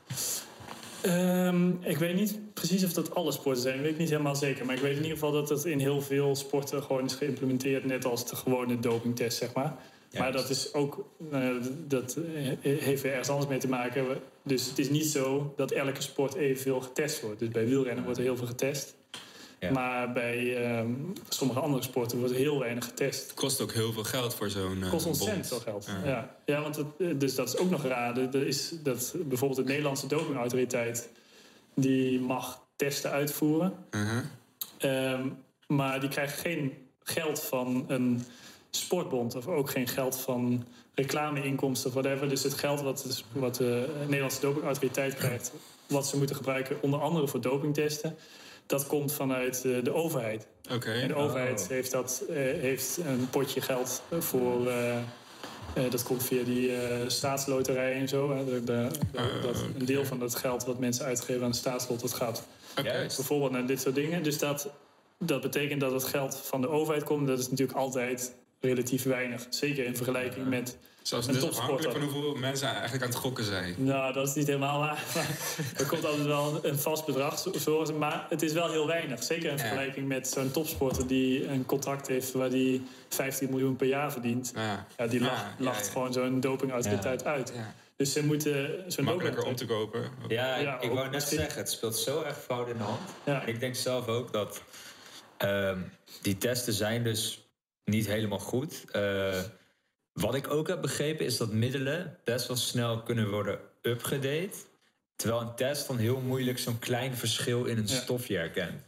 Ehm, 1.01 1.71
ik 1.81 1.97
weet 1.99 2.15
niet 2.15 2.39
precies 2.55 2.85
of 2.85 2.93
dat 2.93 3.15
alle 3.15 3.33
sporten 3.33 3.63
zijn, 3.63 3.81
weet 3.83 3.91
ik 3.93 3.99
niet 3.99 4.11
helemaal 4.11 4.37
zeker. 4.37 4.67
Maar 4.67 4.75
ik 4.75 4.81
weet 4.81 4.91
in 4.97 5.03
ieder 5.03 5.13
geval 5.19 5.33
dat 5.33 5.49
het 5.49 5.65
in 5.65 5.79
heel 5.79 6.01
veel 6.03 6.37
sporten 6.37 6.83
gewoon 6.83 7.05
is 7.05 7.15
geïmplementeerd, 7.15 7.85
net 7.85 8.05
als 8.05 8.27
de 8.29 8.37
gewone 8.37 8.81
dopingtest, 8.81 9.39
zeg 9.39 9.53
maar. 9.53 9.77
maar 10.19 10.33
dat 10.33 10.51
is 10.51 10.75
ook, 10.75 11.05
nou 11.31 11.61
dat- 11.87 12.17
heeft 12.61 13.03
weer 13.03 13.11
ergens 13.13 13.29
anders 13.29 13.49
mee 13.51 13.59
te 13.59 13.69
maken. 13.69 14.07
Dus 14.43 14.67
het 14.69 14.79
is 14.79 14.91
niet 14.91 15.07
zo 15.07 15.53
dat 15.57 15.71
elke 15.71 16.03
sport 16.03 16.35
evenveel 16.35 16.81
getest 16.81 17.21
wordt. 17.21 17.39
Dus 17.39 17.49
bij 17.49 17.67
wielrennen 17.67 18.05
wordt 18.05 18.19
er 18.19 18.25
heel 18.25 18.37
veel 18.37 18.47
getest. 18.47 18.95
Ja. 19.61 19.71
Maar 19.71 20.13
bij 20.13 20.65
ehm, 20.65 20.93
sommige 21.29 21.61
andere 21.61 21.83
sporten 21.83 22.19
wordt 22.19 22.35
heel 22.35 22.59
weinig 22.59 22.85
getest. 22.85 23.23
Het 23.23 23.35
kost 23.35 23.61
ook 23.61 23.73
heel 23.73 23.93
veel 23.93 24.05
geld 24.05 24.35
voor 24.35 24.51
zo'n 24.51 24.83
eh, 24.83 24.91
kost 24.91 25.07
ontzettend 25.07 25.49
bond. 25.49 25.63
veel 25.63 25.73
geld. 25.73 25.87
Ja. 25.87 26.11
Ja. 26.11 26.37
Ja. 26.45 26.63
want 26.63 26.77
het, 26.77 26.87
eh, 26.99 27.09
dus 27.17 27.35
dat 27.35 27.49
is 27.49 27.57
ook 27.57 27.71
nog 27.71 27.85
raar. 27.85 28.19
Er 28.19 28.47
is 28.47 28.73
dat 28.83 29.15
bijvoorbeeld 29.17 29.61
de 29.61 29.67
Nederlandse 29.67 30.07
dopingautoriteit... 30.07 31.09
die 31.75 32.21
mag 32.21 32.63
testen 32.77 33.11
uitvoeren. 33.11 33.75
Uh-huh. 33.91 34.25
Ehm, 34.79 35.29
maar 35.67 36.01
die 36.01 36.09
krijgen 36.09 36.39
geen 36.39 36.73
geld 37.03 37.43
van 37.43 37.85
een 37.89 38.25
sportbond... 38.71 39.35
of 39.35 39.47
ook 39.47 39.71
geen 39.71 39.89
geld 39.89 40.19
van 40.21 40.67
reclameinkomsten 40.95 41.89
of 41.89 41.95
whatever. 41.95 42.29
Dus 42.29 42.43
het 42.43 42.55
geld 42.55 42.81
wat, 42.81 43.25
wat 43.33 43.55
de 43.55 43.89
Nederlandse 44.01 44.41
dopingautoriteit 44.41 45.15
krijgt... 45.15 45.53
wat 45.87 46.07
ze 46.07 46.17
moeten 46.17 46.37
gebruiken 46.37 46.83
onder 46.83 47.01
andere 47.01 47.29
voor 47.29 47.41
dopingtesten... 47.41 48.17
dat 48.69 48.87
komt 48.87 49.13
vanuit 49.13 49.65
eh, 49.65 49.85
de 49.85 49.93
overheid. 49.95 50.47
Oké. 50.73 50.91
En 50.91 51.09
de 51.09 51.15
overheid 51.15 51.61
Oh. 51.63 51.69
heeft, 51.69 51.91
dat, 51.91 52.23
eh, 52.29 52.35
heeft 52.37 52.99
een 53.07 53.31
potje 53.31 53.61
geld 53.61 54.03
voor. 54.19 54.67
eh, 54.69 54.97
eh, 54.97 55.91
dat 55.91 56.03
komt 56.03 56.23
via 56.25 56.43
die 56.45 56.77
eh, 56.77 57.09
staatsloterij 57.09 57.93
en 57.93 58.09
zo. 58.09 58.37
Hè. 58.37 58.45
De- 58.45 58.65
de- 58.65 58.89
de- 59.13 59.19
Ah, 59.19 59.43
dat, 59.43 59.57
een 59.79 59.85
deel 59.87 60.05
van 60.05 60.19
dat 60.19 60.35
geld 60.35 60.65
wat 60.65 60.79
mensen 60.79 61.05
uitgeven 61.05 61.43
aan 61.45 61.51
de 61.51 61.57
staatslot, 61.57 62.01
dat 62.01 62.13
gaat 62.15 62.47
Oké. 62.79 62.89
Juist. 62.89 63.17
bijvoorbeeld 63.17 63.51
naar 63.51 63.67
dit 63.67 63.81
soort 63.81 63.95
dingen. 63.95 64.23
Dus 64.23 64.39
dat, 64.39 64.69
dat 65.19 65.41
betekent 65.41 65.81
dat 65.81 65.93
het 65.93 66.05
geld 66.05 66.37
van 66.45 66.61
de 66.61 66.69
overheid 66.69 67.05
komt. 67.05 67.27
Dat 67.27 67.39
is 67.39 67.51
natuurlijk 67.51 67.79
altijd 67.79 68.35
relatief 68.61 69.03
weinig. 69.03 69.47
Zeker 69.51 69.85
in 69.85 69.97
vergelijking 69.97 70.47
met. 70.49 70.77
Zelfs 71.03 71.27
Een 71.27 71.33
dus 71.33 71.45
afhankelijk 71.45 71.93
van 71.93 72.03
hoeveel 72.03 72.35
mensen 72.35 72.69
eigenlijk 72.69 73.03
aan 73.03 73.09
het 73.09 73.19
gokken 73.19 73.45
zijn. 73.45 73.75
Nou, 73.79 74.13
dat 74.13 74.29
is 74.29 74.35
niet 74.35 74.47
helemaal 74.47 74.79
waar. 74.79 75.05
Maar 75.15 75.27
er 75.81 75.87
komt 75.87 76.05
altijd 76.05 76.27
wel 76.27 76.59
een 76.63 76.79
vast 76.79 77.07
bedrag. 77.07 77.39
zo- 77.61 77.93
Maar 77.99 78.27
het 78.29 78.43
is 78.43 78.53
wel 78.53 78.71
heel 78.71 78.87
weinig. 78.87 79.23
Zeker 79.23 79.45
in 79.51 79.57
Ja. 79.57 79.59
vergelijking 79.59 80.09
met 80.09 80.29
zo'n 80.29 80.51
topsporter 80.51 81.07
die 81.07 81.49
een 81.49 81.67
contract 81.67 82.07
heeft 82.07 82.33
waar 82.33 82.51
die 82.51 82.87
15 83.09 83.51
miljoen 83.51 83.77
per 83.77 83.87
jaar 83.87 84.13
verdient. 84.13 84.53
Ja. 84.55 84.87
Ja, 84.97 85.07
die 85.07 85.21
Ja, 85.21 85.27
lacht, 85.27 85.43
ja, 85.59 85.65
lacht 85.65 85.87
ja. 85.87 85.93
gewoon 85.93 86.13
zo'n 86.13 86.41
dopingautoriteit 86.41 87.25
uit. 87.25 87.53
Ja. 87.55 87.75
Dus 87.97 88.13
ze 88.13 88.25
moeten 88.25 88.85
zo'n 88.87 89.05
Makkelijker 89.05 89.45
om 89.45 89.57
te 89.57 89.67
kopen. 89.67 90.11
Ja, 90.29 90.57
Ja, 90.57 90.81
ik, 90.81 90.91
wou 90.91 91.11
net 91.11 91.23
zeggen, 91.23 91.59
het 91.59 91.71
speelt 91.71 91.97
zo 91.97 92.23
erg 92.23 92.39
fout 92.39 92.69
in 92.69 92.77
de 92.77 92.83
hand. 92.83 93.01
Ja. 93.25 93.43
Ik 93.45 93.61
denk 93.61 93.75
zelf 93.75 94.07
ook 94.09 94.33
dat 94.33 94.63
ehm, 95.37 95.79
die 96.23 96.39
testen 96.39 96.73
zijn 96.73 97.05
dus 97.05 97.49
niet 97.85 98.07
helemaal 98.07 98.39
goed. 98.39 98.85
Eh, 98.91 99.39
wat 100.21 100.35
ik 100.35 100.51
ook 100.51 100.69
heb 100.69 100.81
begrepen 100.81 101.27
is 101.27 101.37
dat 101.37 101.53
middelen 101.53 102.17
best 102.25 102.47
wel 102.47 102.57
snel 102.57 103.03
kunnen 103.03 103.31
worden 103.31 103.59
upgedate. 103.83 104.51
Terwijl 105.17 105.41
een 105.41 105.55
test 105.55 105.87
dan 105.87 105.97
heel 105.97 106.21
moeilijk 106.21 106.59
zo'n 106.59 106.79
klein 106.79 107.15
verschil 107.17 107.65
in 107.65 107.77
een 107.79 107.87
Ja. 107.87 107.95
stofje 107.95 108.37
herkent. 108.37 108.81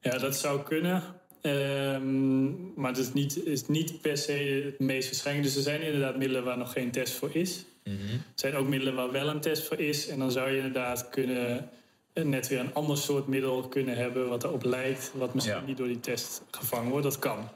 Ja, 0.00 0.18
dat 0.18 0.36
zou 0.36 0.62
kunnen. 0.62 1.02
Ehm, 1.40 2.74
maar 2.80 2.90
het 2.90 2.98
is 2.98 3.12
niet, 3.12 3.44
is 3.46 3.66
niet 3.66 4.00
per 4.00 4.16
se 4.18 4.62
het 4.64 4.78
meest 4.78 5.08
waarschijnlijk. 5.10 5.46
Dus 5.46 5.56
er 5.56 5.62
zijn 5.62 5.82
inderdaad 5.82 6.16
middelen 6.16 6.44
waar 6.44 6.58
nog 6.58 6.72
geen 6.72 6.90
test 6.90 7.12
voor 7.12 7.30
is. 7.36 7.64
Mhm. 7.84 7.94
Er 8.12 8.20
zijn 8.34 8.54
ook 8.54 8.68
middelen 8.68 8.94
waar 8.94 9.10
wel 9.12 9.28
een 9.28 9.40
test 9.40 9.62
voor 9.66 9.78
is. 9.80 10.08
En 10.08 10.18
dan 10.18 10.30
zou 10.30 10.50
je 10.50 10.56
inderdaad 10.56 11.08
kunnen, 11.08 11.70
eh, 12.12 12.24
net 12.24 12.48
weer 12.48 12.60
een 12.60 12.74
ander 12.74 12.96
soort 12.96 13.26
middel 13.26 13.68
kunnen 13.68 13.96
hebben 13.96 14.28
wat 14.28 14.44
erop 14.44 14.64
lijkt. 14.64 15.10
Wat 15.14 15.34
misschien 15.34 15.56
Ja. 15.56 15.62
niet 15.66 15.76
door 15.76 15.86
die 15.86 16.00
test 16.00 16.42
gevangen 16.50 16.90
wordt. 16.90 17.04
Dat 17.04 17.18
kan. 17.18 17.48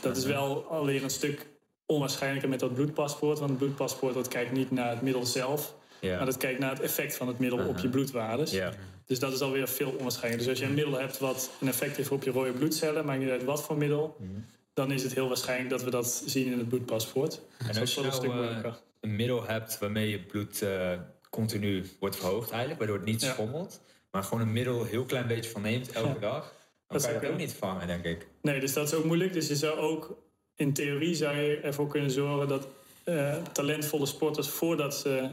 Dat 0.00 0.16
is 0.16 0.24
wel 0.24 0.64
alweer 0.68 1.02
een 1.02 1.10
stuk 1.10 1.46
onwaarschijnlijker 1.86 2.48
met 2.48 2.60
dat 2.60 2.74
bloedpaspoort. 2.74 3.38
Want 3.38 3.50
het 3.50 3.58
bloedpaspoort 3.58 4.14
dat 4.14 4.28
kijkt 4.28 4.52
niet 4.52 4.70
naar 4.70 4.90
het 4.90 5.02
middel 5.02 5.26
zelf. 5.26 5.74
Ja. 6.00 6.16
Maar 6.16 6.26
dat 6.26 6.36
kijkt 6.36 6.58
naar 6.58 6.70
het 6.70 6.80
effect 6.80 7.16
van 7.16 7.28
het 7.28 7.38
middel 7.38 7.66
op 7.68 7.78
je 7.78 7.88
bloedwaardes. 7.88 8.50
ja. 8.50 8.72
Dus 9.06 9.18
dat 9.18 9.32
is 9.32 9.40
alweer 9.40 9.68
veel 9.68 9.90
onwaarschijnlijker. 9.90 10.38
Dus 10.38 10.48
als 10.48 10.58
je 10.58 10.64
een 10.64 10.74
middel 10.84 11.00
hebt 11.00 11.18
wat 11.18 11.50
een 11.60 11.68
effect 11.68 11.96
heeft 11.96 12.10
op 12.10 12.22
je 12.22 12.30
rode 12.30 12.52
bloedcellen, 12.52 13.04
maakt 13.04 13.18
niet 13.20 13.30
uit 13.30 13.44
wat 13.44 13.62
voor 13.62 13.76
middel, 13.76 14.16
Mhm. 14.18 14.30
dan 14.74 14.90
is 14.92 15.02
het 15.02 15.14
heel 15.14 15.28
waarschijnlijk 15.28 15.70
dat 15.70 15.82
we 15.82 15.90
dat 15.90 16.22
zien 16.26 16.52
in 16.52 16.58
het 16.58 16.68
bloedpaspoort. 16.68 17.40
En 17.58 17.66
dat 17.66 17.76
als 17.78 17.94
je 17.94 18.00
een 18.00 18.06
nou 18.06 18.16
stuk 18.18 18.30
eh, 18.64 18.72
een 19.00 19.16
middel 19.16 19.46
hebt 19.46 19.78
waarmee 19.78 20.10
je 20.10 20.18
bloed 20.20 20.62
eh, 20.62 20.90
continu 21.30 21.84
wordt 22.00 22.16
verhoogd 22.16 22.50
eigenlijk, 22.50 22.78
waardoor 22.78 22.96
het 22.98 23.06
niet 23.06 23.20
Ja. 23.22 23.32
schommelt, 23.32 23.80
maar 24.10 24.22
gewoon 24.22 24.40
een 24.42 24.52
middel 24.52 24.80
een 24.80 24.86
heel 24.86 25.04
klein 25.04 25.26
beetje 25.26 25.50
van 25.50 25.62
neemt 25.62 25.92
elke 25.92 26.18
dag, 26.20 26.42
dan 26.42 26.52
Dat 26.98 27.02
kan 27.02 27.14
je 27.14 27.20
dat 27.20 27.30
ook 27.30 27.36
niet 27.38 27.52
vangen, 27.52 27.86
denk 27.86 28.04
ik. 28.04 28.26
Nee, 28.42 28.60
dus 28.60 28.72
dat 28.72 28.86
is 28.86 28.94
ook 28.94 29.04
moeilijk. 29.04 29.32
Dus 29.32 29.48
je 29.48 29.56
zou 29.56 29.78
ook, 29.78 30.16
in 30.56 30.72
theorie 30.72 31.14
zou 31.14 31.36
je 31.36 31.56
ervoor 31.56 31.88
kunnen 31.88 32.10
zorgen 32.10 32.48
dat 32.48 32.66
eh, 33.04 33.34
talentvolle 33.52 34.06
sporters, 34.06 34.48
voordat 34.48 34.94
ze 34.94 35.28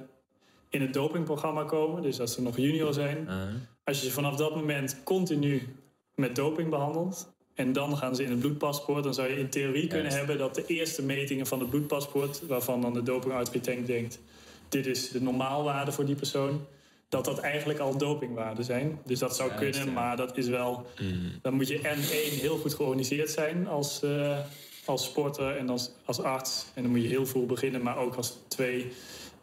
in 0.69 0.81
het 0.81 0.93
dopingprogramma 0.93 1.63
komen, 1.63 2.01
dus 2.01 2.17
dat 2.17 2.29
ze 2.29 2.41
nog 2.41 2.57
junior 2.57 2.93
zijn, 2.93 3.27
Uh, 3.29 3.33
als 3.83 3.99
je 3.99 4.05
ze 4.05 4.11
vanaf 4.11 4.35
dat 4.35 4.55
moment 4.55 5.03
continu 5.03 5.75
met 6.15 6.35
doping 6.35 6.69
behandelt. 6.69 7.33
En 7.53 7.73
dan 7.73 7.97
gaan 7.97 8.15
ze 8.15 8.23
in 8.23 8.29
het 8.29 8.39
bloedpaspoort. 8.39 9.03
Dan 9.03 9.13
zou 9.13 9.29
je 9.29 9.39
in 9.39 9.49
theorie 9.49 9.87
kunnen 9.87 10.11
Juist. 10.11 10.17
hebben 10.17 10.37
dat 10.37 10.55
de 10.55 10.65
eerste 10.65 11.03
metingen 11.03 11.47
van 11.47 11.59
het 11.59 11.69
bloedpaspoort, 11.69 12.47
waarvan 12.47 12.81
dan 12.81 12.93
de 12.93 13.03
dopingautoriteit 13.03 13.85
denkt: 13.85 14.19
dit 14.69 14.85
is 14.85 15.09
de 15.09 15.21
normaalwaarde 15.21 15.91
voor 15.91 16.05
die 16.05 16.15
persoon, 16.15 16.65
dat 17.09 17.25
dat 17.25 17.39
eigenlijk 17.39 17.79
al 17.79 17.97
dopingwaarden 17.97 18.65
zijn. 18.65 18.99
Dus 19.05 19.19
dat 19.19 19.35
zou 19.35 19.49
Juist, 19.49 19.63
kunnen, 19.63 19.93
ja. 19.93 19.99
maar 19.99 20.17
dat 20.17 20.37
is 20.37 20.47
wel. 20.47 20.85
Dan 21.41 21.53
moet 21.53 21.67
je 21.67 21.79
en 21.79 21.97
één 22.11 22.31
heel 22.31 22.57
goed 22.57 22.73
georganiseerd 22.73 23.29
zijn 23.29 23.67
als, 23.67 24.03
eh, 24.03 24.37
als 24.91 25.05
sporter 25.05 25.57
en 25.57 25.69
als, 25.69 25.91
als 26.05 26.19
arts. 26.19 26.65
En 26.73 26.81
dan 26.83 26.91
moet 26.91 27.01
je 27.01 27.07
heel 27.07 27.25
vroeg 27.25 27.45
beginnen, 27.45 27.81
maar 27.81 27.97
ook 27.97 28.15
als 28.15 28.37
twee 28.47 28.91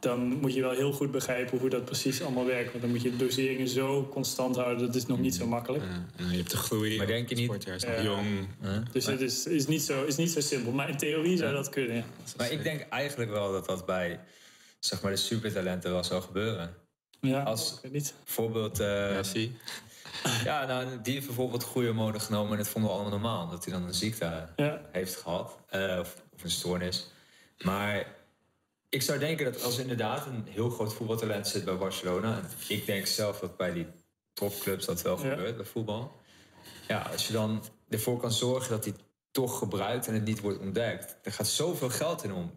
dan 0.01 0.21
moet 0.41 0.55
je 0.55 0.61
wel 0.61 0.71
heel 0.71 0.93
goed 0.93 1.11
begrijpen 1.11 1.59
hoe 1.59 1.69
dat 1.69 1.85
precies 1.85 2.23
allemaal 2.23 2.45
werkt. 2.47 2.69
Want 2.71 2.83
dan 2.83 2.91
moet 2.91 3.03
je 3.03 3.11
de 3.11 3.17
doseringen 3.17 3.69
zo 3.69 4.09
constant 4.11 4.57
houden, 4.57 4.87
dat 4.87 4.95
is 4.95 5.07
nog 5.07 5.19
niet 5.19 5.35
zo 5.35 5.47
makkelijk. 5.47 5.85
Ja, 6.17 6.31
je 6.31 6.37
hebt 6.37 6.51
de 6.51 6.57
groei. 6.57 6.97
Maar 6.97 7.07
denk 7.07 7.29
je 7.29 7.35
niet- 7.35 7.65
Ja. 7.65 8.03
jong. 8.03 8.49
Dus 8.93 9.07
het 9.07 9.21
is, 9.21 9.47
is, 9.47 9.67
niet 9.67 9.83
zo, 9.83 10.05
is 10.05 10.17
niet 10.17 10.31
zo 10.31 10.41
simpel. 10.41 10.73
Maar 10.73 10.89
in 10.89 10.97
theorie 10.97 11.37
zou 11.37 11.53
dat 11.53 11.69
kunnen, 11.69 11.97
ja. 11.97 12.05
Maar 12.37 12.53
ik 12.53 12.63
denk 12.63 12.81
eigenlijk 12.81 13.31
wel 13.31 13.53
dat 13.53 13.67
dat 13.67 13.87
bij 13.87 14.21
zeg 14.79 15.03
maar, 15.03 15.11
de 15.11 15.17
supertalenten 15.19 15.91
wel 15.91 16.05
zou 16.05 16.23
gebeuren. 16.23 16.75
ja 17.21 17.43
Als- 17.43 17.73
ik 17.73 17.79
weet 17.83 17.93
niet. 17.93 18.15
Bijvoorbeeld, 18.25 18.81
eh, 18.81 18.87
Ja, 20.45 20.67
nou, 20.67 21.01
die 21.03 21.13
heeft 21.15 21.27
bijvoorbeeld 21.27 21.63
goede 21.63 21.93
mode 21.93 22.21
genomen 22.21 22.51
en 22.53 22.59
dat 22.59 22.69
vonden 22.69 22.91
we 22.91 22.97
allemaal 22.97 23.19
normaal. 23.19 23.45
Omdat 23.45 23.65
hij 23.65 23.73
dan 23.73 23.85
een 23.85 23.95
ziekte 23.95 24.49
Ja, 24.57 24.81
heeft 24.93 25.17
gehad, 25.17 25.59
eh, 25.69 25.97
of, 26.01 26.17
of 26.35 26.45
een 26.45 26.51
stoornis. 26.51 27.07
Maar 27.59 28.07
ik 28.89 29.03
zou 29.03 29.19
denken 29.19 29.45
dat 29.45 29.63
als 29.63 29.79
inderdaad 29.79 30.27
een 30.27 30.47
heel 30.49 30.71
groot 30.71 30.95
voetbaltalent 30.95 31.49
zit 31.49 31.65
bij 31.65 31.77
Barcelona... 31.77 32.37
en 32.37 32.45
ik 32.69 32.87
denk 32.87 33.07
zelf 33.07 33.39
dat 33.39 33.57
bij 33.57 33.73
die 33.73 33.87
topclubs 34.33 34.87
dat 34.87 35.03
wel 35.03 35.19
Ja. 35.25 35.31
gebeurt, 35.31 35.57
bij 35.57 35.67
voetbal. 35.67 36.13
Ja, 36.89 36.99
als 37.13 37.27
je 37.27 37.33
dan 37.33 37.63
ervoor 37.89 38.21
kan 38.21 38.33
zorgen 38.33 38.71
dat 38.71 38.85
hij 38.85 38.95
toch 39.31 39.59
gebruikt 39.59 40.07
en 40.07 40.15
het 40.15 40.25
niet 40.25 40.41
wordt 40.41 40.59
ontdekt... 40.59 41.17
er 41.23 41.33
gaat 41.33 41.47
zoveel 41.49 41.91
geld 41.91 42.25
in 42.25 42.33
om. 42.33 42.51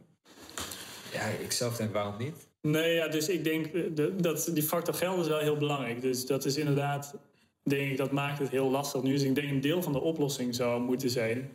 Ja, 1.14 1.26
ik 1.26 1.52
zelf 1.52 1.76
denk, 1.76 1.94
waarom 1.94 2.18
niet? 2.18 2.36
nee, 2.62 2.94
ja, 2.94 3.08
dus 3.08 3.30
ik 3.30 3.44
denk 3.44 3.66
eh, 3.66 3.84
dat 4.18 4.50
die 4.54 4.64
factor 4.64 4.94
geld 4.94 5.20
is 5.20 5.28
wel 5.28 5.40
heel 5.40 5.58
belangrijk. 5.58 6.02
Dus 6.02 6.26
dat 6.26 6.46
is 6.46 6.58
inderdaad, 6.58 7.14
denk 7.64 7.92
ik, 7.92 7.98
dat 7.98 8.12
maakt 8.12 8.40
het 8.40 8.50
heel 8.50 8.70
lastig 8.70 9.02
nu. 9.04 9.12
Dus 9.12 9.24
ik 9.24 9.36
denk 9.36 9.50
een 9.50 9.62
deel 9.62 9.82
van 9.84 9.92
de 9.94 10.02
oplossing 10.02 10.56
zou 10.56 10.82
moeten 10.82 11.10
zijn 11.10 11.52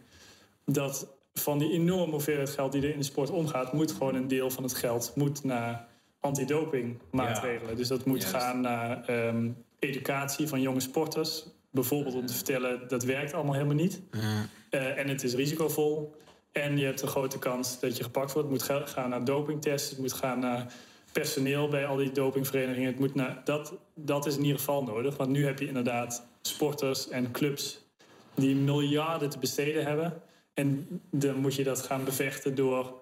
dat 0.65 1.09
van 1.35 1.59
die 1.59 1.73
enorme 1.73 2.13
hoeveelheid 2.13 2.51
geld 2.51 2.73
die 2.73 2.83
er 2.83 2.91
in 2.93 2.99
de 2.99 3.05
sport 3.05 3.31
omgaat, 3.31 3.73
moet 3.73 3.93
gewoon 3.93 4.15
een 4.15 4.29
deel 4.29 4.51
van 4.51 4.63
het 4.63 4.75
geld 4.75 5.13
moet 5.15 5.45
naar 5.45 5.87
antidoping 6.21 6.99
maatregelen. 7.11 7.77
Dus 7.77 7.89
dat 7.89 8.05
moet 8.05 8.23
Juist. 8.23 8.37
gaan 8.37 8.61
naar 8.61 9.05
ehm, 9.05 9.51
educatie 9.79 10.49
van 10.49 10.61
jonge 10.61 10.81
sporters. 10.81 11.47
Bijvoorbeeld 11.71 12.15
om 12.15 12.27
te 12.27 12.35
vertellen 12.35 12.89
dat 12.89 13.03
werkt 13.05 13.33
allemaal 13.33 13.53
helemaal 13.55 13.75
niet. 13.75 14.01
Ja. 14.11 14.47
Eh, 14.71 14.99
en 14.99 15.09
het 15.09 15.23
is 15.23 15.35
risicovol. 15.35 16.15
En 16.53 16.79
je 16.79 16.85
hebt 16.85 17.03
een 17.03 17.09
grote 17.09 17.39
kans 17.39 17.81
dat 17.81 17.97
je 17.97 18.03
gepakt 18.03 18.33
wordt. 18.33 18.49
Het 18.49 18.59
moet 18.59 18.67
ga- 18.69 18.87
gaan 18.87 19.11
naar 19.11 19.25
dopingtests. 19.25 19.91
Het 19.91 19.99
moet 19.99 20.13
gaan 20.13 20.39
naar 20.39 20.73
personeel 21.21 21.69
bij 21.69 21.87
al 21.87 21.97
die 21.97 22.13
dopingverenigingen. 22.13 22.89
Het 22.91 22.99
moet 22.99 23.15
naar, 23.15 23.41
dat, 23.45 23.75
dat 23.95 24.27
is 24.27 24.37
in 24.37 24.43
ieder 24.43 24.59
geval 24.59 24.83
nodig. 24.83 25.17
Want 25.17 25.31
nu 25.31 25.45
heb 25.45 25.59
je 25.59 25.67
inderdaad 25.67 26.27
sporters 26.43 27.09
en 27.09 27.31
clubs 27.31 27.85
die 28.35 28.55
miljarden 28.55 29.29
te 29.31 29.39
besteden 29.39 29.85
hebben. 29.87 30.23
En 30.55 31.01
dan 31.11 31.37
moet 31.37 31.55
je 31.55 31.65
dat 31.65 31.83
gaan 31.83 32.05
bevechten 32.05 32.55
door 32.55 32.93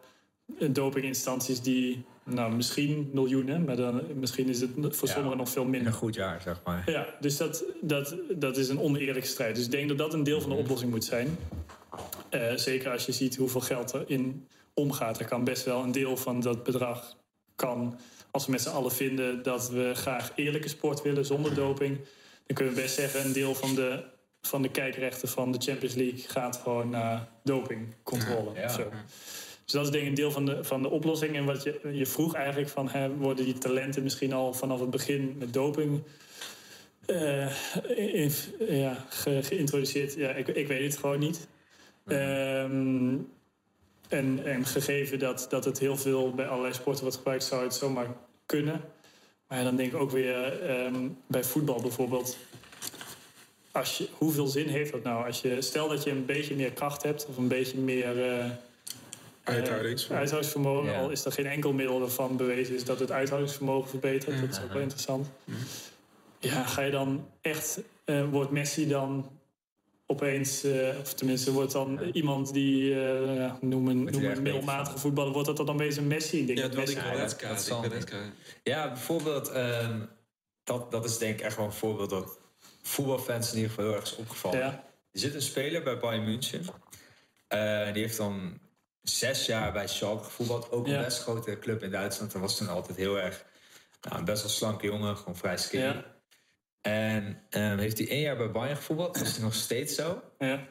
dopinginstanties 0.70 1.60
die, 1.60 2.04
nou 2.24 2.54
misschien 2.54 3.10
miljoenen, 3.12 3.64
maar 3.64 3.76
dan, 3.76 4.02
misschien 4.18 4.48
is 4.48 4.60
het 4.60 4.70
voor 4.76 5.08
Ja. 5.08 5.14
sommigen 5.14 5.38
nog 5.38 5.48
veel 5.48 5.62
In 5.62 5.70
minder. 5.70 5.88
een 5.88 5.98
goed 5.98 6.14
jaar, 6.14 6.40
zeg 6.42 6.60
maar. 6.64 6.90
Ja, 6.90 7.06
dus 7.20 7.36
dat, 7.36 7.64
dat, 7.80 8.14
dat 8.36 8.56
is 8.56 8.68
een 8.68 8.80
oneerlijke 8.80 9.28
strijd. 9.28 9.54
Dus 9.54 9.64
ik 9.64 9.70
denk 9.70 9.88
dat 9.88 9.98
dat 9.98 10.14
een 10.14 10.22
deel 10.24 10.40
van 10.40 10.50
de 10.50 10.56
oplossing 10.56 10.90
moet 10.90 11.04
zijn. 11.04 11.38
Eh, 12.28 12.54
zeker 12.54 12.90
als 12.90 13.06
je 13.06 13.12
ziet 13.12 13.36
hoeveel 13.36 13.60
geld 13.60 13.94
erin 13.94 14.46
omgaat. 14.74 15.18
Er 15.18 15.26
kan 15.26 15.44
best 15.44 15.64
wel 15.64 15.82
een 15.82 15.92
deel 15.92 16.16
van 16.16 16.40
dat 16.40 16.62
bedrag 16.62 17.16
kan... 17.56 17.98
als 18.30 18.44
we 18.46 18.50
met 18.50 18.60
z'n 18.60 18.68
allen 18.68 18.92
vinden 18.92 19.42
dat 19.42 19.68
we 19.70 19.90
graag 19.94 20.32
eerlijke 20.34 20.68
sport 20.68 21.02
willen 21.02 21.24
zonder 21.24 21.54
doping... 21.54 21.96
dan 22.46 22.56
kunnen 22.56 22.74
we 22.74 22.80
best 22.80 22.94
zeggen 22.94 23.24
een 23.24 23.32
deel 23.32 23.54
van 23.54 23.74
de, 23.74 24.04
van 24.40 24.62
de 24.62 24.70
kijkrechten 24.70 25.28
van 25.28 25.52
de 25.52 25.58
Champions 25.60 25.94
League... 25.94 26.18
gaat 26.26 26.56
gewoon 26.56 26.88
naar 26.90 27.28
dopingcontrole. 27.44 28.50
Ja, 28.54 28.64
of 28.64 28.72
zo. 28.72 28.90
Dus 29.64 29.72
dat 29.72 29.84
is 29.84 29.90
denk 29.90 30.02
ik 30.02 30.08
een 30.08 30.14
deel 30.14 30.30
van 30.30 30.44
de, 30.46 30.64
van 30.64 30.82
de 30.82 30.90
oplossing. 30.90 31.36
En 31.36 31.44
wat 31.44 31.62
je, 31.62 31.80
je 31.92 32.06
vroeg 32.06 32.34
eigenlijk 32.34 32.68
van... 32.68 32.88
Hè, 32.88 33.14
worden 33.16 33.44
die 33.44 33.58
talenten 33.58 34.02
misschien 34.02 34.32
al 34.32 34.52
vanaf 34.54 34.80
het 34.80 34.90
begin 34.90 35.34
met 35.38 35.52
doping... 35.52 36.02
eh, 37.06 37.52
in- 37.96 38.30
ja, 38.68 39.04
ge- 39.08 39.42
geïntroduceerd? 39.42 40.14
Ja, 40.14 40.30
ik, 40.30 40.48
ik 40.48 40.66
weet 40.66 40.92
het 40.92 41.00
gewoon 41.00 41.18
niet. 41.18 41.46
Ehm, 42.06 43.16
en, 44.08 44.40
en 44.44 44.64
gegeven 44.66 45.18
dat, 45.18 45.46
dat 45.50 45.64
het 45.64 45.78
heel 45.78 45.96
veel 45.96 46.32
bij 46.34 46.46
allerlei 46.46 46.74
sporten 46.74 47.02
wordt 47.02 47.16
gebruikt... 47.16 47.44
zou 47.44 47.62
het 47.62 47.74
zomaar 47.74 48.06
kunnen. 48.46 48.80
Maar 49.48 49.64
dan 49.64 49.76
denk 49.76 49.92
ik 49.92 49.98
ook 50.00 50.10
weer 50.10 50.62
ehm, 50.62 51.08
bij 51.26 51.44
voetbal 51.44 51.80
bijvoorbeeld... 51.80 52.36
Als 53.72 53.98
je, 53.98 54.08
hoeveel 54.18 54.46
zin 54.46 54.68
heeft 54.68 54.92
dat 54.92 55.02
nou? 55.02 55.26
Als 55.26 55.40
je, 55.40 55.62
stel 55.62 55.88
dat 55.88 56.02
je 56.04 56.10
een 56.10 56.24
beetje 56.26 56.54
meer 56.54 56.70
kracht 56.72 57.02
hebt... 57.02 57.26
of 57.26 57.36
een 57.36 57.48
beetje 57.48 57.78
meer... 57.78 58.30
eh, 58.38 58.50
Uithoudingsvermogen. 59.44 60.10
eh, 60.10 60.16
uithoudingsvermogen. 60.18 60.90
Ja. 60.92 60.98
Al 60.98 61.10
is 61.10 61.24
er 61.24 61.32
geen 61.32 61.46
enkel 61.46 61.72
middel 61.72 62.00
waarvan 62.00 62.36
bewezen 62.36 62.74
is 62.74 62.84
dat 62.84 62.98
het 62.98 63.10
uithoudingsvermogen 63.12 63.88
verbetert. 63.90 64.40
Dat 64.40 64.50
is 64.50 64.62
ook 64.62 64.72
wel 64.72 64.82
interessant. 64.82 65.28
ja, 66.38 66.64
ga 66.64 66.82
je 66.82 66.90
dan 66.90 67.28
echt, 67.40 67.80
uh, 68.06 68.24
wordt 68.30 68.50
Messi 68.50 68.88
dan 68.88 69.30
opeens, 70.14 70.64
uh, 70.64 70.88
of 71.00 71.14
tenminste 71.14 71.52
wordt 71.52 71.72
dan 71.72 72.00
iemand 72.12 72.52
die, 72.52 72.94
uh, 72.94 73.52
noem 73.60 73.88
een, 73.88 74.04
noem 74.04 74.24
een 74.24 74.42
middelmatige 74.42 74.98
voetballer, 74.98 75.32
wordt 75.32 75.46
dat 75.46 75.56
dan 75.56 75.68
opeens 75.68 75.96
een 75.96 76.06
Messi? 76.06 76.40
Ik 76.40 76.46
denk 76.46 76.58
ja, 76.58 76.68
dat 76.68 76.76
Messi, 76.76 76.96
ik 76.96 78.14
Ja, 78.62 78.88
bijvoorbeeld, 78.88 79.50
uh, 79.50 79.88
dat, 80.64 80.90
dat 80.90 81.04
is 81.04 81.18
denk 81.18 81.38
ik 81.38 81.44
echt 81.44 81.56
wel 81.56 81.66
een 81.66 81.72
voorbeeld 81.72 82.10
dat 82.10 82.38
voetbalfans 82.82 83.50
in 83.50 83.56
ieder 83.56 83.70
geval 83.70 83.84
heel 83.84 83.94
erg 83.94 84.04
is 84.04 84.16
opgevallen. 84.16 84.58
Ja. 84.58 84.84
Er 85.12 85.20
zit 85.20 85.34
een 85.34 85.42
speler 85.42 85.82
bij 85.82 85.98
Bayern 85.98 86.24
München. 86.24 86.60
Uh, 86.60 87.92
die 87.92 88.02
heeft 88.02 88.16
dan 88.16 88.58
zes 89.02 89.46
jaar 89.46 89.72
bij 89.72 89.88
Schalke 89.88 90.24
gevoetbald. 90.24 90.70
Ook 90.70 90.86
een 90.86 91.02
best 91.02 91.22
grote 91.22 91.58
club 91.58 91.82
in 91.82 91.90
Duitsland. 91.90 92.32
Dat 92.32 92.40
was 92.40 92.56
toen 92.56 92.68
altijd 92.68 92.96
heel 92.96 93.18
erg... 93.18 93.44
Nou, 94.00 94.18
een 94.18 94.24
best 94.24 94.42
wel 94.42 94.50
slanke 94.50 94.86
jongen, 94.86 95.16
gewoon 95.16 95.36
vrij 95.36 95.56
skinny. 95.56 95.86
Ja. 95.86 96.13
En 96.86 97.42
um, 97.50 97.78
heeft 97.78 97.98
hij 97.98 98.08
één 98.08 98.20
jaar 98.20 98.36
bij 98.36 98.50
Bayern 98.50 98.76
gevoetbald. 98.76 99.18
Dat 99.18 99.26
is 99.26 99.38
nog 99.48 99.54
steeds 99.54 99.94
zo. 99.94 100.22
Ja. 100.38 100.66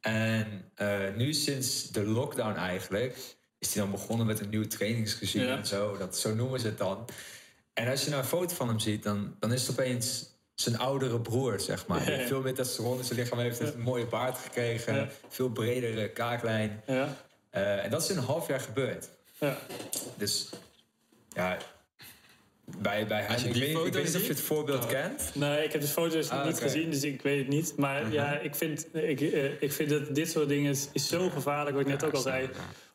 En 0.00 0.70
uh, 0.78 1.14
nu 1.16 1.32
sinds 1.32 1.90
de 1.90 2.04
lockdown 2.04 2.56
eigenlijk... 2.56 3.16
is 3.58 3.74
hij 3.74 3.82
dan 3.82 3.90
begonnen 3.90 4.26
met 4.26 4.40
een 4.40 4.48
nieuw 4.48 4.66
trainingsregime 4.66 5.46
en 5.46 5.66
zo. 5.66 5.96
Dat, 5.96 6.18
zo 6.18 6.34
noemen 6.34 6.60
ze 6.60 6.66
het 6.66 6.78
dan. 6.78 7.04
En 7.72 7.88
als 7.88 8.04
je 8.04 8.10
nou 8.10 8.22
een 8.22 8.28
foto 8.28 8.54
van 8.54 8.68
hem 8.68 8.78
ziet, 8.78 9.02
dan, 9.02 9.36
dan 9.38 9.52
is 9.52 9.66
het 9.66 9.70
opeens 9.70 10.34
zijn 10.54 10.78
oudere 10.78 11.20
broer, 11.20 11.60
zeg 11.60 11.86
maar. 11.86 12.10
Ja, 12.10 12.26
Veel 12.26 12.42
meer 12.42 12.54
testosteron 12.54 12.98
in 12.98 13.04
zijn 13.04 13.18
lichaam 13.18 13.38
heeft, 13.38 13.58
heeft 13.58 13.74
een 13.74 13.80
mooie 13.80 14.06
baard 14.06 14.38
gekregen. 14.38 15.10
Veel 15.28 15.48
bredere 15.48 16.08
kaaklijn. 16.10 16.82
Ja. 16.86 17.16
Uh, 17.52 17.84
en 17.84 17.90
dat 17.90 18.02
is 18.02 18.10
in 18.10 18.16
een 18.16 18.22
half 18.22 18.48
jaar 18.48 18.60
gebeurd. 18.60 19.08
Ja. 19.38 19.58
Dus 20.16 20.50
ja, 21.28 21.58
bij, 22.78 23.06
bij 23.06 23.20
hem. 23.20 23.36
Ik, 23.36 23.54
weet, 23.54 23.86
ik 23.86 23.92
weet 23.92 24.04
niet 24.04 24.16
of 24.16 24.22
je 24.22 24.28
het 24.28 24.40
voorbeeld 24.40 24.84
oh. 24.84 24.90
kent. 24.90 25.30
Nee, 25.34 25.64
ik 25.64 25.72
heb 25.72 25.80
de 25.80 25.86
foto's 25.86 26.30
ah, 26.30 26.44
niet 26.44 26.58
gezien, 26.58 26.90
dus 26.90 27.02
ik 27.02 27.22
weet 27.22 27.38
het 27.38 27.48
niet. 27.48 27.74
Maar 27.76 28.00
uh 28.00 28.04
-huh. 28.04 28.12
ja, 28.12 28.38
ik 28.38 28.54
vind, 28.54 28.86
ik, 28.92 29.20
uh, 29.20 29.62
ik 29.62 29.72
vind 29.72 29.90
dat 29.90 30.14
dit 30.14 30.30
soort 30.30 30.48
dingen 30.48 30.70
is, 30.70 30.88
is 30.92 31.08
zo 31.08 31.30
gevaarlijk, 31.30 31.76
wat 31.76 31.84
ik 31.84 31.92
net 31.92 32.04
ook 32.04 32.12
al 32.12 32.20
zei 32.20 32.48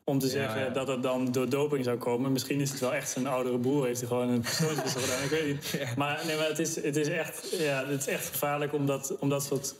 om 0.04 0.18
te 0.18 0.28
zeggen 0.28 0.60
ja, 0.60 0.66
ja. 0.66 0.72
dat 0.72 0.88
het 0.88 1.02
dan 1.02 1.32
door 1.32 1.48
doping 1.48 1.84
zou 1.84 1.98
komen. 1.98 2.32
Misschien 2.32 2.60
is 2.60 2.70
het 2.70 2.80
wel 2.80 2.94
echt 2.94 3.10
zijn 3.10 3.26
oudere 3.26 3.58
broer, 3.58 3.86
heeft 3.86 3.98
hij 3.98 4.08
gewoon 4.08 4.28
een 4.28 4.40
persoonswissel 4.40 5.00
gedaan. 5.06 5.22
Ik 5.24 5.30
weet 5.30 5.46
niet. 5.46 5.68
Ja. 5.68 5.88
Maar, 5.96 6.22
nee, 6.26 6.36
maar 6.36 6.48
het, 6.48 6.58
is, 6.58 6.82
het, 6.82 6.96
is 6.96 7.08
echt, 7.08 7.56
ja, 7.58 7.86
het 7.86 8.00
is 8.00 8.06
echt 8.06 8.26
gevaarlijk 8.26 8.72
om 8.72 8.86
dat, 8.86 9.16
om 9.18 9.28
dat 9.28 9.44
soort 9.44 9.74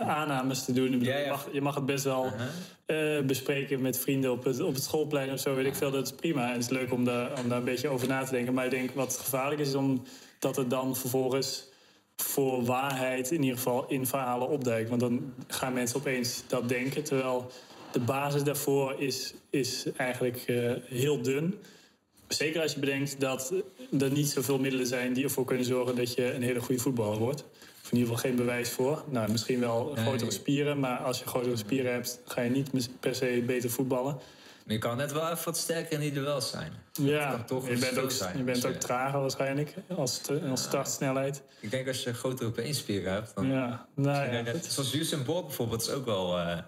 aannames 0.00 0.64
te 0.64 0.72
doen. 0.72 0.90
Bedoel, 0.90 1.16
je, 1.16 1.26
mag, 1.28 1.48
je 1.52 1.60
mag 1.60 1.74
het 1.74 1.86
best 1.86 2.04
wel 2.04 2.32
uh, 2.86 3.20
bespreken 3.20 3.80
met 3.80 3.98
vrienden 3.98 4.32
op 4.32 4.44
het, 4.44 4.60
op 4.60 4.74
het 4.74 4.82
schoolplein 4.82 5.32
of 5.32 5.40
zo, 5.40 5.54
weet 5.54 5.66
ik 5.66 5.74
veel. 5.74 5.90
Dat 5.90 6.06
is 6.06 6.12
prima. 6.12 6.52
Het 6.52 6.62
is 6.62 6.68
leuk 6.68 6.92
om 6.92 7.04
daar, 7.04 7.38
om 7.42 7.48
daar 7.48 7.58
een 7.58 7.64
beetje 7.64 7.88
over 7.88 8.08
na 8.08 8.24
te 8.24 8.30
denken. 8.30 8.54
Maar 8.54 8.64
ik 8.64 8.70
denk 8.70 8.90
wat 8.90 9.18
gevaarlijk 9.18 9.60
is, 9.60 9.68
is 9.68 9.74
omdat 9.74 10.56
het 10.56 10.70
dan 10.70 10.96
vervolgens 10.96 11.72
voor 12.16 12.64
waarheid 12.64 13.30
in 13.30 13.42
ieder 13.42 13.56
geval 13.56 13.84
in 13.88 14.06
verhalen 14.06 14.48
opduikt. 14.48 14.88
Want 14.88 15.00
dan 15.00 15.32
gaan 15.46 15.72
mensen 15.72 15.96
opeens 15.96 16.42
dat 16.46 16.68
denken, 16.68 17.04
terwijl 17.04 17.50
de 17.92 18.00
basis 18.00 18.42
daarvoor 18.42 18.94
is, 18.98 19.34
is 19.50 19.86
eigenlijk 19.96 20.44
uh, 20.46 20.72
heel 20.84 21.22
dun. 21.22 21.54
Zeker 22.28 22.62
als 22.62 22.72
je 22.72 22.80
bedenkt 22.80 23.20
dat 23.20 23.52
er 23.98 24.10
niet 24.10 24.28
zoveel 24.28 24.58
middelen 24.58 24.86
zijn 24.86 25.12
die 25.12 25.24
ervoor 25.24 25.44
kunnen 25.44 25.66
zorgen 25.66 25.96
dat 25.96 26.14
je 26.14 26.32
een 26.34 26.42
hele 26.42 26.60
goede 26.60 26.80
voetballer 26.80 27.18
wordt. 27.18 27.44
In 27.94 28.00
ieder 28.00 28.14
geval 28.14 28.30
geen 28.30 28.46
bewijs 28.46 28.70
voor. 28.70 29.04
Nou, 29.08 29.30
misschien 29.30 29.60
wel 29.60 29.92
grotere 29.96 30.30
spieren, 30.30 30.80
maar 30.80 30.98
als 30.98 31.18
je 31.18 31.26
grotere 31.26 31.56
spieren 31.56 31.92
hebt, 31.92 32.20
ga 32.26 32.40
je 32.40 32.50
niet 32.50 33.00
per 33.00 33.14
se 33.14 33.42
beter 33.46 33.70
voetballen. 33.70 34.14
Maar 34.64 34.74
je 34.74 34.78
kan 34.78 34.96
net 34.96 35.12
wel 35.12 35.30
even 35.30 35.44
wat 35.44 35.56
sterker 35.56 35.92
in 35.92 36.04
ieder 36.04 36.22
wel 36.22 36.40
zijn. 36.40 36.72
Ja, 36.92 37.42
toch 37.42 37.68
je 37.68 37.78
bent, 37.78 37.98
ook, 37.98 38.10
zijn, 38.10 38.38
je 38.38 38.42
bent 38.42 38.62
dus, 38.62 38.70
ook 38.70 38.80
trager 38.80 39.20
waarschijnlijk 39.20 39.74
als, 39.96 40.20
als 40.50 40.62
startsnelheid. 40.62 41.42
Ik 41.60 41.70
denk 41.70 41.88
als 41.88 42.02
je 42.02 42.14
grotere 42.14 42.50
beenspieren 42.50 43.12
hebt. 43.12 43.34
Dan 43.34 43.46
ja, 43.46 43.86
nou 43.94 44.32
ja. 44.32 44.40
Net, 44.40 44.66
zoals 44.66 44.94
Usain 44.94 45.24
Bolt 45.24 45.46
bijvoorbeeld 45.46 45.80
is 45.80 45.90
ook 45.90 46.04
wel... 46.04 46.38
Uh, 46.38 46.58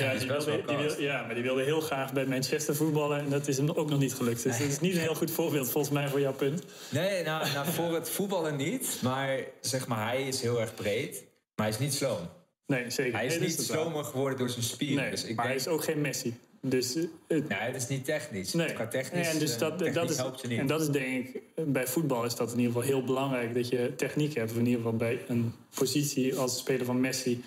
ja, 0.00 0.14
die 0.14 0.28
wilde, 0.28 0.62
die 0.66 1.04
ja, 1.04 1.22
maar 1.22 1.34
die 1.34 1.42
wilde 1.42 1.62
heel 1.62 1.80
graag 1.80 2.12
bij 2.12 2.26
Manchester 2.26 2.76
voetballen. 2.76 3.18
En 3.18 3.28
dat 3.28 3.48
is 3.48 3.56
hem 3.56 3.70
ook 3.70 3.90
nog 3.90 3.98
niet 3.98 4.14
gelukt. 4.14 4.42
Dus 4.42 4.58
dat 4.58 4.68
is 4.68 4.80
niet 4.80 4.94
een 4.94 5.00
heel 5.00 5.14
goed 5.14 5.30
voorbeeld 5.30 5.70
volgens 5.70 5.94
mij 5.94 6.08
voor 6.08 6.20
jouw 6.20 6.34
punt. 6.34 6.62
Nee, 6.88 7.22
nou, 7.24 7.52
nou 7.52 7.66
voor 7.66 7.94
het 7.94 8.08
voetballen 8.08 8.56
niet. 8.56 8.98
Maar 9.02 9.38
zeg 9.60 9.86
maar, 9.86 10.08
hij 10.08 10.28
is 10.28 10.40
heel 10.40 10.60
erg 10.60 10.74
breed. 10.74 11.24
Maar 11.54 11.66
hij 11.66 11.68
is 11.68 11.78
niet 11.78 11.94
sloom. 11.94 12.28
Nee, 12.66 12.90
zeker. 12.90 13.14
Hij 13.14 13.26
is 13.26 13.38
nee, 13.38 13.48
niet 13.48 13.60
slomer 13.60 14.04
geworden 14.04 14.38
door 14.38 14.48
zijn 14.50 14.64
spieren. 14.64 15.02
Nee, 15.02 15.10
dus 15.10 15.24
ik 15.24 15.36
maar 15.36 15.46
denk... 15.46 15.60
hij 15.60 15.72
is 15.72 15.78
ook 15.78 15.84
geen 15.84 16.00
Messi. 16.00 16.34
Dus, 16.60 16.94
het... 17.28 17.48
Nee, 17.48 17.58
het 17.58 17.76
is 17.76 17.88
niet 17.88 18.04
technisch. 18.04 18.52
Nee. 18.52 18.72
Qua 18.72 18.86
technisch, 18.86 19.28
en, 19.28 19.38
dus 19.38 19.58
dat, 19.58 19.78
dat 19.78 20.10
is, 20.10 20.16
helpt 20.16 20.40
je 20.40 20.48
niet. 20.48 20.58
En 20.58 20.66
dat 20.66 20.80
is 20.80 20.88
denk 20.88 21.28
ik, 21.28 21.42
bij 21.66 21.86
voetbal 21.86 22.24
is 22.24 22.34
dat 22.34 22.52
in 22.52 22.58
ieder 22.58 22.72
geval 22.72 22.88
heel 22.88 23.04
belangrijk... 23.04 23.54
dat 23.54 23.68
je 23.68 23.92
techniek 23.96 24.34
hebt. 24.34 24.50
Of 24.50 24.56
in 24.56 24.66
ieder 24.66 24.80
geval 24.80 24.96
bij 24.96 25.24
een 25.28 25.54
positie 25.74 26.36
als 26.36 26.58
speler 26.58 26.86
van 26.86 27.00
Messi. 27.00 27.44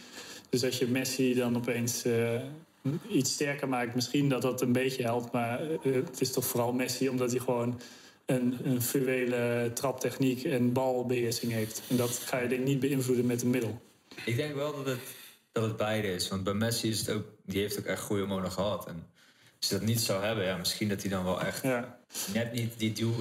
Dus 0.49 0.63
als 0.63 0.77
je 0.77 0.87
Messi 0.87 1.33
dan 1.33 1.55
opeens... 1.55 2.05
Uh, 2.05 2.41
iets 3.09 3.33
sterker 3.33 3.69
maakt. 3.69 3.95
Misschien 3.95 4.29
dat 4.29 4.41
dat 4.41 4.61
een 4.61 4.71
beetje 4.71 5.03
helpt, 5.03 5.31
maar 5.31 5.61
eh, 5.61 5.93
het 5.93 6.21
is 6.21 6.31
toch 6.31 6.45
vooral 6.45 6.73
Messi 6.73 7.09
omdat 7.09 7.31
hij 7.31 7.39
gewoon 7.39 7.81
een, 8.25 8.57
een 8.63 8.81
fluwele 8.81 9.71
traptechniek 9.73 10.43
en 10.43 10.73
balbeheersing 10.73 11.51
heeft. 11.51 11.81
En 11.89 11.95
dat 11.95 12.09
ga 12.09 12.39
je 12.39 12.47
denk 12.47 12.61
ik 12.61 12.67
niet 12.67 12.79
beïnvloeden 12.79 13.25
met 13.25 13.41
een 13.41 13.49
middel. 13.49 13.81
Ik 14.25 14.35
denk 14.35 14.55
wel 14.55 14.75
dat 14.75 14.85
het, 14.85 14.99
dat 15.51 15.63
het 15.63 15.77
beide 15.77 16.13
is. 16.13 16.27
Want 16.27 16.43
bij 16.43 16.53
Messi 16.53 16.89
is 16.89 16.99
het 16.99 17.09
ook, 17.09 17.25
die 17.45 17.61
heeft 17.61 17.79
ook 17.79 17.85
echt 17.85 18.01
goede 18.01 18.21
hormonen 18.21 18.51
gehad. 18.51 18.87
En 18.87 19.07
als 19.59 19.69
je 19.69 19.75
dat 19.75 19.85
niet 19.85 19.99
zou 19.99 20.23
hebben, 20.23 20.45
ja, 20.45 20.57
misschien 20.57 20.89
dat 20.89 21.01
hij 21.01 21.09
dan 21.09 21.23
wel 21.23 21.41
echt 21.41 21.63
ja. 21.63 21.99
net 22.33 22.53
niet 22.53 22.79
die 22.79 22.93
duw, 22.93 23.13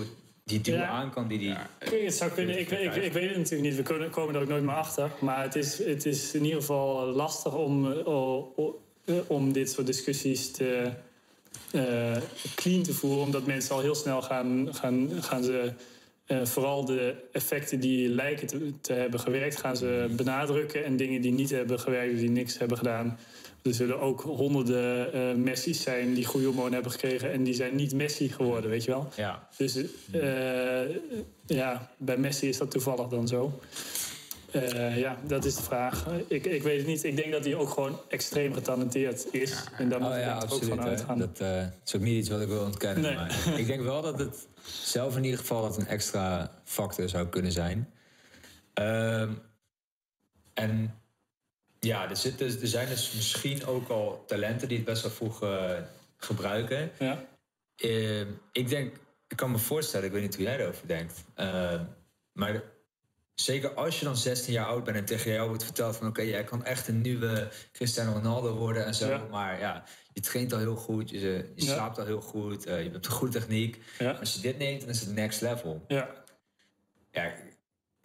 die 0.44 0.60
duw 0.60 0.74
ja. 0.74 0.86
aan 0.86 1.10
kan 1.10 1.28
die 1.28 1.38
die. 1.38 1.48
Ja, 1.48 1.68
het 1.78 2.14
zou 2.14 2.30
kunnen. 2.30 2.58
Ik, 2.58 2.70
ik, 2.70 2.94
ik, 2.94 3.12
weet 3.12 3.28
het 3.28 3.36
natuurlijk 3.36 3.62
niet. 3.62 3.76
We 3.76 3.82
kunnen, 3.82 4.10
komen 4.10 4.34
er 4.34 4.40
ook 4.40 4.48
nooit 4.48 4.62
meer 4.62 4.74
achter. 4.74 5.10
Maar 5.20 5.42
het 5.42 5.54
is, 5.54 5.78
het 5.78 6.06
is 6.06 6.34
in 6.34 6.44
ieder 6.44 6.60
geval 6.60 7.06
lastig 7.06 7.54
om, 7.54 7.92
om 7.92 8.74
om 9.26 9.52
dit 9.52 9.70
soort 9.70 9.86
discussies 9.86 10.50
te 10.50 10.90
uh, 11.72 12.16
clean 12.54 12.82
te 12.82 12.94
voeren. 12.94 13.24
Omdat 13.24 13.46
mensen 13.46 13.74
al 13.74 13.80
heel 13.80 13.94
snel 13.94 14.22
gaan, 14.22 14.68
gaan, 14.74 15.10
gaan 15.20 15.42
ze 15.42 15.72
uh, 16.26 16.44
vooral 16.44 16.84
de 16.84 17.14
effecten 17.32 17.80
die 17.80 18.08
lijken 18.08 18.46
te, 18.46 18.72
te, 18.80 18.92
hebben 18.92 19.20
gewerkt, 19.20 19.56
gaan 19.56 19.76
ze 19.76 20.12
benadrukken. 20.16 20.84
En 20.84 20.96
dingen 20.96 21.20
die 21.20 21.32
niet 21.32 21.50
hebben 21.50 21.80
gewerkt, 21.80 22.18
die 22.18 22.30
niks 22.30 22.58
hebben 22.58 22.78
gedaan. 22.78 23.18
Er 23.64 23.74
zullen 23.74 24.00
ook 24.00 24.20
honderden 24.20 25.16
uh, 25.16 25.34
Messi's 25.44 25.82
zijn 25.82 26.14
die 26.14 26.24
goede 26.24 26.46
hormonen 26.46 26.72
hebben 26.72 26.92
gekregen 26.92 27.32
en 27.32 27.42
die 27.44 27.54
zijn 27.54 27.76
niet 27.76 27.94
Messi 27.94 28.28
geworden, 28.28 28.70
weet 28.70 28.84
je 28.84 28.90
wel? 28.90 29.08
Ja. 29.16 29.48
Dus 29.56 29.78
ja, 31.46 31.90
bij 31.98 32.16
Messi 32.16 32.48
is 32.48 32.58
dat 32.58 32.70
toevallig 32.70 33.08
dan 33.08 33.28
zo. 33.28 33.60
Uh, 34.54 34.98
ja, 34.98 35.16
dat 35.26 35.44
is 35.44 35.54
de 35.54 35.62
vraag. 35.62 36.06
Ik, 36.28 36.46
ik 36.46 36.62
weet 36.62 36.78
het 36.78 36.86
niet. 36.86 37.04
Ik 37.04 37.16
denk 37.16 37.32
dat 37.32 37.44
hij 37.44 37.54
ook 37.54 37.70
gewoon 37.70 38.00
extreem 38.08 38.54
getalenteerd 38.54 39.26
is. 39.30 39.64
En 39.78 39.88
daar 39.88 40.00
moet 40.00 40.10
oh, 40.10 40.18
ja, 40.18 40.46
ook 40.48 40.64
van 40.64 40.80
uitgaan. 40.80 41.18
Dat 41.18 41.40
uh, 41.40 41.62
is 41.84 41.96
ook 41.96 42.02
niet 42.02 42.18
iets 42.18 42.28
wat 42.28 42.40
ik 42.40 42.48
wil 42.48 42.64
ontkennen. 42.64 43.02
Nee. 43.02 43.14
Maar 43.14 43.58
ik 43.60 43.66
denk 43.66 43.82
wel 43.82 44.02
dat 44.02 44.18
het 44.18 44.48
zelf 44.66 45.16
in 45.16 45.24
ieder 45.24 45.38
geval 45.38 45.62
dat 45.62 45.76
een 45.76 45.86
extra 45.86 46.50
factor 46.64 47.08
zou 47.08 47.28
kunnen 47.28 47.52
zijn. 47.52 47.90
Uh, 48.78 49.28
en 50.54 50.94
ja, 51.84 52.10
er, 52.10 52.16
zit 52.16 52.38
dus, 52.38 52.60
er 52.60 52.66
zijn 52.66 52.88
dus 52.88 53.12
misschien 53.12 53.66
ook 53.66 53.88
al 53.88 54.24
talenten 54.26 54.68
die 54.68 54.76
het 54.76 54.86
best 54.86 55.02
wel 55.02 55.10
vroeg 55.10 55.42
uh, 55.42 55.70
gebruiken. 56.16 56.90
Ja. 56.98 57.24
Ehm, 57.76 58.28
ik 58.52 58.68
denk, 58.68 58.96
ik 59.28 59.36
kan 59.36 59.50
me 59.50 59.58
voorstellen, 59.58 60.06
ik 60.06 60.12
weet 60.12 60.22
niet 60.22 60.34
hoe 60.34 60.44
jij 60.44 60.60
erover 60.60 60.86
denkt. 60.86 61.24
Ehm, 61.34 61.84
maar 62.32 62.62
Zeker 63.34 63.74
als 63.74 63.98
je 63.98 64.04
dan 64.04 64.16
16 64.16 64.52
jaar 64.52 64.66
oud 64.66 64.84
bent 64.84 64.96
en 64.96 65.04
tegen 65.04 65.32
jou 65.32 65.48
wordt 65.48 65.64
verteld 65.64 65.96
van... 65.96 66.06
oké, 66.06 66.22
jij 66.22 66.44
kan 66.44 66.64
echt 66.64 66.88
een 66.88 67.00
nieuwe 67.00 67.48
Cristiano 67.72 68.12
Ronaldo 68.12 68.56
worden 68.56 68.86
en 68.86 68.94
zo. 68.94 69.26
Maar 69.30 69.58
ja, 69.58 69.84
je 70.12 70.20
traint 70.20 70.52
al 70.52 70.58
heel 70.58 70.76
goed, 70.76 71.10
je, 71.10 71.52
je 71.54 71.62
slaapt 71.62 71.98
al 71.98 72.04
heel 72.04 72.20
goed, 72.20 72.66
uh, 72.66 72.82
je 72.82 72.90
hebt 72.90 73.06
een 73.06 73.12
goede 73.12 73.38
techniek. 73.38 73.82
Als 74.20 74.34
je 74.34 74.40
dit 74.40 74.58
neemt, 74.58 74.80
dan 74.80 74.88
is 74.88 75.00
het 75.00 75.14
next 75.14 75.40
level. 75.40 75.84
Ja. 75.88 76.24
Ja, 77.10 77.32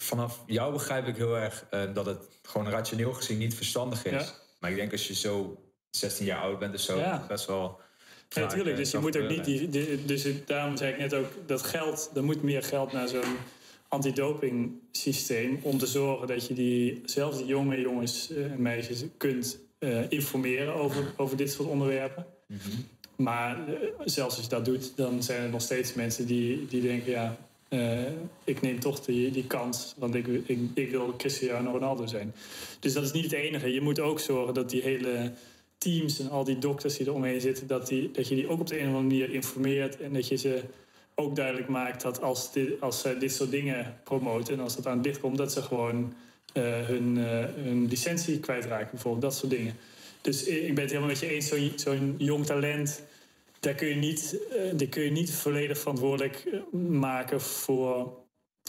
vanaf 0.04 0.44
jou 0.46 0.74
begrijp 0.74 1.08
ik 1.08 1.16
heel 1.16 1.38
erg 1.38 1.66
uh, 1.74 1.94
dat 1.94 2.06
het 2.06 2.28
gewoon 2.44 2.70
rationeel 2.70 3.14
gezien 3.14 3.38
niet 3.38 3.56
verstandig 3.56 4.06
is. 4.06 4.34
Maar 4.60 4.70
ik 4.70 4.76
denk 4.76 4.92
als 4.92 5.08
je 5.08 5.14
zo 5.14 5.64
16 5.90 6.26
jaar 6.26 6.42
oud 6.42 6.60
bent 6.60 6.74
of 6.74 6.80
zo, 6.80 7.02
best 7.28 7.46
wel... 7.46 7.80
Ja, 8.30 8.42
natuurlijk. 8.42 8.78
Dus 8.78 8.92
je 8.92 8.98
moet 8.98 9.18
ook 9.18 9.30
niet... 9.30 9.46
Die, 9.46 9.70
die, 9.70 10.06
dus 10.06 10.28
daarom 10.46 10.78
zei 10.78 10.92
ik 10.92 10.98
net 10.98 11.14
ook, 11.14 11.28
dat 11.46 11.62
geld, 11.62 12.12
er 12.16 12.24
moet 12.24 12.44
meer 12.44 12.64
geld 12.64 12.92
naar 12.92 13.08
zo'n 13.08 13.38
antidoping 13.88 14.82
systeem 14.92 15.60
om 15.62 15.78
te 15.78 15.86
zorgen 15.86 16.28
dat 16.28 16.48
je 16.48 16.54
die, 16.54 17.02
zelfs 17.06 17.38
die 17.38 17.46
jonge 17.46 17.82
jongens 17.82 18.32
en 18.32 18.62
meisjes 18.62 19.04
kunt 19.18 19.60
uh, 19.80 20.12
informeren 20.12 20.74
over, 20.74 21.14
over 21.18 21.38
dit 21.38 21.52
soort 21.52 21.70
onderwerpen. 21.70 22.26
Mm 22.48 22.58
-hmm. 22.58 22.88
Maar 23.16 23.70
uh, 23.70 23.76
zelfs 24.06 24.36
als 24.36 24.44
je 24.44 24.50
dat 24.50 24.66
doet, 24.66 24.98
dan 24.98 25.24
zijn 25.24 25.42
er 25.42 25.50
nog 25.50 25.62
steeds 25.62 25.94
mensen 25.94 26.26
die, 26.26 26.66
die 26.68 26.82
denken: 26.82 27.12
ja, 27.12 27.38
uh, 27.70 28.00
ik 28.44 28.62
neem 28.62 28.80
toch 28.80 29.00
die, 29.00 29.32
die 29.32 29.48
kans, 29.48 29.94
want 29.98 30.16
ik, 30.16 30.28
ik, 30.28 30.60
ik 30.74 30.92
wil 30.92 31.14
Cristiano 31.18 31.72
Ronaldo 31.72 32.06
zijn. 32.06 32.34
Dus 32.80 32.94
dat 32.94 33.04
is 33.04 33.12
niet 33.12 33.24
het 33.24 33.34
enige. 33.34 33.74
Je 33.74 33.82
moet 33.82 34.00
ook 34.00 34.20
zorgen 34.20 34.54
dat 34.54 34.70
die 34.70 34.82
hele 34.82 35.32
teams 35.78 36.20
en 36.20 36.30
al 36.30 36.44
die 36.44 36.58
dokters 36.58 36.98
die 36.98 37.06
er 37.06 37.14
omheen 37.14 37.42
zitten, 37.42 37.68
dat, 37.68 37.88
die, 37.88 38.12
dat 38.12 38.28
je 38.28 38.36
die 38.36 38.50
ook 38.50 38.60
op 38.60 38.68
de 38.68 38.80
een 38.80 38.90
of 38.90 38.96
andere 38.96 39.04
manier 39.04 39.34
informeert 39.34 40.02
en 40.02 40.14
dat 40.14 40.28
je 40.28 40.36
ze 40.36 40.62
ook 41.16 41.36
duidelijk 41.36 41.68
maakt 41.68 42.02
dat 42.02 42.22
als, 42.22 42.50
als 42.80 43.02
ze 43.02 43.18
dit 43.18 43.34
soort 43.34 43.52
dingen 43.52 43.98
promoten 44.04 44.54
en 44.54 44.60
als 44.60 44.76
het 44.76 44.88
aan 44.88 44.98
het 44.98 45.06
licht 45.06 45.20
komt, 45.20 45.38
dat 45.38 45.52
ze 45.52 45.62
gewoon 45.62 46.14
uh, 46.54 46.64
hun, 46.80 47.18
uh, 47.18 47.46
hun 47.56 47.88
licentie 47.88 48.40
kwijtraken, 48.40 48.90
bijvoorbeeld. 48.92 49.24
Dat 49.24 49.36
soort 49.36 49.52
dingen. 49.52 49.76
Dus 50.22 50.44
ik 50.44 50.74
ben 50.74 50.84
het 50.84 50.94
helemaal 50.94 51.10
met 51.10 51.20
je 51.20 51.30
eens, 51.30 51.54
zo'n 51.76 52.16
jong 52.18 52.46
talent, 52.46 53.02
daar 53.60 53.74
kun, 53.74 53.88
je 53.88 53.96
niet, 53.96 54.40
uh, 54.50 54.78
daar 54.78 54.88
kun 54.88 55.04
je 55.04 55.12
niet 55.12 55.32
volledig 55.34 55.78
verantwoordelijk 55.78 56.62
maken 56.72 57.42
voor 57.42 58.18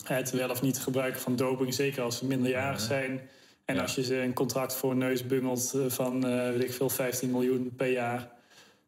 het 0.05 0.31
wel 0.31 0.51
of 0.51 0.63
niet 0.63 0.79
gebruiken 0.79 1.21
van 1.21 1.37
doping. 1.37 1.75
Zeker 1.75 2.03
als 2.03 2.19
ze 2.19 2.27
minderjarig 2.27 2.81
zijn. 2.81 3.29
En 3.65 3.75
ja. 3.75 3.83
als 3.83 3.95
je 3.95 4.05
ze 4.05 4.17
een 4.17 4.35
contract 4.35 4.75
voor 4.75 4.91
een 4.91 4.99
neus 4.99 5.27
bungelt 5.27 5.75
van, 5.89 6.21
weet 6.53 6.63
ik 6.63 6.73
veel, 6.73 6.91
15 6.91 7.31
miljoen 7.31 7.73
per 7.77 7.91
jaar. 7.91 8.31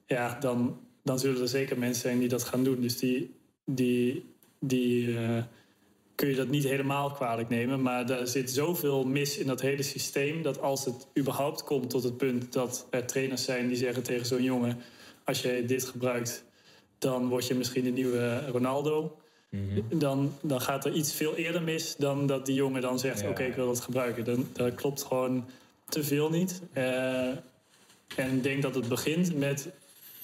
Ja, 0.07 0.37
dan, 0.41 0.81
dan 1.03 1.19
zullen 1.19 1.41
er 1.41 1.49
zeker 1.49 1.79
mensen 1.79 2.03
zijn 2.03 2.19
die 2.19 2.29
dat 2.29 2.45
gaan 2.45 2.65
doen. 2.65 2.81
Dus 2.81 2.99
die, 2.99 3.35
die, 3.65 4.35
die 4.59 5.07
uh, 5.07 5.43
kun 6.15 6.29
je 6.29 6.35
dat 6.35 6.49
niet 6.49 6.65
helemaal 6.65 7.11
kwalijk 7.11 7.49
nemen. 7.49 7.83
Maar 7.83 8.11
er 8.11 8.29
zit 8.29 8.51
zoveel 8.51 9.05
mis 9.05 9.39
in 9.39 9.47
dat 9.47 9.61
hele 9.61 9.83
systeem... 9.83 10.43
dat 10.43 10.61
als 10.61 10.85
het 10.85 11.07
überhaupt 11.19 11.65
komt 11.65 11.91
tot 11.91 12.03
het 12.03 12.17
punt 12.17 12.53
dat 12.53 12.87
er 12.91 13.07
trainers 13.07 13.45
zijn... 13.45 13.69
die 13.69 13.77
zeggen 13.77 14.03
tegen 14.03 14.27
zo'n 14.27 14.43
jongen, 14.43 14.79
als 15.25 15.43
je 15.43 15.65
dit 15.67 15.85
gebruikt... 15.85 16.45
dan 16.99 17.29
word 17.29 17.47
je 17.47 17.55
misschien 17.55 17.85
de 17.85 17.91
nieuwe 17.91 18.47
Ronaldo... 18.51 19.17
Mm 19.49 19.69
-hmm. 19.69 19.99
dan, 19.99 20.35
dan 20.41 20.61
gaat 20.61 20.85
er 20.85 20.93
iets 20.93 21.15
veel 21.15 21.35
eerder 21.35 21.63
mis 21.63 21.97
dan 21.97 22.27
dat 22.27 22.47
die 22.47 22.55
jongen 22.55 22.83
dan 22.83 22.99
zegt... 22.99 23.21
Ja. 23.21 23.25
oké, 23.25 23.33
okay, 23.33 23.47
ik 23.47 23.55
wil 23.55 23.67
dat 23.67 23.81
gebruiken. 23.81 24.25
Dan, 24.25 24.49
dat 24.53 24.75
klopt 24.75 25.03
gewoon 25.03 25.45
te 25.89 26.05
veel 26.05 26.31
niet. 26.31 26.61
Uh, 26.75 27.29
en 28.17 28.37
ik 28.37 28.43
denk 28.43 28.63
dat 28.63 28.75
het 28.75 28.89
begint 28.89 29.39
met 29.39 29.69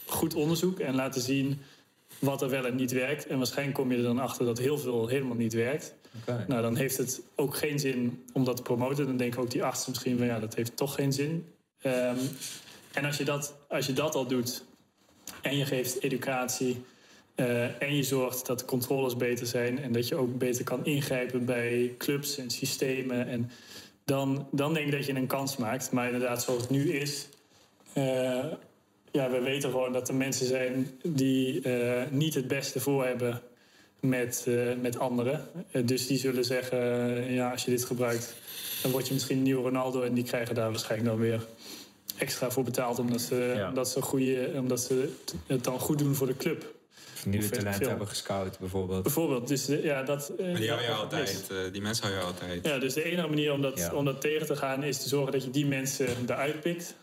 goed 0.04 0.34
onderzoek 0.34 0.78
en 0.78 0.94
laten 0.94 1.20
zien 1.20 1.60
wat 2.18 2.42
er 2.42 2.48
wel 2.48 2.66
en 2.66 2.74
niet 2.74 2.92
werkt. 2.92 3.26
En 3.26 3.36
waarschijnlijk 3.36 3.78
kom 3.78 3.90
je 3.90 3.96
er 3.96 4.02
dan 4.02 4.18
achter 4.18 4.44
dat 4.44 4.58
heel 4.58 4.78
veel 4.78 5.06
helemaal 5.06 5.36
niet 5.36 5.52
werkt. 5.52 5.94
Okay. 6.20 6.44
Nou, 6.48 6.62
dan 6.62 6.76
heeft 6.76 6.96
het 6.96 7.20
ook 7.34 7.56
geen 7.56 7.78
zin 7.78 8.24
om 8.32 8.44
dat 8.44 8.56
te 8.56 8.62
promoten. 8.62 9.06
Dan 9.06 9.16
denken 9.16 9.40
ook 9.40 9.50
die 9.50 9.62
artsen 9.62 9.90
misschien 9.90 10.18
van 10.18 10.26
ja, 10.26 10.38
dat 10.38 10.54
heeft 10.54 10.76
toch 10.76 10.94
geen 10.94 11.12
zin. 11.12 11.46
Um, 11.82 12.16
en 12.92 13.04
als 13.04 13.16
je, 13.16 13.24
dat, 13.24 13.54
als 13.68 13.86
je 13.86 13.92
dat 13.92 14.14
al 14.14 14.26
doet 14.26 14.64
en 15.42 15.56
je 15.56 15.64
geeft 15.64 16.02
educatie 16.02 16.84
uh, 17.40 17.82
en 17.82 17.96
je 17.96 18.02
zorgt 18.02 18.46
dat 18.46 18.58
de 18.58 18.64
controles 18.64 19.16
beter 19.16 19.46
zijn 19.46 19.78
en 19.82 19.92
dat 19.92 20.08
je 20.08 20.16
ook 20.16 20.38
beter 20.38 20.64
kan 20.64 20.84
ingrijpen 20.84 21.44
bij 21.44 21.94
clubs 21.98 22.38
en 22.38 22.50
systemen, 22.50 23.28
en 23.28 23.50
dan, 24.04 24.48
dan 24.50 24.74
denk 24.74 24.86
ik 24.86 24.92
dat 24.92 25.06
je 25.06 25.14
een 25.14 25.26
kans 25.26 25.56
maakt. 25.56 25.90
Maar 25.92 26.06
inderdaad, 26.06 26.42
zoals 26.42 26.60
het 26.60 26.70
nu 26.70 26.92
is, 26.92 27.28
uh, 27.94 28.44
ja, 29.10 29.30
we 29.30 29.40
weten 29.40 29.70
gewoon 29.70 29.92
dat 29.92 30.08
er 30.08 30.14
mensen 30.14 30.46
zijn 30.46 30.90
die 31.02 31.66
uh, 31.66 32.02
niet 32.10 32.34
het 32.34 32.48
beste 32.48 32.80
voor 32.80 33.04
hebben 33.04 33.42
met, 34.00 34.46
met 34.80 34.98
anderen. 34.98 35.48
Dus 35.84 36.06
die 36.06 36.18
zullen 36.18 36.44
zeggen, 36.44 37.32
ja, 37.32 37.50
als 37.50 37.64
je 37.64 37.70
dit 37.70 37.84
gebruikt, 37.84 38.34
dan 38.82 38.90
word 38.90 39.06
je 39.06 39.14
misschien 39.14 39.36
een 39.36 39.42
nieuwe 39.42 39.62
Ronaldo. 39.62 40.02
En 40.02 40.14
die 40.14 40.24
krijgen 40.24 40.54
daar 40.54 40.70
waarschijnlijk 40.70 41.10
dan 41.10 41.20
weer 41.20 41.46
extra 42.18 42.50
voor 42.50 42.64
betaald, 42.64 42.98
omdat 42.98 43.20
ze, 43.20 43.52
ja. 43.56 43.68
omdat 43.68 43.88
ze, 43.88 44.02
goede, 44.02 44.50
omdat 44.54 44.80
ze 44.80 45.12
het 45.46 45.64
dan 45.64 45.80
goed 45.80 45.98
doen 45.98 46.14
voor 46.14 46.26
de 46.26 46.36
club. 46.36 46.76
Nieuwe 47.24 47.48
talenten 47.48 47.88
hebben 47.88 48.08
gescout, 48.08 48.58
bijvoorbeeld. 48.58 49.02
Bijvoorbeeld, 49.02 49.48
dus 49.48 49.66
ja, 49.66 50.02
dat... 50.02 50.32
Maar 50.38 50.54
die 50.54 50.70
hou 50.70 50.82
je 50.82 50.92
altijd, 50.92 51.50
die 51.72 51.82
mensen 51.82 52.04
hou 52.04 52.16
je 52.18 52.24
altijd. 52.24 52.66
Ja, 52.66 52.78
dus 52.78 52.94
de 52.94 53.02
enige 53.02 53.28
manier 53.28 53.52
om 53.52 53.62
dat, 53.62 53.78
ja. 53.78 53.94
om 53.94 54.04
dat 54.04 54.20
tegen 54.20 54.46
te 54.46 54.56
gaan 54.56 54.82
is 54.82 55.02
te 55.02 55.08
zorgen 55.08 55.32
dat 55.32 55.44
je 55.44 55.50
die 55.50 55.66
mensen 55.66 56.08
eruit 56.26 56.60
pikt. 56.60 56.94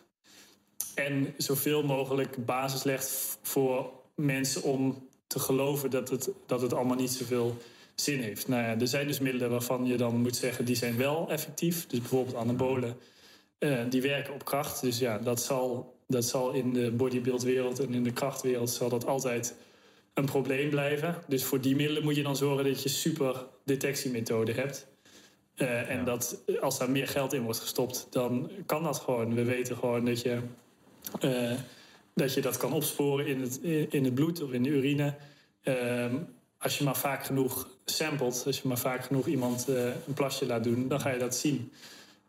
En 0.96 1.34
zoveel 1.38 1.84
mogelijk 1.84 2.46
basis 2.46 2.84
legt 2.84 3.38
voor 3.42 3.90
mensen 4.16 4.64
om 4.64 5.08
te 5.28 5.40
geloven 5.40 5.90
dat 5.90 6.10
het, 6.10 6.30
dat 6.46 6.62
het 6.62 6.74
allemaal 6.74 6.96
niet 6.96 7.12
zoveel 7.12 7.58
zin 7.96 8.20
heeft. 8.20 8.48
Nou 8.48 8.64
ja, 8.64 8.80
er 8.80 8.88
zijn 8.88 9.08
dus 9.08 9.20
middelen 9.20 9.50
waarvan 9.50 9.86
je 9.86 9.98
dan 9.98 10.22
moet 10.22 10.36
zeggen 10.36 10.66
die 10.66 10.76
zijn 10.76 10.98
wel 10.98 11.30
effectief. 11.30 11.88
Dus 11.88 12.00
bijvoorbeeld 12.00 12.36
anabolen, 12.36 12.98
uh, 13.60 13.80
die 13.90 14.02
werken 14.02 14.34
op 14.34 14.46
kracht. 14.46 14.82
Dus 14.82 15.00
ja, 15.00 15.18
dat 15.18 15.42
zal, 15.42 15.96
dat 16.08 16.26
zal 16.26 16.52
in 16.52 16.74
de 16.74 16.92
bodybuildwereld 16.92 17.80
en 17.80 17.94
in 17.94 18.04
de 18.04 18.14
krachtwereld 18.14 18.70
zal 18.70 18.90
dat 18.90 19.06
altijd 19.06 19.56
een 20.14 20.26
probleem 20.26 20.70
blijven. 20.70 21.16
Dus 21.28 21.44
voor 21.44 21.62
die 21.62 21.76
middelen 21.76 22.04
moet 22.04 22.16
je 22.16 22.24
dan 22.24 22.36
zorgen 22.36 22.64
dat 22.64 22.84
je 22.84 22.90
super 22.90 23.46
detectiemethode 23.64 24.52
hebt. 24.52 24.88
Uh, 25.56 25.90
en 25.90 26.06
dat 26.06 26.42
als 26.62 26.78
daar 26.78 26.90
meer 26.90 27.08
geld 27.08 27.34
in 27.34 27.44
wordt 27.44 27.60
gestopt, 27.60 28.08
dan 28.10 28.52
kan 28.66 28.84
dat 28.84 28.98
gewoon. 28.98 29.36
We 29.36 29.44
weten 29.44 29.78
gewoon 29.78 30.06
dat 30.06 30.22
je 30.22 30.40
uh, 31.22 31.52
dat 32.16 32.34
je 32.34 32.42
dat 32.42 32.58
kan 32.58 32.74
opsporen 32.74 33.28
in 33.28 33.42
het, 33.42 33.60
in 33.90 34.04
het 34.04 34.14
bloed 34.14 34.42
of 34.44 34.52
in 34.52 34.64
de 34.64 34.70
urine. 34.70 35.16
Uh, 35.64 36.14
als 36.58 36.78
je 36.78 36.84
maar 36.84 36.98
vaak 36.98 37.26
genoeg 37.26 37.68
samplet, 37.86 38.44
als 38.46 38.62
je 38.62 38.68
maar 38.68 38.78
vaak 38.78 39.04
genoeg 39.04 39.28
iemand 39.28 39.70
uh, 39.70 39.86
een 39.86 40.14
plasje 40.14 40.46
laat 40.46 40.64
doen, 40.64 40.88
dan 40.88 41.00
ga 41.00 41.10
je 41.10 41.20
dat 41.20 41.36
zien. 41.36 41.72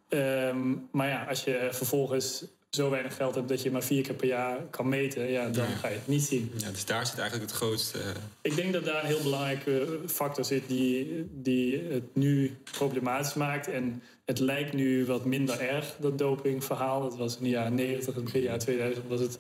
Um, 0.09 0.89
maar 0.93 1.09
ja, 1.09 1.24
als 1.24 1.45
je 1.45 1.69
vervolgens 1.73 2.45
zo 2.77 2.91
weinig 2.91 3.16
geld 3.16 3.35
hebt 3.35 3.49
dat 3.49 3.62
je 3.62 3.70
maar 3.70 3.83
vier 3.83 4.03
keer 4.03 4.15
per 4.15 4.27
jaar 4.27 4.62
kan 4.70 4.89
meten, 4.89 5.31
ja, 5.31 5.49
dan 5.49 5.69
ja. 5.69 5.74
ga 5.74 5.89
je 5.89 5.95
het 5.95 6.07
niet 6.07 6.23
zien. 6.23 6.53
Ja, 6.57 6.70
dus 6.70 6.85
daar 6.85 7.07
zit 7.07 7.19
eigenlijk 7.19 7.51
het 7.51 7.61
grootste. 7.61 7.99
Ik 8.43 8.57
denk 8.57 8.73
dat 8.73 8.85
daar 8.85 9.01
een 9.01 9.07
heel 9.07 9.23
belangrijke 9.23 9.99
factor 10.07 10.45
zit 10.45 10.69
die, 10.69 11.27
die 11.33 11.83
het 11.83 12.16
nu 12.16 12.57
problematisch 12.73 13.35
maakt. 13.35 13.69
En 13.69 14.03
het 14.24 14.39
lijkt 14.39 14.73
nu 14.73 15.07
wat 15.07 15.24
minder 15.24 15.61
erg, 15.61 15.97
dat 16.01 16.19
dopingverhaal. 16.19 17.03
Dat 17.03 17.16
was 17.16 17.37
in 17.37 17.43
de 17.43 17.49
jaren 17.49 17.74
90 17.74 18.16
en 18.16 18.24
begin 18.24 18.43
jaren 18.43 18.59
2000 18.59 19.09
was 19.09 19.20
het 19.20 19.39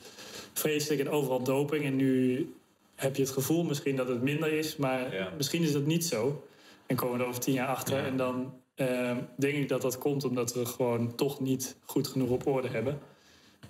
vreselijk 0.52 1.00
en 1.00 1.10
overal 1.10 1.42
doping. 1.42 1.84
En 1.84 1.96
nu 1.96 2.48
heb 2.94 3.16
je 3.16 3.22
het 3.22 3.30
gevoel 3.30 3.64
misschien 3.64 3.96
dat 3.96 4.08
het 4.08 4.22
minder 4.22 4.52
is, 4.52 4.76
maar 4.76 5.14
ja. 5.14 5.32
misschien 5.36 5.62
is 5.62 5.72
dat 5.72 5.86
niet 5.86 6.04
zo. 6.04 6.46
En 6.86 6.96
komen 6.96 7.16
we 7.16 7.22
er 7.22 7.28
over 7.28 7.40
tien 7.40 7.54
jaar 7.54 7.68
achter. 7.68 7.96
Ja. 7.96 8.04
En 8.04 8.16
dan 8.16 8.52
uh, 8.76 9.16
denk 9.36 9.54
ik 9.54 9.68
dat 9.68 9.82
dat 9.82 9.98
komt 9.98 10.24
omdat 10.24 10.54
we 10.54 10.66
gewoon 10.66 11.14
toch 11.14 11.40
niet 11.40 11.76
goed 11.84 12.08
genoeg 12.08 12.30
op 12.30 12.46
orde 12.46 12.68
hebben. 12.68 12.98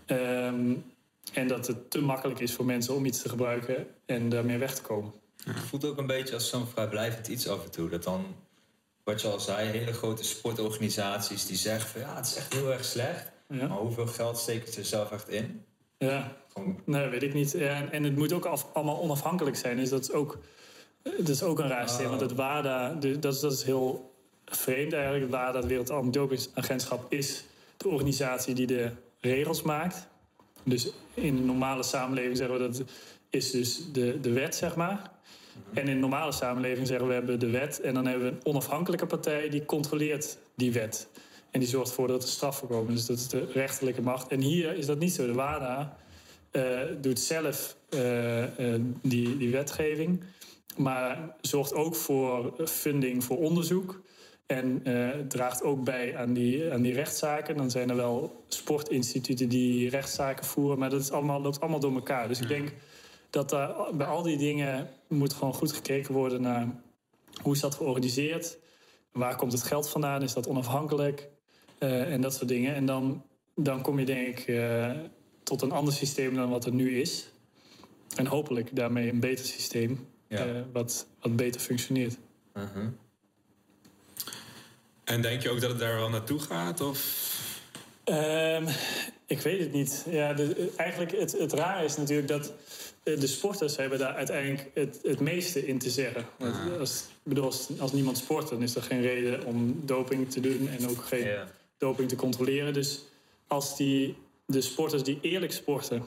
Um, 0.06 0.84
en 1.32 1.48
dat 1.48 1.66
het 1.66 1.90
te 1.90 2.00
makkelijk 2.00 2.40
is 2.40 2.54
voor 2.54 2.64
mensen 2.64 2.94
om 2.94 3.04
iets 3.04 3.22
te 3.22 3.28
gebruiken 3.28 3.86
en 4.06 4.28
daarmee 4.28 4.58
weg 4.58 4.74
te 4.74 4.82
komen. 4.82 5.12
Het 5.44 5.58
voelt 5.58 5.84
ook 5.84 5.98
een 5.98 6.06
beetje 6.06 6.34
als 6.34 6.48
zo'n 6.48 6.66
vrijblijvend 6.66 7.28
iets 7.28 7.48
af 7.48 7.64
en 7.64 7.70
toe. 7.70 7.88
Dat 7.88 8.02
dan, 8.02 8.24
wat 9.04 9.20
je 9.20 9.28
al 9.28 9.40
zei, 9.40 9.68
hele 9.68 9.92
grote 9.92 10.24
sportorganisaties 10.24 11.46
die 11.46 11.56
zeggen 11.56 11.90
van 11.90 12.00
ja, 12.00 12.16
het 12.16 12.26
is 12.26 12.36
echt 12.36 12.52
heel 12.52 12.72
erg 12.72 12.84
slecht. 12.84 13.30
Ja. 13.48 13.66
Maar 13.66 13.78
hoeveel 13.78 14.06
geld 14.06 14.38
steken 14.38 14.72
ze 14.72 14.84
zelf 14.84 15.10
echt 15.10 15.28
in? 15.28 15.64
Ja, 15.98 16.36
Gewoon... 16.52 16.80
nee, 16.84 17.08
weet 17.08 17.22
ik 17.22 17.34
niet. 17.34 17.52
Ja, 17.52 17.90
en 17.90 18.04
het 18.04 18.16
moet 18.16 18.32
ook 18.32 18.44
af, 18.44 18.66
allemaal 18.72 19.00
onafhankelijk 19.00 19.56
zijn. 19.56 19.76
Dus 19.76 19.88
dat 19.88 20.00
is 20.00 20.12
ook, 20.12 20.38
dat 21.02 21.28
is 21.28 21.42
ook 21.42 21.58
een 21.58 21.68
raar 21.68 21.88
systeem. 21.88 22.04
Oh. 22.04 22.10
Want 22.10 22.30
het 22.30 22.34
WADA, 22.34 22.94
dat 22.94 23.24
is, 23.34 23.40
dat 23.40 23.52
is 23.52 23.62
heel 23.62 24.14
vreemd 24.47 24.93
eigenlijk. 24.93 25.31
WADA, 25.31 25.59
het 25.59 25.66
Wereld 25.66 25.90
Antidopingagentschap, 25.90 27.12
is 27.12 27.44
de 27.77 27.89
organisatie 27.89 28.55
die 28.55 28.66
de 28.66 28.90
regels 29.20 29.62
maakt. 29.62 30.06
Dus 30.62 30.93
in 31.14 31.36
de 31.36 31.43
normale 31.43 31.82
samenleving 31.82 32.36
zeggen 32.36 32.59
we 32.59 32.68
dat 32.68 32.82
is 33.31 33.51
dus 33.51 33.93
de, 33.93 34.20
de 34.20 34.32
wet, 34.32 34.55
zeg 34.55 34.77
maar. 34.77 35.10
En 35.73 35.89
in 35.89 35.94
de 35.94 36.01
normale 36.01 36.32
samenleving 36.32 36.86
zeggen 36.86 37.06
we 37.06 37.12
hebben 37.12 37.39
de 37.39 37.51
wet 37.51 37.81
en 37.81 37.94
dan 37.94 38.06
hebben 38.06 38.27
we 38.27 38.32
een 38.32 38.47
onafhankelijke 38.47 39.06
partij 39.06 39.48
die 39.48 39.64
controleert 39.64 40.39
die 40.55 40.73
wet. 40.73 41.09
En 41.51 41.60
die 41.60 41.68
zorgt 41.68 41.89
ervoor 41.89 42.09
dat 42.09 42.23
er 42.23 42.28
straffen 42.28 42.68
komen. 42.68 42.94
Dus 42.94 43.06
dat 43.06 43.16
is 43.16 43.28
de 43.28 43.44
rechterlijke 43.52 44.02
macht. 44.02 44.28
En 44.28 44.40
hier 44.40 44.77
is 44.77 44.86
dat 44.86 44.98
niet 44.98 45.12
zo. 45.12 45.27
De 45.27 45.32
WADA 45.32 45.97
uh, 46.52 46.81
doet 47.01 47.20
zelf 47.20 47.77
uh, 47.90 48.43
uh, 48.43 48.81
die, 49.02 49.36
die 49.36 49.51
wetgeving. 49.51 50.23
Maar 50.77 51.36
zorgt 51.40 51.74
ook 51.74 51.94
voor 51.94 52.55
funding 52.64 53.24
voor 53.24 53.39
onderzoek. 53.39 54.01
En 54.47 54.81
uh, 54.85 55.10
draagt 55.28 55.62
ook 55.62 55.85
bij 55.85 56.16
aan 56.16 56.32
die, 56.32 56.73
aan 56.73 56.82
die 56.82 56.94
rechtszaken. 56.94 57.56
Dan 57.56 57.70
zijn 57.70 57.90
er 57.90 57.97
wel 57.97 58.44
sportinstituten 58.48 59.48
die 59.48 59.90
rechtszaken 59.90 60.44
voeren. 60.44 60.78
Maar 60.78 60.90
dat 60.90 61.01
is 61.01 61.10
allemaal, 61.10 61.40
loopt 61.40 61.60
allemaal 61.60 61.81
door 61.81 61.94
elkaar. 61.94 62.28
Dus 62.28 62.40
ik 62.40 62.48
denk 62.48 62.73
dat 63.31 63.51
daar, 63.51 63.74
bij 63.94 64.06
al 64.06 64.23
die 64.23 64.36
dingen 64.36 64.90
moet 65.09 65.32
gewoon 65.32 65.55
goed 65.55 65.73
gekeken 65.73 66.14
worden 66.14 66.43
naar 66.43 66.68
hoe 67.43 67.55
is 67.55 67.60
dat 67.60 67.74
georganiseerd. 67.74 68.59
Waar 69.12 69.36
komt 69.36 69.52
het 69.52 69.62
geld 69.62 69.89
vandaan? 69.89 70.23
Is 70.23 70.32
dat 70.32 70.48
onafhankelijk? 70.48 71.28
Uh, 71.78 72.12
en 72.12 72.20
dat 72.20 72.35
soort 72.35 72.48
dingen. 72.48 72.74
En 72.74 72.86
dan, 72.86 73.23
dan 73.55 73.82
kom 73.82 73.98
je 73.98 74.05
denk 74.05 74.39
ik 74.39 74.48
uh, 74.48 74.90
tot 75.43 75.62
een 75.62 75.73
ander 75.73 75.94
systeem 75.94 76.35
dan 76.35 76.51
wat 76.51 76.64
er 76.64 76.73
nu 76.73 77.01
is. 77.01 77.28
En 78.16 78.27
hopelijk 78.27 78.77
daarmee 78.77 79.10
een 79.10 79.20
beter 79.20 79.44
systeem. 79.44 80.06
Ja. 80.28 80.47
Uh, 80.47 80.60
wat, 80.73 81.06
wat 81.20 81.36
beter 81.36 81.60
functioneert. 81.60 82.18
Uh 82.55 82.62
-huh. 82.74 82.86
En 85.06 85.22
denk 85.22 85.42
je 85.42 85.50
ook 85.50 85.60
dat 85.60 85.70
het 85.70 85.78
daar 85.78 85.96
wel 85.96 86.08
naartoe 86.08 86.38
gaat? 86.38 86.80
Of? 86.80 87.24
Um, 88.04 88.66
ik 89.26 89.40
weet 89.40 89.60
het 89.60 89.72
niet. 89.72 90.04
Ja, 90.10 90.32
de, 90.32 90.72
eigenlijk 90.76 91.12
het, 91.12 91.38
het 91.38 91.52
raar 91.52 91.84
is 91.84 91.96
natuurlijk 91.96 92.28
dat 92.28 92.52
de 93.02 93.26
sporters 93.26 93.76
hebben 93.76 93.98
daar 93.98 94.14
uiteindelijk 94.14 94.70
het, 94.74 94.98
het 95.02 95.20
meeste 95.20 95.66
in 95.66 95.78
te 95.78 95.90
zeggen. 95.90 96.26
Ah. 96.38 96.78
Als, 96.78 97.04
bedoel, 97.22 97.44
als, 97.44 97.68
als, 97.78 97.92
niemand 97.92 98.18
sport, 98.18 98.48
dan 98.48 98.62
is 98.62 98.76
er 98.76 98.82
geen 98.82 99.00
reden 99.00 99.44
om 99.44 99.80
doping 99.84 100.30
te 100.30 100.40
doen 100.40 100.68
en 100.68 100.88
ook 100.88 101.04
geen 101.04 101.24
yeah. 101.24 101.46
doping 101.78 102.08
te 102.08 102.16
controleren. 102.16 102.72
Dus 102.72 103.02
als 103.46 103.76
die, 103.76 104.16
de 104.46 104.60
sporters 104.60 105.02
die 105.02 105.18
eerlijk 105.20 105.52
sporten, 105.52 106.04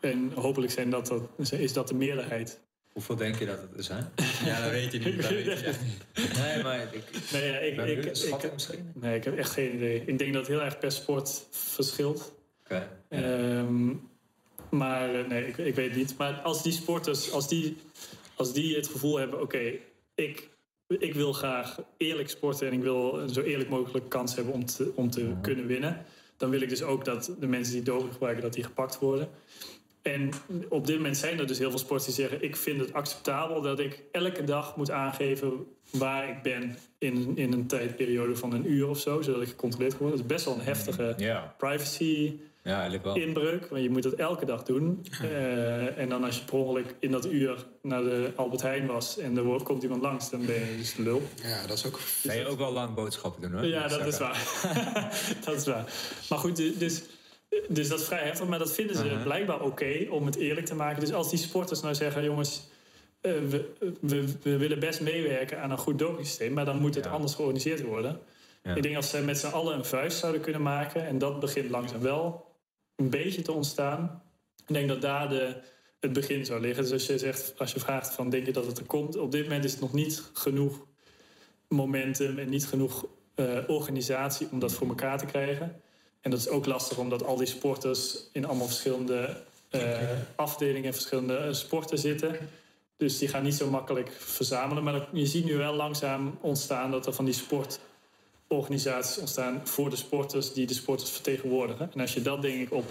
en 0.00 0.32
hopelijk 0.34 0.72
zijn 0.72 0.90
dat, 0.90 1.06
dat, 1.06 1.52
is 1.52 1.72
dat 1.72 1.88
de 1.88 1.94
meerderheid, 1.94 2.58
Hoeveel 2.98 3.16
denk 3.16 3.38
je 3.38 3.46
dat 3.46 3.60
het 3.60 3.76
er 3.76 3.82
zijn? 3.82 4.08
Ja, 4.44 4.62
dat 4.62 4.70
weet 4.70 4.92
je 4.92 4.98
niet. 4.98 5.22
Dat 5.22 5.30
weet 5.30 5.44
je. 5.44 5.74
Nee, 6.36 6.62
maar 6.62 6.82
ik, 6.82 7.32
Nee, 7.32 7.50
ja, 7.50 7.58
ik, 7.58 8.04
ik, 8.04 8.16
ik, 8.16 8.52
misschien? 8.52 8.92
nee, 8.94 9.16
ik 9.16 9.24
heb 9.24 9.36
echt 9.36 9.50
geen 9.50 9.74
idee. 9.74 10.02
Ik 10.06 10.18
denk 10.18 10.32
dat 10.32 10.46
het 10.46 10.50
heel 10.56 10.62
erg 10.62 10.78
per 10.78 10.92
sport 10.92 11.46
verschilt. 11.50 12.32
Oké. 12.64 12.88
Ehm, 13.08 13.94
maar 14.70 15.14
eh, 15.14 15.26
nee, 15.28 15.46
ik, 15.46 15.58
ik 15.58 15.74
weet 15.74 15.88
het 15.88 15.96
niet. 15.96 16.16
Maar 16.16 16.32
als 16.32 16.62
die 16.62 16.72
sporters, 16.72 17.32
als 17.32 17.48
die, 17.48 17.76
als 18.34 18.52
die 18.52 18.76
het 18.76 18.88
gevoel 18.88 19.18
hebben: 19.18 19.40
oké, 19.40 19.72
ik, 20.14 20.48
ik 20.86 21.14
wil 21.14 21.32
graag 21.32 21.80
eerlijk 21.96 22.28
sporten 22.28 22.66
en 22.66 22.72
ik 22.72 22.82
wil 22.82 23.20
een 23.20 23.28
zo 23.28 23.40
eerlijk 23.40 23.70
mogelijk 23.70 24.08
kans 24.08 24.34
hebben 24.34 24.54
om 24.54 24.64
te, 24.64 24.92
om 24.94 25.10
te 25.10 25.32
kunnen 25.42 25.66
winnen. 25.66 26.04
Dan 26.36 26.50
wil 26.50 26.60
ik 26.60 26.68
dus 26.68 26.82
ook 26.82 27.04
dat 27.04 27.34
de 27.40 27.46
mensen 27.46 27.74
die 27.74 27.82
doping 27.82 28.12
gebruiken, 28.12 28.42
dat 28.42 28.52
die 28.52 28.64
gepakt 28.64 28.98
worden. 28.98 29.28
En 30.12 30.30
op 30.68 30.86
dit 30.86 30.96
moment 30.96 31.16
zijn 31.16 31.38
er 31.38 31.46
dus 31.46 31.58
heel 31.58 31.70
veel 31.70 31.78
sporters 31.78 32.14
die 32.14 32.24
zeggen: 32.24 32.42
Ik 32.44 32.56
vind 32.56 32.80
het 32.80 32.92
acceptabel 32.92 33.60
dat 33.60 33.78
ik 33.78 34.02
elke 34.12 34.44
dag 34.44 34.76
moet 34.76 34.90
aangeven 34.90 35.52
waar 35.90 36.28
ik 36.28 36.42
ben 36.42 36.76
in, 36.98 37.32
in 37.36 37.52
een 37.52 37.66
tijdperiode 37.66 38.36
van 38.36 38.52
een 38.52 38.70
uur 38.72 38.88
of 38.88 38.98
zo, 38.98 39.22
zodat 39.22 39.42
ik 39.42 39.48
gecontroleerd 39.48 39.98
word. 39.98 40.10
Dat 40.10 40.20
is 40.20 40.26
best 40.26 40.44
wel 40.44 40.54
een 40.54 40.60
heftige 40.60 41.14
Ja. 41.16 41.54
privacy 41.58 42.32
ja, 42.62 42.74
eigenlijk 42.74 43.04
wel. 43.04 43.16
inbreuk, 43.16 43.66
want 43.66 43.82
je 43.82 43.90
moet 43.90 44.02
dat 44.02 44.12
elke 44.12 44.44
dag 44.44 44.62
doen. 44.62 45.06
Eh, 45.22 45.98
en 45.98 46.08
dan 46.08 46.24
als 46.24 46.36
je 46.36 46.44
per 46.44 46.54
ongeluk 46.54 46.94
in 46.98 47.10
dat 47.10 47.26
uur 47.26 47.66
naar 47.82 48.02
de 48.02 48.32
Albert 48.36 48.62
Heijn 48.62 48.86
was 48.86 49.18
en 49.18 49.36
er 49.36 49.42
wordt- 49.42 49.64
komt 49.64 49.82
iemand 49.82 50.02
langs, 50.02 50.30
dan 50.30 50.46
ben 50.46 50.54
je 50.54 50.76
dus 50.78 50.96
lul. 50.96 51.22
Ja, 51.42 51.66
dat 51.66 51.76
is 51.76 51.86
ook... 51.86 51.98
Kan 52.26 52.36
je 52.36 52.46
ook 52.46 52.58
wel 52.58 52.72
lang 52.72 52.94
boodschappen 52.94 53.42
doen 53.42 53.52
hoor. 53.52 53.66
Ja, 53.66 53.88
dat 53.88 54.06
is 54.06 54.18
waar. 54.18 54.42
dat 55.44 55.54
is 55.54 55.66
waar. 55.66 55.84
Maar 56.28 56.38
goed, 56.38 56.56
dus, 56.78 57.02
dus 57.68 57.88
dat 57.88 58.00
is 58.00 58.06
vrij 58.06 58.22
heftig, 58.24 58.46
maar 58.48 58.58
dat 58.58 58.74
vinden 58.74 58.96
ze 58.96 59.04
Uh-huh. 59.04 59.22
blijkbaar 59.22 59.60
oké 59.62 60.06
om 60.10 60.26
het 60.26 60.36
eerlijk 60.36 60.66
te 60.66 60.74
maken. 60.74 61.00
Dus 61.00 61.12
als 61.12 61.30
die 61.30 61.38
sporters 61.38 61.80
nou 61.80 61.94
zeggen, 61.94 62.24
jongens, 62.24 62.68
eh, 63.20 63.32
we, 63.32 63.72
we, 64.00 64.34
we 64.42 64.56
willen 64.56 64.78
best 64.78 65.00
meewerken 65.00 65.60
aan 65.60 65.70
een 65.70 65.78
goed 65.78 65.98
dopingsysteem, 65.98 66.52
maar 66.52 66.64
dan 66.64 66.78
moet 66.80 66.94
het 66.94 67.04
Ja. 67.04 67.10
anders 67.10 67.34
georganiseerd 67.34 67.82
worden. 67.82 68.20
Ja. 68.62 68.74
Ik 68.74 68.82
denk 68.82 68.96
als 68.96 69.10
ze 69.10 69.20
met 69.22 69.38
z'n 69.38 69.46
allen 69.46 69.74
een 69.74 69.84
vuist 69.84 70.18
zouden 70.18 70.40
kunnen 70.40 70.62
maken, 70.62 71.06
en 71.06 71.18
dat 71.18 71.40
begint 71.40 71.70
langzaam 71.70 72.00
wel 72.00 72.46
een 72.96 73.10
beetje 73.10 73.42
te 73.42 73.52
ontstaan. 73.52 74.22
Ik 74.66 74.74
denk 74.74 74.88
dat 74.88 75.00
daar 75.00 75.28
de, 75.28 75.54
het 76.00 76.12
begin 76.12 76.44
zou 76.46 76.60
liggen. 76.60 76.82
Dus 76.82 76.92
als 76.92 77.06
je, 77.06 77.18
zegt, 77.18 77.54
als 77.58 77.72
je 77.72 77.80
vraagt 77.80 78.14
van 78.14 78.30
denk 78.30 78.46
je 78.46 78.52
dat 78.52 78.66
het 78.66 78.78
er 78.78 78.84
komt, 78.84 79.16
op 79.16 79.32
dit 79.32 79.42
moment 79.42 79.64
is 79.64 79.70
het 79.72 79.80
nog 79.80 79.92
niet 79.92 80.22
genoeg 80.32 80.86
momentum 81.68 82.38
en 82.38 82.48
niet 82.48 82.66
genoeg 82.66 83.06
eh, 83.34 83.58
organisatie 83.66 84.48
om 84.52 84.58
dat 84.58 84.72
voor 84.72 84.88
elkaar 84.88 85.18
te 85.18 85.26
krijgen. 85.26 85.80
En 86.20 86.30
dat 86.30 86.40
is 86.40 86.48
ook 86.48 86.66
lastig 86.66 86.98
omdat 86.98 87.24
al 87.24 87.36
die 87.36 87.46
sporters 87.46 88.16
in 88.32 88.44
allemaal 88.44 88.66
verschillende 88.66 89.36
eh, 89.68 89.98
afdelingen 90.36 90.84
en 90.84 90.92
verschillende 90.92 91.36
eh, 91.36 91.52
sporten 91.52 91.98
zitten. 91.98 92.38
Dus 92.96 93.18
die 93.18 93.28
gaan 93.28 93.42
niet 93.42 93.54
zo 93.54 93.70
makkelijk 93.70 94.12
verzamelen. 94.18 94.84
Maar 94.84 95.08
je 95.12 95.26
ziet 95.26 95.44
nu 95.44 95.56
wel 95.56 95.74
langzaam 95.74 96.38
ontstaan 96.40 96.90
dat 96.90 97.06
er 97.06 97.12
van 97.12 97.24
die 97.24 97.34
sportorganisaties 97.34 99.18
ontstaan 99.18 99.60
voor 99.64 99.90
de 99.90 99.96
sporters 99.96 100.52
die 100.52 100.66
de 100.66 100.74
sporters 100.74 101.10
vertegenwoordigen. 101.10 101.90
En 101.94 102.00
als 102.00 102.14
je 102.14 102.22
dat 102.22 102.42
denk 102.42 102.60
ik 102.60 102.72
op 102.72 102.84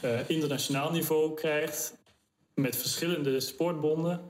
eh, 0.00 0.28
internationaal 0.28 0.90
niveau 0.90 1.34
krijgt, 1.34 1.94
met 2.54 2.76
verschillende 2.76 3.40
sportbonden, 3.40 4.20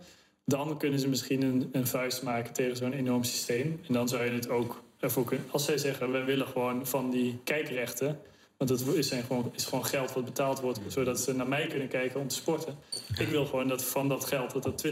dan 0.44 0.78
kunnen 0.78 1.00
ze 1.00 1.08
misschien 1.08 1.42
een, 1.42 1.68
een 1.72 1.86
vuist 1.86 2.22
maken 2.22 2.52
tegen 2.52 2.76
zo'n 2.76 2.92
enorm 2.92 3.24
systeem. 3.24 3.80
En 3.86 3.92
dan 3.92 4.08
zou 4.08 4.24
je 4.24 4.30
het 4.30 4.48
ook 4.48 4.82
kunnen. 5.24 5.46
Als 5.50 5.64
zij 5.64 5.78
zeggen, 5.78 6.12
we 6.12 6.24
willen 6.24 6.46
gewoon 6.46 6.86
van 6.86 7.10
die 7.10 7.40
kijkrechten. 7.44 8.20
Want 8.56 8.70
dat 8.70 8.94
is, 8.94 9.08
zijn 9.08 9.22
gewoon, 9.22 9.50
is 9.54 9.64
gewoon 9.64 9.84
geld 9.84 10.12
wat 10.12 10.24
betaald 10.24 10.60
wordt, 10.60 10.80
zodat 10.86 11.20
ze 11.20 11.34
naar 11.34 11.48
mij 11.48 11.66
kunnen 11.66 11.88
kijken 11.88 12.20
om 12.20 12.28
te 12.28 12.34
sporten. 12.34 12.74
Ik 13.18 13.28
wil 13.28 13.46
gewoon 13.46 13.68
dat 13.68 13.84
van 13.84 14.08
dat 14.08 14.24
geld, 14.24 14.52
dat 14.52 14.62
dat 14.62 14.86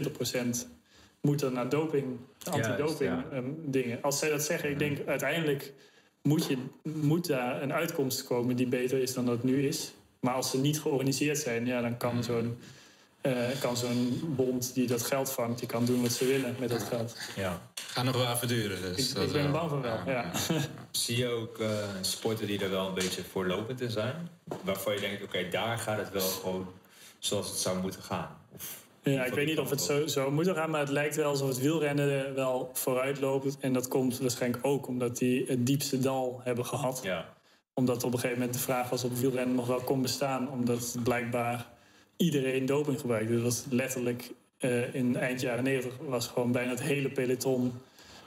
20% 0.65 0.67
moet 1.21 1.51
naar 1.51 1.69
doping, 1.69 2.17
antidoping 2.43 3.09
ja. 3.09 3.25
ehm, 3.31 3.45
dingen. 3.65 4.01
Als 4.01 4.19
zij 4.19 4.29
dat 4.29 4.43
zeggen, 4.43 4.69
ik 4.69 4.79
denk 4.79 5.07
uiteindelijk 5.07 5.73
moet, 6.21 6.45
je, 6.45 6.57
moet 6.83 7.27
daar 7.27 7.61
een 7.61 7.73
uitkomst 7.73 8.23
komen 8.23 8.55
die 8.55 8.67
beter 8.67 9.01
is 9.01 9.13
dan 9.13 9.25
dat 9.25 9.35
het 9.35 9.43
nu 9.43 9.67
is. 9.67 9.93
Maar 10.19 10.33
als 10.33 10.49
ze 10.49 10.59
niet 10.59 10.79
georganiseerd 10.79 11.37
zijn, 11.37 11.65
ja, 11.65 11.81
dan 11.81 11.97
kan 11.97 12.23
zo'n 12.23 12.57
eh, 13.21 13.33
kan 13.61 13.77
zo'n 13.77 14.33
bond 14.35 14.73
die 14.73 14.87
dat 14.87 15.01
geld 15.03 15.31
vangt, 15.31 15.59
die 15.59 15.67
kan 15.67 15.85
doen 15.85 16.01
wat 16.01 16.11
ze 16.11 16.25
willen 16.25 16.55
met 16.59 16.69
dat 16.69 16.83
geld. 16.83 17.17
Ja. 17.35 17.61
Gaat 17.75 18.03
nog 18.03 18.15
wel 18.15 18.31
even 18.33 18.47
duren. 18.47 18.81
Dus 18.81 19.09
Ik, 19.09 19.15
dat 19.15 19.23
ik 19.23 19.31
ben 19.31 19.43
wel. 19.43 19.51
bang 19.51 19.69
van 19.69 19.81
wel, 19.81 19.97
ja. 20.05 20.31
Zie 20.91 21.17
je 21.17 21.27
ook 21.27 21.59
eh, 21.59 21.67
sporten 22.01 22.47
die 22.47 22.63
er 22.63 22.69
wel 22.69 22.87
een 22.87 22.93
beetje 22.93 23.23
voorlopend 23.23 23.81
in 23.81 23.89
zijn? 23.91 24.29
Waarvan 24.63 24.93
je 24.93 24.99
denkt, 24.99 25.23
oké, 25.23 25.49
daar 25.49 25.77
gaat 25.77 25.97
het 25.97 26.11
wel 26.11 26.27
gewoon 26.27 26.67
zoals 27.19 27.47
het 27.49 27.57
zou 27.57 27.79
moeten 27.79 28.01
gaan. 28.03 28.37
Of, 28.55 28.75
Ja, 29.03 29.25
ik 29.25 29.33
weet 29.33 29.45
niet 29.47 29.59
of 29.59 29.69
het 29.69 29.81
zo, 29.81 30.07
zo 30.07 30.31
moet 30.31 30.47
gaan, 30.47 30.69
maar 30.69 30.79
het 30.79 30.89
lijkt 30.89 31.15
wel 31.15 31.29
alsof 31.29 31.47
het 31.47 31.59
wielrennen 31.59 32.35
wel 32.35 32.69
vooruit 32.73 33.19
loopt. 33.19 33.57
En 33.59 33.73
dat 33.73 33.87
komt 33.87 34.19
waarschijnlijk 34.19 34.65
ook 34.65 34.87
omdat 34.87 35.17
die 35.17 35.45
het 35.47 35.65
diepste 35.65 35.99
dal 35.99 36.41
hebben 36.43 36.65
gehad. 36.65 36.99
ja. 37.03 37.37
Omdat 37.73 38.03
op 38.03 38.13
een 38.13 38.19
gegeven 38.19 38.39
moment 38.39 38.57
de 38.57 38.63
vraag 38.63 38.89
was 38.89 39.03
of 39.03 39.19
wielrennen 39.19 39.55
nog 39.55 39.67
wel 39.67 39.81
kon 39.81 40.01
bestaan. 40.01 40.49
Omdat 40.51 40.95
blijkbaar 41.03 41.65
iedereen 42.19 42.65
doping 42.65 42.99
gebruikte. 42.99 43.33
Dus 43.33 43.41
was 43.41 43.63
letterlijk 43.69 44.31
eh, 44.57 44.93
in 44.93 45.15
eind 45.15 45.41
jaren 45.41 45.63
90 45.63 45.93
was 45.97 46.27
gewoon 46.27 46.51
bijna 46.51 46.69
het 46.69 46.81
hele 46.81 47.09
peloton 47.09 47.73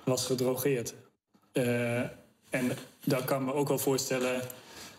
was 0.04 0.26
gedrogeerd. 0.26 0.94
Eh, 1.52 2.00
en 2.50 2.72
dan 3.04 3.24
kan 3.24 3.40
ik 3.40 3.46
me 3.46 3.54
ook 3.54 3.68
wel 3.68 3.78
voorstellen 3.78 4.42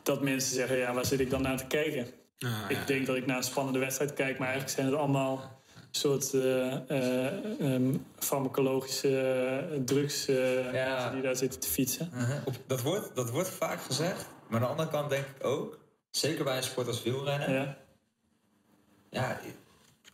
dat 0.03 0.21
mensen 0.21 0.55
zeggen... 0.55 0.77
ja, 0.77 0.93
waar 0.93 1.05
zit 1.05 1.19
ik 1.19 1.29
dan 1.29 1.41
naar 1.41 1.57
te 1.57 1.67
kijken? 1.67 2.07
Ah, 2.39 2.49
ja. 2.49 2.69
Ik 2.69 2.87
denk 2.87 3.05
dat 3.05 3.15
ik 3.15 3.25
naar 3.25 3.37
een 3.37 3.43
spannende 3.43 3.79
wedstrijd 3.79 4.13
kijk... 4.13 4.37
maar 4.37 4.47
eigenlijk 4.47 4.77
zijn 4.77 4.87
het 4.87 4.95
allemaal 4.95 5.61
soort 5.95 6.33
eh, 6.33 6.89
eh, 6.89 7.73
ehm, 7.73 7.95
farmacologische 8.19 9.81
drugs 9.85 10.27
eh, 10.27 10.73
Ja. 10.73 11.09
die 11.09 11.21
daar 11.21 11.35
zitten 11.35 11.59
te 11.59 11.67
fietsen. 11.67 12.11
Op, 12.45 12.55
dat, 12.67 12.81
wordt, 12.81 13.15
dat 13.15 13.29
wordt 13.29 13.49
vaak 13.49 13.81
gezegd. 13.81 14.25
Maar 14.47 14.59
aan 14.59 14.65
de 14.65 14.71
andere 14.71 14.89
kant 14.89 15.09
denk 15.09 15.25
ik 15.25 15.45
ook, 15.45 15.79
zeker 16.11 16.43
bij 16.43 16.57
een 16.57 16.63
sport 16.63 16.87
als 16.87 17.03
wielrennen... 17.03 17.51
Ja. 17.51 17.77
Ja, 19.13 19.39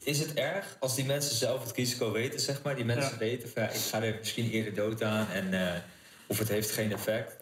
is 0.04 0.20
het 0.20 0.34
erg 0.34 0.78
als 0.80 0.96
die 0.96 1.06
mensen 1.06 1.36
zelf 1.36 1.64
het 1.64 1.76
risico 1.76 2.12
weten, 2.12 2.40
zeg 2.40 2.64
maar? 2.64 2.76
Die 2.76 2.86
mensen 2.86 3.12
Ja. 3.12 3.18
weten 3.18 3.50
van, 3.50 3.64
ja, 3.64 3.70
ik 3.70 3.80
ga 3.80 4.02
er 4.02 4.16
misschien 4.20 4.50
eerder 4.50 4.74
dood 4.74 5.04
aan 5.04 5.28
en, 5.30 5.54
eh, 5.54 5.80
of 6.28 6.38
het 6.40 6.48
heeft 6.48 6.72
geen 6.72 6.92
effect. 6.92 7.36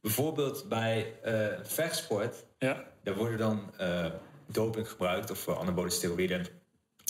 Bijvoorbeeld 0.00 0.68
bij 0.68 1.12
eh, 1.22 1.46
vechtsport, 1.62 2.44
Ja. 2.58 2.84
daar 3.02 3.14
worden 3.16 3.38
dan 3.38 3.72
eh, 3.78 4.06
doping 4.46 4.88
gebruikt 4.88 5.30
of 5.30 5.48
anabole 5.48 5.90
steroïden. 5.90 6.46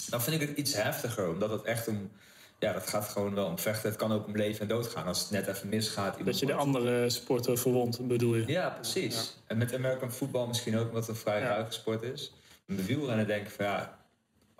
Dan 0.08 0.22
vind 0.22 0.40
ik 0.42 0.48
het 0.48 0.58
iets 0.58 0.74
heftiger, 0.74 1.28
omdat 1.28 1.50
het 1.50 1.62
echt 1.62 1.88
om... 1.88 2.10
Ja, 2.58 2.72
dat 2.72 2.86
gaat 2.88 3.08
gewoon 3.08 3.34
wel 3.34 3.46
om 3.46 3.58
vechten. 3.58 3.88
Het 3.88 3.98
kan 3.98 4.12
ook 4.12 4.26
om 4.26 4.36
leven 4.36 4.60
en 4.60 4.68
dood 4.68 4.86
gaan. 4.86 5.06
Als 5.06 5.20
het 5.20 5.30
net 5.30 5.46
even 5.46 5.68
misgaat. 5.68 6.24
Dat 6.24 6.38
je 6.38 6.46
de 6.46 6.52
andere 6.54 7.10
sporten 7.10 7.58
verwondt, 7.58 8.06
bedoel 8.06 8.34
je? 8.34 8.44
Ja, 8.46 8.68
precies. 8.68 9.36
En 9.46 9.58
met 9.58 9.74
American 9.74 10.12
football 10.12 10.46
misschien 10.46 10.78
ook, 10.78 10.88
omdat 10.88 11.06
het 11.06 11.16
een 11.16 11.22
vrij 11.22 11.40
ruige 11.40 11.72
sport 11.72 12.02
is. 12.02 12.32
Bij 12.66 12.84
wielrennen 12.84 13.26
denk 13.26 13.46
ik 13.46 13.52
van, 13.52 13.64
ja, 13.64 13.98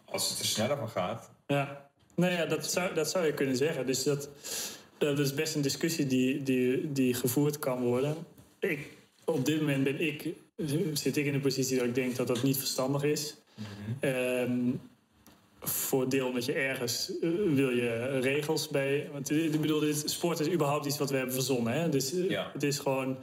als 0.04 0.30
het 0.30 0.38
er 0.38 0.44
sneller 0.44 0.76
van 0.76 0.88
gaat... 0.88 1.30
Ja, 1.46 1.90
nou 2.14 2.32
ja, 2.32 2.46
dat 2.46 2.66
zou, 2.70 2.94
dat 2.94 3.10
zou 3.10 3.26
je 3.26 3.34
kunnen 3.34 3.56
zeggen. 3.56 3.86
Dus 3.86 4.02
dat, 4.02 4.28
dat 4.98 5.18
is 5.18 5.34
best 5.34 5.54
een 5.54 5.62
discussie 5.62 6.06
die, 6.06 6.42
die, 6.42 6.92
die 6.92 7.14
gevoerd 7.14 7.58
kan 7.58 7.82
worden. 7.82 8.16
Ik, 8.58 8.86
op 9.24 9.44
dit 9.44 9.60
moment 9.60 9.84
ben 9.84 10.00
ik, 10.00 10.28
zit 10.92 11.16
ik 11.16 11.26
in 11.26 11.32
de 11.32 11.40
positie 11.40 11.76
dat 11.78 11.86
ik 11.86 11.94
denk 11.94 12.16
dat 12.16 12.26
dat 12.26 12.42
niet 12.42 12.56
verstandig 12.58 13.02
is. 13.02 13.34
Ehm, 14.00 14.70
voor 15.60 16.08
deel 16.08 16.26
omdat 16.26 16.44
je 16.44 16.52
ergens 16.52 17.18
eh, 17.20 17.30
wil 17.54 17.70
je 17.70 18.18
regels 18.20 18.68
bij. 18.68 19.08
Want 19.12 19.30
ik 19.30 19.60
bedoel, 19.60 19.80
dit, 19.80 20.02
sport 20.10 20.40
is 20.40 20.48
überhaupt 20.50 20.86
iets 20.86 20.98
wat 20.98 21.10
we 21.10 21.16
hebben 21.16 21.34
verzonnen. 21.34 21.72
Hè? 21.72 21.88
Dus 21.88 22.12
eh, 22.12 22.30
Ja. 22.30 22.50
het 22.52 22.62
is 22.62 22.78
gewoon. 22.78 23.16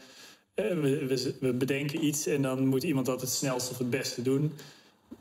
We, 0.67 1.05
we, 1.05 1.35
we 1.39 1.53
bedenken 1.53 2.05
iets 2.05 2.25
en 2.27 2.41
dan 2.41 2.65
moet 2.65 2.83
iemand 2.83 3.05
dat 3.05 3.21
het 3.21 3.29
snelst 3.29 3.71
of 3.71 3.77
het 3.77 3.89
beste 3.89 4.21
doen. 4.21 4.53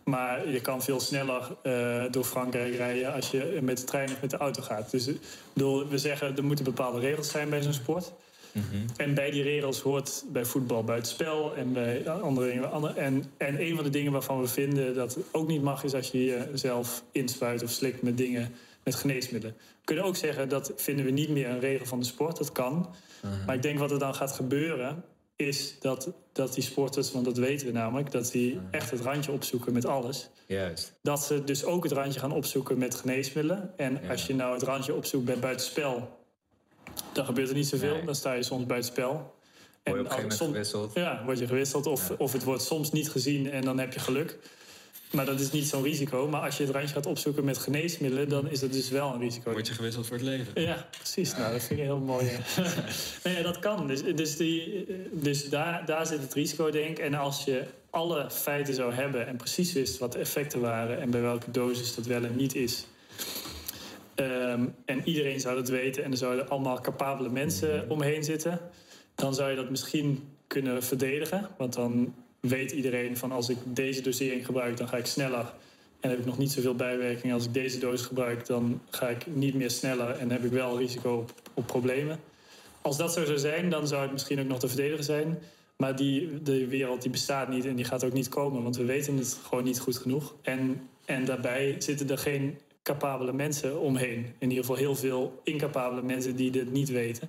Maar 0.05 0.49
je 0.49 0.61
kan 0.61 0.83
veel 0.83 1.01
sneller 1.01 1.57
eh, 1.63 2.03
door 2.11 2.25
Frankrijk 2.25 2.77
rijden 2.77 3.13
als 3.13 3.31
je 3.31 3.59
met 3.63 3.79
de 3.79 3.85
trein 3.85 4.09
of 4.09 4.21
met 4.21 4.31
de 4.31 4.37
auto 4.37 4.63
gaat. 4.63 4.91
Dus 4.91 5.07
eh, 5.07 5.15
bedoel, 5.53 5.89
we 5.89 5.99
zeggen 5.99 6.37
er 6.37 6.45
moeten 6.45 6.65
bepaalde 6.65 7.01
regels 7.01 7.31
zijn 7.31 7.49
bij 7.51 7.63
zo'n 7.63 7.73
sport. 7.73 8.13
En 8.97 9.15
bij 9.15 9.31
die 9.31 9.43
regels 9.43 9.81
hoort 9.81 10.25
bij 10.33 10.45
voetbal 10.45 10.85
buitenspel 10.85 11.55
en 11.57 11.73
bij 11.73 12.09
andere 12.09 12.47
dingen. 12.51 12.71
andere- 12.71 12.95
En, 13.01 13.25
en 13.37 13.61
een 13.61 13.75
van 13.75 13.85
de 13.85 13.91
dingen 13.91 14.13
waarvan 14.13 14.41
we 14.41 14.47
vinden 14.49 14.95
dat 14.95 15.15
het 15.15 15.25
ook 15.33 15.49
niet 15.49 15.63
mag, 15.63 15.85
is 15.85 15.95
als 15.95 16.11
je 16.11 16.25
jezelf 16.25 17.03
inspuit 17.13 17.63
of 17.63 17.71
slikt 17.71 18.03
met 18.03 18.17
dingen 18.17 18.53
met 18.85 18.95
geneesmiddelen. 18.95 19.57
We 19.59 19.85
kunnen 19.85 20.05
ook 20.05 20.17
zeggen 20.17 20.49
dat 20.49 20.73
vinden 20.77 21.05
we 21.05 21.11
niet 21.11 21.29
meer 21.29 21.49
een 21.49 21.61
regel 21.61 21.87
van 21.87 21.99
de 22.01 22.07
sport. 22.07 22.37
Dat 22.37 22.53
kan. 22.53 22.89
Maar 23.47 23.55
ik 23.55 23.63
denk 23.63 23.79
wat 23.79 23.91
er 23.91 23.99
dan 23.99 24.15
gaat 24.15 24.33
gebeuren, 24.33 25.05
is 25.41 25.77
dat, 25.81 26.11
dat 26.33 26.55
die 26.55 26.63
sporters, 26.63 27.13
want 27.13 27.25
dat 27.25 27.37
weten 27.37 27.67
we 27.67 27.73
namelijk, 27.73 28.11
dat 28.11 28.31
die 28.33 28.61
echt 28.71 28.91
het 28.91 29.01
randje 29.01 29.33
opzoeken 29.33 29.73
met 29.73 29.87
alles. 29.87 30.29
Juist. 30.47 30.93
Dat 31.03 31.25
ze 31.25 31.45
dus 31.45 31.65
ook 31.65 31.83
het 31.83 31.93
randje 31.93 32.21
gaan 32.21 32.33
opzoeken 32.33 32.79
met 32.79 32.95
geneesmiddelen. 32.95 33.73
En 33.77 33.99
Ja. 34.03 34.11
als 34.11 34.27
je 34.27 34.35
nou 34.35 34.53
het 34.55 34.63
randje 34.63 34.95
opzoekt 34.95 35.25
bij 35.25 35.39
buitenspel, 35.39 36.19
dan 37.13 37.25
gebeurt 37.25 37.49
er 37.49 37.55
niet 37.55 37.67
zoveel. 37.67 37.95
Nee. 37.95 38.05
Dan 38.05 38.15
sta 38.15 38.33
je 38.33 38.43
soms 38.43 38.67
buitenspel. 38.67 39.13
Word 39.13 39.29
je 39.85 39.91
op 39.91 39.99
een 39.99 40.05
gegeven 40.11 40.23
moment 40.23 40.43
gewisseld. 40.43 40.95
ja, 40.95 41.23
word 41.25 41.39
je 41.39 41.47
gewisseld. 41.47 41.87
Of, 41.87 42.11
of 42.19 42.33
het 42.33 42.45
wordt 42.45 42.63
soms 42.63 42.93
niet 42.93 43.11
gezien 43.11 43.51
en 43.51 43.63
dan 43.63 43.79
heb 43.79 43.93
je 43.93 44.01
geluk. 44.01 44.39
Maar 45.11 45.25
dat 45.25 45.41
is 45.41 45.51
niet 45.51 45.67
zo'n 45.67 45.83
risico. 45.83 46.29
Maar 46.29 46.41
als 46.41 46.57
je 46.57 46.65
het 46.65 46.73
randje 46.73 46.95
gaat 46.95 47.07
opzoeken 47.07 47.45
met 47.45 47.59
geneesmiddelen, 47.59 48.29
dan 48.29 48.51
is 48.51 48.61
dat 48.61 48.73
dus 48.73 48.91
wel 48.91 49.15
een 49.15 49.21
risico. 49.21 49.53
Word 49.53 49.67
je 49.67 49.75
gewisseld 49.75 50.07
voor 50.07 50.17
het 50.17 50.25
leven. 50.25 50.63
Ja, 50.63 50.89
precies. 50.91 51.37
Nou, 51.37 51.53
dat 51.53 51.63
vind 51.63 51.81
ik 51.81 51.87
heel 51.87 51.99
mooi. 51.99 52.27
nee, 53.25 53.43
dat 53.43 53.59
kan. 53.59 53.87
Dus, 53.87 54.03
dus, 54.03 54.37
die, 54.37 54.87
dus 55.13 55.49
daar, 55.49 55.87
daar 55.87 56.07
zit 56.07 56.23
het 56.23 56.35
risico, 56.35 56.71
denk 56.71 56.89
ik. 56.89 56.99
En 56.99 57.15
als 57.15 57.45
je 57.45 57.65
alle 57.91 58.31
feiten 58.31 58.75
zou 58.75 58.93
hebben 58.93 59.27
en 59.27 59.37
precies 59.37 59.73
wist 59.73 59.99
wat 59.99 60.13
de 60.13 60.19
effecten 60.19 60.61
waren 60.61 61.01
en 61.01 61.11
bij 61.11 61.21
welke 61.21 61.51
dosis 61.51 61.95
dat 61.95 62.07
wel 62.07 62.25
en 62.25 62.37
niet 62.37 62.55
is. 62.55 62.87
ehm, 64.15 64.67
en 64.85 65.01
iedereen 65.05 65.41
zou 65.41 65.55
dat 65.55 65.69
weten 65.69 66.05
en 66.05 66.11
er 66.11 66.17
zouden 66.17 66.49
allemaal 66.49 66.81
capabele 66.81 67.29
mensen 67.29 67.91
omheen 67.91 68.25
zitten. 68.25 68.61
Dan 69.15 69.35
zou 69.35 69.51
je 69.51 69.57
dat 69.57 69.71
misschien 69.71 70.29
kunnen 70.47 70.83
verdedigen. 70.83 71.49
Want 71.57 71.73
dan 71.73 72.15
weet 72.41 72.71
iedereen 72.71 73.17
van 73.17 73.33
als 73.33 73.49
ik 73.49 73.57
deze 73.65 74.03
dosering 74.03 74.47
gebruik, 74.47 74.77
dan 74.77 74.89
ga 74.89 74.97
ik 74.97 75.07
sneller. 75.07 75.53
En 76.01 76.11
heb 76.11 76.19
ik 76.19 76.27
nog 76.27 76.39
niet 76.39 76.53
zoveel 76.53 76.75
bijwerkingen. 76.75 77.35
Als 77.35 77.45
ik 77.45 77.55
deze 77.55 77.79
dosis 77.79 78.07
gebruik, 78.07 78.47
dan 78.47 78.81
ga 78.91 79.09
ik 79.09 79.27
niet 79.27 79.55
meer 79.55 79.71
sneller 79.71 80.11
en 80.11 80.31
heb 80.31 80.45
ik 80.45 80.51
wel 80.51 80.79
risico 80.79 81.17
op, 81.17 81.33
op 81.55 81.67
problemen. 81.67 82.21
Als 82.83 82.97
dat 82.97 83.13
zo 83.13 83.25
zou 83.25 83.39
zijn, 83.39 83.71
dan 83.71 83.87
zou 83.87 84.03
het 84.03 84.13
misschien 84.13 84.41
ook 84.41 84.49
nog 84.49 84.59
te 84.59 84.69
verdedigen 84.69 85.05
zijn. 85.05 85.39
Maar 85.77 85.97
die, 85.97 86.43
de 86.43 86.67
wereld 86.67 87.03
die 87.03 87.11
bestaat 87.11 87.49
niet 87.49 87.65
en 87.67 87.77
die 87.77 87.85
gaat 87.85 88.05
ook 88.05 88.13
niet 88.13 88.29
komen, 88.29 88.63
want 88.63 88.77
we 88.77 88.85
weten 88.85 89.17
het 89.17 89.39
gewoon 89.49 89.65
niet 89.65 89.81
goed 89.81 89.99
genoeg. 89.99 90.35
En, 90.43 90.89
en 91.05 91.25
daarbij 91.25 91.75
zitten 91.79 92.11
er 92.11 92.19
geen 92.19 92.59
capabele 92.83 93.33
mensen 93.33 93.81
omheen. 93.81 94.35
In 94.39 94.49
ieder 94.49 94.65
geval 94.65 94.79
heel 94.79 94.97
veel 94.97 95.41
incapabele 95.45 96.03
mensen 96.03 96.37
die 96.37 96.51
dit 96.51 96.73
niet 96.73 96.89
weten. 96.89 97.29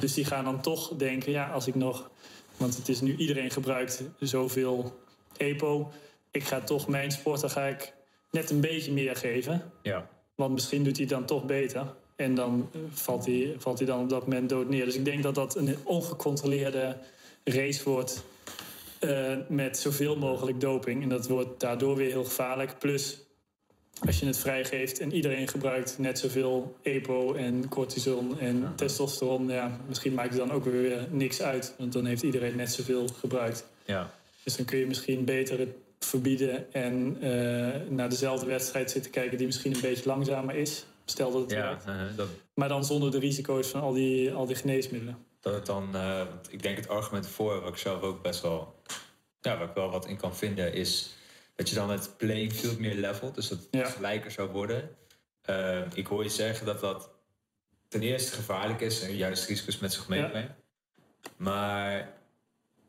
Dus 0.00 0.14
die 0.14 0.24
gaan 0.24 0.44
dan 0.44 0.60
toch 0.60 0.96
denken, 0.96 1.32
ja, 1.32 1.48
als 1.48 1.66
ik 1.66 1.74
nog... 1.74 2.10
Want 2.58 2.76
het 2.76 2.88
is 2.88 3.00
nu 3.00 3.16
iedereen 3.16 3.50
gebruikt 3.50 4.02
zoveel 4.20 4.98
EPO. 5.36 5.92
Ik 6.30 6.44
ga 6.44 6.60
toch 6.60 6.88
mijn 6.88 7.10
sporten 7.10 7.50
ga 7.50 7.66
ik 7.66 7.92
net 8.30 8.50
een 8.50 8.60
beetje 8.60 8.92
meer 8.92 9.16
geven. 9.16 9.72
Ja. 9.82 10.08
Want 10.34 10.52
misschien 10.52 10.84
doet 10.84 10.96
hij 10.96 11.06
dan 11.06 11.24
toch 11.24 11.44
beter. 11.44 11.94
En 12.16 12.34
dan 12.34 12.70
eh, 12.72 12.80
valt 12.90 13.26
hij, 13.26 13.54
valt 13.58 13.78
hij 13.78 13.86
dan 13.86 14.00
op 14.00 14.08
dat 14.08 14.22
moment 14.22 14.48
dood 14.48 14.68
neer. 14.68 14.84
Dus 14.84 14.94
ik 14.96 15.04
denk 15.04 15.22
dat 15.22 15.34
dat 15.34 15.56
een 15.56 15.76
ongecontroleerde 15.84 16.96
race 17.44 17.84
wordt. 17.90 18.24
eh, 18.98 19.36
met 19.48 19.78
zoveel 19.78 20.16
mogelijk 20.16 20.60
doping. 20.60 21.02
En 21.02 21.08
dat 21.08 21.28
wordt 21.28 21.60
daardoor 21.60 21.96
weer 21.96 22.10
heel 22.10 22.24
gevaarlijk. 22.24 22.78
Plus, 22.78 23.18
als 24.06 24.18
je 24.18 24.26
het 24.26 24.38
vrijgeeft 24.38 25.00
en 25.00 25.12
iedereen 25.14 25.48
gebruikt 25.48 25.98
net 25.98 26.18
zoveel 26.18 26.76
EPO 26.82 27.34
en 27.34 27.68
cortison 27.68 28.38
en 28.38 28.72
testosteron. 28.76 29.48
Ja, 29.48 29.80
misschien 29.86 30.14
maakt 30.14 30.28
het 30.28 30.38
dan 30.38 30.50
ook 30.52 30.64
weer 30.64 31.06
niks 31.10 31.42
uit. 31.42 31.74
Want 31.78 31.92
dan 31.92 32.04
heeft 32.04 32.22
iedereen 32.22 32.56
net 32.56 32.72
zoveel 32.72 33.08
gebruikt. 33.08 33.64
Ja. 33.84 34.10
Dus 34.44 34.56
dan 34.56 34.66
kun 34.66 34.78
je 34.78 34.86
misschien 34.86 35.24
beter 35.24 35.58
het 35.58 35.68
verbieden 35.98 36.72
en 36.72 37.16
eh, 37.20 37.90
naar 37.90 38.08
dezelfde 38.08 38.46
wedstrijd 38.46 38.90
zitten 38.90 39.10
kijken 39.10 39.36
die 39.38 39.46
misschien 39.46 39.74
een 39.74 39.80
beetje 39.80 40.06
langzamer 40.08 40.54
is. 40.54 40.86
Stel 41.04 41.32
dat 41.32 41.40
het 41.40 41.50
Ja, 41.50 41.68
werkt. 41.68 41.84
eh, 41.84 41.94
dat, 42.16 42.28
Maar 42.54 42.68
dan 42.68 42.84
zonder 42.84 43.10
de 43.10 43.18
risico's 43.18 43.68
van 43.68 43.80
al 43.80 43.92
die, 43.92 44.32
al 44.32 44.46
die 44.46 44.56
geneesmiddelen. 44.56 45.18
dat 45.40 45.54
het 45.54 45.66
dan, 45.66 45.88
eh, 45.96 46.20
ik 46.50 46.62
denk 46.62 46.76
het 46.76 46.88
argument 46.88 47.26
voor, 47.26 47.60
wat 47.60 47.68
ik 47.72 47.76
zelf 47.78 48.02
ook 48.02 48.22
best 48.22 48.40
wel, 48.42 48.74
ja, 49.40 49.58
waar 49.58 49.68
ik 49.68 49.74
wel 49.74 49.90
wat 49.90 50.06
in 50.06 50.16
kan 50.16 50.36
vinden, 50.36 50.72
is 50.72 51.14
dat 51.58 51.68
je 51.68 51.74
dan 51.74 51.90
het 51.90 52.16
playing 52.16 52.52
field 52.52 52.78
meer 52.78 52.94
levelt, 52.94 53.34
dus 53.34 53.48
dat 53.48 53.68
het 53.70 53.88
gelijker 53.88 54.30
zou 54.30 54.50
worden. 54.50 54.96
Eh, 55.42 55.80
ik 55.94 56.06
hoor 56.06 56.22
je 56.22 56.28
zeggen 56.28 56.66
dat 56.66 56.80
dat 56.80 57.10
ten 57.88 58.02
eerste 58.02 58.32
gevaarlijk 58.32 58.80
is 58.80 59.02
en 59.02 59.16
juist 59.16 59.46
risico's 59.46 59.78
met 59.78 59.92
zich 59.92 60.08
meebrengt. 60.08 60.52
Maar 61.36 62.12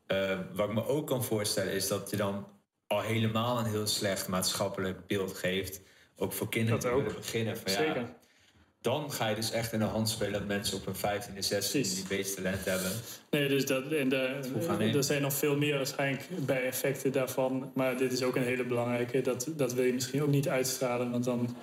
eh, 0.08 0.40
wat 0.54 0.70
ik 0.70 0.76
me 0.76 0.86
ook 0.86 1.08
kan 1.08 1.24
voorstellen 1.24 1.74
is 1.74 1.88
dat 1.88 2.10
je 2.10 2.18
dan 2.18 2.48
al 2.88 3.02
helemaal 3.02 3.60
een 3.60 3.66
heel 3.66 3.88
slecht 3.88 4.28
maatschappelijk 4.28 5.08
beeld 5.08 5.34
geeft. 5.34 5.82
Ook 6.16 6.34
voor 6.34 6.50
kinderen 6.50 6.80
Dat 6.80 7.06
die 7.06 7.14
beginnen. 7.14 7.58
Van, 7.58 7.70
Zeker. 7.70 7.96
Ja, 7.96 8.19
dan 8.82 9.12
ga 9.12 9.28
je 9.28 9.36
dus 9.36 9.52
echt 9.52 9.74
in 9.74 9.80
de 9.80 9.86
hand 9.86 10.10
spelen 10.10 10.34
dat 10.34 10.48
mensen 10.48 10.78
op 10.78 10.86
hun 10.86 10.96
15e, 10.96 11.34
16e 11.34 11.48
Precies. 11.48 11.96
die 11.96 12.06
beest 12.08 12.36
talent 12.36 12.66
hebben. 12.66 12.92
Nee, 13.30 13.48
dus 13.48 13.66
dat, 13.66 13.92
en 13.92 14.10
de, 14.10 14.92
er 14.96 15.04
zijn 15.04 15.22
nog 15.22 15.34
veel 15.34 15.58
meer 15.58 15.76
waarschijnlijk 15.76 16.28
bijeffecten 16.46 17.12
daarvan. 17.12 17.72
Maar 17.74 17.98
dit 17.98 18.12
is 18.12 18.24
ook 18.24 18.36
een 18.36 18.44
hele 18.44 18.66
belangrijke. 18.66 19.22
Dat, 19.22 19.48
dat 19.56 19.74
wil 19.74 19.84
je 19.84 19.94
misschien 19.94 20.22
ook 20.22 20.30
niet 20.30 20.50
uitstralen. 20.50 21.12
Want 21.12 21.24
dan 21.24 21.56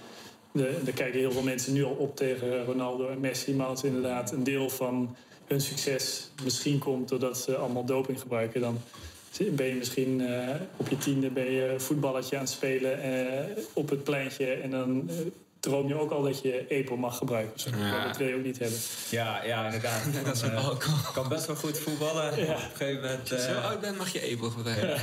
de, 0.53 0.93
kijken 0.95 1.19
heel 1.19 1.33
veel 1.33 1.43
mensen 1.43 1.73
nu 1.73 1.85
al 1.85 1.95
op 1.95 2.17
tegen 2.17 2.65
Ronaldo 2.65 3.09
en 3.09 3.21
Messi. 3.21 3.55
Maar 3.55 3.67
als 3.67 3.85
inderdaad 3.85 4.33
een 4.33 4.45
deel 4.45 4.71
van 4.71 5.17
hun 5.47 5.61
succes 5.61 6.31
misschien 6.45 6.79
komt 6.79 7.09
doordat 7.09 7.39
ze 7.39 7.57
allemaal 7.57 7.85
doping 7.85 8.21
gebruiken... 8.21 8.61
dan 8.61 8.79
ben 9.53 9.67
je 9.67 9.75
misschien 9.75 10.21
eh, 10.21 10.55
op 10.77 10.89
je 10.89 10.99
tiende 10.99 11.31
ben 11.31 11.51
je 11.51 11.75
voetballetje 11.77 12.37
aan 12.37 12.43
het 12.43 12.53
spelen 12.53 13.03
eh, 13.03 13.63
op 13.73 13.89
het 13.89 14.05
pleintje... 14.05 14.53
en 14.53 14.71
dan 14.71 15.11
eh, 15.11 15.17
droom 15.61 15.89
je 15.89 15.95
ook 15.95 16.11
al 16.11 16.23
dat 16.23 16.43
je 16.43 16.67
EPO 16.69 16.97
mag 16.97 17.17
gebruiken. 17.17 17.55
of 17.55 17.61
zo. 17.61 17.71
Ja. 17.79 18.07
Dat 18.07 18.17
wil 18.17 18.29
je 18.29 18.35
ook 18.35 18.45
niet 18.45 18.59
hebben. 18.59 18.79
Ja, 19.11 19.45
ja 19.45 19.65
inderdaad. 19.65 20.03
Dat 20.25 20.35
is 20.35 20.41
Kan, 20.41 20.51
een 20.51 20.57
eh, 20.57 21.13
kan 21.13 21.29
best 21.29 21.47
wel 21.47 21.57
goed 21.57 21.79
voetballen. 21.79 22.39
Ja. 22.39 22.55
Op 22.55 22.61
een 22.61 22.77
gegeven 22.77 23.03
moment. 23.03 23.33
Als 23.33 23.41
je 23.41 23.49
zo 23.49 23.55
eh, 23.55 23.65
oud 23.65 23.81
bent, 23.81 23.99
mag 23.99 24.13
je 24.13 24.21
April 24.33 24.51
gebruiken. 24.51 24.89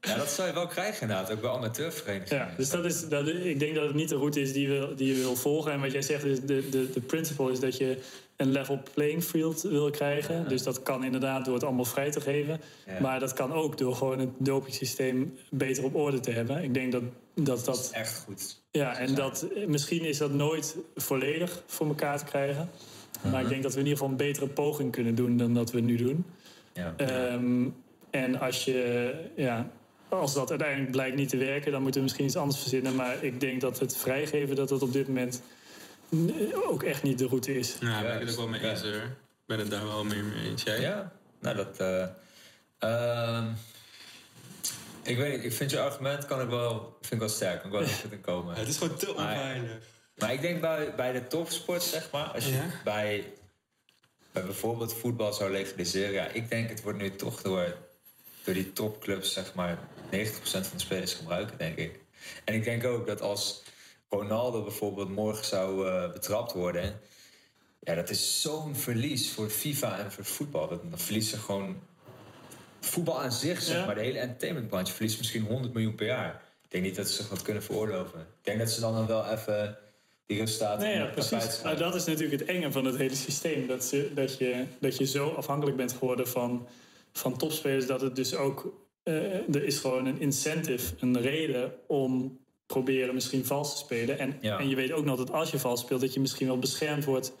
Ja. 0.00 0.10
ja, 0.10 0.16
dat 0.16 0.30
zou 0.30 0.48
je 0.48 0.54
wel 0.54 0.66
krijgen 0.66 1.00
inderdaad. 1.02 1.32
Ook 1.32 1.40
bij 1.40 1.50
amateurverenigingen. 1.50 2.46
Ja, 2.46 2.54
dus 2.56 2.70
dat 2.70 2.84
is, 2.84 3.08
dat, 3.08 3.28
ik 3.28 3.58
denk 3.58 3.74
dat 3.74 3.84
het 3.86 3.94
niet 3.94 4.08
de 4.08 4.16
route 4.16 4.40
is 4.40 4.52
die, 4.52 4.68
we, 4.68 4.92
die 4.96 5.14
je 5.14 5.20
wil 5.20 5.36
volgen. 5.36 5.72
En 5.72 5.80
wat 5.80 5.92
jij 5.92 6.02
zegt, 6.02 6.24
is 6.24 6.40
de, 6.40 6.68
de, 6.68 6.90
de 6.90 7.00
principle 7.00 7.52
is 7.52 7.60
dat 7.60 7.76
je 7.76 7.98
een 8.36 8.52
level 8.52 8.82
playing 8.94 9.24
field 9.24 9.62
wil 9.62 9.90
krijgen. 9.90 10.48
Dus 10.48 10.62
dat 10.62 10.82
kan 10.82 11.04
inderdaad 11.04 11.44
door 11.44 11.54
het 11.54 11.64
allemaal 11.64 11.84
vrij 11.84 12.10
te 12.10 12.20
geven. 12.20 12.60
Ja. 12.86 13.00
Maar 13.00 13.20
dat 13.20 13.32
kan 13.32 13.52
ook 13.52 13.78
door 13.78 13.94
gewoon 13.94 14.18
het 14.18 14.30
dopingsysteem 14.38 15.38
beter 15.50 15.84
op 15.84 15.94
orde 15.94 16.20
te 16.20 16.30
hebben. 16.30 16.62
Ik 16.62 16.74
denk 16.74 16.92
dat 16.92 17.02
dat... 17.34 17.44
Dat 17.44 17.58
is 17.58 17.64
dat 17.64 17.90
echt 17.90 18.24
goed. 18.26 18.60
ja, 18.70 18.98
en 18.98 19.14
dat, 19.14 19.46
misschien 19.66 20.04
is 20.04 20.18
dat 20.18 20.32
nooit 20.32 20.76
volledig 20.94 21.62
voor 21.66 21.86
elkaar 21.86 22.18
te 22.18 22.24
krijgen. 22.24 22.70
Maar 23.30 23.42
ik 23.42 23.48
denk 23.48 23.62
dat 23.62 23.72
we 23.72 23.78
in 23.78 23.84
ieder 23.84 23.98
geval 23.98 24.12
een 24.12 24.26
betere 24.26 24.46
poging 24.46 24.92
kunnen 24.92 25.14
doen 25.14 25.36
dan 25.36 25.54
dat 25.54 25.70
we 25.70 25.80
nu 25.80 25.96
doen. 25.96 26.24
Ja. 26.72 26.94
Ehm, 26.96 27.68
en 28.10 28.40
als 28.40 28.64
je, 28.64 29.12
ja, 29.36 29.70
als 30.08 30.34
dat 30.34 30.50
uiteindelijk 30.50 30.90
blijkt 30.90 31.16
niet 31.16 31.28
te 31.28 31.36
werken, 31.36 31.72
dan 31.72 31.82
moeten 31.82 32.00
we 32.00 32.06
misschien 32.06 32.26
iets 32.26 32.36
anders 32.36 32.60
verzinnen. 32.60 32.94
Maar 32.94 33.24
ik 33.24 33.40
denk 33.40 33.60
dat 33.60 33.78
het 33.78 33.96
vrijgeven 33.96 34.56
dat 34.56 34.68
dat 34.68 34.82
op 34.82 34.92
dit 34.92 35.08
moment 35.08 35.42
ook 36.68 36.82
echt 36.82 37.02
niet 37.02 37.18
de 37.18 37.26
route 37.26 37.58
is. 37.58 37.78
Nou, 37.80 37.92
daar 37.92 38.02
ben 38.02 38.14
ik 38.14 38.20
het 38.20 38.30
ook 38.30 38.36
wel 38.36 38.48
mee 38.48 38.70
eens 38.70 38.80
hoor. 38.82 38.90
Ik 38.92 39.46
ben 39.46 39.58
het 39.58 39.70
daar 39.70 39.84
wel 39.84 40.04
meer 40.04 40.24
mee 40.24 40.50
eens. 40.50 40.62
Jij? 40.62 40.80
Ja, 40.80 41.12
nou 41.40 41.56
dat. 41.56 41.76
eh, 41.78 42.06
ehm, 42.78 43.44
ik 45.02 45.16
weet 45.16 45.36
niet, 45.36 45.44
ik 45.44 45.52
vind 45.52 45.70
je 45.70 45.80
argument 45.80 46.26
kan 46.26 46.40
ik 46.40 46.48
wel, 46.48 46.96
vind 47.00 47.12
ik 47.12 47.18
wel 47.18 47.28
sterk, 47.28 47.60
kan 47.60 47.66
ik 47.72 47.78
wel 47.78 47.82
even 47.86 48.20
komen. 48.20 48.54
Het 48.54 48.68
is 48.68 48.76
gewoon 48.76 48.96
te 48.96 49.14
onveilig. 49.14 49.78
Maar 50.16 50.32
ik 50.32 50.40
denk 50.40 50.60
bij, 50.60 50.94
bij 50.94 51.12
de 51.12 51.26
topsport, 51.26 51.82
zeg 51.82 52.10
maar, 52.10 52.24
als 52.26 52.44
je 52.46 52.52
Ja? 52.52 52.64
bij, 52.84 53.32
bij 54.32 54.44
bijvoorbeeld 54.44 54.94
voetbal 54.94 55.32
zou 55.32 55.50
legaliseren, 55.50 56.12
ja, 56.12 56.26
ik 56.26 56.48
denk 56.50 56.68
het 56.68 56.82
wordt 56.82 56.98
nu 56.98 57.16
toch 57.16 57.42
door, 57.42 57.76
door 58.44 58.54
die 58.54 58.72
topclubs, 58.72 59.32
zeg 59.32 59.54
maar, 59.54 59.78
90% 59.78 59.78
van 60.42 60.62
de 60.72 60.78
spelers 60.82 61.14
gebruiken, 61.14 61.58
denk 61.58 61.76
ik. 61.78 62.00
En 62.44 62.54
ik 62.54 62.64
denk 62.64 62.84
ook 62.84 63.06
dat 63.06 63.20
als 63.20 63.62
Ronaldo 64.08 64.62
bijvoorbeeld 64.62 65.08
morgen 65.08 65.44
zou 65.44 65.88
eh, 65.88 66.12
betrapt 66.12 66.52
worden, 66.52 67.00
ja, 67.80 67.94
dat 67.94 68.10
is 68.10 68.40
zo'n 68.40 68.74
verlies 68.76 69.30
voor 69.32 69.48
FIFA 69.50 69.98
en 69.98 70.12
voor 70.12 70.24
voetbal. 70.24 70.68
Dat, 70.68 70.80
dan 70.90 70.98
verliezen 70.98 71.38
gewoon 71.38 71.76
voetbal 72.80 73.20
aan 73.22 73.32
zich, 73.32 73.62
zeg 73.62 73.76
Ja. 73.76 73.86
maar, 73.86 73.94
de 73.94 74.00
hele 74.00 74.18
entertainmentbranche 74.18 74.92
verliest 74.92 75.18
misschien 75.18 75.42
100 75.46 75.72
miljoen 75.74 75.94
per 75.94 76.06
jaar. 76.06 76.42
Ik 76.64 76.70
denk 76.70 76.84
niet 76.84 76.96
dat 76.96 77.08
ze 77.08 77.14
zich 77.14 77.28
wat 77.28 77.42
kunnen 77.42 77.62
veroorloven. 77.62 78.20
Ik 78.20 78.26
denk 78.42 78.58
dat 78.58 78.70
ze 78.70 78.80
dan, 78.80 78.92
dan 78.94 79.06
wel 79.06 79.26
even 79.30 79.78
die 80.26 80.38
resultaten 80.38 80.86
Nee, 80.86 80.96
ja, 80.96 81.04
precies. 81.04 81.62
Nou, 81.62 81.76
dat 81.76 81.94
is 81.94 82.04
natuurlijk 82.04 82.40
het 82.40 82.48
enge 82.48 82.72
van 82.72 82.84
het 82.84 82.96
hele 82.96 83.14
systeem. 83.14 83.66
Dat, 83.66 83.84
ze, 83.84 84.10
dat, 84.14 84.38
je, 84.38 84.64
dat 84.80 84.96
je 84.96 85.06
zo 85.06 85.28
afhankelijk 85.28 85.76
bent 85.76 85.92
geworden 85.92 86.28
van, 86.28 86.68
van 87.12 87.36
topspelers, 87.38 87.86
dat 87.86 88.00
het 88.00 88.16
dus 88.16 88.34
ook. 88.34 88.72
eh, 89.02 89.54
er 89.54 89.64
is 89.64 89.78
gewoon 89.78 90.06
een 90.06 90.20
incentive, 90.20 90.94
een 91.00 91.20
reden 91.20 91.72
om 91.86 92.38
proberen 92.74 93.14
misschien 93.14 93.44
vals 93.44 93.70
te 93.72 93.76
spelen. 93.78 94.18
En, 94.18 94.36
Ja. 94.40 94.58
en 94.58 94.68
je 94.68 94.76
weet 94.76 94.92
ook 94.92 95.04
nog 95.04 95.16
dat 95.18 95.32
als 95.32 95.50
je 95.50 95.58
vals 95.58 95.80
speelt, 95.80 96.00
dat 96.00 96.14
je 96.14 96.20
misschien 96.20 96.46
wel 96.46 96.58
beschermd 96.58 97.04
wordt 97.04 97.32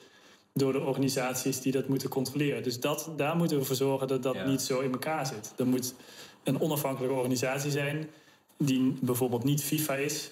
door 0.52 0.72
de 0.72 0.80
organisaties 0.80 1.60
die 1.60 1.72
dat 1.72 1.88
moeten 1.88 2.08
controleren. 2.08 2.62
Dus 2.62 2.80
dat, 2.80 3.10
daar 3.16 3.36
moeten 3.36 3.58
we 3.58 3.64
voor 3.64 3.76
zorgen 3.76 4.08
dat 4.08 4.22
dat 4.22 4.34
Ja. 4.34 4.46
niet 4.46 4.60
zo 4.62 4.80
in 4.80 4.92
elkaar 4.92 5.26
zit. 5.26 5.52
Er 5.56 5.66
moet 5.66 5.94
een 6.44 6.60
onafhankelijke 6.60 7.14
organisatie 7.16 7.70
zijn, 7.70 8.08
die 8.58 8.96
bijvoorbeeld 9.00 9.44
niet 9.44 9.62
FIFA 9.62 9.94
is, 9.94 10.30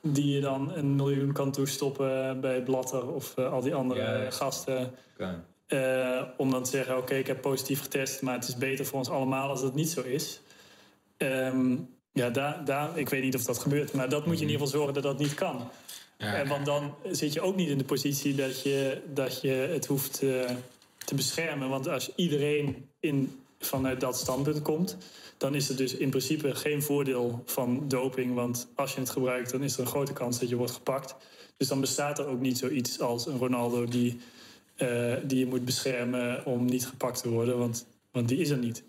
die 0.00 0.34
je 0.34 0.40
dan 0.40 0.72
een 0.74 0.96
miljoen 0.96 1.32
kan 1.32 1.52
toestoppen 1.52 2.40
bij 2.40 2.62
Blatter 2.62 3.06
of 3.08 3.36
eh, 3.36 3.52
al 3.52 3.60
die 3.60 3.74
andere 3.74 4.00
Ja, 4.00 4.30
gasten. 4.30 4.94
Eh, 5.66 6.22
om 6.36 6.50
dan 6.50 6.62
te 6.62 6.70
zeggen, 6.70 6.96
oké, 6.96 7.14
ik 7.14 7.26
heb 7.26 7.40
positief 7.40 7.80
getest, 7.82 8.22
maar 8.22 8.34
het 8.34 8.48
is 8.48 8.56
beter 8.56 8.84
voor 8.86 8.98
ons 8.98 9.08
allemaal 9.10 9.48
als 9.48 9.60
dat 9.60 9.74
niet 9.74 9.88
zo 9.88 10.00
is. 10.00 10.40
Ehm, 11.16 11.76
ja, 12.14 12.30
daar, 12.30 12.64
daar, 12.64 12.98
ik 12.98 13.08
weet 13.08 13.22
niet 13.22 13.34
of 13.34 13.44
dat 13.44 13.58
gebeurt, 13.58 13.92
maar 13.92 14.08
dat 14.08 14.26
moet 14.26 14.38
je 14.38 14.44
in 14.44 14.50
ieder 14.50 14.66
geval 14.66 14.78
zorgen 14.78 14.94
dat 14.94 15.02
dat 15.02 15.18
niet 15.18 15.34
kan. 15.34 15.70
Ja. 16.18 16.34
En 16.34 16.48
want 16.48 16.66
dan 16.66 16.94
zit 17.10 17.32
je 17.32 17.40
ook 17.40 17.56
niet 17.56 17.68
in 17.68 17.78
de 17.78 17.84
positie 17.84 18.34
dat 18.34 18.62
je, 18.62 19.00
dat 19.14 19.40
je 19.40 19.48
het 19.48 19.86
hoeft 19.86 20.22
eh, 20.22 20.50
te 21.04 21.14
beschermen. 21.14 21.68
Want 21.68 21.88
als 21.88 22.10
iedereen 22.14 22.88
in 23.00 23.40
vanuit 23.58 24.00
dat 24.00 24.16
standpunt 24.16 24.62
komt, 24.62 24.96
dan 25.38 25.54
is 25.54 25.68
er 25.68 25.76
dus 25.76 25.94
in 25.94 26.10
principe 26.10 26.54
geen 26.54 26.82
voordeel 26.82 27.42
van 27.46 27.88
doping. 27.88 28.34
Want 28.34 28.68
als 28.74 28.94
je 28.94 29.00
het 29.00 29.10
gebruikt, 29.10 29.50
dan 29.50 29.62
is 29.62 29.74
er 29.74 29.80
een 29.80 29.86
grote 29.86 30.12
kans 30.12 30.38
dat 30.38 30.48
je 30.48 30.56
wordt 30.56 30.72
gepakt. 30.72 31.14
Dus 31.56 31.68
dan 31.68 31.80
bestaat 31.80 32.18
er 32.18 32.26
ook 32.26 32.40
niet 32.40 32.58
zoiets 32.58 33.00
als 33.00 33.26
een 33.26 33.38
Ronaldo 33.38 33.84
die, 33.84 34.20
eh, 34.74 35.14
die 35.22 35.38
je 35.38 35.46
moet 35.46 35.64
beschermen 35.64 36.46
om 36.46 36.64
niet 36.64 36.86
gepakt 36.86 37.22
te 37.22 37.28
worden, 37.28 37.58
want, 37.58 37.86
want 38.10 38.28
die 38.28 38.38
is 38.38 38.50
er 38.50 38.58
niet. 38.58 38.82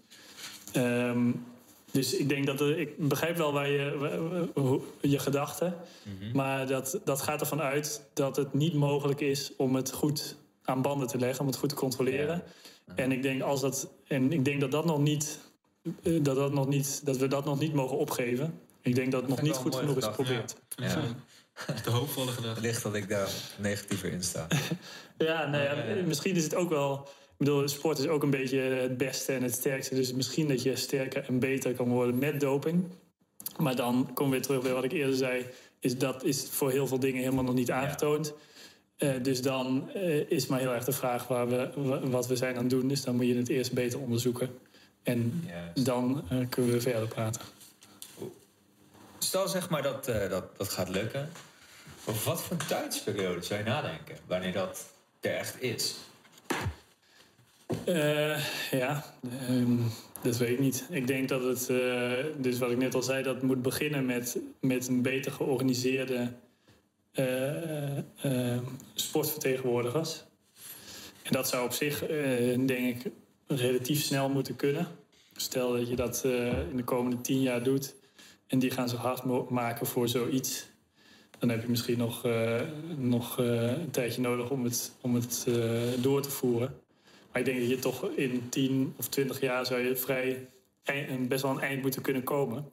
Ehm, 0.72 1.32
dus 1.96 2.16
ik 2.16 2.30
denk 2.30 2.46
dat 2.46 2.62
er, 2.62 2.80
ik 2.80 2.98
begrijp 2.98 3.38
wel 3.38 3.54
waar 3.54 3.70
je, 3.70 4.50
je 5.02 5.20
gedachten, 5.20 5.76
mhm. 6.04 6.36
maar 6.36 6.68
dat, 6.68 7.00
dat 7.04 7.22
gaat 7.22 7.42
ervan 7.42 7.62
uit 7.62 8.02
dat 8.14 8.36
het 8.36 8.54
niet 8.54 8.74
mogelijk 8.74 9.22
is 9.22 9.52
om 9.58 9.76
het 9.76 9.92
goed 9.92 10.36
aan 10.64 10.82
banden 10.82 11.08
te 11.08 11.18
leggen, 11.18 11.40
om 11.40 11.48
het 11.48 11.56
goed 11.56 11.70
te 11.70 11.76
controleren. 11.76 12.44
En 12.96 13.12
ik 13.12 13.22
denk 13.22 13.42
als 13.42 13.62
dat, 13.62 13.90
en 14.08 14.32
ik 14.32 14.46
denk 14.46 14.62
dat 14.62 14.72
dat 14.72 14.86
nog 14.86 15.00
niet, 15.00 15.40
eh, 16.04 16.24
dat, 16.24 16.36
dat 16.36 16.54
nog 16.54 16.68
niet, 16.68 17.02
dat 17.06 17.18
we 17.18 17.28
dat 17.28 17.46
nog 17.46 17.60
niet 17.60 17.74
mogen 17.74 17.98
opgeven. 17.98 18.60
Ik 18.82 18.96
denk 18.96 19.12
dat 19.12 19.22
het 19.22 19.30
nog 19.30 19.42
niet 19.42 19.56
goed 19.56 19.76
genoeg 19.76 19.98
is 19.98 20.06
geprobeerd. 20.06 20.56
Ja. 20.76 21.02
De 21.84 21.90
hoopvolle 21.90 22.32
gedachte. 22.32 22.62
Licht 22.62 22.84
dat 22.84 22.96
ik 22.96 23.10
daar 23.10 23.30
negatiever 23.58 24.12
in 24.12 24.24
sta. 24.24 24.48
ja, 25.18 25.48
nou 25.48 25.64
ja, 25.64 26.04
misschien 26.06 26.36
is 26.36 26.44
het 26.44 26.56
ook 26.56 26.70
wel 26.70 27.10
ik 27.38 27.46
bedoel, 27.46 27.68
sport 27.68 27.98
is 27.98 28.08
ook 28.08 28.24
een 28.24 28.30
beetje 28.30 28.60
het 28.60 28.98
beste 28.98 29.34
en 29.34 29.44
het 29.44 29.54
sterkste. 29.54 29.96
Dus 29.96 30.14
misschien 30.14 30.48
dat 30.48 30.62
je 30.62 30.76
sterker 30.76 31.26
en 31.28 31.40
beter 31.40 31.74
kan 31.74 31.90
worden 31.90 32.18
met 32.18 32.40
doping. 32.40 32.86
Maar 33.58 33.76
dan 33.76 34.10
kom 34.14 34.26
we 34.26 34.32
weer 34.32 34.42
terug 34.42 34.62
bij 34.62 34.74
wat 34.74 34.84
ik 34.84 34.92
eerder 34.92 35.16
zei. 35.16 35.46
Is 35.80 35.98
dat 35.98 36.24
is 36.24 36.48
voor 36.50 36.72
heel 36.72 36.88
veel 36.88 37.00
dingen 37.00 37.22
helemaal 37.22 37.44
nog 37.44 37.54
niet 37.54 37.72
aangetoond. 37.72 38.34
Uh, 38.98 39.14
dus 39.22 39.42
dan 39.42 39.90
uh, 39.96 40.32
is 40.32 40.48
maar 40.48 40.60
heel 40.60 40.74
erg 40.74 40.86
de 40.86 40.92
vraag 40.92 41.28
waar 41.28 41.48
we, 41.48 41.70
wat 42.04 42.28
we 42.28 42.36
zijn 42.36 42.56
aan 42.56 42.62
het 42.62 42.70
doen. 42.70 42.88
Dus 42.88 43.04
dan 43.04 43.16
moet 43.16 43.28
je 43.28 43.36
het 43.36 43.50
eerst 43.50 43.74
beter 43.74 44.00
onderzoeken. 44.00 44.50
En 45.04 45.44
dan 45.74 46.24
uh, 46.32 46.46
kunnen 46.50 46.72
we 46.72 46.82
verder 46.82 47.08
praten. 47.08 47.42
Stel 49.18 49.48
zeg 49.48 49.70
maar 49.70 49.82
dat 49.82 50.06
dat, 50.06 50.58
dat 50.58 50.70
gaat 50.70 50.90
lukken. 50.90 51.30
Over 52.06 52.30
wat 52.30 52.42
voor 52.42 52.58
tijdsperiode 52.58 53.42
zou 53.42 53.60
je 53.60 53.66
nadenken 53.66 54.18
wanneer 54.26 54.54
dat 54.54 54.86
er 55.20 55.36
echt 55.36 55.62
is? 55.62 55.96
Uh, 57.86 58.46
ja, 58.72 59.04
um, 59.50 59.80
dat 60.22 60.38
weet 60.38 60.50
ik 60.50 60.60
niet. 60.60 60.88
Ik 60.90 61.08
denk 61.08 61.30
dat 61.30 61.44
het, 61.44 61.70
uh, 61.70 62.12
dus 62.38 62.58
wat 62.58 62.72
ik 62.72 62.78
net 62.78 62.96
al 62.96 63.04
zei, 63.04 63.24
dat 63.24 63.42
moet 63.42 63.62
beginnen 63.62 64.06
met, 64.06 64.40
met 64.60 64.88
een 64.88 65.02
beter 65.02 65.32
georganiseerde 65.32 66.32
uh, 67.14 68.58
sportvertegenwoordigers. 68.94 70.24
En 71.24 71.32
dat 71.32 71.50
zou 71.50 71.66
op 71.66 71.72
zich, 71.72 72.00
denk 72.66 73.06
ik, 73.06 73.12
relatief 73.48 74.02
snel 74.02 74.30
moeten 74.30 74.56
kunnen. 74.56 74.88
Stel 75.36 75.72
dat 75.72 75.90
je 75.90 75.96
dat 75.96 76.24
in 76.70 76.78
de 76.78 76.84
komende 76.84 77.22
tien 77.22 77.42
jaar 77.42 77.64
doet 77.64 77.96
en 78.48 78.60
die 78.60 78.72
gaan 78.72 78.90
zich 78.90 79.00
hard 79.00 79.50
maken 79.50 79.88
voor 79.88 80.08
zoiets. 80.08 80.68
Dan 81.40 81.50
heb 81.50 81.62
je 81.62 81.70
misschien 81.70 81.98
nog, 81.98 82.28
nog 82.98 83.38
een 83.38 83.92
tijdje 83.92 84.22
nodig 84.22 84.50
om 84.50 84.64
het, 84.64 84.92
om 85.02 85.16
het 85.16 85.48
door 86.02 86.22
te 86.22 86.30
voeren. 86.30 86.84
Maar 87.36 87.44
ik 87.44 87.50
denk 87.54 87.62
dat 87.62 87.70
je 87.70 87.80
toch 87.80 88.10
in 88.16 88.50
10 88.50 88.94
of 88.98 89.08
20 89.08 89.40
jaar 89.40 89.66
zou 89.66 89.82
je 89.82 89.96
vrij 89.96 90.48
best 91.28 91.42
wel 91.42 91.52
een 91.52 91.60
eind 91.60 91.82
moeten 91.82 92.02
kunnen 92.02 92.24
komen. 92.24 92.66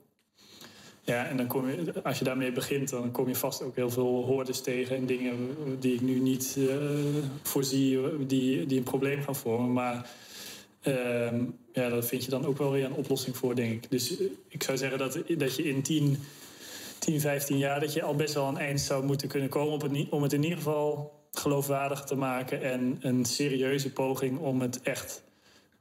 Ja, 1.01 1.27
en 1.27 1.37
dan 1.37 1.47
kom 1.47 1.69
je, 1.71 2.03
als 2.03 2.19
je 2.19 2.25
daarmee 2.25 2.53
begint, 2.53 2.91
dan 2.91 3.11
kom 3.11 3.29
je 3.29 3.35
vast 3.35 3.63
ook 3.63 3.77
heel 3.77 3.91
veel 3.91 4.25
hordes 4.25 4.61
tegen 4.61 4.97
en 4.97 5.07
dingen 5.07 5.57
die 5.79 5.95
ik 5.95 6.01
nu 6.01 6.19
niet 6.19 6.57
uh, 6.59 6.75
voorzie, 7.43 8.27
die, 8.27 8.67
die 8.67 8.79
een 8.79 8.85
probleem 8.85 9.23
gaan 9.23 9.37
vormen. 9.37 9.73
Maar 9.73 10.11
uh, 10.83 11.33
ja, 11.73 11.89
daar 11.89 12.05
vind 12.05 12.25
je 12.25 12.31
dan 12.31 12.47
ook 12.47 12.59
wel 12.59 12.71
weer 12.71 12.85
een 12.85 12.93
oplossing 12.93 13.37
voor, 13.37 13.55
denk 13.55 13.73
ik. 13.73 13.91
Dus 13.91 14.19
eh, 14.19 14.27
ik 14.49 14.63
zou 14.63 14.79
zeggen 14.79 14.99
dat, 14.99 15.19
dat 15.39 15.57
je 15.57 15.65
in 15.65 15.83
10, 15.83 16.19
10, 16.99 17.21
15 17.21 17.59
jaar 17.59 17.81
dat 17.81 17.93
je 17.93 18.03
al 18.03 18.15
best 18.15 18.35
wel 18.35 18.49
een 18.49 18.59
eind 18.59 18.81
zou 18.81 19.05
moeten 19.05 19.29
kunnen 19.29 19.49
komen 19.49 19.73
op 19.73 19.83
het, 19.83 20.09
om 20.11 20.23
het 20.23 20.33
in 20.33 20.43
ieder 20.43 20.59
geval 20.59 21.21
geloofwaardig 21.33 22.05
te 22.05 22.15
maken 22.15 22.63
en 22.63 22.99
een 23.01 23.25
serieuze 23.25 23.93
poging 23.93 24.39
om 24.39 24.61
het 24.61 24.83
echt 24.83 25.23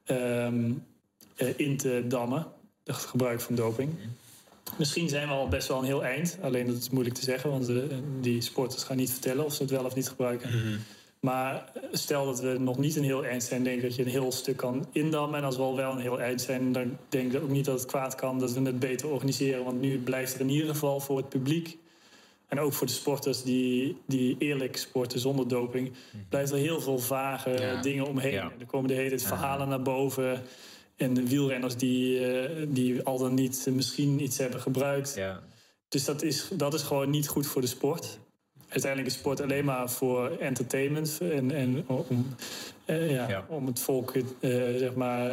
ehm, 0.03 0.71
eh, 1.35 1.47
in 1.59 1.77
te 1.77 2.03
dammen, 2.07 2.47
het 2.83 2.95
gebruik 2.95 3.41
van 3.41 3.55
doping. 3.55 3.95
Misschien 4.77 5.09
zijn 5.09 5.27
we 5.27 5.33
al 5.33 5.47
best 5.47 5.67
wel 5.67 5.77
een 5.77 5.85
heel 5.85 6.03
eind, 6.03 6.37
alleen 6.41 6.67
dat 6.67 6.75
is 6.75 6.89
moeilijk 6.89 7.15
te 7.15 7.23
zeggen, 7.23 7.49
want 7.49 7.65
de, 7.65 8.01
die 8.21 8.41
sporters 8.41 8.83
gaan 8.83 8.97
niet 8.97 9.11
vertellen 9.11 9.45
of 9.45 9.53
ze 9.53 9.61
het 9.61 9.71
wel 9.71 9.85
of 9.85 9.95
niet 9.95 10.09
gebruiken. 10.09 10.49
Mhm. 10.49 10.77
Maar 11.19 11.71
stel 11.91 12.25
dat 12.25 12.39
we 12.39 12.57
nog 12.59 12.77
niet 12.77 12.95
een 12.95 13.03
heel 13.03 13.25
eind 13.25 13.43
zijn, 13.43 13.63
denk 13.63 13.75
ik 13.75 13.81
dat 13.81 13.95
je 13.95 14.03
een 14.03 14.09
heel 14.09 14.31
stuk 14.31 14.57
kan 14.57 14.87
indammen. 14.91 15.39
En 15.39 15.45
als 15.45 15.55
we 15.55 15.61
al 15.61 15.75
wel 15.75 15.91
een 15.91 15.99
heel 15.99 16.21
eind 16.21 16.41
zijn, 16.41 16.71
dan 16.71 16.97
denk 17.09 17.33
ik 17.33 17.43
ook 17.43 17.49
niet 17.49 17.65
dat 17.65 17.79
het 17.79 17.89
kwaad 17.89 18.15
kan 18.15 18.39
dat 18.39 18.51
we 18.51 18.61
het 18.61 18.79
beter 18.79 19.09
organiseren. 19.09 19.63
Want 19.63 19.81
nu 19.81 19.99
blijft 19.99 20.33
er 20.33 20.39
in 20.39 20.49
ieder 20.49 20.69
geval 20.69 20.99
voor 20.99 21.17
het 21.17 21.29
publiek 21.29 21.77
en 22.51 22.59
ook 22.59 22.73
voor 22.73 22.87
de 22.87 22.93
sporters 22.93 23.43
die, 23.43 23.97
die 24.07 24.35
eerlijk 24.39 24.77
sporten 24.77 25.19
zonder 25.19 25.47
doping, 25.47 25.89
mhm. 25.89 26.23
blijft 26.29 26.51
er 26.51 26.57
heel 26.57 26.81
veel 26.81 26.99
vage 26.99 27.79
dingen 27.81 28.07
omheen. 28.07 28.33
Er 28.33 28.65
komen 28.65 28.87
de 28.87 28.93
hele 28.93 29.09
tijd 29.09 29.23
verhalen 29.23 29.67
naar 29.67 29.81
boven. 29.81 30.41
En 30.95 31.13
de 31.13 31.27
wielrenners 31.27 31.75
die, 31.75 32.19
uh, 32.19 32.65
die 32.67 33.03
al 33.03 33.17
dan 33.17 33.33
niet 33.33 33.67
misschien 33.73 34.23
iets 34.23 34.37
hebben 34.37 34.61
gebruikt. 34.61 35.15
Ja. 35.15 35.39
Dus 35.87 36.05
dat 36.05 36.21
is, 36.21 36.47
dat 36.53 36.73
is 36.73 36.81
gewoon 36.81 37.09
niet 37.09 37.27
goed 37.27 37.47
voor 37.47 37.61
de 37.61 37.67
sport. 37.67 38.19
Uiteindelijk 38.67 39.11
is 39.11 39.19
sport 39.19 39.41
alleen 39.41 39.65
maar 39.65 39.89
voor 39.89 40.37
entertainment 40.39 41.17
en, 41.21 41.51
en 41.51 41.83
om, 41.87 42.35
uh, 42.85 43.11
ja, 43.11 43.45
om 43.47 43.65
het 43.65 43.79
volk 43.79 44.15
uh, 44.15 44.23
zeg 44.77 44.93
maar, 44.93 45.31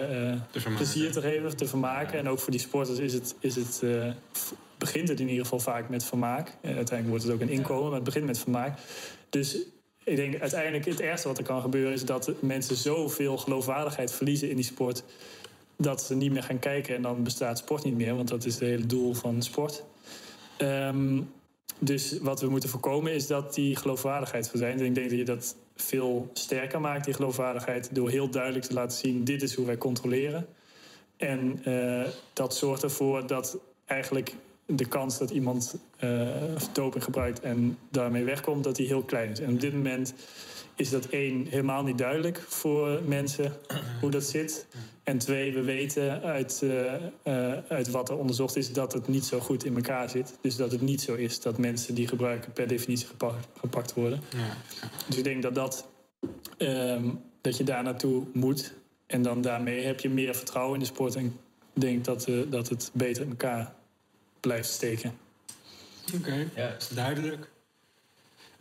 plezier 0.77 1.13
te 1.13 1.21
geven, 1.21 1.57
te 1.57 1.67
vermaken. 1.67 2.19
En 2.19 2.29
ook 2.29 2.39
voor 2.39 2.51
die 2.51 2.61
sporters 2.61 2.99
is 2.99 3.13
het, 3.13 3.35
is 3.41 3.55
het 3.55 3.83
begint 4.79 5.09
het 5.09 5.21
in 5.21 5.29
ieder 5.29 5.43
geval 5.43 5.61
vaak 5.61 5.89
met 5.89 6.05
vermaak. 6.05 6.49
En 6.49 6.75
uiteindelijk 6.77 7.09
wordt 7.09 7.25
het 7.25 7.33
ook 7.33 7.41
een 7.41 7.57
inkomen, 7.57 7.85
maar 7.85 7.95
het 7.95 8.05
begint 8.05 8.27
met 8.27 8.39
vermaak. 8.39 8.79
Dus 9.29 9.59
ik 10.05 10.17
denk 10.17 10.41
uiteindelijk 10.41 10.85
het 10.85 11.01
ergste 11.01 11.29
wat 11.29 11.39
er 11.39 11.45
kan 11.45 11.61
gebeuren 11.61 11.93
is 11.93 12.05
dat 12.05 12.33
mensen 12.41 12.77
zoveel 12.77 13.37
geloofwaardigheid 13.37 14.13
verliezen 14.13 14.51
in 14.51 14.57
die 14.57 14.65
sport. 14.65 15.05
Dat 15.77 16.03
ze 16.03 16.15
niet 16.15 16.33
meer 16.33 16.43
gaan 16.43 16.59
kijken 16.59 16.97
en 16.97 17.03
dan 17.03 17.23
bestaat 17.23 17.59
sport 17.59 17.85
niet 17.85 17.97
meer, 17.97 18.15
want 18.15 18.29
dat 18.29 18.45
is 18.45 18.55
het 18.55 18.63
hele 18.63 18.87
doel 18.87 19.15
van 19.15 19.43
sport. 19.43 19.85
Ehm, 20.57 21.21
dus 21.79 22.19
wat 22.21 22.41
we 22.41 22.49
moeten 22.49 22.69
voorkomen 22.69 23.13
is 23.13 23.27
dat 23.27 23.55
die 23.55 23.77
geloofwaardigheid 23.77 24.49
verdwijnt. 24.49 24.81
En 24.81 24.87
ik 24.87 24.95
denk 24.95 25.09
dat 25.09 25.19
je 25.19 25.25
dat 25.25 25.57
veel 25.77 26.31
sterker 26.33 26.81
maakt, 26.81 27.05
die 27.05 27.15
geloofwaardigheid, 27.15 27.95
door 27.95 28.11
heel 28.11 28.31
duidelijk 28.31 28.65
te 28.65 28.75
laten 28.75 28.99
zien: 28.99 29.25
dit 29.25 29.43
is 29.43 29.55
hoe 29.55 29.67
wij 29.67 29.79
controleren. 29.79 30.47
En 31.17 31.63
uh, 31.67 32.07
dat 32.33 32.57
zorgt 32.57 32.83
ervoor 32.83 33.27
dat 33.27 33.59
eigenlijk 33.85 34.35
de 34.71 34.87
kans 34.89 35.19
dat 35.19 35.31
iemand 35.31 35.75
uh, 36.01 36.29
doping 36.73 37.05
gebruikt 37.05 37.41
en 37.41 37.79
daarmee 37.91 38.25
wegkomt, 38.25 38.65
dat 38.65 38.77
die 38.77 38.87
heel 38.87 39.03
klein 39.03 39.31
is. 39.31 39.41
En 39.41 39.53
op 39.53 39.61
dit 39.61 39.73
moment 39.73 40.15
is 40.77 40.91
dat 40.91 41.07
één, 41.07 41.47
helemaal 41.47 41.83
niet 41.83 41.99
duidelijk 41.99 42.45
voor 42.49 43.01
mensen 43.07 43.53
hoe 44.01 44.11
dat 44.11 44.25
zit. 44.25 44.67
En 45.03 45.19
twee, 45.19 45.53
we 45.53 45.63
weten 45.63 46.23
uit, 46.23 46.61
uh, 46.65 46.93
uh, 47.25 47.53
uit 47.69 47.91
wat 47.91 48.09
er 48.09 48.17
onderzocht 48.17 48.57
is 48.57 48.73
dat 48.73 48.93
het 48.93 49.09
niet 49.09 49.25
zo 49.25 49.41
goed 49.41 49.65
in 49.65 49.75
elkaar 49.75 50.11
zit. 50.11 50.39
Dus 50.41 50.57
dat 50.57 50.73
het 50.73 50.81
niet 50.81 51.01
zo 51.01 51.15
is 51.15 51.41
dat 51.41 51.59
mensen 51.59 51.95
die 51.95 52.09
gebruiken 52.09 52.53
per 52.53 52.69
definitie 52.69 53.07
gepakt, 53.07 53.49
gepakt 53.59 53.95
worden. 53.95 54.21
Ja. 54.31 54.57
Dus 55.07 55.17
ik 55.17 55.25
denk 55.25 55.43
dat, 55.43 55.55
dat, 55.55 55.89
um, 56.59 57.21
dat 57.41 57.57
je 57.57 57.65
daar 57.65 57.83
naartoe 57.83 58.25
moet. 58.33 58.75
En 59.07 59.23
dan 59.23 59.41
daarmee 59.41 59.85
heb 59.85 60.01
je 60.01 60.11
meer 60.11 60.35
vertrouwen 60.35 60.75
in 60.75 60.81
de 60.81 60.87
sport. 60.87 61.15
En 61.15 61.25
ik 61.25 61.81
denk 61.81 62.05
dat, 62.05 62.29
dat 62.49 62.69
het 62.69 62.91
beter 62.95 63.23
in 63.23 63.29
elkaar 63.29 63.77
blijft 64.41 64.69
steken. 64.69 65.19
Oké, 66.15 66.49
ja. 66.55 66.77
duidelijk. 66.95 67.49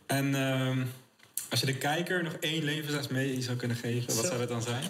En 0.06 0.26
uh, 0.26 0.78
als 1.50 1.60
je 1.60 1.66
de 1.66 1.76
kijker 1.76 2.22
nog 2.22 2.32
één 2.40 2.64
levensles 2.64 3.08
mee 3.08 3.42
zou 3.42 3.56
kunnen 3.56 3.76
geven, 3.76 4.16
wat 4.16 4.24
zou 4.24 4.38
dat 4.38 4.48
dan 4.48 4.62
zijn? 4.62 4.84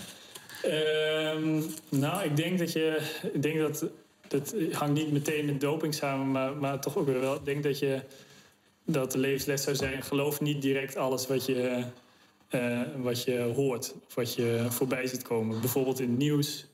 Uh, 0.64 1.64
nou, 1.88 2.24
ik 2.24 2.36
denk 2.36 2.58
dat 2.58 2.72
je. 2.72 3.00
Ik 3.32 3.42
denk 3.42 3.58
dat. 3.58 3.84
Dat 4.28 4.54
hangt 4.72 4.94
niet 4.94 5.12
meteen 5.12 5.46
met 5.46 5.60
doping 5.60 5.94
samen, 5.94 6.30
maar, 6.30 6.56
maar 6.56 6.80
toch 6.80 6.96
ook 6.96 7.06
wel. 7.06 7.34
Ik 7.34 7.44
denk 7.44 7.62
dat 7.62 7.78
je. 7.78 8.02
Dat 8.84 9.12
de 9.12 9.18
levensles 9.18 9.62
zou 9.62 9.76
zijn: 9.76 10.02
geloof 10.02 10.40
niet 10.40 10.62
direct 10.62 10.96
alles 10.96 11.26
wat 11.26 11.46
je. 11.46 11.84
Uh, 12.50 12.80
wat 12.96 13.24
je 13.24 13.38
hoort 13.38 13.94
of 14.06 14.14
wat 14.14 14.34
je 14.34 14.66
voorbij 14.68 15.06
ziet 15.06 15.22
komen. 15.22 15.60
Bijvoorbeeld 15.60 16.00
in 16.00 16.08
het 16.08 16.18
nieuws, 16.18 16.66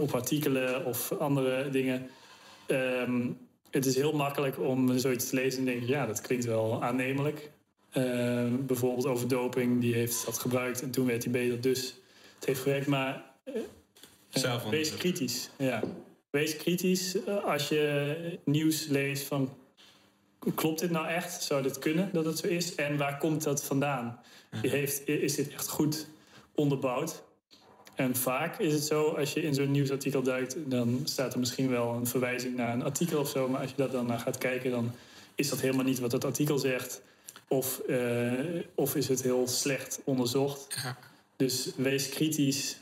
op 0.00 0.14
artikelen 0.14 0.84
of 0.84 1.12
andere 1.12 1.70
dingen. 1.70 2.10
Um, 2.68 3.38
het 3.70 3.86
is 3.86 3.96
heel 3.96 4.12
makkelijk 4.12 4.58
om 4.60 4.98
zoiets 4.98 5.28
te 5.28 5.34
lezen 5.34 5.58
en 5.58 5.64
denken, 5.64 5.86
ja, 5.86 6.06
dat 6.06 6.20
klinkt 6.20 6.44
wel 6.44 6.82
aannemelijk. 6.82 7.50
Uh, 7.92 8.44
bijvoorbeeld 8.60 9.06
over 9.06 9.28
doping, 9.28 9.80
die 9.80 9.94
heeft 9.94 10.24
dat 10.24 10.38
gebruikt 10.38 10.82
en 10.82 10.90
toen 10.90 11.06
werd 11.06 11.22
hij 11.22 11.32
beter, 11.32 11.60
dus 11.60 11.94
het 12.34 12.44
heeft 12.46 12.60
gewerkt. 12.60 12.86
Maar 12.86 13.24
uh, 14.44 14.64
wees 14.70 14.96
kritisch. 14.96 15.50
Ja. 15.58 15.82
Wees 16.30 16.56
kritisch 16.56 17.24
eh, 17.24 17.44
als 17.44 17.68
je 17.68 18.38
nieuws 18.44 18.86
leest 18.86 19.26
van, 19.26 19.56
klopt 20.54 20.80
dit 20.80 20.90
nou 20.90 21.06
echt? 21.06 21.42
Zou 21.42 21.62
dit 21.62 21.78
kunnen 21.78 22.10
dat 22.12 22.24
het 22.24 22.38
zo 22.38 22.46
is? 22.46 22.74
En 22.74 22.96
waar 22.96 23.18
komt 23.18 23.42
dat 23.42 23.64
vandaan? 23.64 24.20
Heeft, 24.50 25.08
is 25.08 25.34
dit 25.34 25.52
echt 25.52 25.68
goed 25.68 26.08
onderbouwd? 26.54 27.22
En 27.96 28.16
vaak 28.16 28.58
is 28.58 28.72
het 28.72 28.82
zo, 28.82 29.04
als 29.08 29.32
je 29.32 29.42
in 29.42 29.54
zo'n 29.54 29.70
nieuwsartikel 29.70 30.22
duikt, 30.22 30.56
dan 30.66 31.00
staat 31.04 31.32
er 31.32 31.38
misschien 31.38 31.68
wel 31.68 31.92
een 31.94 32.06
verwijzing 32.06 32.56
naar 32.56 32.72
een 32.72 32.82
artikel 32.84 33.20
of 33.20 33.28
zo. 33.28 33.48
Maar 33.48 33.60
als 33.60 33.70
je 33.70 33.76
daar 33.76 33.90
dan 33.90 34.06
naar 34.06 34.18
gaat 34.18 34.38
kijken, 34.38 34.70
dan 34.70 34.90
is 35.34 35.48
dat 35.48 35.60
helemaal 35.60 35.84
niet 35.84 35.98
wat 35.98 36.12
het 36.12 36.24
artikel 36.24 36.58
zegt. 36.58 37.02
Of, 37.48 37.78
eh, 37.78 38.32
of 38.74 38.94
is 38.96 39.08
het 39.08 39.22
heel 39.22 39.46
slecht 39.48 40.00
onderzocht. 40.04 40.66
Ja. 40.82 40.96
Dus 41.36 41.70
wees 41.76 42.08
kritisch 42.08 42.76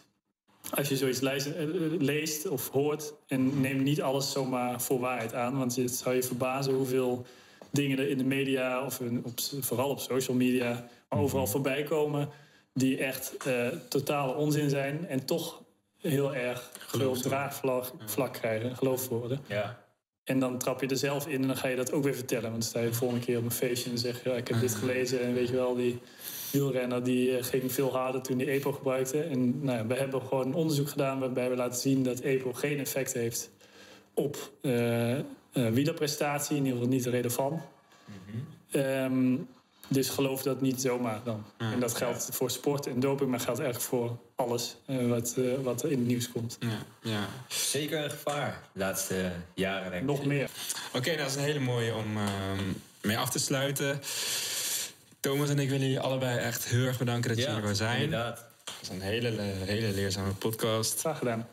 als 0.70 0.88
je 0.88 0.96
zoiets 0.96 1.20
leest, 1.20 1.46
eh, 1.46 1.64
leest 1.98 2.48
of 2.48 2.68
hoort. 2.68 3.14
En 3.26 3.60
neem 3.60 3.82
niet 3.82 4.02
alles 4.02 4.32
zomaar 4.32 4.80
voor 4.82 5.00
waarheid 5.00 5.34
aan. 5.34 5.58
Want 5.58 5.76
het 5.76 5.94
zou 5.96 6.14
je 6.14 6.22
verbazen 6.22 6.74
hoeveel 6.74 7.26
dingen 7.70 7.98
er 7.98 8.08
in 8.08 8.18
de 8.18 8.24
media, 8.24 8.84
of 8.84 9.00
in- 9.00 9.22
op, 9.24 9.32
vooral 9.60 9.88
op 9.90 10.00
social 10.00 10.36
media, 10.36 10.88
maar 11.08 11.18
overal 11.18 11.46
voorbij 11.46 11.82
komen. 11.82 12.28
Die 12.74 12.98
echt 12.98 13.36
eh, 13.46 13.66
totale 13.88 14.34
onzin 14.34 14.70
zijn 14.70 15.06
en 15.08 15.24
toch 15.24 15.62
heel 16.00 16.34
erg 16.34 16.70
veel 16.78 17.14
draagvlak 17.14 17.92
vlak 18.06 18.32
krijgen, 18.32 18.76
geloofd 18.76 19.08
worden. 19.08 19.40
Ja. 19.46 19.84
En 20.24 20.38
dan 20.38 20.58
trap 20.58 20.80
je 20.80 20.86
er 20.86 20.96
zelf 20.96 21.26
in 21.26 21.40
en 21.40 21.46
dan 21.46 21.56
ga 21.56 21.68
je 21.68 21.76
dat 21.76 21.92
ook 21.92 22.04
weer 22.04 22.14
vertellen. 22.14 22.50
Want 22.50 22.54
dan 22.54 22.62
sta 22.62 22.80
je 22.80 22.88
de 22.88 22.94
volgende 22.94 23.24
keer 23.24 23.38
op 23.38 23.44
een 23.44 23.50
feestje 23.50 23.90
en 23.90 23.98
zeg 23.98 24.22
je... 24.22 24.30
Ja, 24.30 24.36
ik 24.36 24.48
heb 24.48 24.60
dit 24.60 24.74
gelezen 24.74 25.20
en 25.20 25.34
weet 25.34 25.48
je 25.48 25.54
wel, 25.54 25.74
die 25.74 26.00
wielrenner 26.52 27.04
die 27.04 27.36
eh, 27.36 27.44
ging 27.44 27.72
veel 27.72 27.92
harder 27.92 28.22
toen 28.22 28.38
hij 28.38 28.48
EPO 28.48 28.72
gebruikte. 28.72 29.22
En 29.22 29.64
nou 29.64 29.78
ja, 29.78 29.86
we 29.86 29.94
hebben 29.94 30.22
gewoon 30.22 30.46
een 30.46 30.54
onderzoek 30.54 30.88
gedaan 30.88 31.18
waarbij 31.18 31.50
we 31.50 31.56
laten 31.56 31.80
zien 31.80 32.02
dat 32.02 32.20
EPO 32.20 32.52
geen 32.52 32.78
effect 32.78 33.12
heeft 33.12 33.50
op 34.14 34.52
eh, 34.60 35.18
wielerprestatie. 35.52 36.56
In 36.56 36.64
ieder 36.64 36.78
geval 36.78 36.94
niet 36.94 37.06
relevant. 37.06 37.62
Ehm, 38.70 39.36
dus 39.88 40.08
geloof 40.08 40.42
dat 40.42 40.60
niet 40.60 40.80
zomaar 40.80 41.20
dan. 41.24 41.44
En 41.56 41.80
dat 41.80 41.94
geldt 41.94 42.28
voor 42.32 42.50
sport 42.50 42.86
en 42.86 43.00
doping, 43.00 43.30
maar 43.30 43.40
geldt 43.40 43.60
eigenlijk 43.60 43.90
voor 43.90 44.18
alles 44.34 44.76
eh, 44.86 45.08
wat, 45.08 45.34
eh, 45.38 45.44
wat 45.62 45.82
er 45.82 45.90
in 45.90 45.98
het 45.98 46.06
nieuws 46.06 46.32
komt. 46.32 46.56
Ja, 46.60 46.78
ja. 47.02 47.28
Zeker 47.48 48.04
een 48.04 48.10
gevaar 48.10 48.60
de 48.72 48.78
laatste 48.78 49.32
jaren, 49.54 49.90
denk 49.90 50.02
ik. 50.02 50.08
Nog 50.08 50.24
meer. 50.24 50.50
Oké, 50.92 51.06
nou, 51.06 51.18
dat 51.18 51.28
is 51.28 51.34
een 51.34 51.42
hele 51.42 51.60
mooie 51.60 51.94
om 51.94 52.16
ehm, 52.16 52.62
mee 53.02 53.18
af 53.18 53.30
te 53.30 53.38
sluiten. 53.38 54.00
Thomas 55.20 55.48
en 55.48 55.58
ik 55.58 55.68
willen 55.68 55.86
jullie 55.86 56.00
allebei 56.00 56.38
echt 56.38 56.64
heel 56.64 56.86
erg 56.86 56.98
bedanken 56.98 57.28
dat 57.28 57.38
jullie 57.38 57.54
er 57.54 57.62
wel 57.62 57.74
zijn. 57.74 58.02
inderdaad. 58.02 58.44
Het 58.64 58.74
is 58.82 58.88
een 58.88 59.00
hele, 59.00 59.30
hele 59.40 59.92
leerzame 59.92 60.32
podcast. 60.32 61.00
Graag 61.00 61.18
gedaan. 61.18 61.48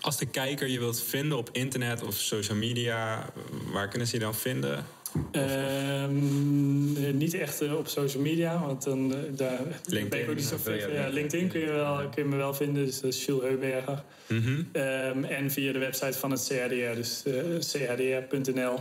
Als 0.00 0.16
de 0.16 0.26
kijker 0.26 0.68
je 0.68 0.78
wilt 0.78 1.02
vinden 1.02 1.38
op 1.38 1.48
internet 1.52 2.02
of 2.02 2.14
social 2.14 2.56
media, 2.56 3.26
waar 3.72 3.88
kunnen 3.88 4.08
ze 4.08 4.14
je 4.14 4.20
dan 4.20 4.34
vinden? 4.34 4.86
Ehm, 5.32 6.96
eh, 6.96 7.12
niet 7.12 7.34
echt 7.34 7.60
eh, 7.60 7.76
op 7.76 7.88
social 7.88 8.22
media, 8.22 8.60
want 8.60 8.84
dan 8.84 9.14
eh, 9.14 9.18
daar 9.36 9.60
LinkedIn, 9.84 10.08
ben 10.08 10.20
ik 10.20 10.28
ook 10.28 10.36
niet 10.36 10.44
zo 10.44 10.72
Ja. 10.72 11.08
LinkedIn 11.08 11.48
kun 11.48 11.60
je, 11.60 11.66
wel, 11.66 11.96
kun 11.96 12.22
je 12.22 12.28
me 12.28 12.36
wel 12.36 12.54
vinden, 12.54 12.84
dus 12.84 13.00
dat 13.00 13.12
is 13.12 13.24
Jules 13.24 13.42
Heuberger. 13.42 14.02
Mhm. 14.26 14.62
Ehm, 14.72 15.24
en 15.24 15.50
via 15.50 15.72
de 15.72 15.78
website 15.78 16.18
van 16.18 16.30
het 16.30 16.44
CHDR, 16.44 16.94
dus 16.94 17.22
eh, 17.24 17.34
chdr.nl, 17.60 18.78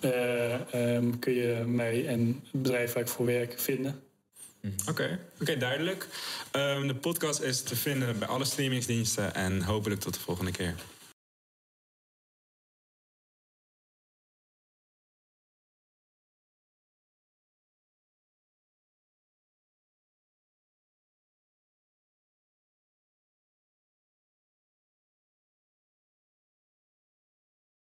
eh, 0.00 0.52
ehm, 0.74 1.18
kun 1.18 1.32
je 1.32 1.62
mij 1.66 2.06
en 2.06 2.42
het 2.52 2.62
bedrijf 2.62 2.92
waar 2.92 3.02
ik 3.02 3.08
voor 3.08 3.26
werk 3.26 3.60
vinden. 3.60 4.00
Oké, 4.88 5.18
oké, 5.40 5.56
duidelijk. 5.56 6.06
De 6.86 6.96
podcast 7.00 7.40
is 7.40 7.62
te 7.62 7.76
vinden 7.76 8.18
bij 8.18 8.28
alle 8.28 8.44
streamingsdiensten 8.44 9.34
en 9.34 9.62
hopelijk 9.62 10.00
tot 10.00 10.14
de 10.14 10.20
volgende 10.20 10.50
keer. 10.50 10.74